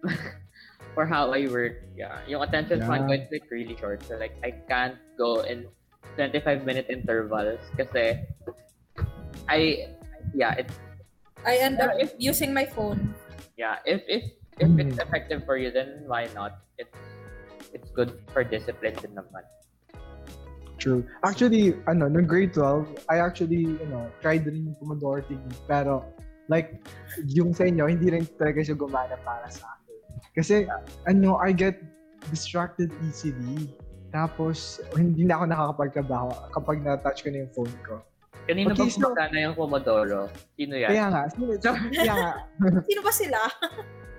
for 0.96 1.06
how 1.08 1.32
I 1.32 1.48
work. 1.48 1.80
Yeah, 1.96 2.20
yung 2.28 2.44
attention 2.44 2.84
span 2.84 3.08
ko 3.08 3.16
is 3.16 3.28
like 3.32 3.48
really 3.50 3.76
short. 3.80 4.04
So 4.04 4.20
like 4.20 4.36
I 4.44 4.52
can't 4.68 5.00
go 5.16 5.42
in 5.48 5.68
25 6.20 6.68
minute 6.68 6.88
intervals 6.92 7.64
kasi 7.80 8.20
I 9.48 9.92
yeah, 10.36 10.56
it's 10.60 10.76
I 11.48 11.56
end 11.64 11.80
up 11.80 11.96
Yeah, 11.96 12.12
using 12.20 12.52
my 12.54 12.66
phone 12.68 13.16
yeah, 13.56 13.80
if 13.88 14.04
if 14.12 14.24
if 14.60 14.68
Mm. 14.68 14.80
it's 14.80 14.98
effective 15.00 15.44
for 15.44 15.60
you 15.60 15.72
then 15.72 16.04
why 16.08 16.28
not? 16.32 16.64
It's 16.80 16.96
it's 17.76 17.92
good 17.92 18.16
for 18.32 18.44
discipline 18.44 18.96
din 19.04 19.12
naman. 19.16 19.44
True. 20.80 21.04
Actually, 21.24 21.76
ano, 21.88 22.08
nung 22.08 22.28
grade 22.28 22.54
12, 22.54 22.86
I 23.10 23.18
actually, 23.24 23.64
you 23.64 23.90
know, 23.90 24.06
tried 24.22 24.46
rin 24.46 24.70
yung 24.70 24.78
Pomodoro 24.78 25.24
technique. 25.24 25.60
Pero, 25.66 26.04
like, 26.52 26.78
yung 27.26 27.56
sa 27.56 27.66
inyo, 27.66 27.90
hindi 27.90 28.12
rin 28.12 28.28
talaga 28.38 28.62
siya 28.62 28.78
gumana 28.78 29.16
para 29.24 29.48
sa 29.50 29.66
akin. 29.66 29.98
Kasi, 30.36 30.56
ano, 31.08 31.40
I 31.42 31.56
get 31.56 31.80
distracted 32.30 32.92
easily. 33.08 33.72
Tapos, 34.14 34.84
hindi 34.94 35.26
na 35.26 35.42
ako 35.42 35.44
nakakapagtrabaho 35.50 36.30
kapag 36.54 36.84
na-touch 36.84 37.24
ko 37.24 37.34
na 37.34 37.48
yung 37.48 37.52
phone 37.56 37.76
ko. 37.82 38.04
Kanino 38.46 38.78
Okay, 38.78 38.86
ba 38.86 38.94
so- 38.94 39.02
gumagana 39.02 39.38
yung 39.42 39.56
Pomodoro? 39.58 40.22
Sino 40.54 40.74
yan? 40.78 40.90
Kaya 40.94 41.06
nga, 41.10 41.22
sino- 41.34 41.58
kaya 41.90 42.14
nga, 42.14 42.32
sino 42.90 43.02
ba 43.02 43.12
sila 43.14 43.40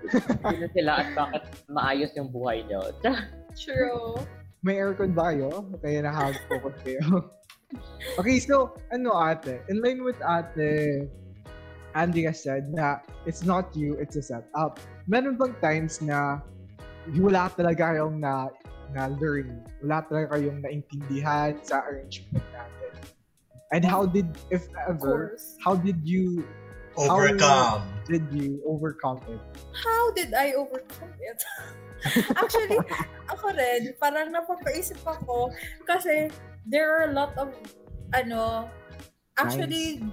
Sino 0.50 0.66
sila 0.70 0.92
at 1.02 1.08
bakit 1.14 1.42
maayos 1.70 2.10
yung 2.14 2.30
buhay 2.30 2.62
nyo? 2.66 2.82
true 3.58 4.18
may 4.66 4.82
aircon 4.82 5.14
ba 5.14 5.30
kayo? 5.30 5.62
Kaya 5.78 6.02
nakaka-focus 6.02 6.74
kayo. 6.82 7.30
okay, 8.18 8.42
so, 8.42 8.74
ano 8.90 9.14
ate? 9.14 9.62
In 9.70 9.78
line 9.78 10.02
with 10.02 10.18
ate, 10.26 11.06
Andrea 11.94 12.34
said 12.34 12.74
na 12.74 12.98
it's 13.24 13.46
not 13.46 13.70
you, 13.78 13.94
it's 14.02 14.18
a 14.18 14.24
setup. 14.26 14.82
Meron 15.06 15.38
bang 15.38 15.54
times 15.62 16.02
na 16.02 16.42
wala 17.14 17.46
talaga 17.54 17.94
kayong 17.94 18.18
na, 18.18 18.50
na 18.90 19.06
learn, 19.22 19.62
wala 19.86 20.02
talaga 20.10 20.34
kayong 20.34 20.58
naintindihan 20.66 21.54
sa 21.62 21.86
arrangement 21.86 22.42
natin? 22.50 22.75
And 23.72 23.84
how 23.84 24.06
did, 24.06 24.30
if 24.50 24.68
ever, 24.88 25.38
how 25.64 25.74
did 25.74 25.98
you, 26.06 26.46
Overcome. 26.96 27.82
did 28.08 28.24
you 28.32 28.62
overcome 28.64 29.20
it? 29.28 29.40
how 29.74 30.12
did 30.16 30.32
I 30.32 30.52
overcome 30.56 31.12
it? 31.20 31.44
Actually, 32.40 32.78
ako 33.28 33.52
rin, 33.52 33.92
parang 34.00 34.32
napapaisip 34.32 35.00
ako 35.04 35.52
kasi 35.84 36.30
there 36.64 36.88
are 36.88 37.10
a 37.10 37.12
lot 37.12 37.36
of, 37.36 37.52
ano, 38.14 38.70
actually, 39.36 40.04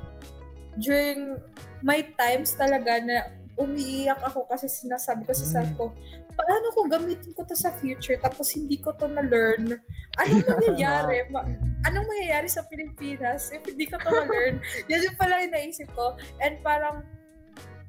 during 0.81 1.37
my 1.85 2.01
times 2.17 2.55
talaga 2.57 2.99
na 3.03 3.17
umiiyak 3.59 4.17
ako 4.25 4.49
kasi 4.49 4.65
sinasabi 4.65 5.23
ko 5.27 5.33
sa 5.35 5.45
self 5.45 5.69
ko, 5.77 5.93
paano 6.33 6.67
ko 6.73 6.89
gamitin 6.89 7.31
ko 7.33 7.45
to 7.45 7.55
sa 7.55 7.71
future 7.77 8.17
tapos 8.19 8.53
hindi 8.53 8.77
ko 8.81 8.93
to 8.97 9.07
na-learn? 9.07 9.77
Anong 10.19 10.45
mangyayari? 10.53 11.29
Ma- 11.29 11.47
anong 11.85 12.07
mangyayari 12.09 12.49
sa 12.49 12.65
Pilipinas 12.67 13.53
if 13.53 13.63
hindi 13.65 13.85
ko 13.85 13.97
to 14.01 14.09
na-learn? 14.09 14.59
Yan 14.89 15.05
yung 15.05 15.17
pala 15.17 15.41
yung 15.41 15.53
naisip 15.53 15.89
ko. 15.93 16.17
And 16.41 16.59
parang, 16.65 17.05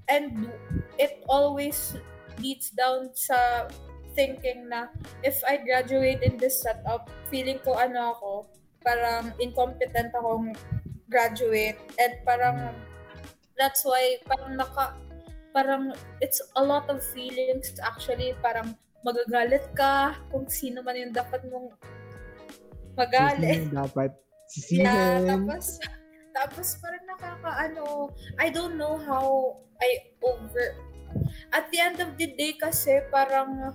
and 0.08 0.48
it 1.00 1.24
always 1.26 1.96
leads 2.38 2.70
down 2.74 3.10
sa 3.16 3.68
thinking 4.14 4.70
na 4.70 4.88
if 5.26 5.42
I 5.42 5.58
graduate 5.58 6.22
in 6.22 6.38
this 6.38 6.62
setup, 6.62 7.10
feeling 7.28 7.58
ko 7.66 7.74
ano 7.74 8.14
ako, 8.14 8.32
parang 8.84 9.32
incompetent 9.40 10.14
akong 10.14 10.54
graduate 11.08 11.80
and 11.96 12.14
parang 12.22 12.76
that's 13.56 13.82
why 13.86 14.18
parang 14.26 14.58
naka 14.58 14.94
parang 15.54 15.94
it's 16.18 16.42
a 16.58 16.62
lot 16.62 16.90
of 16.90 16.98
feelings 17.14 17.70
actually 17.78 18.34
parang 18.42 18.74
magagalit 19.06 19.62
ka 19.78 20.18
kung 20.34 20.50
sino 20.50 20.82
man 20.82 20.98
yung 20.98 21.14
dapat 21.14 21.40
mong 21.46 21.78
magalit. 22.98 23.70
Sino 23.70 23.86
dapat 23.86 24.10
Yeah, 24.70 25.18
sisihin. 25.18 25.26
tapos, 25.26 25.80
tapos 26.30 26.66
parang 26.78 27.04
nakakaano, 27.10 28.12
I 28.38 28.52
don't 28.52 28.76
know 28.76 29.00
how 29.00 29.56
I 29.80 30.14
over, 30.22 30.78
at 31.50 31.70
the 31.72 31.80
end 31.80 31.98
of 31.98 32.14
the 32.20 32.30
day 32.36 32.54
kasi 32.54 33.02
parang 33.10 33.74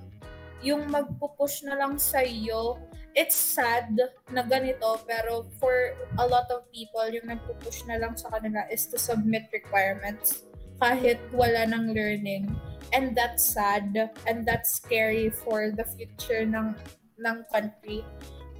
yung 0.64 0.88
magpupush 0.88 1.66
na 1.68 1.76
lang 1.76 2.00
sa 2.00 2.24
iyo, 2.24 2.80
it's 3.18 3.36
sad 3.36 3.92
na 4.32 4.46
ganito, 4.46 5.04
pero 5.04 5.50
for 5.60 5.98
a 6.20 6.26
lot 6.28 6.48
of 6.52 6.68
people, 6.72 7.04
yung 7.12 7.28
nagpupush 7.28 7.84
na 7.90 8.00
lang 8.00 8.16
sa 8.16 8.30
kanila 8.32 8.64
is 8.72 8.88
to 8.88 8.96
submit 9.00 9.50
requirements 9.52 10.48
kahit 10.80 11.20
wala 11.36 11.68
ng 11.68 11.94
learning. 11.94 12.50
And 12.90 13.14
that's 13.14 13.46
sad 13.46 13.94
and 14.26 14.48
that's 14.50 14.82
scary 14.82 15.30
for 15.30 15.70
the 15.70 15.86
future 15.86 16.42
ng 16.42 16.74
ng 17.22 17.38
country. 17.54 18.02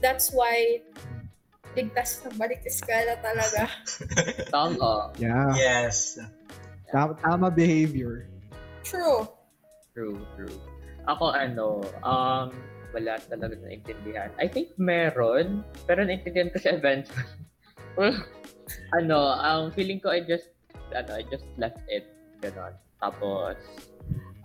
That's 0.04 0.30
why 0.30 0.86
ligtas 1.74 2.22
na 2.26 2.30
balik 2.38 2.62
eskwela 2.62 3.18
talaga. 3.24 3.72
Tama. 4.54 5.16
Yeah. 5.18 5.54
Yes. 5.58 6.22
Tama, 6.90 7.14
tama 7.22 7.48
behavior. 7.54 8.26
True. 8.82 9.30
True, 9.94 10.18
true. 10.34 10.58
Ako 11.06 11.34
ano, 11.34 11.86
um, 12.02 12.50
wala 12.94 13.22
talaga 13.30 13.54
naintindihan. 13.62 14.34
I 14.42 14.50
think 14.50 14.74
meron, 14.78 15.62
pero 15.86 16.02
naintindihan 16.02 16.50
ko 16.50 16.58
siya 16.58 16.82
eventually. 16.82 17.26
ano, 18.98 19.18
ang 19.38 19.70
feeling 19.74 20.02
ko 20.02 20.10
I 20.10 20.26
just, 20.26 20.50
ano, 20.96 21.16
I 21.16 21.24
just 21.28 21.46
left 21.58 21.82
it. 21.88 22.08
Ganon. 22.42 22.74
Tapos, 23.04 23.58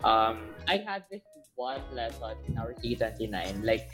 um, 0.03 0.55
I 0.67 0.83
had 0.83 1.05
this 1.11 1.23
one 1.55 1.83
lesson 1.95 2.35
in 2.47 2.59
our 2.59 2.75
C29, 2.83 3.63
like, 3.63 3.91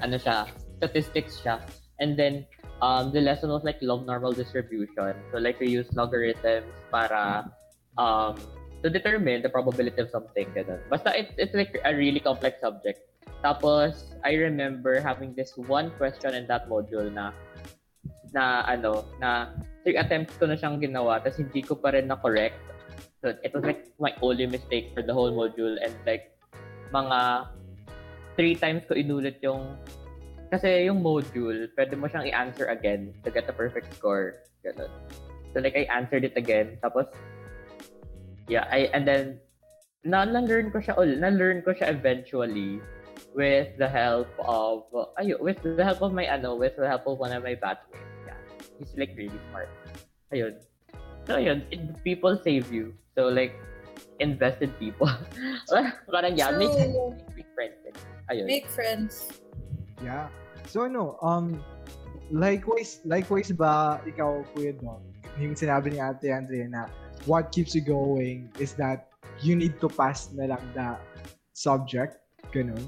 ano 0.00 0.16
siya, 0.16 0.48
statistics 0.78 1.40
siya. 1.40 1.60
And 1.98 2.16
then, 2.16 2.46
um, 2.82 3.10
the 3.12 3.20
lesson 3.20 3.50
was 3.50 3.64
like 3.64 3.78
log 3.82 4.06
normal 4.06 4.32
distribution. 4.32 5.14
So 5.32 5.38
like 5.38 5.58
we 5.60 5.68
use 5.68 5.86
logarithms 5.94 6.66
para 6.90 7.50
um, 7.96 8.38
to 8.82 8.90
determine 8.90 9.42
the 9.42 9.50
probability 9.50 10.00
of 10.00 10.10
something. 10.10 10.46
Ganun. 10.54 10.78
Basta 10.90 11.12
it's, 11.14 11.32
it's 11.36 11.54
like 11.54 11.78
a 11.84 11.94
really 11.94 12.20
complex 12.20 12.60
subject. 12.60 13.00
Tapos, 13.44 14.14
I 14.24 14.34
remember 14.34 14.98
having 15.00 15.34
this 15.34 15.54
one 15.56 15.90
question 15.94 16.34
in 16.34 16.46
that 16.48 16.68
module 16.68 17.06
na 17.12 17.30
na 18.34 18.66
ano, 18.66 19.06
na 19.20 19.54
three 19.88 19.96
attempts 19.96 20.36
ko 20.36 20.44
na 20.44 20.52
siyang 20.52 20.76
ginawa 20.76 21.16
tapos 21.24 21.40
hindi 21.40 21.64
ko 21.64 21.72
pa 21.72 21.96
rin 21.96 22.12
na-correct. 22.12 22.60
So, 23.24 23.32
it 23.40 23.56
was 23.56 23.64
like 23.64 23.88
my 23.96 24.12
only 24.20 24.44
mistake 24.44 24.92
for 24.92 25.00
the 25.00 25.16
whole 25.16 25.32
module 25.32 25.80
and 25.80 25.96
like 26.04 26.36
mga 26.92 27.48
three 28.36 28.52
times 28.52 28.84
ko 28.84 28.92
inulit 28.92 29.40
yung 29.40 29.80
kasi 30.52 30.84
yung 30.84 31.00
module, 31.00 31.72
pwede 31.72 31.96
mo 31.96 32.04
siyang 32.04 32.28
i-answer 32.28 32.68
again 32.68 33.16
to 33.24 33.32
get 33.32 33.48
a 33.48 33.54
perfect 33.56 33.88
score. 33.96 34.44
Ganun. 34.60 34.92
So 35.56 35.64
like 35.64 35.72
I 35.72 35.88
answered 35.88 36.28
it 36.28 36.36
again. 36.36 36.76
Tapos 36.84 37.08
yeah, 38.44 38.68
I 38.68 38.92
and 38.92 39.08
then 39.08 39.40
na 40.04 40.28
learn 40.28 40.68
ko 40.68 40.84
siya 40.84 41.00
ul, 41.00 41.08
na-learn 41.16 41.64
ko 41.64 41.72
siya 41.72 41.96
eventually 41.96 42.84
with 43.34 43.68
the 43.76 43.88
help 43.88 44.30
of 44.40 44.86
ayo 45.20 45.36
with 45.42 45.60
the 45.60 45.84
help 45.84 46.00
of 46.00 46.14
my 46.14 46.24
ano 46.24 46.54
with 46.54 46.78
the 46.78 46.86
help 46.86 47.04
of 47.04 47.18
one 47.18 47.32
of 47.34 47.42
my 47.42 47.58
batchmates. 47.58 48.08
Yeah. 48.24 48.38
He's 48.78 48.94
like 48.96 49.12
really 49.18 49.40
smart. 49.50 49.68
Ayun. 50.32 50.54
So 51.28 51.36
ayun, 51.36 51.64
it, 51.72 51.80
people 52.04 52.36
save 52.40 52.72
you. 52.72 52.96
So 53.16 53.28
like 53.28 53.56
invest 54.20 54.62
in 54.62 54.70
people. 54.76 55.10
Parang 56.12 56.36
yeah, 56.36 56.52
make, 56.52 56.72
True. 56.72 57.16
make 57.36 57.48
friends. 57.54 57.76
Ayun. 58.30 58.46
Make 58.46 58.66
friends. 58.68 59.12
Yeah. 60.04 60.28
So 60.68 60.84
ano, 60.84 61.16
um, 61.24 61.60
likewise, 62.30 63.00
likewise 63.04 63.50
ba 63.52 64.00
ikaw, 64.04 64.44
Kuya 64.52 64.76
Dom, 64.76 65.00
yung 65.40 65.56
sinabi 65.56 65.96
ni 65.96 65.98
Ate 66.02 66.28
Andrea 66.28 66.68
na 66.68 66.86
what 67.24 67.50
keeps 67.52 67.74
you 67.74 67.80
going 67.80 68.52
is 68.60 68.76
that 68.76 69.08
you 69.40 69.56
need 69.56 69.80
to 69.80 69.88
pass 69.88 70.30
na 70.34 70.50
lang 70.52 70.62
the 70.74 70.98
subject, 71.54 72.20
ganun? 72.52 72.82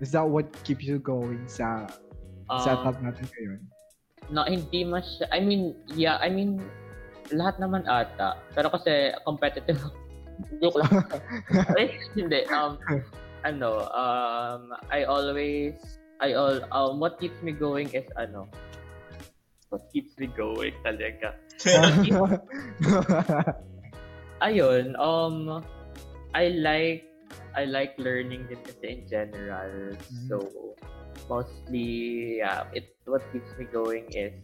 Is 0.00 0.12
that 0.12 0.24
what 0.24 0.48
keeps 0.64 0.84
you 0.84 1.02
going 1.02 1.44
sa 1.50 1.88
Um, 2.50 2.66
setup 2.66 2.98
natin 2.98 3.30
ngayon? 3.30 3.62
No, 4.30 4.46
hindi 4.46 4.86
mas, 4.86 5.18
I 5.34 5.42
mean, 5.42 5.74
yeah, 5.94 6.18
I 6.22 6.30
mean, 6.30 6.62
lahat 7.34 7.58
naman 7.58 7.86
ata. 7.86 8.38
Pero 8.54 8.70
kasi 8.70 9.14
competitive. 9.26 9.78
Joke 10.62 10.80
lang. 10.80 11.04
Ay, 11.78 12.00
hindi. 12.16 12.46
Um, 12.48 12.80
ano, 13.44 13.84
um, 13.92 14.72
I 14.88 15.04
always, 15.04 15.76
I 16.22 16.32
all, 16.32 16.62
um, 16.72 17.02
what 17.02 17.20
keeps 17.20 17.38
me 17.42 17.52
going 17.52 17.92
is 17.92 18.08
ano, 18.16 18.48
what 19.68 19.84
keeps 19.92 20.16
me 20.16 20.30
going 20.32 20.74
talaga. 20.80 21.36
Ayun, 24.46 24.96
um, 24.96 25.60
I 26.32 26.48
like, 26.56 27.04
I 27.52 27.68
like 27.68 27.98
learning 28.00 28.48
din 28.48 28.60
kasi 28.64 28.84
in 28.88 29.02
general. 29.04 29.92
So, 30.30 30.40
mostly, 31.30 32.42
yeah, 32.42 32.66
it, 32.74 32.98
what 33.06 33.22
keeps 33.30 33.46
me 33.54 33.64
going 33.70 34.10
is, 34.10 34.34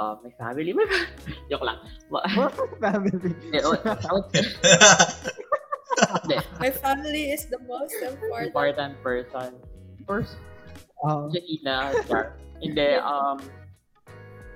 uh, 0.00 0.16
my 0.24 0.32
family. 0.40 0.72
Joke 1.52 1.68
lang. 1.68 1.78
Ma- 2.08 2.24
Family. 2.80 3.36
Hindi, 3.44 3.58
I 3.60 4.10
would 4.16 4.26
say, 4.32 4.42
hindi, 6.24 6.36
My 6.64 6.72
family 6.72 7.30
is 7.30 7.44
the 7.52 7.60
most 7.68 7.94
important. 8.00 8.48
important 8.48 8.92
person. 9.04 9.60
First, 10.08 10.40
Um, 11.02 11.34
Janina, 11.34 11.90
Jar. 12.06 12.38
Hindi, 12.62 12.94
um, 13.02 13.42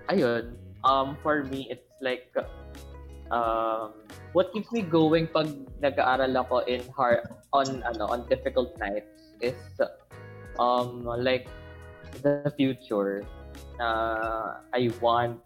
ayun, 0.07 0.55
um, 0.87 1.19
for 1.19 1.43
me, 1.43 1.67
it's 1.67 1.91
like, 1.99 2.31
um, 3.35 3.99
what 4.31 4.55
keeps 4.55 4.71
me 4.71 4.79
going 4.79 5.27
pag 5.27 5.51
nag-aaral 5.83 6.31
ako 6.39 6.63
in 6.71 6.87
hard, 6.95 7.27
on, 7.51 7.83
ano, 7.83 8.07
on 8.07 8.31
difficult 8.31 8.79
nights 8.79 9.35
is, 9.43 9.59
um, 10.59 11.05
like, 11.05 11.49
the 12.23 12.53
future. 12.57 13.25
Uh, 13.81 14.61
I 14.73 14.89
want 15.01 15.41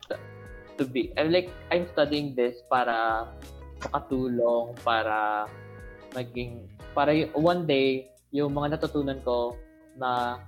to 0.78 0.84
be, 0.84 1.12
I'm 1.18 1.32
like, 1.32 1.50
I'm 1.70 1.86
studying 1.92 2.34
this 2.34 2.62
para 2.70 3.26
makatulong, 3.82 4.78
para 4.84 5.50
maging, 6.14 6.68
para 6.94 7.11
y- 7.11 7.30
one 7.34 7.66
day, 7.66 8.11
yung 8.30 8.54
mga 8.54 8.78
natutunan 8.78 9.18
ko 9.26 9.58
na 9.98 10.38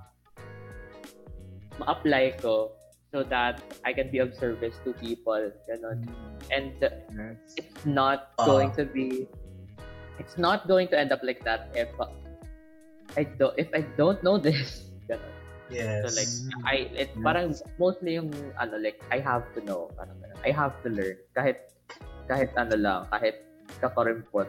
ma-apply 1.79 2.39
ko 2.39 2.71
so 3.11 3.23
that 3.27 3.61
I 3.85 3.93
can 3.93 4.11
be 4.11 4.19
of 4.19 4.35
service 4.39 4.79
to 4.85 4.95
people. 4.95 5.51
Ganon. 5.69 6.07
And 6.55 6.73
yes. 6.81 7.37
it's 7.59 7.85
not 7.85 8.33
Ah. 8.39 8.47
going 8.47 8.71
to 8.79 8.85
be 8.87 9.27
it's 10.21 10.39
not 10.39 10.69
going 10.69 10.87
to 10.93 10.97
end 10.99 11.11
up 11.11 11.21
like 11.25 11.43
that 11.45 11.73
if 11.75 11.89
uh, 11.99 12.07
I 13.15 13.25
don't 13.27 13.55
if 13.57 13.69
I 13.73 13.83
don't 13.95 14.21
know 14.21 14.37
this. 14.37 14.87
Ganon. 15.09 15.33
yes. 15.69 16.01
So 16.01 16.09
like 16.13 16.31
Mm. 16.31 16.63
I 16.65 16.77
it's 16.93 17.13
Yes. 17.13 17.21
parang 17.21 17.47
mostly 17.77 18.17
yung 18.17 18.31
ano 18.57 18.75
like 18.77 19.01
I 19.09 19.19
have 19.19 19.45
to 19.55 19.61
know. 19.63 19.93
Parang 19.93 20.17
ganun. 20.19 20.39
I 20.43 20.51
have 20.51 20.75
to 20.83 20.89
learn 20.89 21.17
kahit 21.33 21.71
kahit 22.25 22.51
ano 22.55 22.75
lang, 22.75 23.01
kahit 23.09 23.45
kakorimpot. 23.79 24.47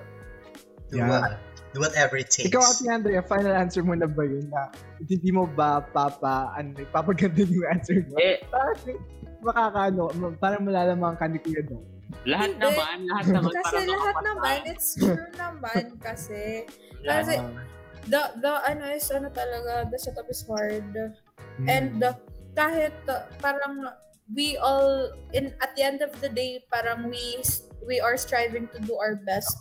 do, 0.87 1.01
Yeah. 1.01 1.09
what, 1.09 1.41
do 1.73 1.81
whatever 1.81 2.21
it 2.21 2.29
takes. 2.29 2.45
Ikaw, 2.47 2.61
Ate 2.61 2.85
Andrea, 2.85 3.21
final 3.21 3.49
answer 3.51 3.81
mo 3.81 3.97
na 3.97 4.05
ba 4.05 4.21
yun 4.21 4.45
na 4.45 4.69
hindi 5.01 5.33
mo 5.33 5.49
ba 5.49 5.81
papa, 5.81 6.53
ano, 6.53 6.77
papaganda 6.87 7.41
yung 7.41 7.65
answer 7.65 7.97
mo? 8.05 8.13
Eh, 8.15 8.45
Parang 8.45 8.77
makakaano, 9.41 10.03
ma- 10.13 10.37
parang 10.37 10.63
malalaman 10.63 11.17
ka 11.17 11.25
ni 11.25 11.41
Kuya 11.41 11.65
Dom. 11.65 11.81
lahat 12.23 12.53
Hindi. 12.53 12.61
naman, 12.61 12.97
lahat 13.09 13.25
naman 13.27 13.51
Kasi 13.57 13.77
lahat 13.89 14.15
naman, 14.21 14.55
it's 14.69 14.89
true 14.93 15.29
naman 15.33 15.83
kasi. 15.97 16.41
Kasi 17.01 17.33
the, 18.07 18.21
the 18.41 18.53
ano 18.69 18.85
is 18.91 19.09
ano 19.11 19.29
talaga, 19.29 19.89
the 19.91 19.99
setup 19.99 20.27
is 20.29 20.43
hard. 20.47 20.87
mm. 21.59 21.67
And 21.67 22.03
uh, 22.03 22.13
kahit 22.55 22.93
uh, 23.09 23.27
parang 23.41 23.87
we 24.33 24.57
all 24.57 25.11
in 25.33 25.51
at 25.61 25.75
the 25.75 25.83
end 25.83 26.01
of 26.01 26.15
the 26.21 26.29
day 26.29 26.63
parang 26.71 27.11
we 27.11 27.41
we 27.85 27.99
are 27.99 28.15
striving 28.15 28.67
to 28.71 28.79
do 28.83 28.95
our 28.95 29.19
best. 29.27 29.57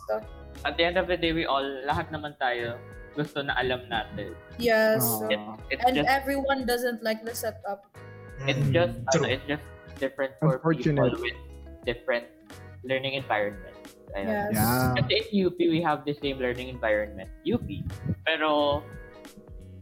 At 0.63 0.77
the 0.79 0.85
end 0.87 0.95
of 0.95 1.11
the 1.11 1.17
day, 1.19 1.35
we 1.35 1.43
all, 1.43 1.65
lahat 1.83 2.07
naman 2.07 2.39
tayo 2.39 2.79
gusto 3.13 3.43
na 3.43 3.53
alam 3.59 3.83
natin. 3.91 4.31
Yes. 4.57 5.03
Ah. 5.03 5.59
It's 5.69 5.83
and 5.83 5.99
just 5.99 6.07
everyone 6.09 6.63
doesn't 6.65 7.03
like 7.03 7.21
the 7.27 7.35
setup. 7.35 7.83
It's 8.47 8.59
Mm, 8.59 8.73
just 8.73 8.95
ano, 9.11 9.11
true. 9.11 9.27
it's 9.27 9.45
just 9.45 9.65
different 9.99 10.33
for 10.39 10.57
people 10.57 11.11
with 11.19 11.37
different 11.85 12.25
learning 12.83 13.15
environment. 13.15 13.75
Ayun. 14.13 14.53
Yes. 14.53 14.53
Yeah. 14.53 14.93
Kasi 15.01 15.11
in 15.19 15.25
UP, 15.47 15.57
we 15.57 15.81
have 15.81 16.05
the 16.05 16.13
same 16.13 16.37
learning 16.37 16.69
environment. 16.69 17.29
UP. 17.43 17.65
Pero 18.27 18.83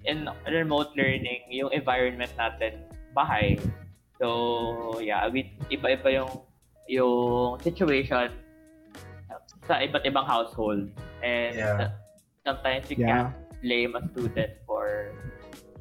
in 0.08 0.30
remote 0.48 0.96
learning, 0.96 1.46
yung 1.52 1.70
environment 1.76 2.32
natin, 2.40 2.88
bahay. 3.12 3.60
So, 4.22 4.98
yeah, 5.02 5.28
we, 5.28 5.52
iba-iba 5.70 6.10
yung 6.14 6.32
yung 6.90 7.60
situation 7.62 8.32
sa 9.68 9.80
iba't 9.80 10.04
ibang 10.04 10.26
household. 10.26 10.90
And 11.22 11.56
Yeah. 11.56 11.96
sometimes 12.44 12.90
you 12.90 12.98
Yeah. 13.00 13.08
can't 13.08 13.34
blame 13.62 13.94
a 13.96 14.02
student 14.12 14.58
for 14.66 15.14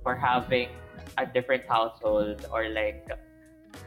for 0.05 0.13
having 0.17 0.69
a 1.17 1.25
different 1.25 1.65
household 1.67 2.45
or 2.53 2.69
like 2.69 3.09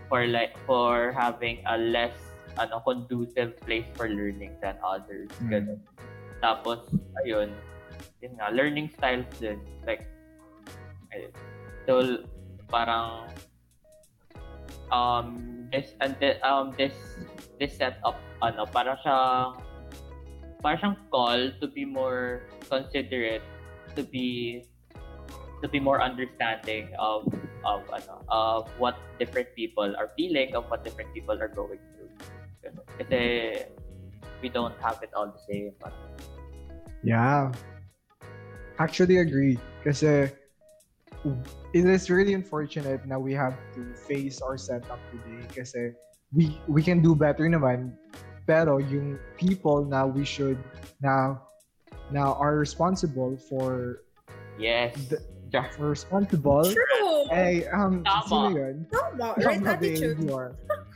for 0.09 0.25
like 0.25 0.57
for 0.65 1.13
having 1.13 1.61
a 1.69 1.77
less 1.77 2.13
ano 2.57 2.81
conducive 2.85 3.57
place 3.63 3.87
for 3.97 4.09
learning 4.09 4.53
than 4.61 4.77
others. 4.83 5.29
Mm. 5.41 5.49
Ganun. 5.49 5.79
Tapos 6.43 6.85
ayun, 7.23 7.49
yun 8.19 8.33
nga, 8.37 8.51
learning 8.53 8.91
styles 8.93 9.29
din. 9.39 9.61
Like 9.85 10.05
ayun. 11.15 11.33
So 11.85 11.93
parang 12.69 13.29
um 14.89 15.27
this 15.73 15.93
and 16.01 16.17
the, 16.21 16.37
um 16.45 16.73
this 16.77 16.93
this 17.57 17.77
setup 17.77 18.17
ano 18.41 18.65
para 18.65 18.97
siyang 19.01 19.57
para 20.61 20.75
siyang 20.81 20.97
call 21.13 21.53
to 21.61 21.65
be 21.69 21.85
more 21.85 22.45
considerate 22.69 23.45
to 23.97 24.01
be 24.05 24.61
to 25.61 25.69
be 25.69 25.79
more 25.79 26.01
understanding 26.03 26.89
of 26.99 27.23
of 27.63 27.85
ano 27.93 28.19
of 28.27 28.67
what 28.81 28.99
different 29.15 29.47
people 29.55 29.95
are 29.95 30.11
feeling 30.19 30.51
of 30.57 30.67
what 30.67 30.83
different 30.83 31.07
people 31.15 31.37
are 31.37 31.51
going 31.51 31.79
through 31.79 31.92
Ganun. 32.64 32.86
kasi 32.97 33.20
we 34.41 34.47
don't 34.47 34.76
have 34.80 34.99
it 35.03 35.11
all 35.14 35.28
the 35.28 35.41
same 35.43 35.72
parang, 35.80 35.99
Yeah. 37.03 37.51
Actually 38.80 39.20
agree. 39.20 39.59
Kasi 39.84 40.32
it 41.76 41.86
is 41.86 42.09
really 42.09 42.34
unfortunate 42.34 43.03
na 43.07 43.20
we 43.20 43.36
have 43.36 43.55
to 43.76 43.84
face 44.07 44.39
our 44.41 44.55
setup 44.57 44.99
today 45.11 45.43
kasi 45.51 45.91
we 46.36 46.55
we 46.68 46.84
can 46.84 46.99
do 46.99 47.16
better 47.16 47.47
naman 47.47 47.95
pero 48.43 48.80
yung 48.84 49.16
people 49.39 49.88
na 49.88 50.03
we 50.03 50.24
should 50.28 50.59
now 50.99 51.39
now 52.11 52.36
are 52.43 52.59
responsible 52.59 53.36
for 53.47 54.03
yes 54.59 54.91
The- 55.07 55.24
Jar- 55.47 55.70
for 55.78 55.93
responsible 55.93 56.66
True. 56.66 57.30
eh 57.32 57.70
um 57.72 58.01
Tama. 58.03 58.26
sino 58.28 58.47
yun 58.51 58.76
Tama. 58.91 59.38
Right 59.39 59.61
Tama 59.64 59.78
attitude. 59.80 60.18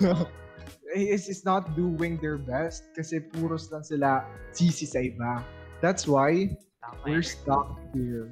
is 0.95 1.27
is 1.27 1.43
not 1.43 1.75
doing 1.75 2.15
their 2.23 2.37
best 2.37 2.91
kasi 2.95 3.19
puros 3.19 3.71
lang 3.71 3.83
sila 3.83 4.23
sisi 4.55 4.87
sa 4.87 5.03
iba. 5.03 5.43
That's 5.83 6.07
why 6.07 6.55
we're 7.03 7.25
stuck 7.25 7.75
here. 7.91 8.31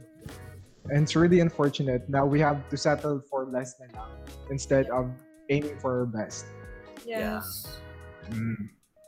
And 0.93 1.03
it's 1.03 1.17
really 1.17 1.41
unfortunate 1.41 2.05
that 2.13 2.25
we 2.25 2.39
have 2.45 2.69
to 2.69 2.77
settle 2.77 3.17
for 3.25 3.49
less 3.49 3.73
na 3.81 3.89
lang 3.97 4.11
instead 4.53 4.85
of 4.93 5.09
aiming 5.49 5.81
for 5.81 6.05
our 6.05 6.09
best. 6.09 6.45
Yes. 7.05 7.65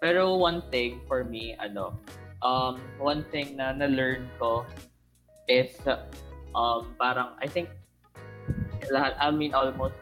Pero 0.01 0.37
one 0.37 0.65
thing 0.69 1.01
for 1.05 1.23
me, 1.25 1.53
ano, 1.57 1.97
um, 2.41 2.81
one 2.97 3.25
thing 3.29 3.57
na 3.57 3.73
na-learn 3.73 4.29
ko 4.37 4.65
is, 5.49 5.73
um, 6.53 6.93
parang, 7.01 7.33
I 7.41 7.47
think, 7.49 7.69
lahat, 8.93 9.17
I 9.17 9.29
mean, 9.33 9.53
almost, 9.53 9.97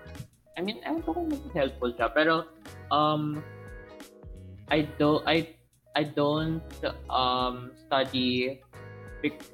I 0.56 0.64
mean, 0.64 0.80
ewan 0.88 1.04
ko 1.04 1.14
kung 1.14 1.28
maging 1.28 1.52
helpful 1.52 1.92
siya, 1.92 2.08
pero, 2.16 2.48
um, 2.92 3.44
I 4.72 4.88
don't, 4.98 5.22
I, 5.28 5.56
I 5.96 6.04
don't, 6.08 6.64
um, 7.12 7.76
study 7.86 8.64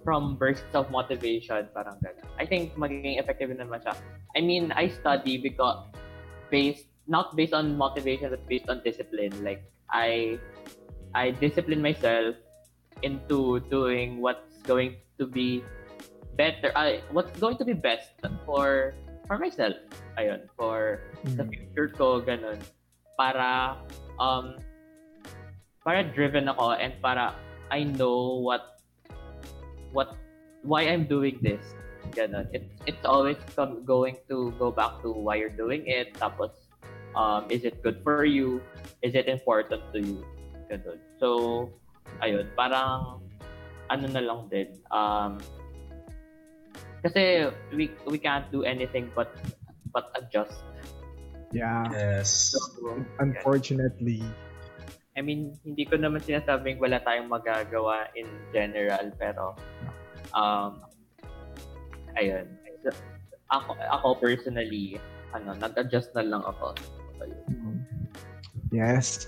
from 0.04 0.36
bursts 0.36 0.76
of 0.76 0.91
motivation, 0.91 1.68
parang 1.72 1.95
gano'n. 2.04 2.28
I 2.38 2.45
think 2.45 2.76
magiging 2.76 3.18
effective 3.18 3.49
naman 3.56 3.82
siya. 3.82 3.95
I 4.36 4.41
mean, 4.41 4.72
I 4.76 4.91
study 4.91 5.39
because, 5.39 5.89
based, 6.52 6.91
not 7.08 7.36
based 7.36 7.54
on 7.54 7.78
motivation, 7.78 8.30
but 8.30 8.43
based 8.47 8.70
on 8.70 8.82
discipline. 8.84 9.32
Like, 9.43 9.64
I 9.91 10.39
I 11.14 11.32
discipline 11.32 11.82
myself 11.82 12.36
into 13.04 13.60
doing 13.68 14.22
what's 14.22 14.64
going 14.64 14.95
to 15.20 15.28
be 15.28 15.64
better. 16.38 16.72
I 16.76 17.04
what's 17.12 17.36
going 17.39 17.58
to 17.60 17.66
be 17.66 17.74
best 17.74 18.16
for 18.45 18.95
for 19.28 19.38
myself. 19.38 19.76
Ayun, 20.20 20.46
for 20.58 21.02
the 21.38 21.46
Mm. 21.46 21.52
future 21.52 21.90
ko 21.96 22.22
ganun. 22.22 22.60
Para 23.16 23.78
um 24.18 24.58
para 25.82 26.06
driven 26.06 26.50
ako 26.50 26.78
and 26.78 26.94
para 27.02 27.34
I 27.72 27.88
know 27.88 28.42
what 28.44 28.82
what 29.96 30.14
why 30.62 30.86
I'm 30.90 31.06
doing 31.08 31.40
this. 31.42 31.64
Ganun. 32.12 32.50
It, 32.52 32.68
it's 32.90 33.06
always 33.06 33.38
come, 33.56 33.86
going 33.86 34.18
to 34.28 34.52
go 34.60 34.72
back 34.74 35.00
to 35.06 35.14
why 35.14 35.40
you're 35.40 35.54
doing 35.54 35.88
it. 35.88 36.18
Tapos, 36.18 36.52
um, 37.16 37.48
is 37.48 37.64
it 37.64 37.80
good 37.86 38.04
for 38.04 38.26
you? 38.26 38.60
Is 39.00 39.16
it 39.16 39.30
important 39.32 39.80
to 39.96 40.00
you? 40.02 40.20
Ganun. 40.68 41.00
So, 41.22 41.70
ayun, 42.20 42.52
parang 42.58 43.24
ano 43.88 44.06
na 44.12 44.22
lang 44.24 44.52
din. 44.52 44.76
Um, 44.92 45.40
kasi 47.02 47.49
we 47.74 47.89
we 48.06 48.18
can't 48.18 48.47
do 48.54 48.62
anything 48.64 49.10
but 49.18 49.34
but 49.91 50.10
adjust. 50.16 50.56
Yeah. 51.52 51.84
Yes. 51.91 52.56
So, 52.56 52.95
Unfortunately. 53.20 54.24
I 55.12 55.20
mean, 55.20 55.60
hindi 55.68 55.84
ko 55.84 55.99
naman 55.99 56.24
sinasabing 56.24 56.80
wala 56.80 57.04
tayong 57.04 57.28
magagawa 57.28 58.08
in 58.16 58.28
general, 58.56 59.12
pero 59.20 59.60
um, 60.32 60.80
ayun. 62.16 62.47
So, 62.88 62.95
ako, 63.52 63.76
ako 63.76 64.08
personally, 64.24 64.95
ano, 65.36 65.52
nag-adjust 65.60 66.16
na 66.16 66.24
lang 66.24 66.43
ako. 66.47 66.80
Yes. 68.72 69.28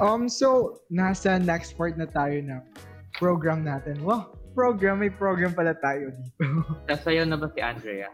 Um, 0.00 0.32
so, 0.32 0.80
nasa 0.88 1.36
next 1.36 1.76
part 1.76 2.00
na 2.00 2.08
tayo 2.08 2.40
ng 2.40 2.64
program 3.12 3.68
natin. 3.68 4.00
Wow, 4.00 4.32
program, 4.52 5.00
may 5.00 5.10
program 5.10 5.52
pala 5.52 5.72
tayo 5.74 6.12
dito. 6.12 6.40
Sasayaw 6.88 7.24
na 7.26 7.36
ba 7.36 7.48
si 7.50 7.60
Andrea? 7.60 8.08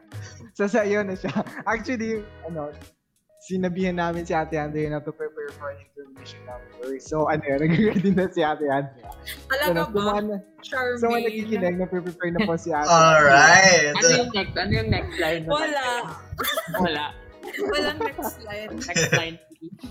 Sasayo 0.54 1.02
na 1.02 1.14
siya. 1.14 1.30
Actually, 1.62 2.22
ano, 2.42 2.70
sinabihan 3.38 3.94
namin 3.94 4.22
si 4.22 4.34
Ate 4.34 4.58
Andrea 4.58 4.90
na 4.90 5.00
to 5.00 5.14
prepare 5.14 5.48
for 5.56 5.70
an 5.70 5.78
intermission 5.80 6.42
number. 6.44 6.98
So, 6.98 7.30
ano 7.30 7.40
yun, 7.40 7.60
nag-ready 7.64 8.10
na 8.12 8.26
si 8.28 8.42
Ate 8.42 8.66
Andrea. 8.66 9.08
Talaga 9.48 9.86
So, 9.86 9.92
ba? 9.94 10.00
mga, 10.02 10.22
na, 10.26 10.36
Charming. 10.60 10.98
so, 11.00 11.06
nakikinig, 11.14 11.74
na-prepare 11.78 12.30
na 12.34 12.40
po 12.44 12.54
si 12.58 12.70
Ate. 12.74 12.90
Alright. 12.90 13.94
Ano 13.94 14.08
yung 14.10 14.30
next? 14.34 14.54
Ano 14.58 14.72
yung 14.74 14.90
next 14.90 15.14
line? 15.16 15.42
Wala. 15.46 15.86
Wala. 16.76 17.04
Walang 17.48 17.98
next 18.02 18.36
line. 18.44 18.70
Next 18.76 19.10
line, 19.14 19.36
please. 19.54 19.86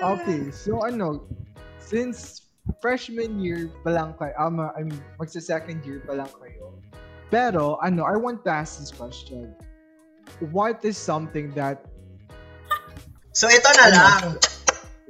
Okay, 0.00 0.48
so 0.48 0.80
ano, 0.80 1.28
since 1.76 2.49
freshman 2.78 3.42
year 3.42 3.68
pa 3.82 3.90
lang 3.90 4.14
kayo, 4.14 4.34
um, 4.38 4.60
I 4.62 4.86
mean, 4.86 5.00
magsa-second 5.18 5.82
year 5.82 6.00
pa 6.06 6.14
lang 6.14 6.30
kayo. 6.38 6.78
Pero, 7.30 7.78
ano, 7.82 8.06
I 8.06 8.14
want 8.18 8.42
to 8.46 8.50
ask 8.50 8.78
this 8.78 8.90
question. 8.90 9.54
What 10.54 10.82
is 10.86 10.98
something 10.98 11.50
that... 11.58 11.82
So 13.34 13.46
ito 13.46 13.70
na 13.78 13.86
lang, 13.90 14.22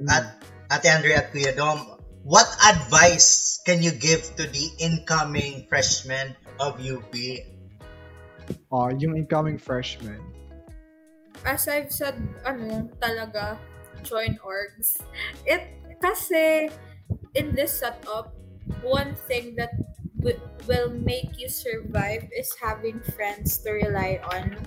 Mm, 0.01 0.09
At- 0.09 0.41
Ate 0.73 0.87
Andrea 0.89 1.21
at 1.21 1.29
Kuya 1.29 1.53
Dom, 1.53 1.77
what 2.25 2.49
advice 2.65 3.61
can 3.61 3.85
you 3.85 3.93
give 3.93 4.23
to 4.33 4.49
the 4.49 4.65
incoming 4.81 5.69
freshmen 5.69 6.33
of 6.57 6.81
UP? 6.81 7.13
oh, 8.73 8.89
yung 8.89 9.15
incoming 9.15 9.59
freshman. 9.61 10.19
As 11.45 11.67
I've 11.67 11.91
said, 11.91 12.17
ano, 12.43 12.89
talaga, 12.99 13.57
join 14.03 14.39
orgs. 14.41 14.99
It, 15.45 15.61
kasi, 16.01 16.71
in 17.35 17.55
this 17.55 17.79
setup, 17.79 18.33
one 18.81 19.15
thing 19.27 19.55
that 19.55 19.71
w- 20.19 20.39
will 20.67 20.89
make 20.91 21.37
you 21.37 21.49
survive 21.49 22.29
is 22.35 22.53
having 22.61 22.99
friends 23.15 23.57
to 23.63 23.71
rely 23.71 24.19
on. 24.31 24.57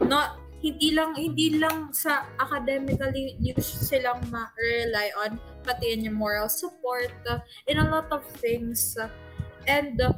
Not, 0.00 0.38
hindi 0.62 0.92
lang, 0.92 1.14
hindi 1.14 1.58
lang 1.58 1.92
sa 1.92 2.26
academically 2.40 3.36
you 3.40 3.54
silang 3.60 4.24
ma-rely 4.32 5.08
on, 5.20 5.38
pati 5.64 5.92
in 5.92 6.04
yung 6.04 6.16
moral 6.16 6.48
support, 6.48 7.12
uh, 7.28 7.40
in 7.66 7.78
a 7.78 7.86
lot 7.88 8.08
of 8.12 8.24
things. 8.40 8.96
uh, 8.96 9.08
and 9.66 10.00
uh, 10.00 10.12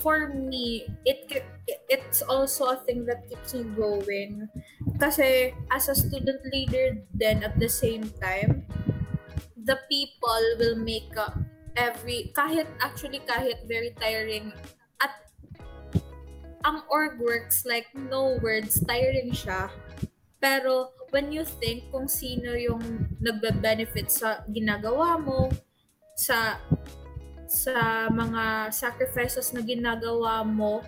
for 0.00 0.28
me, 0.28 0.88
it 1.04 1.44
it's 1.88 2.20
also 2.22 2.76
a 2.76 2.78
thing 2.84 3.06
that 3.06 3.28
keeps 3.28 3.54
me 3.54 3.64
going. 3.72 4.48
Kasi 5.00 5.54
as 5.72 5.88
a 5.88 5.96
student 5.96 6.44
leader 6.52 7.00
then 7.14 7.42
at 7.42 7.56
the 7.58 7.68
same 7.68 8.10
time, 8.20 8.66
the 9.64 9.80
people 9.88 10.44
will 10.60 10.76
make 10.76 11.08
uh, 11.16 11.32
every, 11.76 12.32
kahit 12.36 12.68
actually 12.80 13.24
kahit 13.24 13.64
very 13.66 13.96
tiring, 13.96 14.52
at 15.00 15.12
ang 16.64 16.84
org 16.92 17.18
works 17.20 17.64
like 17.64 17.88
no 17.96 18.36
words, 18.44 18.80
tiring 18.84 19.32
siya. 19.32 19.72
Pero 20.38 20.92
when 21.10 21.32
you 21.32 21.44
think 21.44 21.88
kung 21.88 22.04
sino 22.04 22.52
yung 22.52 23.08
nagbe-benefit 23.20 24.12
sa 24.12 24.44
ginagawa 24.52 25.16
mo, 25.16 25.48
sa 26.14 26.60
sa 27.48 28.06
mga 28.12 28.68
sacrifices 28.72 29.52
na 29.56 29.64
ginagawa 29.64 30.44
mo, 30.44 30.84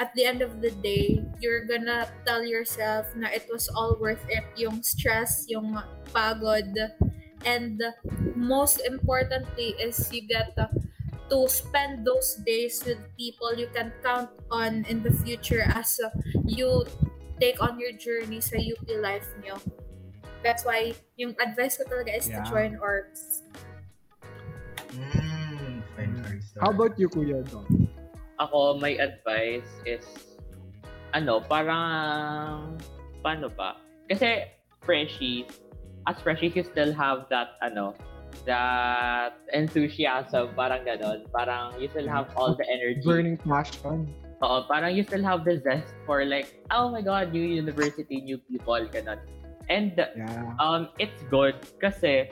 at 0.00 0.10
the 0.14 0.24
end 0.24 0.42
of 0.42 0.58
the 0.58 0.72
day, 0.82 1.22
you're 1.38 1.64
gonna 1.68 2.08
tell 2.26 2.42
yourself 2.42 3.06
na 3.14 3.30
it 3.30 3.46
was 3.46 3.70
all 3.70 3.94
worth 4.00 4.22
it. 4.26 4.42
Yung 4.58 4.82
stress, 4.82 5.46
yung 5.46 5.78
pagod, 6.10 6.74
and 7.44 7.80
most 8.36 8.80
importantly 8.84 9.76
is 9.80 10.12
you 10.12 10.26
get 10.26 10.56
to 10.56 11.38
spend 11.48 12.04
those 12.04 12.36
days 12.44 12.82
with 12.84 13.00
people 13.16 13.54
you 13.56 13.68
can 13.72 13.92
count 14.04 14.28
on 14.50 14.84
in 14.88 15.02
the 15.02 15.12
future 15.24 15.64
as 15.72 15.96
uh, 16.04 16.10
you 16.44 16.84
take 17.40 17.60
on 17.62 17.80
your 17.80 17.92
journey 17.96 18.40
sa 18.40 18.56
UP 18.60 18.84
life 19.00 19.26
nyo. 19.40 19.56
That's 20.44 20.64
why 20.64 20.92
yung 21.16 21.32
advice 21.40 21.80
ko 21.80 21.88
talaga 21.88 22.12
is 22.12 22.28
to 22.28 22.36
Yeah. 22.36 22.48
join 22.52 22.72
orgs. 22.76 23.40
Mm, 24.92 25.80
arts. 26.24 26.52
How 26.60 26.70
about 26.70 26.94
you, 27.00 27.08
Kuya 27.08 27.42
Dom? 27.48 27.88
Ako, 28.38 28.78
my 28.78 28.98
advice 28.98 29.66
is, 29.86 30.04
ano, 31.14 31.40
parang, 31.40 32.78
paano 33.24 33.48
ba? 33.48 33.78
Kasi, 34.10 34.50
freshies, 34.84 35.48
as 36.06 36.16
freshies, 36.16 36.54
you 36.56 36.64
still 36.64 36.92
have 36.92 37.26
that, 37.30 37.56
ano, 37.62 37.94
that 38.46 39.38
enthusiasm, 39.52 40.50
parang 40.56 40.84
ganon. 40.84 41.24
Parang 41.30 41.78
you 41.80 41.88
still 41.88 42.08
have 42.08 42.28
all 42.36 42.54
the 42.54 42.66
energy. 42.68 43.06
Burning 43.06 43.38
passion. 43.38 44.10
Oo, 44.42 44.66
parang 44.68 44.92
you 44.92 45.02
still 45.06 45.22
have 45.22 45.44
the 45.46 45.62
zest 45.62 45.94
for 46.04 46.24
like, 46.24 46.60
oh 46.70 46.90
my 46.90 47.00
God, 47.00 47.32
new 47.32 47.42
university, 47.46 48.20
new 48.20 48.38
people, 48.50 48.82
ganon. 48.90 49.22
And 49.70 49.96
Yeah. 49.96 50.52
um, 50.60 50.92
it's 51.00 51.16
good 51.32 51.56
kasi, 51.80 52.28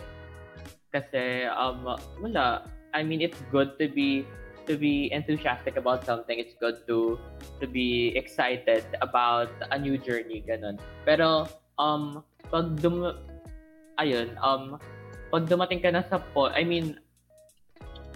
kasi, 0.92 1.48
um, 1.48 1.86
wala. 2.20 2.68
I 2.92 3.00
mean, 3.00 3.24
it's 3.24 3.40
good 3.48 3.80
to 3.80 3.88
be 3.88 4.28
to 4.68 4.76
be 4.76 5.08
enthusiastic 5.10 5.80
about 5.80 6.04
something. 6.04 6.36
It's 6.36 6.52
good 6.60 6.84
to 6.86 7.16
to 7.58 7.66
be 7.66 8.12
excited 8.14 8.84
about 9.00 9.48
a 9.72 9.78
new 9.80 9.96
journey, 9.96 10.44
ganon. 10.44 10.76
Pero, 11.08 11.48
um, 11.80 12.20
pag 12.52 12.76
dum 12.84 13.16
ayun, 14.02 14.34
um, 14.42 14.76
pag 15.30 15.46
dumating 15.46 15.78
ka 15.78 15.94
na 15.94 16.02
sa 16.10 16.18
po, 16.18 16.50
I 16.50 16.66
mean, 16.66 16.98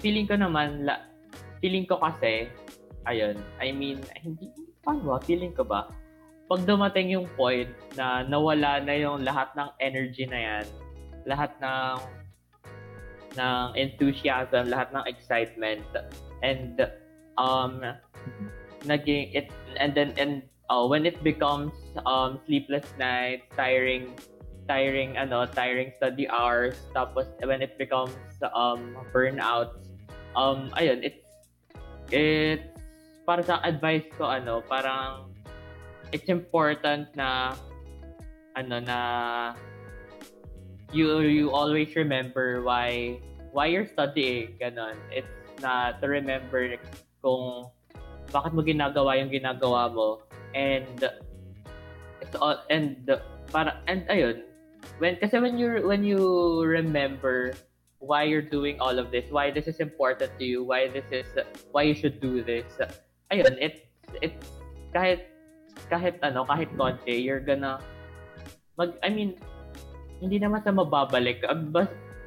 feeling 0.03 0.27
ko 0.27 0.35
naman, 0.35 0.85
la, 0.85 1.07
feeling 1.63 1.87
ko 1.87 2.03
kasi, 2.03 2.51
ayun, 3.07 3.39
I 3.63 3.71
mean, 3.71 4.03
hindi, 4.19 4.51
paano 4.83 5.17
ba? 5.17 5.19
Feeling 5.23 5.55
ko 5.55 5.63
ba? 5.63 5.89
Pag 6.47 6.67
dumating 6.67 7.15
yung 7.15 7.27
point 7.35 7.71
na 7.99 8.23
nawala 8.23 8.79
na 8.83 8.95
yung 8.95 9.27
lahat 9.27 9.51
ng 9.55 9.71
energy 9.83 10.27
na 10.27 10.39
yan, 10.39 10.67
lahat 11.27 11.51
ng 11.59 11.99
ng 13.37 13.67
enthusiasm, 13.77 14.71
lahat 14.71 14.89
ng 14.95 15.05
excitement, 15.11 15.85
and 16.41 16.87
um, 17.37 17.83
naging 18.87 19.29
it, 19.35 19.51
and 19.77 19.93
then, 19.93 20.15
and 20.17 20.47
uh, 20.71 20.87
when 20.87 21.05
it 21.05 21.19
becomes 21.21 21.75
um, 22.07 22.39
sleepless 22.47 22.87
nights, 22.97 23.45
tiring, 23.59 24.15
tiring, 24.69 25.17
ano, 25.17 25.47
tiring 25.47 25.91
study 25.97 26.29
hours, 26.29 26.77
tapos 26.95 27.27
when 27.43 27.63
it 27.63 27.79
becomes 27.79 28.15
um, 28.55 28.95
burnout, 29.15 29.79
um, 30.35 30.71
ayun, 30.77 31.03
it's, 31.03 31.23
it's, 32.11 32.67
para 33.27 33.43
sa 33.43 33.59
advice 33.63 34.07
ko, 34.19 34.27
ano, 34.27 34.63
parang, 34.67 35.31
it's 36.13 36.29
important 36.29 37.09
na, 37.17 37.55
ano, 38.55 38.79
na, 38.79 38.99
you, 40.93 41.21
you 41.23 41.51
always 41.51 41.95
remember 41.97 42.63
why, 42.63 43.19
why 43.51 43.67
you're 43.67 43.87
studying, 43.87 44.55
ganon. 44.61 44.95
It's 45.11 45.27
na 45.61 45.97
to 46.01 46.07
remember 46.09 46.77
kung 47.25 47.71
bakit 48.31 48.53
mo 48.53 48.61
ginagawa 48.63 49.17
yung 49.17 49.31
ginagawa 49.33 49.89
mo 49.89 50.21
and 50.53 50.99
it's 52.21 52.37
all 52.37 52.59
and 52.69 53.07
para 53.53 53.81
and 53.87 54.05
ayun 54.11 54.43
when 54.99 55.17
kasi 55.17 55.39
when 55.39 55.59
you 55.59 55.83
when 55.85 56.03
you 56.05 56.21
remember 56.63 57.55
why 57.99 58.23
you're 58.23 58.45
doing 58.45 58.77
all 58.79 58.99
of 58.99 59.11
this 59.11 59.27
why 59.33 59.51
this 59.51 59.67
is 59.67 59.81
important 59.81 60.31
to 60.39 60.45
you 60.45 60.63
why 60.63 60.89
this 60.89 61.07
is 61.11 61.27
why 61.73 61.83
you 61.83 61.95
should 61.95 62.21
do 62.21 62.45
this 62.45 62.67
ayun 63.33 63.57
it 63.59 63.89
it 64.23 64.37
kahit 64.93 65.29
kahit 65.89 66.17
ano 66.23 66.45
kahit 66.45 66.71
konti 66.77 67.17
you're 67.17 67.43
gonna 67.43 67.81
mag 68.77 68.97
I 69.03 69.11
mean 69.11 69.37
hindi 70.21 70.41
naman 70.41 70.65
sa 70.65 70.73
mababalik. 70.73 71.45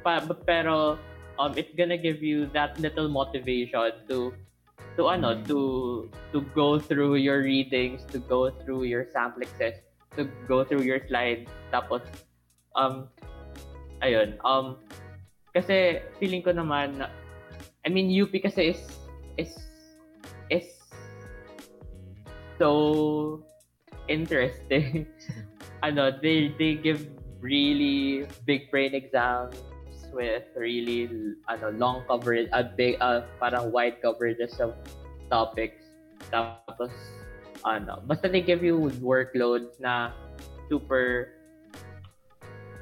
Pa, 0.00 0.22
pero 0.46 0.96
um 1.36 1.52
it's 1.56 1.72
gonna 1.76 1.98
give 1.98 2.22
you 2.22 2.48
that 2.56 2.78
little 2.80 3.08
motivation 3.08 3.92
to 4.08 4.32
to 4.96 5.12
ano 5.12 5.36
to 5.44 5.58
to 6.32 6.40
go 6.56 6.80
through 6.80 7.20
your 7.20 7.44
readings 7.44 8.04
to 8.08 8.20
go 8.24 8.48
through 8.64 8.88
your 8.88 9.04
samplexes 9.12 9.80
to 10.16 10.24
go 10.48 10.64
through 10.64 10.84
your 10.84 11.00
slides 11.04 11.48
tapos 11.68 12.00
um 12.76 13.10
ayun 14.02 14.38
um 14.46 14.78
kasi 15.50 15.98
feeling 16.22 16.42
ko 16.42 16.54
naman 16.54 17.02
I 17.84 17.88
mean 17.88 18.12
UP 18.12 18.30
kasi 18.38 18.76
is 18.76 18.82
is 19.40 19.52
is 20.52 20.68
so 22.60 23.40
interesting. 24.10 25.06
Ano 25.80 26.12
they 26.12 26.52
they 26.60 26.76
give 26.76 27.08
really 27.40 28.28
big 28.44 28.68
brain 28.68 28.92
exams 28.92 29.56
with 30.12 30.44
really 30.52 31.08
ano 31.48 31.72
long 31.72 32.04
coverage 32.04 32.52
a 32.52 32.60
big 32.60 33.00
uh, 33.00 33.24
parang 33.40 33.72
wide 33.72 33.96
coverages 34.04 34.60
of 34.60 34.76
topics. 35.32 35.80
Tapos 36.28 36.92
ano 37.64 38.04
basta 38.04 38.28
they 38.28 38.44
give 38.44 38.60
you 38.60 38.92
workloads 39.00 39.80
na 39.80 40.12
super 40.68 41.39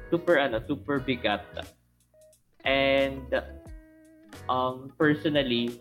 super 0.09 0.37
ano 0.37 0.61
super 0.65 0.99
bigat. 0.99 1.45
And 2.65 3.29
um 4.51 4.91
personally 4.97 5.79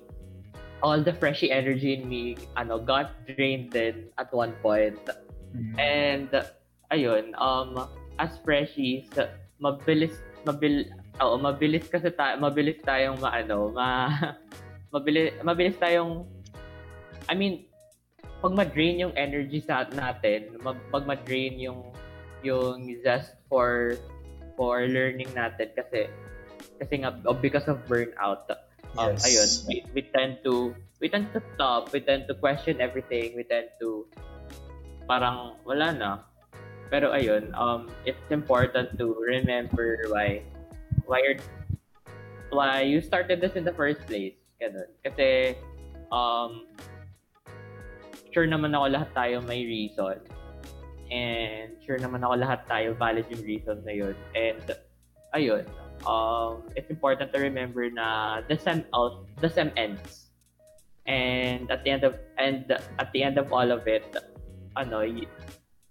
all 0.81 1.03
the 1.03 1.12
freshy 1.18 1.51
energy 1.51 1.99
in 1.99 2.07
me 2.07 2.39
ano 2.55 2.79
got 2.79 3.12
drained 3.26 3.74
din 3.74 4.09
at 4.16 4.31
one 4.31 4.55
point. 4.62 5.01
And 5.81 6.31
ayun 6.95 7.35
um 7.37 7.89
as 8.22 8.39
freshies 8.47 9.11
mabilis 9.59 10.14
mabil 10.47 10.87
Oo, 11.18 11.35
mabilis 11.35 11.91
kasi 11.91 12.14
tayo, 12.14 12.39
mabilis 12.39 12.79
tayong 12.87 13.18
maano, 13.18 13.74
ma 13.74 14.07
mabilis 14.95 15.35
mabilis 15.43 15.74
tayong 15.74 16.22
I 17.26 17.35
mean, 17.35 17.66
pag 18.39 18.55
ma-drain 18.55 19.03
yung 19.03 19.12
energy 19.18 19.61
sa 19.61 19.85
natin, 19.91 20.55
mag, 20.62 20.79
pag 20.95 21.05
ma-drain 21.05 21.59
yung 21.59 21.91
yung 22.47 22.87
zest 23.03 23.35
for 23.51 23.99
for 24.59 24.82
learning 24.90 25.30
natin 25.38 25.70
kasi 25.78 26.11
kasi 26.82 27.06
nga 27.06 27.14
because 27.38 27.70
of 27.70 27.78
burnout. 27.86 28.50
Um, 28.98 29.14
Yes. 29.14 29.22
ayun, 29.22 29.50
we, 29.70 29.74
we 29.94 30.02
tend 30.11 30.42
to 30.42 30.74
we 30.98 31.06
tend 31.06 31.30
to 31.30 31.40
stop, 31.54 31.94
we 31.94 32.02
tend 32.02 32.26
to 32.26 32.34
question 32.34 32.82
everything, 32.82 33.38
we 33.38 33.46
tend 33.46 33.70
to 33.78 34.11
parang 35.06 35.54
wala 35.62 35.94
na. 35.94 36.11
Pero 36.90 37.14
ayun, 37.14 37.54
um 37.54 37.86
it's 38.02 38.26
important 38.34 38.98
to 38.98 39.14
remember 39.22 40.02
why 40.11 40.42
why 41.06 41.22
you're 41.22 41.38
why 42.50 42.82
you 42.82 42.98
started 42.98 43.38
this 43.38 43.54
in 43.54 43.62
the 43.62 43.76
first 43.76 44.02
place. 44.11 44.34
Ganun. 44.59 44.88
Kasi 45.06 45.54
um 46.11 46.66
sure 48.32 48.48
naman 48.48 48.72
ako 48.72 48.86
lahat 48.88 49.11
tayo 49.14 49.44
may 49.44 49.62
reason. 49.62 50.18
And 51.09 51.80
sure 51.80 51.96
naman 51.96 52.20
ako 52.20 52.34
lahat 52.36 52.61
tayo 52.68 52.92
valid 52.92 53.24
yung 53.32 53.44
reason 53.44 53.80
na 53.84 53.92
yun. 53.92 54.16
And 54.36 54.64
ayun, 55.32 55.64
um 56.04 56.68
it's 56.76 56.92
important 56.92 57.32
to 57.32 57.38
remember 57.40 57.88
na 57.88 58.40
the 58.44 58.56
sem 58.61 58.84
out 58.92 59.24
the 59.40 59.48
sem 59.48 59.72
ends. 59.76 60.28
And 61.09 61.64
at 61.72 61.84
the 61.84 61.90
end 61.90 62.04
of 62.04 62.20
and 62.36 62.68
at 63.00 63.09
the 63.16 63.24
end 63.24 63.40
of 63.40 63.48
all 63.48 63.72
of 63.72 63.88
it, 63.88 64.04
ano, 64.76 65.00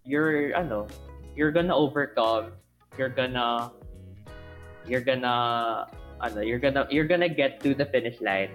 you're 0.06 0.54
ano, 0.54 0.86
you're 1.34 1.50
gonna 1.50 1.74
overcome, 1.74 2.54
you're 2.98 3.10
gonna 3.10 3.74
you're 4.86 5.02
gonna 5.02 5.90
ano, 6.22 6.40
you're 6.46 6.62
gonna 6.62 6.86
you're 6.94 7.10
gonna 7.10 7.30
get 7.30 7.58
to 7.66 7.74
the 7.74 7.90
finish 7.90 8.22
line. 8.22 8.54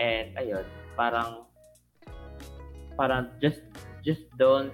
And 0.00 0.32
ayun, 0.40 0.64
parang 0.96 1.44
parang 2.96 3.28
just 3.44 3.60
just 4.00 4.24
don't 4.40 4.72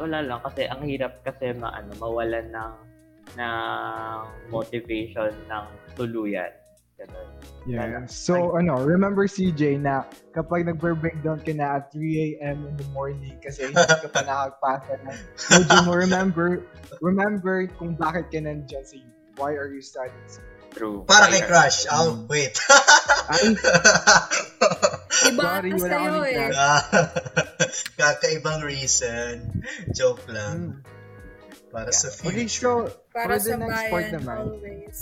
wala 0.00 0.24
lang 0.24 0.40
kasi 0.40 0.64
ang 0.64 0.82
hirap 0.88 1.20
kasi 1.20 1.52
maano 1.52 1.92
mawalan 2.00 2.48
ng 2.48 2.72
ng 3.36 4.18
motivation 4.50 5.30
ng 5.46 5.64
tuluyan. 5.94 6.50
Ganun. 7.00 7.28
Yeah. 7.64 8.04
So, 8.12 8.60
ano, 8.60 8.76
remember 8.84 9.24
CJ 9.24 9.80
na 9.80 10.04
kapag 10.36 10.68
nagbe-breakdown 10.68 11.40
ka 11.40 11.52
na 11.56 11.80
at 11.80 11.88
3 11.96 12.36
a.m. 12.36 12.68
in 12.68 12.74
the 12.76 12.88
morning 12.92 13.40
kasi 13.40 13.72
hindi 13.72 13.80
ka 13.80 14.08
pa 14.12 14.20
nakagpasa 14.28 15.00
na 15.00 15.16
medyo 15.48 15.76
mo 15.88 15.92
remember, 15.96 16.60
remember 17.00 17.64
kung 17.80 17.96
bakit 17.96 18.28
ka 18.28 18.40
nandyan 18.44 18.84
sa 18.84 19.00
UP. 19.00 19.16
Why 19.40 19.56
are 19.56 19.72
you 19.72 19.80
studying? 19.80 20.28
True. 20.76 21.08
Para 21.08 21.32
kay 21.32 21.40
Crush. 21.48 21.88
Oh, 21.88 22.28
wait. 22.28 22.52
Ay, 23.32 23.56
Iba 25.10 25.42
Sorry, 25.42 25.72
wala 25.74 25.90
sa'yo 25.90 26.16
eh. 26.22 26.50
Kakaibang 27.98 28.62
reason. 28.62 29.50
Joke 29.90 30.22
lang. 30.30 30.80
Mm. 30.80 31.70
Para 31.70 31.90
sa 31.90 32.10
Okay, 32.10 32.46
future. 32.46 32.90
so, 32.90 32.94
Para 33.14 33.34
for 33.34 33.38
the 33.38 33.50
sa 33.50 33.56
next 33.58 33.82
part 33.90 34.04
bayan 34.06 34.12
naman. 34.18 34.38
always. 34.38 34.98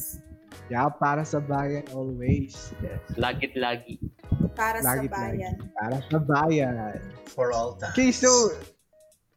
Yeah, 0.69 0.89
para 0.93 1.25
sa 1.25 1.41
bayan 1.41 1.85
always. 1.93 2.73
Yes. 2.85 3.01
Lagit 3.17 3.57
lagi. 3.57 3.97
Para 4.53 4.85
sa 4.85 5.01
Lagi, 5.01 5.09
bayan. 5.09 5.57
Para 5.77 5.97
sa 6.13 6.19
bayan. 6.21 7.01
For 7.33 7.53
all 7.57 7.77
times. 7.81 7.97
Okay, 7.97 8.13
so, 8.13 8.29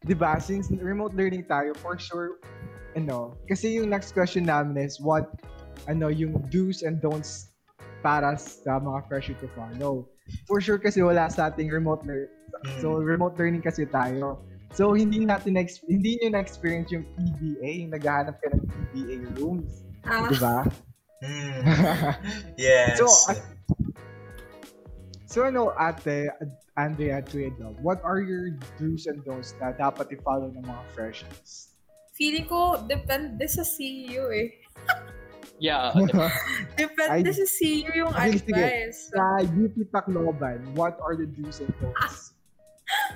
di 0.04 0.12
ba, 0.12 0.40
since 0.44 0.68
remote 0.72 1.16
learning 1.16 1.48
tayo, 1.48 1.72
for 1.80 1.96
sure, 1.96 2.40
ano, 3.00 3.40
kasi 3.48 3.80
yung 3.80 3.88
next 3.88 4.12
question 4.12 4.44
namin 4.44 4.76
is 4.76 5.00
what, 5.00 5.32
ano, 5.88 6.12
yung 6.12 6.36
do's 6.52 6.84
and 6.84 7.00
don'ts 7.00 7.52
para 8.04 8.36
sa 8.36 8.76
mga 8.82 9.00
fresher 9.08 9.36
to 9.40 9.48
follow. 9.56 10.04
For 10.48 10.60
sure 10.62 10.78
kasi 10.78 11.02
wala 11.02 11.30
sa 11.30 11.50
ating 11.50 11.70
remote 11.70 12.04
learning. 12.06 12.32
Mm. 12.66 12.82
So, 12.82 13.00
remote 13.00 13.36
learning 13.40 13.64
kasi 13.64 13.86
tayo. 13.88 14.42
So, 14.72 14.96
hindi 14.96 15.24
natin, 15.28 15.60
ex- 15.60 15.84
hindi 15.84 16.16
nyo 16.22 16.40
na-experience 16.40 16.92
yung 16.96 17.04
PBA, 17.16 17.84
yung 17.86 17.92
naghahanap 17.92 18.40
ka 18.40 18.48
ng 18.56 18.64
PBA 18.68 19.16
rooms. 19.40 19.84
Ah, 20.08 20.30
Di 20.32 20.38
ba? 20.40 20.64
Mm. 21.22 21.62
Yes. 22.58 22.98
So, 22.98 23.08
at- 23.30 23.46
So 25.32 25.48
ano, 25.48 25.72
ate, 25.80 26.28
Andrea 26.76 27.24
Tuedo, 27.24 27.72
what 27.80 28.04
are 28.04 28.20
your 28.20 28.52
do's 28.76 29.08
and 29.08 29.24
don'ts 29.24 29.56
na 29.64 29.72
dapat 29.72 30.12
i-follow 30.12 30.52
ng 30.52 30.60
mga 30.60 30.84
freshies? 30.92 31.72
feeling 32.22 32.46
ko, 32.46 32.78
depende 32.86 33.42
sa 33.50 33.66
CEO 33.66 34.30
eh. 34.30 34.54
Yeah. 35.62 35.94
Depende 36.82 37.30
Ay, 37.30 37.38
sa 37.38 37.46
CEO 37.46 37.94
yung 37.94 38.10
sige, 38.18 38.50
sige. 38.50 38.50
advice. 38.58 39.14
Sa 39.14 39.24
UP 39.46 39.76
Tacloban, 39.94 40.60
what 40.74 40.98
are 41.06 41.14
the 41.14 41.30
do's 41.30 41.62
and 41.62 41.70
don'ts? 41.78 42.34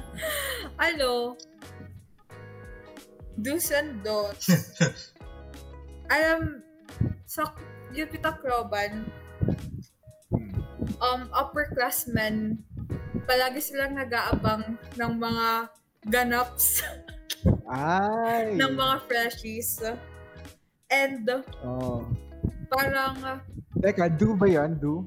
ano, 0.93 1.33
do's 3.41 3.73
and 3.73 3.97
don'ts. 4.05 4.45
Alam, 6.13 6.61
sa 7.25 7.49
UP 7.97 8.13
Tacloban, 8.21 9.09
um, 11.01 11.21
upperclassmen, 11.33 12.61
palagi 13.25 13.57
silang 13.57 13.97
nag-aabang 13.97 14.77
ng 15.01 15.13
mga 15.17 15.47
ganaps 16.13 16.85
Ay! 17.65 18.53
ng 18.53 18.77
mga 18.77 18.95
freshies. 19.09 19.81
And 20.93 21.25
Oh. 21.65 22.05
Parang, 22.67 23.15
uh, 23.23 23.39
Teka, 23.79 24.09
do 24.09 24.33
ba 24.33 24.47
yan? 24.47 24.79
Do? 24.79 25.05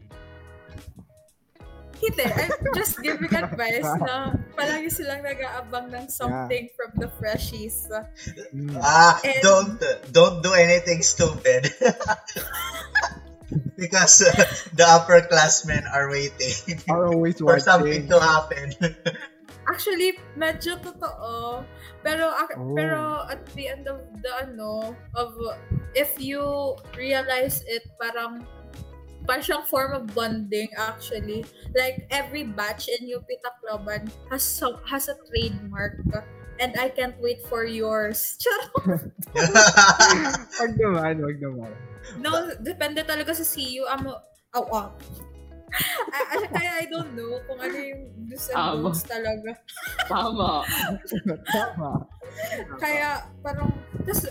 hindi, 1.99 2.23
I'm 2.23 2.63
just 2.79 3.03
giving 3.03 3.35
advice 3.35 3.83
na 3.83 4.31
palagi 4.55 4.87
silang 4.87 5.19
nag-aabang 5.27 5.91
ng 5.91 6.07
something 6.07 6.71
from 6.79 6.95
the 6.95 7.11
freshies. 7.19 7.91
Mm. 8.55 8.79
Ah, 8.79 9.19
And- 9.19 9.43
don't 9.43 9.83
don't 10.15 10.39
do 10.39 10.55
anything 10.55 11.03
stupid. 11.03 11.75
because 13.79 14.23
uh, 14.23 14.31
the 14.79 14.87
upperclassmen 14.87 15.91
are 15.91 16.07
waiting 16.11 16.79
Are 16.87 17.11
always 17.11 17.35
for 17.43 17.59
something 17.59 18.07
watching. 18.07 18.15
to 18.15 18.19
happen. 18.23 18.67
Actually, 19.69 20.17
medyo 20.33 20.81
totoo. 20.81 21.63
Pero 22.01 22.33
Oh. 22.33 22.73
pero 22.73 23.29
at 23.29 23.45
the 23.53 23.69
end 23.69 23.85
of 23.85 24.01
the 24.25 24.33
ano 24.33 24.97
of 25.13 25.37
if 25.93 26.17
you 26.17 26.75
realize 26.97 27.61
it 27.69 27.85
parang 28.01 28.43
parang 29.29 29.45
siyang 29.45 29.67
form 29.69 29.93
of 29.93 30.09
bonding 30.17 30.73
actually. 30.81 31.45
Like 31.77 32.09
every 32.09 32.49
batch 32.49 32.89
in 32.89 33.05
UP 33.13 33.29
Tacloban 33.45 34.09
has 34.33 34.41
some, 34.41 34.81
has 34.89 35.13
a 35.13 35.17
trademark 35.29 36.01
and 36.59 36.73
I 36.81 36.89
can't 36.89 37.15
wait 37.21 37.45
for 37.45 37.69
yours. 37.69 38.37
Charot. 38.43 39.13
Wag 40.65 40.73
naman, 40.81 41.15
wag 41.21 41.39
naman. 41.39 41.73
No, 42.19 42.57
depende 42.65 43.05
talaga 43.05 43.37
sa 43.37 43.45
CU. 43.45 43.85
Amo, 43.85 44.17
oh, 44.57 44.67
oh. 44.73 44.89
Ah, 46.09 46.25
ah, 46.35 46.43
Kaya 46.49 46.71
I 46.81 46.85
don't 46.89 47.13
know 47.13 47.39
kung 47.45 47.61
ano 47.61 47.77
yung 47.77 48.03
do's 48.29 48.49
and 48.49 48.57
Tama. 48.57 48.81
don'ts 48.83 49.03
talaga. 49.05 49.51
Tama. 50.09 50.51
Tama. 51.49 51.91
Kaya 52.81 53.29
parang 53.45 53.73
tas 54.05 54.25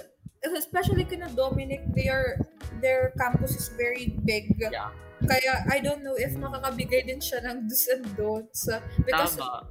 especially 0.55 1.03
kina 1.03 1.27
Dominic 1.33 1.83
their 1.93 2.39
their 2.79 3.13
campus 3.17 3.57
is 3.57 3.67
very 3.77 4.17
big. 4.25 4.55
Yeah. 4.57 4.93
Kaya 5.25 5.65
I 5.69 5.81
don't 5.81 6.05
know 6.05 6.13
if 6.13 6.33
makakabigay 6.37 7.09
din 7.09 7.17
siya 7.21 7.41
ng 7.45 7.65
do's 7.65 7.85
and 7.89 8.05
don'ts 8.13 8.69
uh, 8.69 8.81
because 9.01 9.37
Tama. 9.37 9.65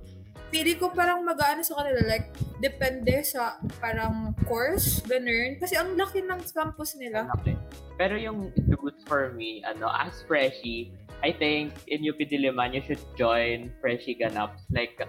Feeling 0.51 0.79
ko 0.79 0.95
parang 0.95 1.23
mag-aano 1.27 1.63
sa 1.63 1.83
kanila 1.83 2.07
like 2.07 2.31
depende 2.63 3.21
sa 3.27 3.59
parang 3.83 4.33
course 4.47 5.03
ganun 5.05 5.59
kasi 5.59 5.75
ang 5.75 5.99
laki 5.99 6.23
ng 6.23 6.41
campus 6.55 6.95
nila. 6.97 7.27
Okay. 7.43 7.59
Pero 7.97 8.15
yung 8.21 8.53
do's 8.69 9.01
for 9.09 9.33
me, 9.33 9.65
ano, 9.65 9.89
as 9.89 10.21
freshie, 10.29 10.93
I 11.25 11.33
think 11.33 11.73
in 11.89 12.05
UP 12.05 12.21
Diliman, 12.21 12.77
you 12.77 12.85
should 12.85 13.01
join 13.17 13.73
freshie 13.81 14.15
ganaps. 14.15 14.69
Like, 14.69 15.01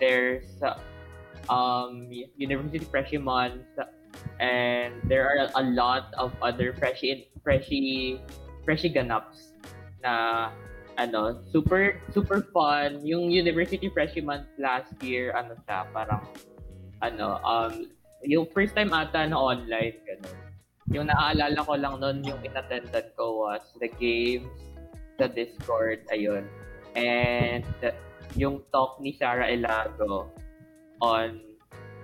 there's 0.00 0.48
uh, 0.64 0.80
um, 1.52 2.08
University 2.36 2.80
Freshie 2.80 3.20
Month, 3.20 3.68
and 4.40 4.96
there 5.04 5.28
are 5.28 5.52
a 5.52 5.64
lot 5.76 6.16
of 6.16 6.32
other 6.40 6.72
freshie, 6.72 7.28
freshie, 7.44 8.24
freshie 8.64 8.88
ganaps 8.88 9.52
na 10.00 10.48
ano, 11.00 11.40
super, 11.48 11.96
super 12.12 12.44
fun. 12.52 13.00
Yung 13.00 13.32
University 13.32 13.88
Freshie 13.88 14.20
Month 14.20 14.52
last 14.60 14.92
year, 15.00 15.32
ano 15.32 15.56
siya, 15.64 15.88
parang, 15.96 16.28
ano, 17.00 17.40
um, 17.40 17.88
yung 18.28 18.44
first 18.52 18.76
time 18.76 18.92
ata 18.92 19.24
na 19.24 19.40
online, 19.40 19.96
ganun 20.04 20.50
yung 20.90 21.06
naaalala 21.06 21.58
ko 21.62 21.74
lang 21.78 21.94
noon 22.02 22.18
yung 22.26 22.42
inattendan 22.42 23.06
ko 23.14 23.46
was 23.46 23.62
the 23.78 23.86
games, 24.02 24.50
the 25.22 25.30
Discord, 25.30 26.02
ayun. 26.10 26.42
And 26.98 27.66
yung 28.34 28.66
talk 28.74 28.98
ni 28.98 29.14
Sarah 29.14 29.46
Elago 29.46 30.34
on, 30.98 31.38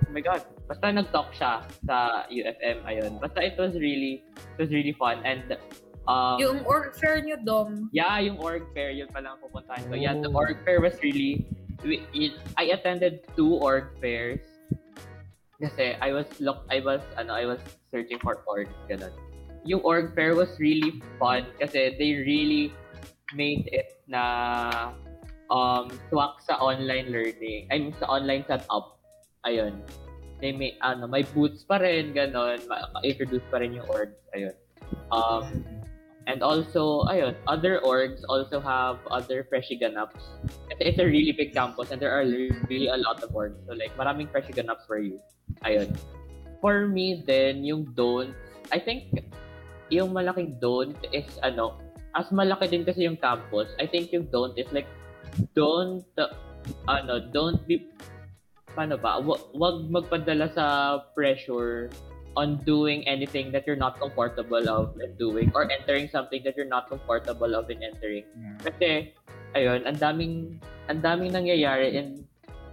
oh 0.06 0.10
my 0.14 0.22
God, 0.22 0.46
basta 0.70 0.94
nag-talk 0.94 1.34
siya 1.34 1.66
sa 1.82 2.30
UFM, 2.30 2.86
ayun. 2.86 3.18
Basta 3.18 3.42
it 3.42 3.58
was 3.58 3.74
really, 3.74 4.22
it 4.38 4.58
was 4.62 4.70
really 4.70 4.94
fun. 4.94 5.18
And, 5.26 5.58
um, 6.06 6.38
Yung 6.40 6.62
org 6.64 6.94
fair 6.96 7.20
nyo 7.22 7.36
Dom. 7.38 7.90
Yeah, 7.92 8.18
yung 8.22 8.38
org 8.38 8.66
fair, 8.72 8.90
yun 8.90 9.08
pa 9.10 9.20
lang 9.20 9.38
pupuntahan 9.42 9.86
ko. 9.86 9.94
Yeah, 9.94 10.14
the 10.18 10.30
Oh. 10.30 10.38
org 10.42 10.58
fair 10.64 10.80
was 10.80 10.94
really, 11.02 11.46
we- 11.82 12.06
it, 12.14 12.34
I 12.56 12.70
attended 12.74 13.26
two 13.36 13.58
org 13.58 13.90
fairs. 14.00 14.42
Kasi 15.56 15.96
I 16.04 16.12
was 16.12 16.28
look, 16.36 16.68
I 16.68 16.84
was, 16.84 17.00
ano, 17.16 17.32
I 17.32 17.48
was 17.48 17.60
searching 17.88 18.20
for 18.20 18.44
org, 18.44 18.68
ganun. 18.88 19.12
Yung 19.64 19.80
org 19.82 20.12
fair 20.14 20.36
was 20.36 20.52
really 20.60 21.00
fun 21.18 21.48
kasi 21.58 21.96
they 21.96 22.12
really 22.22 22.70
made 23.34 23.66
it 23.74 23.98
na 24.06 24.94
um 25.50 25.90
swak 26.12 26.38
sa 26.44 26.54
online 26.60 27.10
learning. 27.10 27.66
I 27.72 27.78
mean, 27.82 27.94
sa 27.98 28.06
online 28.06 28.44
setup. 28.46 29.00
Ayun. 29.48 29.80
They 30.38 30.52
may, 30.52 30.76
ano, 30.84 31.08
may 31.08 31.24
booths 31.24 31.64
pa 31.64 31.80
rin, 31.80 32.12
ganun. 32.12 32.60
Ma-introduce 32.68 33.42
pa 33.48 33.56
rin 33.56 33.72
yung 33.72 33.88
orgs. 33.88 34.12
Ayun. 34.36 34.52
Um, 35.08 35.64
And 36.26 36.42
also, 36.42 37.06
ayun, 37.06 37.38
other 37.46 37.78
orgs 37.86 38.26
also 38.28 38.58
have 38.58 38.98
other 39.10 39.46
freshie 39.46 39.78
ganaps. 39.78 40.26
Kasi 40.74 40.82
it's 40.82 40.98
a 40.98 41.06
really 41.06 41.30
big 41.30 41.54
campus 41.54 41.94
and 41.94 42.02
there 42.02 42.10
are 42.10 42.26
really 42.66 42.90
a 42.90 42.98
lot 42.98 43.22
of 43.22 43.30
orgs. 43.30 43.54
So 43.66 43.78
like, 43.78 43.94
maraming 43.94 44.30
freshie 44.34 44.52
ganaps 44.52 44.90
for 44.90 44.98
you. 44.98 45.22
Ayun. 45.62 45.94
For 46.58 46.90
me 46.90 47.22
then, 47.22 47.62
yung 47.62 47.94
don't, 47.94 48.34
I 48.74 48.82
think 48.82 49.14
yung 49.86 50.10
malaking 50.10 50.58
don't 50.58 50.98
is 51.14 51.30
ano, 51.46 51.78
as 52.18 52.26
malaki 52.34 52.74
din 52.74 52.82
kasi 52.82 53.06
yung 53.06 53.22
campus, 53.22 53.70
I 53.78 53.86
think 53.86 54.10
yung 54.10 54.26
don't 54.34 54.58
is 54.58 54.66
like, 54.74 54.90
don't, 55.54 56.02
uh, 56.18 56.34
ano, 56.90 57.22
don't 57.30 57.62
be, 57.70 57.86
paano 58.74 58.98
ba, 58.98 59.22
Wa- 59.22 59.46
wag 59.54 59.86
magpadala 59.86 60.50
sa 60.50 60.98
pressure 61.14 61.86
on 62.36 62.60
doing 62.68 63.00
anything 63.08 63.50
that 63.52 63.66
you're 63.66 63.80
not 63.80 63.98
comfortable 63.98 64.68
of 64.68 64.92
in 65.00 65.16
doing 65.16 65.50
or 65.56 65.64
entering 65.72 66.08
something 66.12 66.44
that 66.44 66.56
you're 66.56 66.68
not 66.68 66.88
comfortable 66.88 67.56
of 67.56 67.68
in 67.72 67.82
entering. 67.82 68.24
Kasi, 68.60 69.16
ayun, 69.56 69.88
ang 69.88 69.96
daming, 69.96 70.60
ang 70.92 71.00
daming 71.00 71.32
nangyayari 71.32 71.96
in 71.96 72.22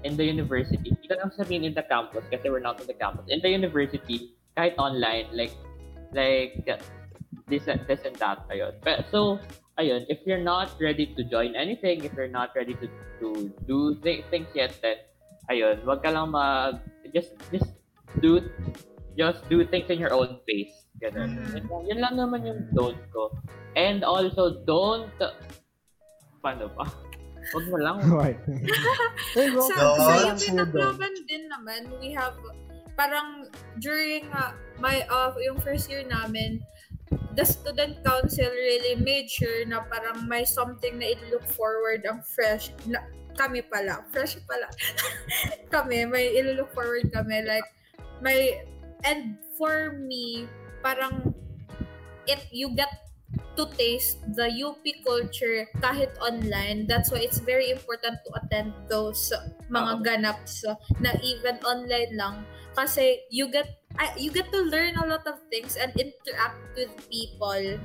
in 0.03 0.19
the 0.19 0.25
university. 0.27 0.91
Hindi 0.91 1.07
ko 1.07 1.15
lang 1.15 1.31
sabihin 1.31 1.63
in 1.63 1.73
the 1.73 1.87
campus 1.87 2.27
kasi 2.27 2.51
we're 2.51 2.63
not 2.63 2.75
in 2.83 2.87
the 2.87 2.97
campus. 2.99 3.23
In 3.31 3.39
the 3.39 3.47
university, 3.47 4.35
kahit 4.59 4.75
online, 4.75 5.31
like, 5.31 5.55
like, 6.11 6.59
this, 7.47 7.63
this 7.87 8.03
and 8.03 8.15
that, 8.19 8.43
ayun. 8.51 8.75
But, 8.83 9.07
so, 9.09 9.39
ayun, 9.79 10.03
if 10.11 10.19
you're 10.27 10.43
not 10.43 10.75
ready 10.79 11.07
to 11.15 11.23
join 11.23 11.55
anything, 11.55 12.03
if 12.03 12.11
you're 12.13 12.27
not 12.27 12.51
ready 12.51 12.75
to, 12.75 12.87
to 13.23 13.47
do 13.65 13.95
th- 14.03 14.27
things 14.27 14.51
yet, 14.53 14.75
then, 14.83 14.99
ayun, 15.49 15.79
wag 15.87 16.03
ka 16.03 16.11
lang 16.11 16.35
mag, 16.35 16.83
just, 17.15 17.31
just 17.47 17.71
do, 18.19 18.43
just 19.17 19.45
do 19.49 19.65
things 19.67 19.89
in 19.89 19.99
your 19.99 20.13
own 20.13 20.41
pace. 20.47 20.73
Ganun. 21.01 21.35
Mm. 21.35 21.53
Yun, 21.53 21.65
lang- 21.67 21.85
yun 21.89 21.99
lang 21.99 22.15
naman 22.15 22.39
yung 22.45 22.61
don't 22.73 23.01
ko. 23.09 23.33
And 23.73 24.05
also, 24.05 24.61
don't, 24.63 25.09
paano 26.43 26.69
ba? 26.77 26.85
Huwag 27.51 27.65
mo 27.67 27.77
lang. 27.81 27.97
To 27.99 29.41
sa 29.67 29.75
Walang 29.99 30.37
UP 30.37 30.39
Sword. 30.39 30.71
Tacloban 30.71 31.15
din 31.27 31.43
naman, 31.51 31.81
we 31.99 32.15
have, 32.15 32.37
parang 32.95 33.51
during 33.83 34.29
uh, 34.31 34.55
my, 34.79 35.03
uh, 35.11 35.33
yung 35.43 35.59
first 35.59 35.91
year 35.91 36.05
namin, 36.07 36.63
the 37.35 37.43
student 37.43 37.99
council 38.05 38.47
really 38.47 38.95
made 39.01 39.27
sure 39.27 39.65
na 39.67 39.83
parang 39.91 40.23
may 40.29 40.45
something 40.47 41.01
na 41.01 41.11
i-look 41.11 41.43
forward 41.51 42.05
ang 42.07 42.23
fresh, 42.23 42.71
na, 42.87 43.03
kami 43.35 43.65
pala, 43.65 44.05
fresh 44.13 44.37
pala. 44.45 44.69
kami, 45.73 46.05
may 46.07 46.31
i-look 46.39 46.71
forward 46.71 47.09
kami, 47.11 47.43
like, 47.43 47.65
may, 48.23 48.63
and 49.03 49.37
for 49.57 49.99
me, 49.99 50.47
parang, 50.81 51.33
it, 52.27 52.47
you 52.51 52.75
get 52.75 53.03
to 53.57 53.65
taste 53.77 54.17
the 54.33 54.49
UP 54.49 54.81
culture 55.05 55.69
kahit 55.81 56.13
online. 56.17 56.87
That's 56.87 57.11
why 57.11 57.21
it's 57.21 57.39
very 57.39 57.69
important 57.69 58.17
to 58.25 58.29
attend 58.41 58.73
those 58.89 59.29
uh, 59.29 59.45
mga 59.69 59.91
Oo. 59.93 60.01
ganaps 60.01 60.65
uh, 60.65 60.77
na 61.01 61.13
even 61.21 61.61
online 61.61 62.17
lang 62.17 62.35
kasi 62.73 63.21
you 63.29 63.49
get 63.53 63.77
you 64.17 64.33
get 64.33 64.49
to 64.49 64.61
learn 64.65 64.97
a 64.97 65.05
lot 65.05 65.25
of 65.29 65.37
things 65.53 65.77
and 65.77 65.93
interact 65.93 66.57
with 66.73 66.89
people 67.09 67.77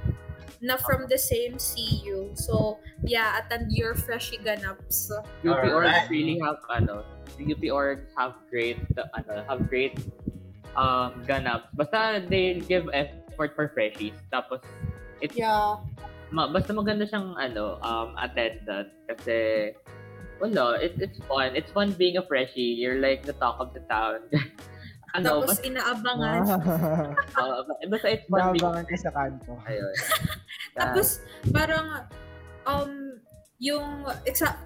na 0.59 0.75
from 0.81 1.07
the 1.07 1.19
same 1.19 1.55
CU. 1.61 2.35
So, 2.35 2.79
yeah, 3.05 3.39
attend 3.39 3.71
your 3.71 3.95
freshie 3.95 4.43
ganaps. 4.43 5.13
UP 5.13 5.47
Alright. 5.47 5.71
orgs 5.71 6.11
really 6.11 6.41
have 6.43 6.59
ano, 6.67 7.05
UP 7.39 7.63
orgs 7.71 8.09
have 8.19 8.35
great 8.51 8.81
ano, 9.15 9.45
have 9.47 9.69
great 9.71 9.95
um 10.79 11.11
ganap. 11.27 11.75
Basta 11.75 12.23
they 12.23 12.63
give 12.63 12.87
effort 12.95 13.59
for 13.59 13.67
freshies. 13.75 14.15
Tapos 14.31 14.63
it's 15.19 15.35
Yeah. 15.35 15.83
ma- 16.31 16.47
basta 16.47 16.71
maganda 16.71 17.03
siyang 17.11 17.35
ano 17.35 17.83
um 17.83 18.15
attendant 18.15 18.95
kasi 19.11 19.75
wala, 20.39 20.79
it, 20.79 20.95
it's 21.03 21.19
fun. 21.27 21.51
It's 21.59 21.75
fun 21.75 21.91
being 21.99 22.15
a 22.15 22.23
freshie. 22.23 22.79
You're 22.79 23.03
like 23.03 23.27
the 23.27 23.35
talk 23.43 23.59
of 23.59 23.75
the 23.75 23.83
town. 23.91 24.23
ano, 25.19 25.43
Tapos 25.43 25.59
basta, 25.59 25.67
inaabangan. 25.67 26.41
uh, 27.43 27.67
basta 27.91 28.07
it's 28.07 28.27
fun 28.31 28.55
being 28.55 28.63
Nabangan 28.63 28.85
ka 28.87 28.97
sa 29.03 29.11
kanto. 29.11 29.59
ayun. 29.67 29.95
Tapos, 30.79 31.27
parang, 31.51 32.07
um, 32.71 33.08
yung, 33.59 34.07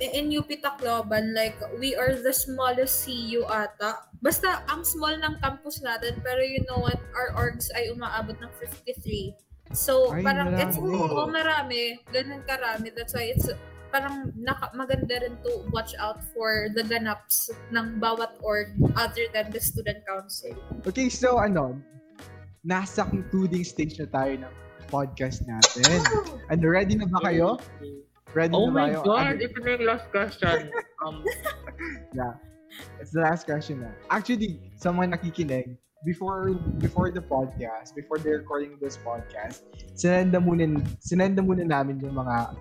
in 0.01 0.28
UP 0.36 0.48
Tacloban, 0.60 1.32
like, 1.32 1.56
we 1.81 1.97
are 1.97 2.12
the 2.20 2.32
smallest 2.32 3.05
CU 3.05 3.44
ata. 3.48 4.05
Basta, 4.20 4.60
ang 4.69 4.85
small 4.85 5.16
ng 5.16 5.40
campus 5.40 5.81
natin, 5.81 6.20
pero 6.20 6.44
you 6.44 6.60
know 6.69 6.78
what, 6.85 7.01
our 7.16 7.32
orgs 7.40 7.73
ay 7.73 7.89
umaabot 7.89 8.36
ng 8.36 8.52
53. 8.60 9.32
So, 9.73 10.12
Ay, 10.12 10.20
parang, 10.20 10.52
marami. 10.52 10.62
it's, 10.69 10.77
oh, 10.77 11.24
marami. 11.24 11.82
Ganun 12.12 12.44
karami. 12.44 12.93
That's 12.93 13.16
why 13.16 13.32
it's, 13.32 13.48
parang 13.89 14.32
naka, 14.36 14.69
maganda 14.77 15.24
rin 15.24 15.40
to 15.40 15.64
watch 15.73 15.97
out 15.97 16.20
for 16.36 16.69
the 16.77 16.85
ganaps 16.85 17.48
ng 17.73 17.97
bawat 17.97 18.36
org 18.44 18.77
other 18.97 19.24
than 19.32 19.48
the 19.52 19.60
student 19.60 20.05
council. 20.05 20.52
Okay, 20.85 21.09
so 21.09 21.40
ano, 21.40 21.81
nasa 22.64 23.09
concluding 23.09 23.64
stage 23.64 23.97
na 23.97 24.09
tayo 24.12 24.44
ng 24.44 24.52
podcast 24.93 25.44
natin. 25.48 26.05
And 26.52 26.60
ready 26.60 27.01
na 27.01 27.09
ba 27.09 27.24
kayo? 27.24 27.56
Ready 28.33 28.57
Oh 28.57 28.73
na 28.73 28.73
my 28.73 28.91
god, 28.97 29.45
ito 29.45 29.61
na 29.61 29.77
yung 29.77 29.85
last 29.85 30.09
question. 30.09 30.73
Um, 31.05 31.21
It's 33.01 33.13
the 33.13 33.21
last 33.21 33.45
question 33.45 33.85
na. 33.85 33.93
Actually, 34.09 34.57
sa 34.81 34.89
mga 34.89 35.21
nakikinig, 35.21 35.77
before 36.09 36.57
before 36.81 37.13
the 37.13 37.21
podcast, 37.21 37.93
before 37.93 38.17
the 38.17 38.41
recording 38.41 38.73
of 38.73 38.81
this 38.81 38.97
podcast, 38.97 39.69
sinenda 39.93 40.41
muna, 40.41 40.81
sinenda 41.05 41.45
muna 41.45 41.69
namin 41.69 42.01
yung 42.01 42.17
mga 42.17 42.57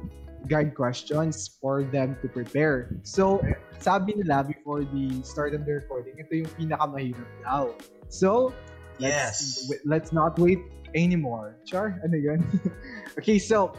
guide 0.51 0.75
questions 0.75 1.55
for 1.63 1.87
them 1.87 2.19
to 2.19 2.27
prepare. 2.27 2.91
So, 3.07 3.39
sabi 3.79 4.19
nila 4.19 4.43
before 4.43 4.83
the 4.83 5.23
start 5.23 5.55
of 5.55 5.63
the 5.63 5.79
recording, 5.79 6.19
ito 6.19 6.43
yung 6.43 6.51
pinakamahirap 6.59 7.31
daw. 7.47 7.71
So, 8.11 8.51
Yes. 8.99 9.65
let's, 9.65 9.81
let's 9.85 10.11
not 10.11 10.37
wait 10.37 10.59
anymore. 10.93 11.57
Char, 11.65 11.97
ano 12.03 12.17
yun? 12.17 12.43
okay, 13.17 13.39
so, 13.39 13.73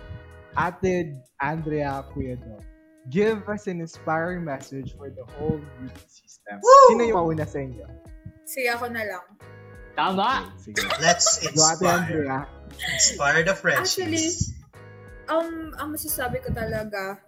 Ate 0.56 1.16
Andrea 1.40 2.04
Cuedo, 2.12 2.60
give 3.10 3.42
us 3.48 3.66
an 3.66 3.80
inspiring 3.80 4.44
message 4.44 4.94
for 4.96 5.10
the 5.10 5.24
whole 5.36 5.60
UP 5.80 5.96
system. 6.06 6.60
Woo! 6.60 6.88
Sino 6.92 7.02
yung 7.08 7.18
mauna 7.18 7.46
sa 7.48 7.58
inyo? 7.62 7.86
Sige 8.44 8.68
ako 8.70 8.90
na 8.92 9.02
lang. 9.06 9.26
tama! 9.92 10.48
Okay, 10.56 10.72
sige. 10.72 10.80
Let's 11.00 11.40
Go 11.52 11.60
Ate 11.62 11.84
inspire. 11.84 11.92
Andrea. 11.92 12.38
Inspire 12.72 13.40
the 13.44 13.54
Actually, 13.76 14.16
freshies. 14.32 14.56
um, 15.28 15.72
ang 15.76 15.92
masasabi 15.92 16.40
ko 16.40 16.48
talaga 16.52 17.20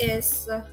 is 0.00 0.48
uh, 0.48 0.64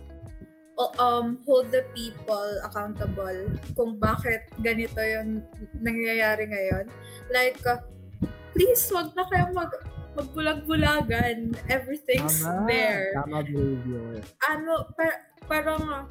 um, 1.00 1.40
hold 1.46 1.72
the 1.72 1.84
people 1.92 2.48
accountable 2.64 3.48
kung 3.76 4.00
bakit 4.00 4.48
ganito 4.60 5.00
yung 5.00 5.44
nangyayari 5.80 6.48
ngayon. 6.48 6.86
Like, 7.32 7.60
uh, 7.68 7.80
please, 8.56 8.84
wag 8.92 9.12
na 9.16 9.28
kayo 9.28 9.52
mag 9.52 9.72
magbulag-bulagan. 10.16 11.54
Everything's 11.70 12.42
Tama. 12.42 12.66
there. 12.68 13.14
Tama 13.18 13.44
behavior. 13.44 14.22
Ano, 14.50 14.88
par- 14.96 15.24
parang, 15.50 15.84
uh, 15.90 16.06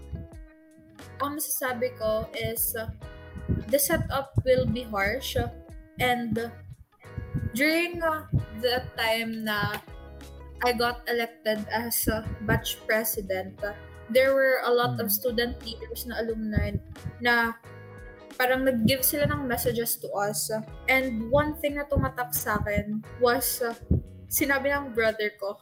ang 1.23 1.39
masasabi 1.39 1.95
ko 1.99 2.27
is, 2.35 2.75
uh, 2.75 2.91
the 3.71 3.79
setup 3.79 4.35
will 4.45 4.67
be 4.67 4.83
harsh 4.83 5.37
uh, 5.37 5.51
and 5.99 6.39
uh, 6.39 6.51
during 7.55 8.03
uh, 8.03 8.27
the 8.61 8.83
time 8.99 9.45
na 9.45 9.79
I 10.63 10.73
got 10.73 11.03
elected 11.11 11.67
as 11.75 12.07
a 12.07 12.23
batch 12.47 12.79
president, 12.87 13.59
uh, 13.67 13.75
there 14.11 14.35
were 14.35 14.63
a 14.63 14.71
lot 14.71 14.99
of 15.03 15.11
Mm. 15.11 15.15
student 15.15 15.55
leaders 15.67 16.07
na 16.07 16.23
alumni 16.23 16.79
na 17.19 17.59
parang 18.35 18.65
nag-give 18.65 19.05
sila 19.05 19.29
ng 19.29 19.47
messages 19.47 19.97
to 20.01 20.09
us. 20.17 20.51
and 20.89 21.31
one 21.31 21.57
thing 21.61 21.77
na 21.79 21.85
tumatak 21.87 22.33
sa 22.35 22.59
akin 22.61 23.01
was 23.21 23.61
uh, 23.63 23.75
sinabi 24.29 24.73
ng 24.73 24.93
brother 24.97 25.31
ko. 25.39 25.57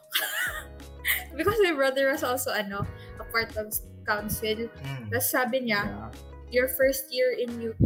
Because 1.37 1.57
my 1.63 1.73
brother 1.73 2.11
was 2.11 2.23
also 2.23 2.51
ano, 2.51 2.85
a 3.19 3.25
part 3.31 3.55
of 3.57 3.71
council. 4.07 4.67
Mm. 4.67 5.09
Tapos 5.11 5.27
sabi 5.29 5.69
niya, 5.69 5.81
Yeah. 5.87 6.09
your 6.51 6.67
first 6.67 7.07
year 7.11 7.31
in 7.31 7.55
UP 7.63 7.79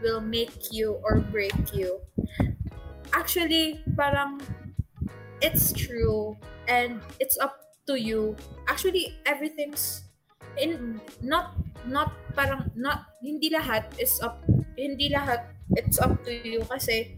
will 0.00 0.20
make 0.24 0.72
you 0.72 0.96
or 1.04 1.20
break 1.20 1.54
you. 1.76 2.00
Actually, 3.12 3.80
parang 3.96 4.40
it's 5.44 5.72
true 5.72 6.36
and 6.68 7.00
it's 7.20 7.36
up 7.38 7.60
to 7.86 8.00
you. 8.00 8.34
Actually, 8.68 9.20
everything's 9.28 10.05
in 10.56 11.00
not 11.22 11.54
not 11.86 12.12
parang 12.34 12.68
not 12.74 13.14
hindi 13.22 13.52
lahat 13.52 13.86
is 14.00 14.18
up 14.20 14.42
hindi 14.76 15.12
lahat 15.12 15.52
it's 15.76 16.00
up 16.00 16.16
to 16.24 16.32
you 16.32 16.60
kasi 16.66 17.16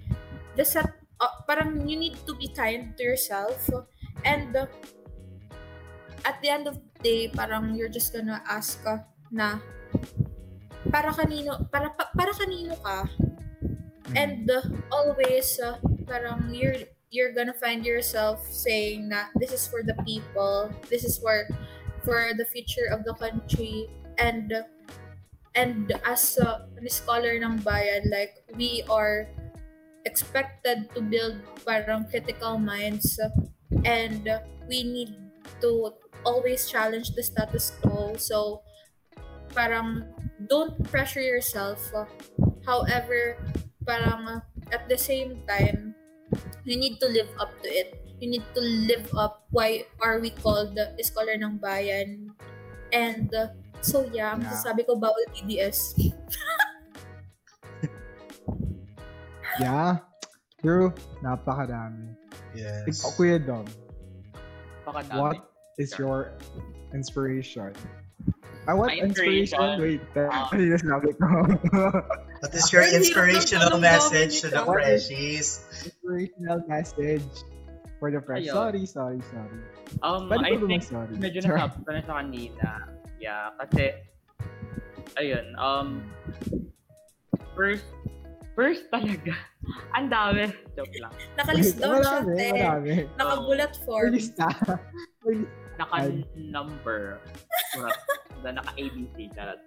the 0.54 0.64
set 0.66 0.86
uh, 1.22 1.34
parang 1.46 1.86
you 1.86 1.98
need 1.98 2.18
to 2.26 2.34
be 2.36 2.50
kind 2.50 2.94
to 2.98 3.02
yourself 3.02 3.58
and 4.26 4.54
uh, 4.54 4.66
at 6.24 6.40
the 6.42 6.50
end 6.50 6.66
of 6.66 6.76
the 6.76 6.90
day 7.02 7.20
parang 7.30 7.74
you're 7.74 7.90
just 7.90 8.12
gonna 8.12 8.42
ask 8.46 8.82
ka 8.82 9.06
na 9.30 9.62
para 10.88 11.12
kanino 11.12 11.68
para 11.70 11.92
pa- 11.92 12.10
para 12.16 12.32
kanino 12.34 12.74
ka? 12.80 13.06
And 14.16 14.48
uh, 14.48 14.64
always 14.88 15.60
uh, 15.60 15.76
parang 16.08 16.48
you're 16.50 16.88
you're 17.12 17.32
gonna 17.36 17.56
find 17.56 17.84
yourself 17.84 18.40
saying 18.48 19.12
na 19.12 19.28
this 19.36 19.52
is 19.52 19.68
for 19.68 19.84
the 19.84 19.96
people 20.08 20.72
this 20.88 21.04
is 21.04 21.20
for 21.20 21.44
for 22.04 22.32
the 22.36 22.44
future 22.44 22.88
of 22.90 23.04
the 23.04 23.14
country 23.14 23.88
and 24.18 24.52
and 25.54 25.92
as 26.06 26.38
a 26.38 26.66
scholar 26.86 27.34
ng 27.34 27.58
bayan 27.66 28.06
like 28.10 28.44
we 28.54 28.82
are 28.86 29.26
expected 30.06 30.88
to 30.94 31.00
build 31.02 31.36
parang 31.66 32.06
critical 32.08 32.56
minds 32.56 33.20
and 33.84 34.24
we 34.68 34.84
need 34.84 35.12
to 35.60 35.92
always 36.24 36.68
challenge 36.68 37.12
the 37.12 37.22
status 37.22 37.76
quo. 37.80 38.16
So 38.16 38.62
parang 39.54 40.08
don't 40.48 40.76
pressure 40.88 41.22
yourself. 41.22 41.80
However 42.64 43.36
parang 43.84 44.42
at 44.72 44.88
the 44.88 44.98
same 44.98 45.44
time 45.48 45.94
you 46.64 46.76
need 46.76 47.00
to 47.00 47.08
live 47.08 47.28
up 47.40 47.52
to 47.64 47.68
it 47.68 48.07
you 48.18 48.28
need 48.28 48.44
to 48.52 48.60
live 48.60 49.06
up 49.14 49.46
why 49.50 49.82
are 50.02 50.18
we 50.18 50.30
called 50.30 50.74
the 50.74 50.90
scholar 51.00 51.34
ng 51.34 51.56
bayan 51.58 52.30
and 52.90 53.30
uh, 53.34 53.48
so 53.80 54.02
yeah 54.10 54.34
ang 54.34 54.42
Yeah. 54.42 54.50
masasabi 54.50 54.82
ko 54.84 54.98
bawal 54.98 55.22
BDS 55.34 55.94
Yeah. 59.58 59.98
True. 60.62 60.94
Napakarami. 61.18 62.14
Yes. 62.54 62.86
Ikaw, 62.86 63.10
Kuya 63.14 63.38
Dom, 63.42 63.66
Pakadami. 64.86 65.18
what 65.18 65.38
is 65.78 65.90
your 65.98 66.34
inspiration? 66.94 67.74
Ah, 68.66 68.74
what 68.74 68.94
My 68.94 69.02
inspiration? 69.02 69.58
inspiration? 69.58 69.82
Wait, 69.82 70.02
ano 70.54 70.62
yung 70.62 70.78
sinabi 70.78 71.10
ko? 71.18 71.26
What 72.38 72.54
is 72.54 72.70
your 72.70 72.86
Ay, 72.86 72.94
hirap 72.94 72.94
ng 72.94 72.98
inspirational 73.02 73.74
message 73.82 74.46
to 74.46 74.48
the 74.54 74.62
ito. 74.62 74.70
freshies? 74.70 75.48
Inspirational 75.90 76.60
message. 76.70 77.26
For 77.98 78.14
the 78.14 78.22
fresh. 78.22 78.46
Ayun. 78.46 78.54
Sorry, 78.54 78.84
sorry, 78.86 79.20
sorry. 79.26 79.58
Um, 80.06 80.30
Pwede 80.30 80.46
I 80.46 80.54
think 80.54 80.82
sorry. 80.86 81.14
medyo 81.18 81.42
nasabi 81.42 81.82
ko 81.82 81.90
na 81.90 82.02
sa 82.06 82.14
kanina. 82.22 82.70
Yeah, 83.18 83.50
kasi, 83.58 83.98
ayun, 85.18 85.58
um, 85.58 86.06
first, 87.58 87.82
first 88.54 88.86
talaga, 88.94 89.34
ang 89.98 90.06
dami. 90.06 90.46
Joke 90.78 90.94
lang. 91.02 91.10
Nakalist 91.34 91.82
down 91.82 91.98
siya, 92.06 92.22
te. 92.22 92.46
marami. 92.54 92.94
Nakabulat 93.18 93.72
May 93.74 93.82
form. 93.82 94.06
May 94.06 94.14
lista. 94.22 94.48
Naka-number. 95.78 97.18
the 98.42 98.50
naka-ABC. 98.54 99.34
charot. 99.34 99.58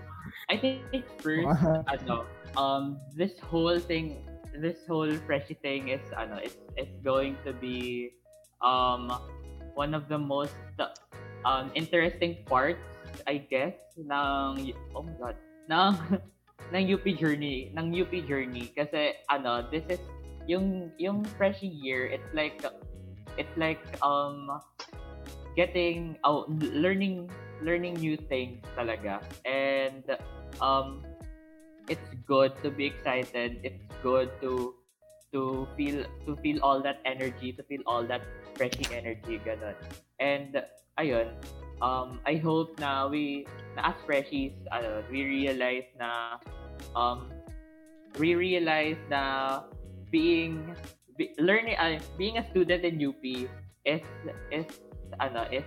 I 0.52 0.56
think 0.56 0.80
first, 1.20 1.44
ano, 1.88 2.24
um, 2.56 2.96
this 3.12 3.36
whole 3.44 3.76
thing, 3.76 4.24
this 4.60 4.78
whole 4.86 5.10
freshie 5.26 5.58
thing 5.62 5.88
is, 5.88 6.00
ano, 6.16 6.38
it's, 6.42 6.56
it's 6.76 6.96
going 7.02 7.36
to 7.44 7.52
be, 7.52 8.10
um, 8.62 9.10
one 9.74 9.94
of 9.94 10.08
the 10.08 10.18
most, 10.18 10.54
um, 11.44 11.70
interesting 11.74 12.38
parts, 12.46 12.80
I 13.26 13.38
guess, 13.38 13.74
ng, 13.98 14.72
oh 14.94 15.02
my 15.02 15.14
god, 15.18 15.36
ng, 15.68 15.94
ng 16.72 16.82
UP 16.94 17.04
journey, 17.18 17.72
ng 17.74 17.94
UP 17.94 18.12
journey, 18.26 18.72
kasi, 18.76 19.14
ano, 19.30 19.66
this 19.70 19.84
is, 19.88 20.00
yung, 20.46 20.90
yung 20.98 21.24
freshie 21.36 21.70
year, 21.70 22.06
it's 22.06 22.30
like, 22.34 22.62
it's 23.38 23.56
like, 23.56 23.82
um, 24.02 24.60
getting, 25.56 26.16
oh, 26.24 26.46
learning, 26.58 27.30
learning 27.62 27.94
new 27.94 28.16
things 28.16 28.62
talaga. 28.76 29.22
And, 29.46 30.04
um, 30.60 31.02
it's 31.88 32.10
good 32.26 32.52
to 32.62 32.70
be 32.70 32.86
excited. 32.86 33.60
It's 33.62 33.84
good 34.02 34.30
to 34.40 34.74
to 35.32 35.66
feel 35.76 36.06
to 36.26 36.36
feel 36.38 36.62
all 36.62 36.80
that 36.82 37.02
energy, 37.04 37.52
to 37.52 37.62
feel 37.66 37.82
all 37.86 38.06
that 38.06 38.22
freshing 38.54 38.88
energy, 38.94 39.42
ganun. 39.42 39.74
And 40.22 40.62
ayun, 40.96 41.34
um, 41.82 42.22
I 42.24 42.38
hope 42.38 42.78
na 42.78 43.10
we 43.10 43.44
na 43.74 43.92
as 43.92 43.98
freshies, 44.06 44.54
ano, 44.70 45.02
we 45.10 45.26
realize 45.26 45.90
na 45.98 46.38
um, 46.94 47.28
we 48.18 48.38
realize 48.38 48.98
na 49.10 49.66
being 50.14 50.70
be, 51.18 51.34
learning 51.42 51.74
uh, 51.76 51.98
being 52.16 52.38
a 52.38 52.44
student 52.54 52.86
in 52.86 53.02
UP 53.02 53.22
is 53.84 54.06
is 54.54 54.70
ano 55.18 55.50
is 55.50 55.66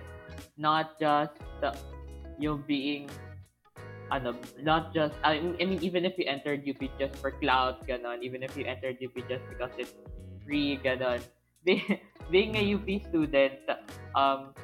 not 0.56 0.96
just 0.96 1.36
uh, 1.60 1.76
yung 2.40 2.64
being 2.64 3.04
ano, 4.10 4.34
not 4.62 4.94
just, 4.94 5.14
I 5.24 5.40
mean, 5.40 5.78
even 5.82 6.04
if 6.04 6.16
you 6.16 6.24
entered 6.26 6.64
UP 6.64 6.80
just 6.98 7.16
for 7.20 7.30
clout, 7.30 7.86
ganon, 7.86 8.22
even 8.22 8.42
if 8.42 8.56
you 8.56 8.64
entered 8.64 8.96
UP 9.02 9.14
just 9.28 9.44
because 9.48 9.70
it's 9.76 9.94
free, 10.44 10.80
ganon, 10.82 11.20
being, 11.64 12.00
being 12.30 12.56
a 12.56 12.64
UP 12.74 12.88
student, 13.08 13.60
um, 14.16 14.54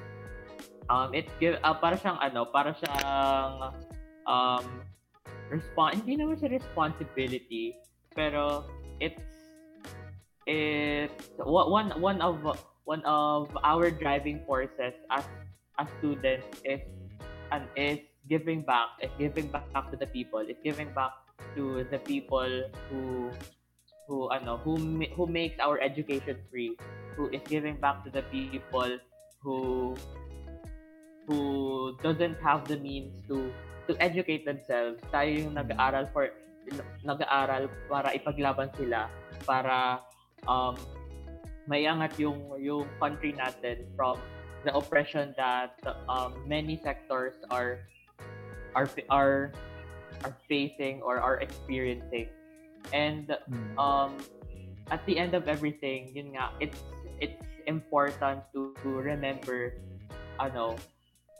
um, 0.89 1.15
it 1.15 1.29
give, 1.41 1.59
uh, 1.65 1.75
para 1.75 1.97
siyang, 1.97 2.19
ano, 2.21 2.45
para 2.49 2.73
siyang, 2.73 3.75
um, 4.27 4.65
hindi 5.93 6.17
naman 6.17 6.41
siya 6.41 6.51
responsibility, 6.51 7.77
pero 8.17 8.65
it's, 9.01 9.21
it's, 10.47 11.29
one, 11.45 11.93
one 12.01 12.21
of, 12.25 12.41
one 12.85 13.05
of 13.05 13.53
our 13.65 13.91
driving 13.91 14.41
forces 14.49 14.97
as, 15.13 15.25
as 15.79 15.89
students 16.01 16.49
is, 16.65 16.81
and 17.53 17.69
is 17.77 18.01
giving 18.29 18.63
back 18.63 18.97
is 19.03 19.11
giving 19.19 19.49
back 19.49 19.69
to 19.91 19.97
the 19.97 20.07
people. 20.07 20.41
Is 20.41 20.59
giving 20.65 20.93
back 20.93 21.13
to 21.57 21.85
the 21.91 21.99
people 21.99 22.49
who 22.91 23.31
who 24.09 24.29
ano 24.31 24.61
who 24.61 24.77
who 25.17 25.25
makes 25.27 25.61
our 25.61 25.81
education 25.81 26.41
free. 26.51 26.77
Who 27.17 27.31
is 27.31 27.43
giving 27.47 27.79
back 27.79 28.03
to 28.05 28.11
the 28.11 28.23
people 28.33 28.99
who 29.43 29.95
who 31.27 31.41
doesn't 32.03 32.37
have 32.43 32.69
the 32.69 32.77
means 32.77 33.13
to 33.29 33.53
to 33.87 33.93
educate 34.01 34.45
themselves. 34.45 35.01
Tayo 35.13 35.49
yung 35.49 35.55
nag-aaral 35.55 36.09
for 36.13 36.33
nag-aaral 37.05 37.69
para 37.93 38.09
ipaglaban 38.17 38.73
sila 38.73 39.13
para 39.45 40.01
um 40.49 40.73
maiangat 41.69 42.17
yung 42.21 42.41
yung 42.61 42.89
country 43.01 43.37
natin 43.37 43.85
from 43.97 44.17
the 44.65 44.73
oppression 44.73 45.37
that 45.37 45.77
um, 46.09 46.33
many 46.49 46.81
sectors 46.81 47.37
are 47.53 47.85
are 48.75 48.89
are 49.11 49.53
are 50.25 50.37
facing 50.49 51.03
or 51.03 51.19
are 51.19 51.41
experiencing. 51.41 52.29
And 52.93 53.31
Hmm. 53.49 53.79
um 53.79 54.11
at 54.91 55.01
the 55.07 55.17
end 55.17 55.33
of 55.33 55.49
everything 55.49 56.13
yun 56.13 56.37
nga 56.37 56.53
it's 56.61 56.81
it's 57.19 57.41
important 57.67 58.45
to, 58.53 58.77
to 58.85 58.89
remember 59.01 59.81
ano 60.37 60.77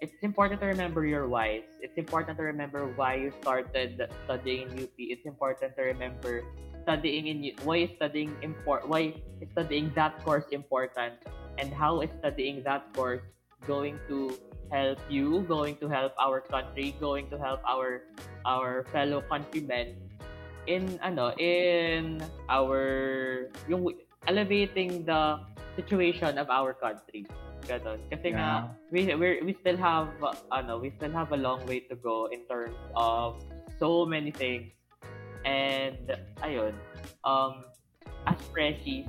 it's 0.01 0.17
important 0.21 0.61
to 0.61 0.67
remember 0.67 1.07
your 1.07 1.29
whys. 1.29 1.65
It's 1.81 1.97
important 1.97 2.37
to 2.37 2.45
remember 2.45 2.93
why 2.93 3.15
you 3.17 3.33
started 3.41 4.05
studying 4.25 4.69
in 4.69 4.85
UP 4.85 4.97
it's 4.99 5.25
important 5.25 5.77
to 5.77 5.83
remember 5.83 6.45
studying 6.85 7.29
in 7.29 7.39
why 7.65 7.89
is 7.89 7.93
studying 7.97 8.37
import 8.43 8.85
why 8.89 9.17
is 9.41 9.49
studying 9.53 9.93
that 9.97 10.21
course 10.25 10.45
important? 10.53 11.17
And 11.57 11.73
how 11.73 12.01
is 12.03 12.11
studying 12.19 12.65
that 12.65 12.93
course 12.93 13.23
going 13.67 13.97
to 14.09 14.37
help 14.75 14.99
you 15.07 15.47
going 15.47 15.79
to 15.79 15.87
help 15.87 16.11
our 16.19 16.43
country 16.43 16.99
going 16.99 17.31
to 17.31 17.39
help 17.39 17.63
our 17.63 18.11
our 18.43 18.83
fellow 18.91 19.23
countrymen 19.31 19.95
in 20.67 20.99
ano 20.99 21.31
in 21.39 22.19
our 22.51 23.47
yung 23.71 23.87
elevating 24.27 25.07
the 25.07 25.39
situation 25.79 26.43
of 26.43 26.51
our 26.51 26.75
country. 26.75 27.23
Ganon. 27.65 28.03
Kasi 28.11 28.35
nga 28.35 28.75
we 28.91 29.09
we 29.15 29.41
we 29.41 29.53
still 29.63 29.79
have 29.79 30.11
uh, 30.21 30.35
ano 30.53 30.83
we 30.83 30.91
still 30.99 31.15
have 31.15 31.31
a 31.31 31.39
long 31.39 31.63
way 31.71 31.81
to 31.87 31.95
go 31.95 32.29
in 32.35 32.43
terms 32.51 32.77
of 32.99 33.41
so 33.79 34.05
many 34.05 34.35
things. 34.35 34.75
And 35.47 36.13
ayun 36.43 36.75
um 37.25 37.69
as 38.27 38.41
freshies 38.53 39.09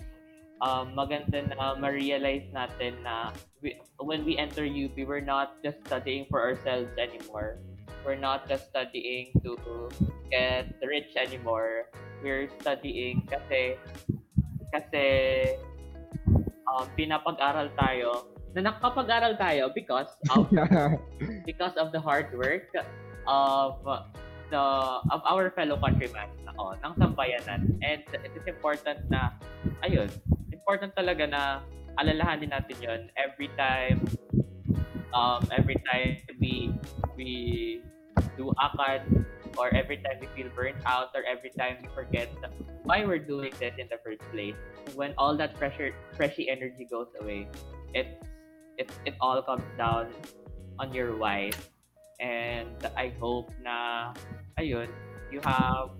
um 0.65 0.97
maganda 0.97 1.45
na 1.45 1.77
ma-realize 1.77 2.49
natin 2.49 2.97
na 3.05 3.29
we, 3.61 3.77
when 4.01 4.25
we 4.25 4.33
enter 4.41 4.65
UP 4.65 4.97
we're 5.05 5.21
not 5.21 5.61
just 5.61 5.77
studying 5.85 6.25
for 6.33 6.41
ourselves 6.41 6.89
anymore. 6.97 7.61
We're 8.01 8.21
not 8.21 8.49
just 8.49 8.69
studying 8.69 9.33
to 9.41 9.57
get 10.29 10.73
rich 10.81 11.13
anymore. 11.17 11.89
We're 12.21 12.49
studying 12.61 13.25
kasi 13.25 13.77
kasi 14.69 15.05
um, 16.69 16.85
pinapag-aral 16.93 17.73
tayo. 17.73 18.29
Na 18.53 18.69
nakapag-aral 18.69 19.37
tayo 19.41 19.73
because 19.73 20.13
of 20.33 20.49
because 21.49 21.73
of 21.81 21.89
the 21.93 22.01
hard 22.01 22.29
work 22.37 22.69
of 23.25 23.81
the 24.53 24.65
of 25.09 25.21
our 25.25 25.49
fellow 25.57 25.77
countrymen. 25.81 26.29
Oh, 26.55 26.77
ng 26.77 26.93
sambayanan. 26.95 27.81
And 27.81 28.05
it 28.05 28.31
is 28.37 28.45
important 28.45 29.01
na 29.09 29.33
ayun 29.81 30.07
important 30.65 30.97
talaga 30.97 31.29
na 31.29 31.61
alalahanin 32.01 32.49
natin 32.49 32.73
yon 32.81 33.01
every 33.13 33.53
time 33.53 34.01
um 35.13 35.45
every 35.53 35.77
time 35.85 36.17
we 36.41 36.73
we 37.13 37.29
do 38.33 38.49
akad 38.57 39.05
or 39.61 39.69
every 39.77 40.01
time 40.01 40.17
we 40.17 40.25
feel 40.33 40.49
burnt 40.57 40.81
out 40.89 41.13
or 41.13 41.21
every 41.29 41.53
time 41.53 41.77
we 41.85 41.87
forget 41.93 42.33
why 42.81 43.05
we're 43.05 43.21
doing 43.21 43.53
this 43.61 43.77
in 43.77 43.85
the 43.93 44.01
first 44.01 44.25
place. 44.33 44.57
When 44.97 45.13
all 45.21 45.37
that 45.37 45.53
pressure 45.53 45.93
freshy 46.17 46.49
energy 46.49 46.89
goes 46.89 47.13
away 47.21 47.45
it 47.93 48.17
it 48.81 48.89
it 49.05 49.13
all 49.21 49.37
comes 49.45 49.69
down 49.77 50.09
on 50.81 50.89
your 50.89 51.13
why. 51.13 51.53
And 52.17 52.73
I 52.97 53.13
hope 53.21 53.53
na 53.61 54.17
ayun 54.57 54.89
you 55.29 55.45
have 55.45 55.93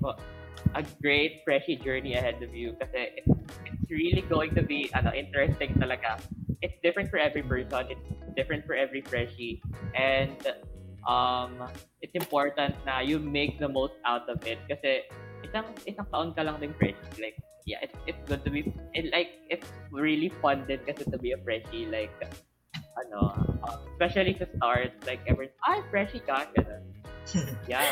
a 0.74 0.84
great 1.02 1.42
freshy 1.46 1.76
journey 1.76 2.16
ahead 2.16 2.42
of 2.42 2.54
you 2.56 2.74
kasi 2.82 3.22
it's, 3.22 3.30
it's 3.66 3.86
really 3.92 4.26
going 4.26 4.54
to 4.56 4.64
be 4.66 4.90
ano 4.98 5.14
interesting 5.14 5.78
talaga. 5.78 6.18
It's 6.66 6.76
different 6.82 7.14
for 7.14 7.22
every 7.22 7.44
person 7.46 7.94
it's 7.94 8.34
different 8.36 8.66
for 8.66 8.74
every 8.74 9.02
freshie 9.02 9.62
and 9.94 10.36
um 11.06 11.62
it's 12.02 12.16
important 12.18 12.74
na 12.86 13.00
you 13.00 13.20
make 13.22 13.60
the 13.62 13.70
most 13.70 13.94
out 14.06 14.26
of 14.26 14.42
it 14.50 14.58
kasi 14.66 15.06
isang 15.46 15.70
isang 15.86 16.08
taon 16.10 16.34
ka 16.34 16.42
lang 16.42 16.58
din 16.58 16.74
fresh 16.74 16.98
like 17.22 17.38
yeah 17.70 17.78
it's, 17.86 17.94
it's 18.10 18.22
good 18.26 18.42
to 18.42 18.50
be 18.50 18.66
it, 18.98 19.14
like 19.14 19.38
it's 19.54 19.70
really 19.94 20.34
fun 20.42 20.66
din 20.66 20.82
kasi 20.82 21.06
to 21.06 21.18
be 21.22 21.38
a 21.38 21.40
freshie 21.46 21.86
like 21.86 22.14
ano 23.06 23.32
uh, 23.62 23.78
especially 23.94 24.34
to 24.34 24.50
start 24.58 24.92
like 25.06 25.22
every 25.30 25.54
ah 25.66 25.80
freshie 25.94 26.24
ka 26.24 26.50
ganun. 26.58 26.84
Yeah. 27.72 27.84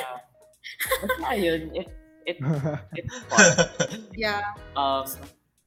Basta 1.03 1.35
yun 1.35 1.73
it's 1.75 1.91
it's 2.25 2.43
it's 2.99 3.15
fun 3.29 3.57
Yeah. 4.17 4.41
um, 4.75 5.05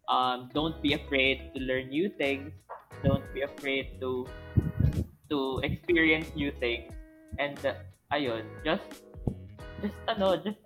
um, 0.08 0.48
don't 0.54 0.80
be 0.82 0.94
afraid 0.94 1.50
to 1.54 1.58
learn 1.60 1.90
new 1.90 2.08
things. 2.14 2.52
Don't 3.02 3.24
be 3.34 3.42
afraid 3.42 3.98
to 4.00 4.26
to 5.30 5.60
experience 5.62 6.30
new 6.34 6.52
things. 6.62 6.94
And 7.38 7.58
uh, 7.66 7.74
ayun, 8.14 8.46
just 8.64 8.86
just 9.82 9.98
ano, 10.08 10.38
just 10.38 10.62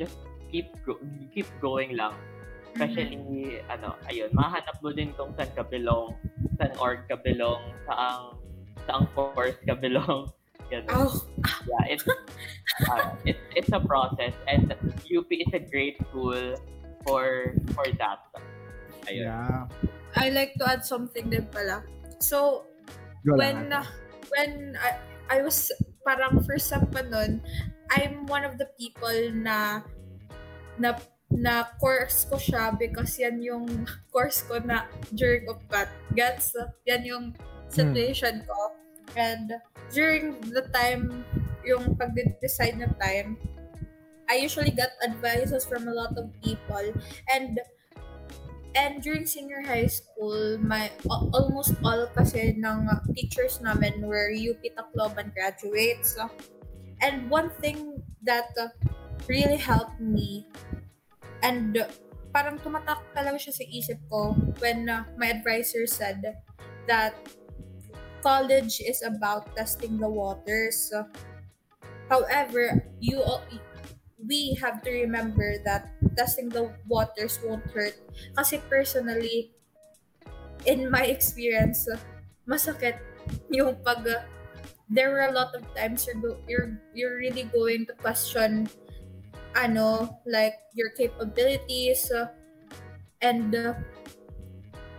just 0.00 0.16
keep 0.50 0.72
go- 0.84 1.00
keep 1.32 1.46
going 1.60 1.96
lang. 1.96 2.16
especially, 2.74 3.62
ano, 3.70 3.94
ayun, 4.10 4.26
mahanap 4.34 4.74
mo 4.82 4.90
din 4.90 5.14
kung 5.14 5.30
saan 5.38 5.46
ka 5.54 5.62
belong, 5.62 6.10
saan 6.58 6.74
org 6.82 7.06
ka 7.06 7.14
belong, 7.14 7.62
saang, 7.86 8.34
saang 8.82 9.06
course 9.14 9.54
ka 9.62 9.78
belong. 9.78 10.26
Ganun. 10.82 10.90
Oh, 10.90 11.14
Yeah, 11.68 11.84
it's, 11.86 12.04
uh, 12.90 13.14
it's, 13.24 13.42
it's 13.54 13.72
a 13.72 13.80
process 13.80 14.34
and 14.48 14.74
UP 15.06 15.28
is 15.30 15.52
a 15.52 15.62
great 15.62 16.00
tool 16.10 16.56
for, 17.06 17.54
for 17.74 17.86
that. 18.00 18.24
Ayun. 19.06 19.28
Yeah. 19.28 19.68
I 20.16 20.30
like 20.30 20.54
to 20.58 20.64
add 20.66 20.84
something 20.84 21.30
din 21.30 21.46
pala. 21.52 21.82
So, 22.18 22.66
Go 23.26 23.36
when 23.36 23.70
lang. 23.70 23.84
uh, 23.84 23.86
when 24.30 24.78
I, 24.78 24.90
I 25.28 25.42
was 25.42 25.72
parang 26.06 26.40
first 26.44 26.68
sem 26.70 26.86
pa 26.88 27.02
nun, 27.02 27.42
I'm 27.90 28.24
one 28.26 28.44
of 28.44 28.56
the 28.56 28.70
people 28.78 29.32
na 29.34 29.82
na 30.78 30.96
na 31.34 31.66
course 31.82 32.24
ko 32.30 32.38
siya 32.38 32.78
because 32.78 33.18
yan 33.18 33.42
yung 33.42 33.66
course 34.14 34.46
ko 34.46 34.62
na 34.62 34.86
during 35.12 35.50
of 35.50 35.60
cut. 35.66 35.90
Gets? 36.14 36.54
Yan 36.86 37.02
yung 37.04 37.24
situation 37.68 38.46
ko. 38.46 38.83
And 39.14 39.54
during 39.94 40.40
the 40.50 40.66
time, 40.74 41.24
yung 41.64 41.94
pag-decide 41.96 42.78
na 42.78 42.90
time, 42.98 43.38
I 44.28 44.40
usually 44.40 44.72
got 44.72 44.90
advices 45.04 45.64
from 45.64 45.88
a 45.88 45.94
lot 45.94 46.16
of 46.16 46.32
people. 46.42 46.92
And 47.30 47.60
and 48.74 48.98
during 49.02 49.26
senior 49.26 49.62
high 49.62 49.86
school, 49.86 50.58
my 50.58 50.90
al- 51.06 51.30
almost 51.30 51.78
all 51.86 52.10
kasi 52.10 52.58
ng 52.58 52.90
teachers 53.14 53.62
namin 53.62 54.02
were 54.02 54.34
UP 54.34 54.60
Tacloban 54.74 55.30
graduates. 55.30 56.18
And 56.98 57.30
one 57.30 57.54
thing 57.62 58.02
that 58.26 58.50
really 59.28 59.60
helped 59.60 60.00
me 60.00 60.48
and 61.44 61.76
parang 62.34 62.58
tumatak 62.58 62.98
talaga 63.14 63.38
siya 63.38 63.54
sa 63.54 63.64
isip 63.68 63.98
ko 64.10 64.34
when 64.58 64.88
my 65.20 65.28
advisor 65.30 65.86
said 65.86 66.18
that 66.88 67.14
college 68.24 68.80
is 68.80 69.04
about 69.04 69.52
testing 69.52 70.00
the 70.00 70.08
waters. 70.08 70.88
However, 72.08 72.88
you 72.98 73.20
we 74.16 74.56
have 74.64 74.80
to 74.80 74.90
remember 75.04 75.60
that 75.68 75.92
testing 76.16 76.48
the 76.48 76.72
waters 76.88 77.36
won't 77.44 77.64
hurt 77.76 77.92
kasi 78.32 78.56
personally 78.72 79.52
in 80.64 80.88
my 80.88 81.04
experience 81.04 81.84
masakit 82.48 82.96
yung 83.52 83.76
pag 83.84 84.00
there 84.88 85.12
were 85.12 85.28
a 85.28 85.34
lot 85.34 85.52
of 85.52 85.60
times 85.76 86.08
you're 86.08 86.16
go, 86.16 86.40
you're 86.48 86.80
you're 86.96 87.20
really 87.20 87.44
going 87.52 87.84
to 87.84 87.92
question 88.00 88.64
ano 89.52 90.08
like 90.24 90.56
your 90.72 90.88
capabilities 90.96 92.08
and 93.20 93.52
uh, 93.52 93.76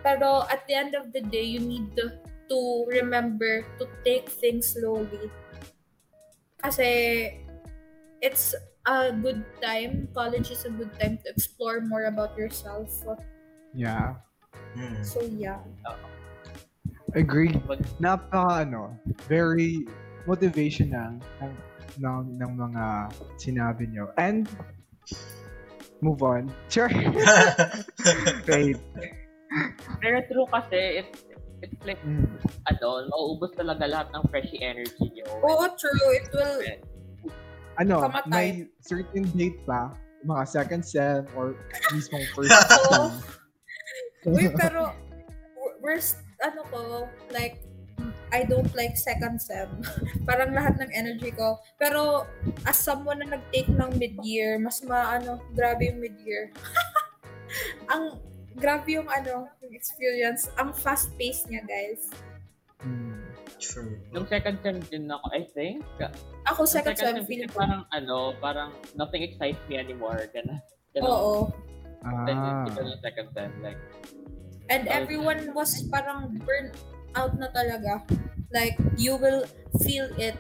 pero 0.06 0.46
at 0.54 0.62
the 0.70 0.76
end 0.78 0.94
of 0.94 1.10
the 1.14 1.22
day 1.34 1.42
you 1.42 1.58
need 1.58 1.90
to, 1.98 2.14
to 2.50 2.86
remember 2.88 3.66
to 3.78 3.86
take 4.04 4.30
things 4.30 4.74
slowly 4.74 5.30
kasi 6.62 6.90
it's 8.22 8.54
a 8.86 9.12
good 9.12 9.44
time 9.62 10.08
college 10.14 10.50
is 10.52 10.66
a 10.66 10.74
good 10.74 10.92
time 11.00 11.18
to 11.22 11.28
explore 11.30 11.82
more 11.82 12.06
about 12.06 12.34
yourself 12.38 12.90
Yeah. 13.76 14.24
Mm. 14.80 15.04
so 15.04 15.20
yeah 15.36 15.60
Agree. 17.16 17.56
Napaka 18.04 18.68
ano, 18.68 18.92
very 19.32 19.88
motivational 20.28 21.16
ng, 21.40 21.54
ng, 22.04 22.24
ng 22.36 22.52
mga 22.60 22.84
sinabi 23.40 23.88
nyo. 23.88 24.12
And 24.20 24.44
move 26.04 26.20
on. 26.20 26.52
Sure. 26.68 26.92
Right. 28.52 28.76
Pero 30.04 30.18
true 30.28 30.50
kasi, 30.52 31.08
it's, 31.08 31.24
it's 31.66 31.82
like, 31.84 32.00
Mm. 32.06 32.30
ano, 32.70 32.88
mauubos 33.10 33.52
talaga 33.54 33.84
lahat 33.84 34.08
ng 34.14 34.24
freshy 34.30 34.62
energy 34.62 35.10
nyo. 35.12 35.26
oo 35.42 35.66
true 35.76 36.10
it 36.14 36.30
will 36.30 36.62
Ano, 37.76 38.08
Kamatay. 38.08 38.32
may 38.32 38.50
certain 38.80 39.28
date 39.36 39.60
pa, 39.68 39.92
mga 40.24 40.44
second 40.48 40.80
sem 40.80 41.28
or 41.36 41.60
mismong 41.92 42.24
first 42.32 42.56
sem. 42.88 43.12
Uy, 44.26 44.48
pero 44.62 44.96
w- 45.60 45.76
worst, 45.84 46.24
ano 46.40 46.64
ko, 46.72 46.82
like, 47.36 47.60
I 48.32 48.48
don't 48.48 48.72
like 48.76 48.96
second 48.96 49.44
sem. 49.44 49.68
Parang 50.28 50.56
lahat 50.56 50.80
ng 50.80 50.92
energy 50.92 51.36
ko. 51.36 51.60
Pero, 51.76 52.24
as 52.64 52.80
someone 52.80 53.20
na 53.22 53.36
nag-take 53.36 53.68
ng 53.70 53.92
mid-year, 53.96 54.56
mas 54.56 54.80
maano, 54.82 55.44
grabe 55.52 55.92
yung 55.92 56.00
mid-year. 56.00 56.56
ang, 57.88 58.20
grabe 58.56 58.96
yung 58.96 59.08
ano, 59.08 59.48
yung 59.62 59.74
experience. 59.76 60.48
Ang 60.56 60.72
fast-paced 60.74 61.52
niya, 61.52 61.64
guys. 61.68 62.10
Mm. 62.82 63.22
True. 63.56 63.96
Nung 64.12 64.28
second 64.28 64.60
sem 64.64 64.78
din 64.92 65.08
ako, 65.08 65.26
I 65.32 65.44
think. 65.56 65.80
Ako, 66.48 66.68
second 66.68 66.96
sem, 67.00 67.16
sem 67.16 67.26
feeling 67.28 67.52
ko. 67.52 67.64
parang, 67.64 67.84
ano, 67.92 68.36
parang 68.44 68.70
nothing 69.00 69.24
excites 69.24 69.60
me 69.72 69.80
anymore. 69.80 70.20
Ganun. 70.36 70.60
Ganun. 70.92 71.08
Oo. 71.08 71.34
Then, 72.28 72.38
Ah. 72.38 72.68
ito 72.68 72.80
yung 72.84 73.02
second 73.02 73.28
sem. 73.32 73.52
Like, 73.64 73.80
And 74.66 74.90
everyone 74.90 75.54
was 75.54 75.78
parang 75.94 76.42
burn 76.42 76.74
out 77.14 77.38
na 77.38 77.54
talaga. 77.54 78.02
Like, 78.50 78.74
you 78.98 79.14
will 79.14 79.46
feel 79.86 80.10
it 80.18 80.34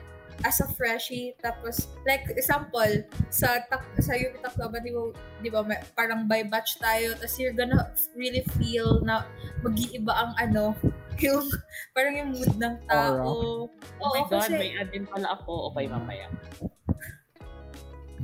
as 0.44 0.60
a 0.60 0.68
freshie. 0.76 1.38
Tapos, 1.40 1.88
like, 2.03 2.28
example, 2.34 3.06
sa 3.32 3.64
tak 3.72 3.86
sa 4.03 4.18
UP 4.18 4.36
Tacloban, 4.44 4.84
di 4.84 4.91
ba, 4.91 5.02
di 5.40 5.49
ba 5.49 5.62
may, 5.64 5.80
parang 5.95 6.28
by 6.28 6.44
batch 6.44 6.82
tayo. 6.82 7.16
Tapos 7.16 7.38
you're 7.40 7.56
gonna 7.56 7.94
really 8.18 8.44
feel 8.60 8.99
na 9.06 9.24
mag-iiba 9.64 10.12
ang 10.12 10.34
ano, 10.41 10.76
yung, 11.24 11.48
parang 11.95 12.14
yung 12.20 12.30
mood 12.36 12.53
ng 12.60 12.76
tao. 12.90 13.24
oh 13.24 14.03
Oo, 14.03 14.14
my 14.20 14.24
God, 14.28 14.49
kasi, 14.49 14.60
may 14.60 14.72
add 14.76 14.91
din 14.91 15.07
pala 15.07 15.40
ako. 15.40 15.72
Okay, 15.72 15.86
mamaya. 15.88 16.28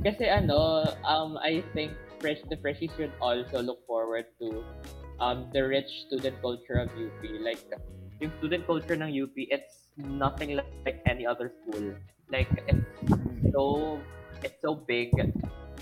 Kasi 0.02 0.26
ano, 0.26 0.84
um, 1.06 1.38
I 1.38 1.62
think 1.72 1.94
fresh 2.18 2.42
the 2.50 2.58
freshies 2.58 2.90
should 2.98 3.14
also 3.22 3.62
look 3.62 3.82
forward 3.86 4.26
to 4.42 4.66
um, 5.22 5.46
the 5.54 5.62
rich 5.62 5.90
student 6.10 6.34
culture 6.42 6.82
of 6.82 6.90
UP. 6.98 7.22
Like, 7.38 7.62
yung 8.22 8.30
student 8.38 8.62
culture 8.62 8.94
ng 8.94 9.10
UP, 9.10 9.34
it's 9.50 9.90
nothing 9.98 10.54
like, 10.54 10.70
like 10.86 11.02
any 11.10 11.26
other 11.26 11.50
school. 11.50 11.90
Like, 12.30 12.48
it's 12.70 12.86
so, 13.50 13.98
it's 14.46 14.62
so 14.62 14.78
big. 14.78 15.10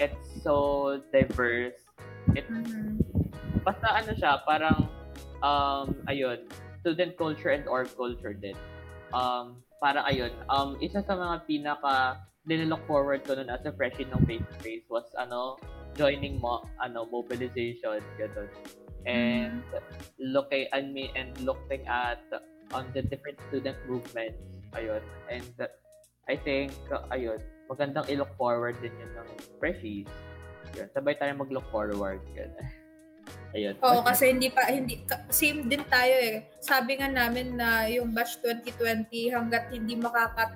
It's 0.01 0.25
so 0.41 0.99
diverse. 1.13 1.77
It's 2.33 2.49
Mhm. 2.49 2.97
basta 3.61 3.93
ano 3.93 4.17
siya, 4.17 4.41
parang, 4.49 4.89
um, 5.45 5.93
ayun, 6.09 6.49
student 6.81 7.13
culture 7.21 7.53
and 7.53 7.69
org 7.69 7.93
culture 7.93 8.33
din. 8.33 8.57
Um, 9.13 9.61
parang 9.85 10.09
ayun, 10.09 10.33
um, 10.49 10.81
isa 10.81 11.05
sa 11.05 11.13
mga 11.13 11.45
pinaka 11.45 12.25
nililook 12.49 12.81
forward 12.89 13.21
ko 13.29 13.37
nun 13.37 13.53
as 13.53 13.61
a 13.69 13.73
freshie 13.77 14.09
ng 14.09 14.25
face-to-face 14.25 14.89
was, 14.89 15.05
ano, 15.21 15.61
joining 15.93 16.41
mo, 16.41 16.65
ano, 16.81 17.05
mobilization, 17.05 18.01
gano'n. 18.17 18.49
And 19.09 19.65
looking, 20.21 20.69
I 20.73 20.85
mean, 20.85 21.11
and 21.17 21.33
looking 21.41 21.87
at 21.89 22.21
on 22.73 22.87
the 22.93 23.03
different 23.03 23.41
student 23.49 23.77
movements, 23.89 24.39
ayun. 24.77 25.03
And 25.31 25.49
I 26.29 26.37
think, 26.37 26.75
ayun, 27.11 27.41
magandang 27.71 28.07
i-look 28.11 28.31
forward 28.37 28.77
din 28.83 28.93
yun 28.99 29.11
ng 29.15 29.29
freshies. 29.59 30.11
Yun, 30.77 30.87
sabay 30.95 31.19
tayo 31.19 31.33
mag-look 31.35 31.67
forward. 31.73 32.21
Gano'n. 32.37 32.69
Ayun. 33.55 33.75
Oo, 33.83 34.03
kasi 34.07 34.31
hindi 34.31 34.47
pa, 34.51 34.71
hindi, 34.71 35.03
same 35.31 35.67
din 35.67 35.83
tayo 35.91 36.15
eh. 36.15 36.47
Sabi 36.63 36.99
nga 36.99 37.11
namin 37.11 37.59
na 37.59 37.87
yung 37.91 38.15
batch 38.15 38.39
2020 38.43 39.11
hanggat 39.35 39.75
hindi 39.75 39.99
makakat 39.99 40.55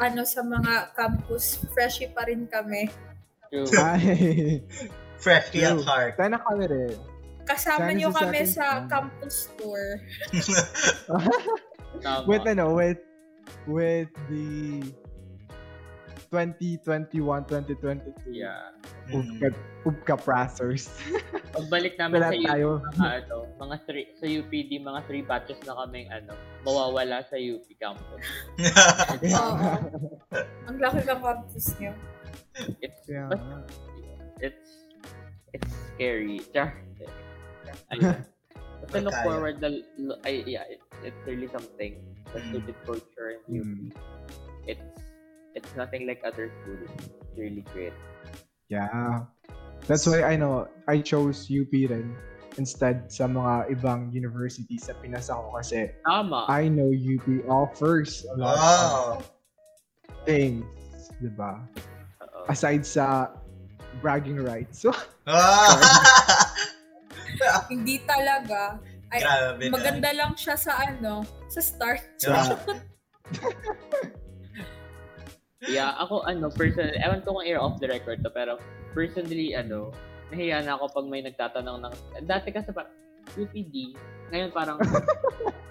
ano 0.00 0.24
sa 0.24 0.40
mga 0.44 0.96
campus, 0.96 1.60
freshie 1.72 2.12
pa 2.12 2.24
rin 2.28 2.44
kami. 2.48 2.88
True. 3.48 3.68
Ay. 3.76 4.64
Freshly 5.20 5.64
at 5.64 5.80
heart. 5.84 6.16
Sana 6.16 6.40
kami 6.40 6.64
rin. 6.68 6.96
Kasama 7.42 7.86
Sana 7.86 7.92
niyo 7.92 8.08
sa 8.10 8.18
kami 8.22 8.40
sa 8.44 8.66
sem. 8.78 8.86
campus 8.86 9.36
tour. 9.54 9.84
With 12.24 12.46
ano, 12.46 12.72
with 12.72 13.02
with 13.66 14.08
the 14.30 14.78
2021-2022 16.30 18.14
Yeah. 18.30 18.70
Ubka, 19.10 19.50
Ubka 19.82 20.14
Prasers. 20.14 20.86
Pagbalik 21.54 21.98
namin 21.98 22.22
sa 22.22 22.30
UP, 22.30 22.46
tayo. 22.46 22.68
mga 22.94 23.26
ano, 23.26 23.36
mga 23.58 23.76
three, 23.82 24.06
sa 24.14 24.26
UPD, 24.30 24.78
mga 24.78 25.00
three 25.10 25.26
batches 25.26 25.58
na 25.66 25.74
kaming 25.82 26.06
ano, 26.06 26.30
mawawala 26.62 27.26
sa 27.26 27.34
UP 27.34 27.66
campus. 27.74 28.22
Oo. 29.42 29.70
Ang 30.70 30.78
laki 30.78 31.02
ng 31.02 31.18
campus 31.18 31.74
niyo. 31.82 31.90
It's, 32.78 33.02
Yeah. 33.10 33.26
but 33.26 33.42
it's, 34.38 34.86
it's 35.50 35.66
scary. 35.90 36.38
Char. 36.54 36.78
Ayun. 37.92 38.16
Basta 38.80 38.98
look 39.04 39.12
Kaya. 39.12 39.24
forward 39.28 39.56
na, 39.60 39.68
lo- 40.00 40.20
ay, 40.24 40.40
yeah, 40.46 40.64
it, 40.64 40.80
it's 41.04 41.20
really 41.26 41.48
something. 41.52 42.00
The 42.32 42.38
Mm. 42.40 42.48
student 42.48 42.78
culture 42.86 43.28
in 43.34 43.40
UP. 43.50 43.66
Mm. 43.66 43.86
It's, 44.66 44.86
it's 45.54 45.72
nothing 45.74 46.06
like 46.06 46.22
other 46.22 46.48
schools. 46.62 46.88
It's 46.96 47.34
really 47.36 47.66
great. 47.74 47.92
Yeah. 48.70 49.26
That's 49.90 50.06
why 50.06 50.22
I 50.22 50.36
know 50.38 50.70
I 50.86 51.02
chose 51.02 51.50
UP 51.50 51.72
rin 51.74 52.14
instead 52.58 53.10
sa 53.10 53.26
mga 53.26 53.74
ibang 53.74 54.14
universities 54.14 54.86
sa 54.86 54.94
pinasa 54.94 55.34
ko 55.34 55.58
kasi 55.58 55.90
Tama. 56.06 56.46
I 56.46 56.70
know 56.70 56.90
UP 56.94 57.26
offers 57.50 58.22
a 58.30 58.34
lot 58.38 58.54
Wow. 58.56 59.18
of 59.18 59.26
things, 60.22 60.62
di 61.18 61.30
ba? 61.34 61.58
Aside 62.46 62.86
sa 62.86 63.34
bragging 63.98 64.38
rights. 64.38 64.86
So, 64.86 64.94
Ah! 65.26 65.74
Hindi 67.68 67.96
talaga. 68.04 68.78
Ay, 69.10 69.20
Grabe 69.26 69.62
na. 69.66 69.74
maganda 69.74 70.10
lang 70.14 70.32
siya 70.38 70.54
sa 70.54 70.78
ano, 70.86 71.26
sa 71.50 71.60
start. 71.60 72.02
Yeah, 75.60 75.92
ako 76.00 76.24
ano, 76.24 76.48
personally, 76.48 76.96
ewan 77.04 77.20
ko 77.20 77.36
kung 77.36 77.44
air 77.44 77.60
off 77.60 77.76
the 77.84 77.88
record 77.92 78.24
to, 78.24 78.32
pero 78.32 78.56
personally, 78.96 79.52
ano, 79.52 79.92
nahiya 80.32 80.64
na 80.64 80.80
ako 80.80 80.88
pag 80.88 81.06
may 81.12 81.20
nagtatanong 81.20 81.84
ng, 81.84 81.94
dati 82.24 82.48
kasi 82.48 82.72
pa, 82.72 82.88
UPD, 83.36 83.92
ngayon 84.32 84.48
parang, 84.56 84.80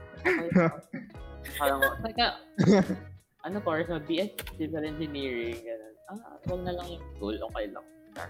parang, 1.59 1.81
saka, 2.05 2.37
ano 3.41 3.57
course 3.65 3.89
mo, 3.89 3.97
BS 3.97 4.37
Civil 4.61 4.85
Engineering, 4.85 5.57
gano'n. 5.57 5.95
Ah, 6.13 6.37
wag 6.37 6.61
na 6.69 6.73
lang 6.77 6.87
yung 6.93 7.05
school, 7.17 7.37
okay 7.49 7.65
lang. 7.73 7.85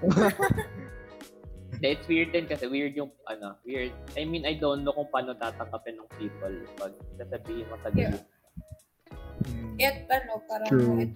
Hindi, 1.79 1.95
it's 1.95 2.07
weird 2.11 2.35
din 2.35 2.43
kasi 2.43 2.67
weird 2.67 2.91
yung, 2.99 3.07
ano, 3.31 3.55
weird. 3.63 3.95
I 4.19 4.27
mean, 4.27 4.43
I 4.43 4.59
don't 4.59 4.83
know 4.83 4.91
kung 4.91 5.07
paano 5.15 5.31
tatanggapin 5.31 5.95
ng 5.95 6.11
people 6.19 6.51
pag 6.75 6.91
sasabihin 7.15 7.63
mo 7.71 7.79
sa 7.79 7.87
Yeah. 7.95 7.95
gilid. 7.95 8.23
Hmm. 9.47 9.75
It, 9.79 9.95
ano, 10.11 10.43
parang 10.43 10.67
True. 10.67 10.99
it, 10.99 11.15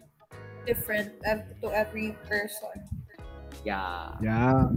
different 0.63 1.19
to 1.59 1.67
every 1.67 2.15
person. 2.31 2.79
Yeah. 3.67 4.15
Yeah. 4.23 4.71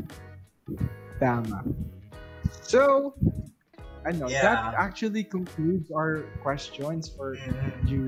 Tama. 1.22 1.62
So, 2.66 3.14
ano, 4.02 4.26
Yeah. 4.26 4.42
that 4.42 4.74
actually 4.74 5.22
concludes 5.22 5.94
our 5.94 6.26
questions 6.42 7.06
for 7.06 7.38
Mhm. 7.38 7.86
you 7.86 8.02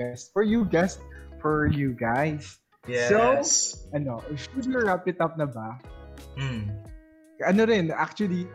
guys. 0.00 0.32
For 0.32 0.40
you 0.40 0.64
guys, 0.64 0.96
for 1.44 1.68
you 1.68 1.92
guys. 1.92 2.56
Yes. 2.88 3.84
Ano, 3.92 4.24
should 4.32 4.64
we 4.64 4.80
wrap 4.80 5.04
it 5.04 5.20
up 5.20 5.36
na 5.36 5.44
ba? 5.44 5.76
Hmm. 6.40 6.72
Ano 7.44 7.64
rin, 7.64 7.90
actually, 7.90 8.46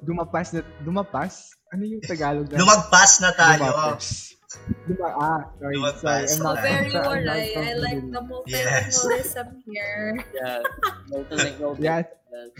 dumapas 0.00 0.52
na, 0.52 0.60
dumapas? 0.82 1.54
Ano 1.70 1.82
yung 1.84 2.02
Tagalog 2.02 2.50
na? 2.52 2.58
Lumagpas 2.58 3.20
na 3.20 3.30
tayo. 3.32 3.64
Dumapas. 3.64 4.06
Duma, 4.84 5.08
ah, 5.16 5.40
sorry, 5.56 5.76
Lumagpas. 5.80 6.00
sorry. 6.04 6.22
I'm 6.22 6.28
So 6.28 6.42
not, 6.44 6.56
Very 6.60 6.76
I'm 6.76 6.92
not 6.92 7.04
walay. 7.08 7.48
I 7.56 7.72
like 7.80 8.02
the 8.04 8.20
multilingualism 8.20 9.46
here. 9.64 10.04
Yes. 10.36 10.62
Multilingual 11.08 11.74
Yes. 11.80 12.04
business. 12.28 12.50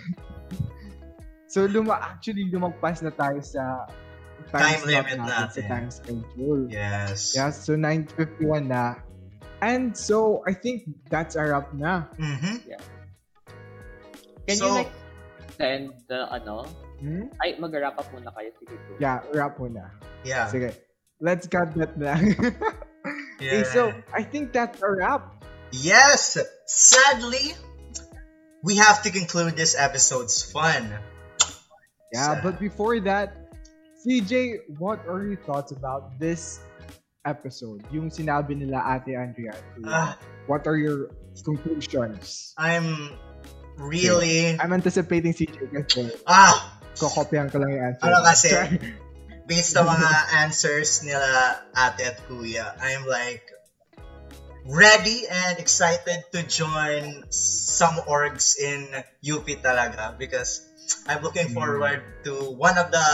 So, 1.52 1.68
luma, 1.68 2.00
actually, 2.00 2.48
lumagpas 2.48 3.04
na 3.04 3.12
tayo 3.12 3.44
sa 3.44 3.84
Time 4.48 4.80
slot 4.80 4.88
limit 4.88 5.16
Sa 5.20 5.28
natin. 5.28 5.64
time 5.68 5.88
schedule. 5.92 6.62
Yes. 6.68 7.36
Yeah, 7.36 7.52
so 7.52 7.76
9.51 7.76 8.68
na. 8.68 8.96
And 9.60 9.92
so, 9.94 10.40
I 10.44 10.56
think 10.56 10.88
that's 11.12 11.36
our 11.36 11.52
wrap 11.54 11.70
na. 11.76 12.08
Mhm. 12.16 12.56
Can 14.48 14.56
So- 14.56 14.66
you 14.66 14.72
like 14.82 14.92
send 15.62 15.94
the 16.10 16.26
ano? 16.26 16.66
Hmm? 16.98 17.30
Ay, 17.38 17.54
mag-wrap 17.62 17.94
up 17.94 18.10
muna 18.10 18.34
kayo. 18.34 18.50
Sige 18.58 18.74
po. 18.74 18.98
Yeah, 18.98 19.22
wrap 19.30 19.54
mo 19.62 19.70
na. 19.70 19.94
Yeah. 20.26 20.50
Sige. 20.50 20.74
Let's 21.22 21.46
cut 21.46 21.70
that 21.78 21.94
na. 21.94 22.18
okay, 23.38 23.62
so, 23.70 23.94
I 24.10 24.26
think 24.26 24.50
that's 24.50 24.82
a 24.82 24.90
wrap. 24.90 25.46
Yes. 25.70 26.34
Sadly, 26.66 27.54
we 28.66 28.82
have 28.82 29.06
to 29.06 29.10
conclude 29.14 29.54
this 29.54 29.78
episode's 29.78 30.42
fun. 30.42 30.90
Yeah, 32.10 32.34
Sad. 32.34 32.42
but 32.42 32.58
before 32.58 32.98
that, 33.06 33.38
CJ, 34.02 34.66
what 34.82 34.98
are 35.06 35.22
your 35.22 35.38
thoughts 35.46 35.70
about 35.70 36.18
this 36.18 36.58
episode? 37.22 37.86
Yung 37.94 38.10
sinabi 38.10 38.58
nila 38.58 38.82
Ate 38.82 39.14
Andrea. 39.14 39.54
at 39.54 39.62
Kuya. 39.78 39.86
Ah, 39.86 40.10
what 40.50 40.66
are 40.66 40.74
your 40.74 41.14
conclusions? 41.46 42.50
I'm 42.58 43.14
really 43.82 44.54
I'm 44.56 44.72
anticipating 44.72 45.34
CJ 45.34 45.56
kasi 45.74 46.14
ah 46.24 46.78
kokopyahan 46.94 47.50
ko 47.50 47.58
lang 47.58 47.70
yung 47.74 47.84
answer. 47.92 48.04
Ano 48.06 48.18
kasi? 48.22 48.48
based 49.42 49.74
sa 49.74 49.82
mga 49.82 50.10
answers 50.38 51.02
nila 51.02 51.58
ate 51.74 52.14
at 52.14 52.18
kuya, 52.30 52.78
I'm 52.78 53.02
like 53.10 53.42
ready 54.62 55.26
and 55.26 55.58
excited 55.58 56.22
to 56.30 56.46
join 56.46 57.26
some 57.34 57.98
orgs 58.06 58.54
in 58.54 58.86
UP 59.18 59.42
talaga 59.58 60.14
because 60.14 60.62
I'm 61.10 61.22
looking 61.22 61.50
Hmm. 61.50 61.58
forward 61.58 62.00
to 62.24 62.54
one 62.54 62.78
of 62.78 62.94
the 62.94 63.08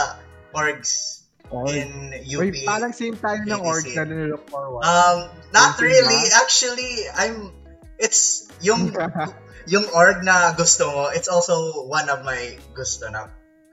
orgs 0.53 1.17
Or, 1.49 1.65
in 1.65 2.13
UP. 2.21 2.45
wait, 2.45 2.61
parang 2.61 2.93
same 2.93 3.17
tayo 3.17 3.41
ng 3.41 3.61
org 3.65 3.81
na 3.97 4.05
nilook 4.05 4.45
forward. 4.53 4.85
Um, 4.85 5.33
not 5.49 5.81
really. 5.81 6.29
Actually, 6.37 7.09
I'm 7.17 7.49
it's 7.97 8.53
yung 8.61 8.93
yung 9.67 9.83
org 9.91 10.23
na 10.23 10.55
gusto 10.55 10.87
mo, 10.87 11.11
it's 11.11 11.27
also 11.27 11.83
one 11.89 12.07
of 12.07 12.23
my 12.23 12.55
gusto 12.71 13.11
na. 13.11 13.27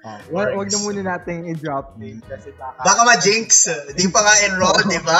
oh, 0.07 0.19
wag, 0.31 0.55
wag 0.55 0.71
na 0.71 0.79
muna 0.79 1.03
nating 1.03 1.51
i-drop 1.51 1.99
name 1.99 2.23
kasi 2.27 2.55
baka, 2.55 2.79
Baka 2.83 3.01
ma-jinx, 3.03 3.71
di 3.99 4.07
pa 4.11 4.23
nga 4.23 4.35
enroll, 4.47 4.83
di 4.87 5.01
ba? 5.03 5.19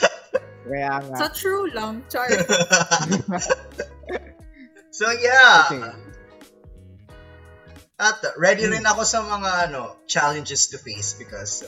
kaya 0.66 0.98
nga. 1.04 1.16
Sa 1.20 1.28
true 1.30 1.68
lang, 1.72 2.02
char. 2.10 2.26
so 4.98 5.06
yeah. 5.12 5.70
Okay. 5.70 5.94
At 7.96 8.20
ready 8.36 8.68
rin 8.68 8.84
ako 8.84 9.08
sa 9.08 9.24
mga 9.24 9.72
ano 9.72 9.96
challenges 10.04 10.68
to 10.68 10.76
face 10.76 11.16
because 11.16 11.64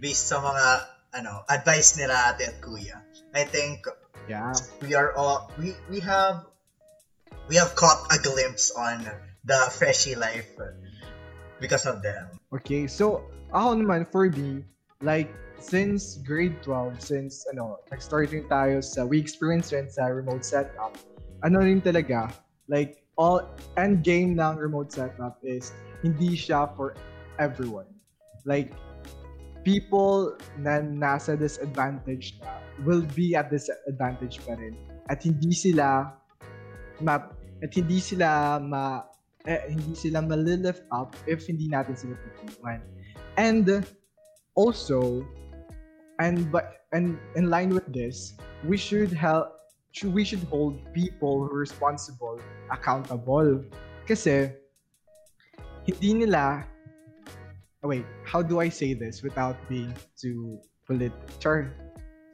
based 0.00 0.32
sa 0.32 0.40
mga 0.40 0.88
ano 1.20 1.44
advice 1.52 2.00
nila 2.00 2.32
ate 2.32 2.48
at 2.48 2.56
kuya. 2.64 3.04
I 3.36 3.44
think 3.44 3.84
Yeah. 4.26 4.58
we 4.82 4.90
are 4.98 5.14
all 5.14 5.46
we 5.54 5.70
we 5.86 6.02
have 6.02 6.50
we 7.48 7.56
have 7.56 7.74
caught 7.74 8.06
a 8.10 8.18
glimpse 8.18 8.70
on 8.74 9.06
the 9.44 9.60
freshie 9.70 10.14
life 10.14 10.50
because 11.60 11.86
of 11.86 12.02
them. 12.02 12.26
Okay, 12.54 12.86
so 12.86 13.22
ako 13.54 13.78
naman 13.82 14.02
for 14.10 14.26
me, 14.30 14.66
like 15.02 15.30
since 15.62 16.18
grade 16.26 16.58
12, 16.62 16.98
since 16.98 17.46
ano, 17.52 17.78
nag-start 17.90 18.34
rin 18.34 18.46
tayo 18.50 18.82
sa 18.82 19.06
we 19.06 19.18
experience 19.18 19.70
rin 19.70 19.86
sa 19.86 20.10
remote 20.10 20.42
setup. 20.42 20.98
Ano 21.46 21.62
rin 21.62 21.78
talaga, 21.78 22.34
like 22.66 23.06
all 23.16 23.46
end 23.78 24.02
game 24.02 24.34
ng 24.36 24.58
remote 24.58 24.90
setup 24.90 25.38
is 25.46 25.70
hindi 26.02 26.34
siya 26.34 26.74
for 26.74 26.98
everyone. 27.38 27.88
Like 28.42 28.74
people 29.62 30.34
na 30.58 30.82
nasa 30.82 31.38
disadvantage 31.38 32.38
na 32.42 32.62
will 32.84 33.02
be 33.14 33.38
at 33.38 33.50
disadvantage 33.50 34.42
pa 34.42 34.58
rin. 34.58 34.74
At 35.06 35.22
hindi 35.22 35.54
sila 35.54 36.10
ma 37.00 37.35
at 37.62 37.72
hindi 37.72 38.00
sila 38.00 38.60
ma 38.60 39.04
eh, 39.46 39.62
hindi 39.70 39.94
sila 39.94 40.20
malilift 40.20 40.84
up 40.92 41.14
if 41.24 41.46
hindi 41.46 41.70
natin 41.70 41.94
sila 41.96 42.14
tutulungan. 42.20 42.80
And 43.36 43.84
also, 44.56 45.22
and 46.18 46.48
but 46.50 46.88
and 46.92 47.20
in 47.36 47.48
line 47.52 47.70
with 47.70 47.86
this, 47.92 48.34
we 48.64 48.76
should 48.76 49.12
help 49.12 49.52
we 50.04 50.24
should 50.24 50.44
hold 50.52 50.76
people 50.92 51.44
who 51.44 51.52
are 51.52 51.60
responsible 51.60 52.40
accountable. 52.72 53.64
Kasi 54.04 54.52
hindi 55.86 56.26
nila 56.26 56.66
oh, 57.86 57.88
wait, 57.88 58.04
how 58.24 58.42
do 58.42 58.58
I 58.58 58.68
say 58.68 58.94
this 58.94 59.22
without 59.22 59.56
being 59.68 59.94
too 60.18 60.58
polit 60.86 61.12
char, 61.38 61.70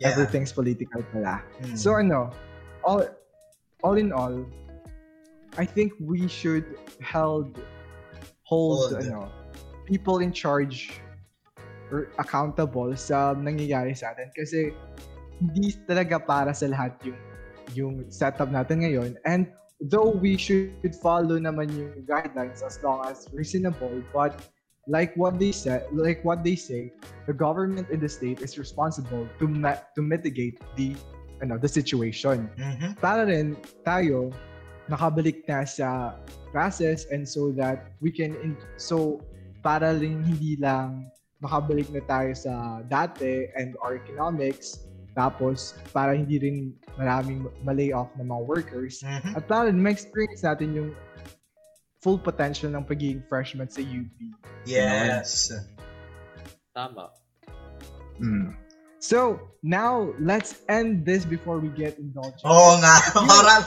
Yeah. 0.00 0.10
everything's 0.10 0.50
political 0.50 1.04
pala. 1.12 1.44
Hmm. 1.62 1.76
So 1.76 1.94
ano, 1.94 2.32
all 2.82 3.06
all 3.86 3.94
in 4.00 4.10
all, 4.10 4.42
I 5.58 5.64
think 5.64 5.92
we 6.00 6.28
should 6.28 6.64
held 7.00 7.60
hold, 8.44 8.92
Hold. 8.92 9.04
ano 9.04 9.28
people 9.84 10.20
in 10.24 10.32
charge 10.32 11.00
or 11.92 12.08
accountable 12.16 12.94
sa 12.96 13.34
nangyayari 13.36 13.92
sa 13.92 14.16
atin 14.16 14.32
kasi 14.32 14.72
hindi 15.42 15.76
talaga 15.84 16.16
para 16.22 16.54
sa 16.56 16.70
lahat 16.70 16.96
yung 17.04 17.18
yung 17.76 17.94
setup 18.08 18.48
natin 18.48 18.80
ngayon 18.86 19.12
and 19.28 19.50
though 19.92 20.08
we 20.14 20.38
should 20.40 20.72
follow 21.02 21.36
naman 21.36 21.68
yung 21.74 21.92
guidelines 22.08 22.62
as 22.64 22.80
long 22.80 23.02
as 23.04 23.28
reasonable 23.34 23.90
but 24.14 24.48
like 24.88 25.12
what 25.20 25.36
they 25.36 25.52
said 25.52 25.84
like 25.92 26.22
what 26.24 26.40
they 26.46 26.56
say 26.56 26.88
the 27.28 27.34
government 27.34 27.84
in 27.92 28.00
the 28.00 28.08
state 28.08 28.40
is 28.40 28.56
responsible 28.56 29.28
to 29.36 29.44
ma- 29.50 29.78
to 29.92 30.00
mitigate 30.00 30.56
the 30.78 30.94
ano 31.42 31.58
the 31.58 31.68
situation 31.68 32.46
Mhm. 32.56 32.96
para 33.02 33.26
rin 33.26 33.58
tayo 33.84 34.30
nakabalik 34.90 35.46
na 35.46 35.62
sa 35.62 36.18
classes 36.50 37.06
and 37.10 37.26
so 37.26 37.50
that 37.54 37.94
we 38.02 38.10
can 38.10 38.34
in, 38.42 38.58
so 38.80 39.22
para 39.62 39.94
rin 39.94 40.22
hindi 40.26 40.58
lang 40.58 41.06
makabalik 41.42 41.90
na 41.90 42.02
tayo 42.06 42.30
sa 42.34 42.82
dati 42.86 43.50
and 43.58 43.74
our 43.82 43.98
economics 43.98 44.86
tapos 45.12 45.76
para 45.92 46.16
hindi 46.16 46.40
rin 46.40 46.56
maraming 46.96 47.44
malay 47.62 47.92
off 47.92 48.08
ng 48.16 48.26
mga 48.26 48.42
workers 48.48 49.04
Mhm. 49.04 49.36
at 49.36 49.44
para 49.44 49.68
rin 49.68 49.78
ma-experience 49.78 50.42
natin 50.42 50.72
yung 50.72 50.90
full 52.02 52.18
potential 52.18 52.66
ng 52.72 52.82
pagiging 52.82 53.22
freshman 53.30 53.70
sa 53.70 53.78
UP. 53.78 54.10
Yes. 54.66 55.54
Tama. 56.74 57.14
Mm. 58.18 58.61
So, 59.02 59.50
now, 59.66 60.14
let's 60.22 60.62
end 60.70 61.02
this 61.02 61.26
before 61.26 61.58
we 61.58 61.74
get 61.74 61.98
indulged. 61.98 62.38
Oo 62.46 62.78
nga, 62.78 63.02
parang, 63.18 63.62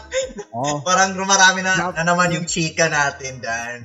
Oh, 0.56 0.80
parang 0.80 1.12
marami 1.20 1.60
na, 1.60 1.76
Nap- 1.76 2.00
na 2.00 2.08
naman 2.08 2.32
yung 2.32 2.48
chika 2.48 2.88
natin, 2.88 3.44
Dan. 3.44 3.84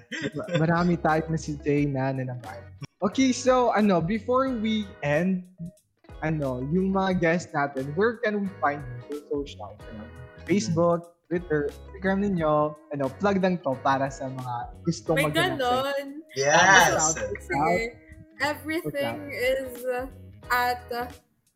marami 0.63 0.95
tayo 1.03 1.27
na 1.27 1.35
si 1.35 1.59
Jay 1.59 1.91
na 1.91 2.15
na 2.15 2.31
naman. 2.31 2.59
Okay, 3.03 3.35
so, 3.35 3.75
ano, 3.75 3.99
before 3.99 4.47
we 4.63 4.87
end, 5.03 5.43
ano, 6.23 6.63
yung 6.71 6.95
mga 6.95 7.19
guests 7.19 7.51
natin, 7.51 7.91
where 7.99 8.23
can 8.23 8.47
we 8.47 8.49
find 8.63 8.79
you 9.11 9.19
for 9.27 9.43
social? 9.43 9.75
Ano, 9.91 10.07
Facebook, 10.47 11.19
Twitter, 11.27 11.67
Instagram 11.67 12.31
ninyo, 12.31 12.79
ano, 12.95 13.05
plug 13.19 13.43
lang 13.43 13.59
to 13.67 13.75
para 13.83 14.07
sa 14.07 14.31
mga 14.31 14.55
gusto 14.87 15.19
May 15.19 15.27
mag 15.27 15.35
ganon. 15.35 16.23
Yes. 16.39 17.19
Sige. 17.43 17.99
Everything 18.39 19.35
is 19.35 19.83
uh, 19.83 20.07
at 20.49 20.87
uh, 20.95 21.11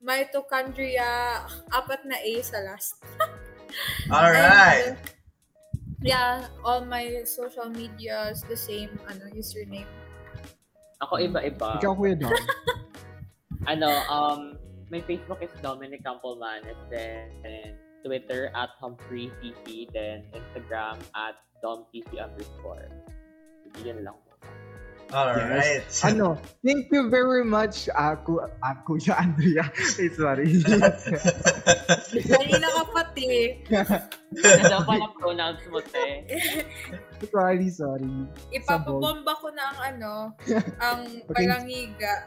mitochondria, 0.05 1.41
apat 1.73 2.05
na 2.05 2.21
A 2.21 2.33
sa 2.45 2.61
last. 2.61 3.01
Alright. 4.13 4.95
And, 4.95 4.99
yeah, 6.05 6.47
all 6.61 6.85
my 6.85 7.25
social 7.25 7.73
medias, 7.73 8.45
the 8.45 8.57
same 8.57 8.93
ano 9.09 9.33
username. 9.33 9.89
Ako 11.01 11.19
iba-iba. 11.19 11.81
Ikaw, 11.81 11.93
Kuya 11.97 12.15
Dom. 12.21 12.31
ano, 13.73 13.89
um, 14.13 14.41
my 14.93 15.01
Facebook 15.09 15.41
is 15.41 15.51
Dominic 15.65 16.05
Campolmanes, 16.05 16.79
then 16.93 17.33
Twitter 18.05 18.53
at 18.53 18.69
Humphrey 18.77 19.33
CC, 19.41 19.89
then 19.97 20.29
Instagram 20.37 21.01
at 21.17 21.41
DomCC 21.65 22.21
underscore. 22.21 22.93
Yun 23.81 24.05
lang. 24.05 24.21
Alright. 25.15 25.87
ano, 26.03 26.35
thank 26.67 26.91
you 26.91 27.07
very 27.07 27.47
much, 27.47 27.87
uh, 27.95 28.19
ku 28.19 28.43
uh, 28.43 28.75
Kuya 28.83 29.15
Andrea. 29.15 29.71
Eh, 30.03 30.11
sorry. 30.11 30.59
Kanina 32.19 32.67
ka 32.67 32.83
pati. 32.91 33.63
Ano 34.35 34.77
pa 34.83 34.95
na 34.99 35.09
pronouns 35.15 35.63
mo, 35.71 35.79
te? 35.79 36.27
sorry, 37.33 37.71
sorry. 37.71 38.11
Ipapabomba 38.51 39.39
ko 39.39 39.55
na 39.55 39.63
ang 39.71 39.79
ano, 39.95 40.13
ang 40.83 41.01
Okay. 41.31 41.47
palangiga. 41.47 42.27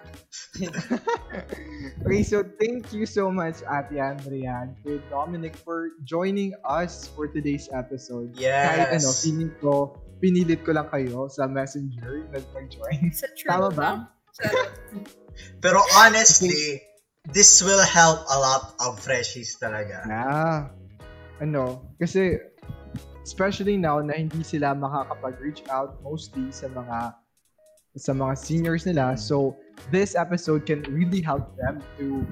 Okay, 2.08 2.24
so 2.24 2.40
thank 2.56 2.96
you 2.96 3.04
so 3.06 3.28
much, 3.28 3.60
Ate 3.68 4.00
Andrea 4.00 4.64
and 4.64 4.80
Dominic 5.12 5.60
for 5.60 5.92
joining 6.08 6.56
us 6.64 7.12
for 7.12 7.28
today's 7.28 7.68
episode. 7.76 8.32
Kahit 8.40 8.96
ano, 8.96 9.12
Yes. 9.12 9.22
feeling 9.28 9.52
ko, 9.60 10.00
pinilit 10.18 10.66
ko 10.66 10.74
lang 10.74 10.90
kayo 10.90 11.30
sa 11.30 11.46
messenger 11.46 12.26
na 12.34 12.42
nag-join. 12.54 13.14
Tama 13.46 13.70
ba? 13.74 13.82
lang. 13.82 13.98
Charot. 14.38 14.72
Pero 15.62 15.80
honestly, 15.98 16.82
this 17.34 17.62
will 17.62 17.84
help 17.84 18.26
a 18.30 18.38
lot 18.38 18.74
of 18.82 18.98
freshies 19.02 19.58
talaga. 19.58 20.06
Yeah. 20.06 20.58
Ano, 21.38 21.86
kasi 22.02 22.42
especially 23.22 23.78
now 23.78 24.00
na 24.02 24.18
hindi 24.18 24.42
sila 24.42 24.74
makakapag-reach 24.74 25.68
out 25.70 26.00
mostly 26.02 26.50
sa 26.50 26.72
mga 26.72 27.14
sa 27.98 28.14
mga 28.14 28.34
seniors 28.38 28.86
nila. 28.86 29.18
So, 29.18 29.58
this 29.90 30.14
episode 30.14 30.70
can 30.70 30.86
really 30.90 31.22
help 31.22 31.58
them 31.58 31.82
to 31.98 32.26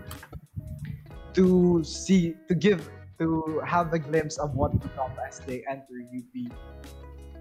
to 1.35 1.45
see 1.83 2.37
to 2.47 2.53
give 2.55 2.85
to 3.19 3.59
have 3.65 3.91
a 3.93 3.99
glimpse 3.99 4.37
of 4.37 4.53
what 4.55 4.71
to 4.81 4.87
come 4.95 5.11
as 5.25 5.41
they 5.43 5.65
enter 5.67 5.99
UP 6.13 6.33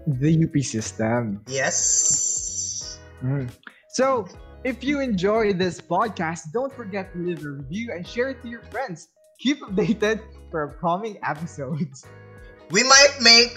the 0.07 0.45
UP 0.45 0.55
system. 0.63 1.41
Yes. 1.47 2.99
Mm. 3.23 3.49
So, 3.89 4.27
if 4.63 4.83
you 4.83 4.99
enjoy 4.99 5.53
this 5.53 5.79
podcast, 5.79 6.51
don't 6.53 6.73
forget 6.73 7.13
to 7.13 7.19
leave 7.19 7.43
a 7.45 7.49
review 7.49 7.91
and 7.93 8.05
share 8.05 8.29
it 8.29 8.41
to 8.43 8.49
your 8.49 8.63
friends. 8.73 9.07
Keep 9.39 9.61
updated 9.61 10.21
for 10.51 10.73
upcoming 10.73 11.17
episodes. 11.23 12.05
We 12.71 12.81
might 12.81 13.21
make 13.21 13.53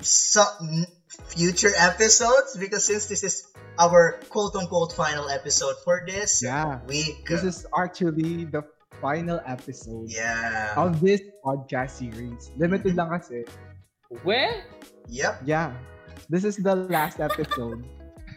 some 0.00 0.84
future 1.32 1.72
episodes 1.76 2.56
because 2.56 2.84
since 2.84 3.06
this 3.06 3.24
is 3.24 3.48
our 3.78 4.20
quote 4.28 4.54
unquote 4.54 4.92
final 4.92 5.28
episode 5.30 5.76
for 5.82 6.04
this 6.06 6.42
Yeah. 6.44 6.84
week. 6.84 7.24
This 7.26 7.44
is 7.44 7.66
actually 7.72 8.44
the 8.44 8.62
final 9.00 9.40
episode 9.46 10.12
yeah. 10.12 10.74
of 10.76 11.00
this 11.00 11.24
podcast 11.40 11.96
series. 11.96 12.52
Limited 12.60 12.96
lang 13.00 13.08
kasi. 13.16 13.48
Where? 14.22 14.60
Yep. 15.08 15.42
Yeah. 15.48 15.72
This 16.30 16.44
is 16.46 16.56
the 16.62 16.74
last 16.88 17.18
episode. 17.18 17.82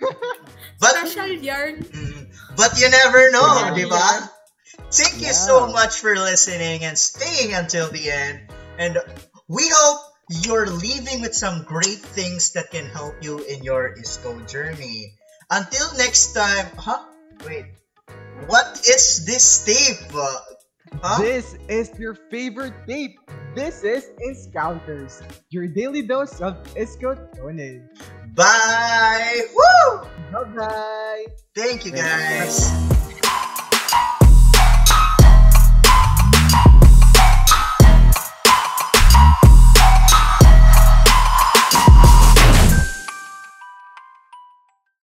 But 0.81 0.97
Special 1.07 1.31
yarn. 1.39 1.85
Mm, 1.85 2.27
but 2.57 2.75
you 2.75 2.89
never 2.89 3.31
know, 3.31 3.45
Yeah. 3.45 3.77
di 3.77 3.85
ba? 3.87 4.27
Thank 4.91 5.21
you 5.21 5.31
so 5.31 5.69
much 5.71 6.01
for 6.01 6.17
listening 6.17 6.83
and 6.83 6.97
staying 6.97 7.53
until 7.53 7.87
the 7.93 8.09
end. 8.11 8.49
And 8.81 8.97
we 9.47 9.69
hope 9.69 10.01
you're 10.43 10.67
leaving 10.67 11.21
with 11.21 11.31
some 11.37 11.63
great 11.63 12.01
things 12.01 12.51
that 12.57 12.73
can 12.73 12.89
help 12.89 13.15
you 13.21 13.45
in 13.45 13.63
your 13.63 13.95
ISCO 13.95 14.43
journey. 14.49 15.13
Until 15.53 15.87
next 15.95 16.33
time, 16.33 16.67
huh? 16.75 17.05
Wait. 17.45 17.69
What 18.49 18.81
is 18.83 19.23
this 19.23 19.45
tape? 19.63 20.03
Uh, 20.11 20.41
huh? 20.99 21.21
This 21.21 21.55
is 21.69 21.93
your 21.95 22.17
favorite 22.27 22.75
tape. 22.89 23.15
This 23.55 23.83
is 23.83 24.09
Encounters, 24.19 25.21
your 25.51 25.67
daily 25.67 26.01
dose 26.01 26.41
of 26.41 26.57
Isco 26.75 27.13
Bye! 28.33 29.41
Woo! 29.53 30.07
Bye-bye! 30.31 31.25
Thank 31.53 31.85
you 31.85 31.91
Thank 31.91 31.95
you. 31.95 32.01
guys. 32.01 33.12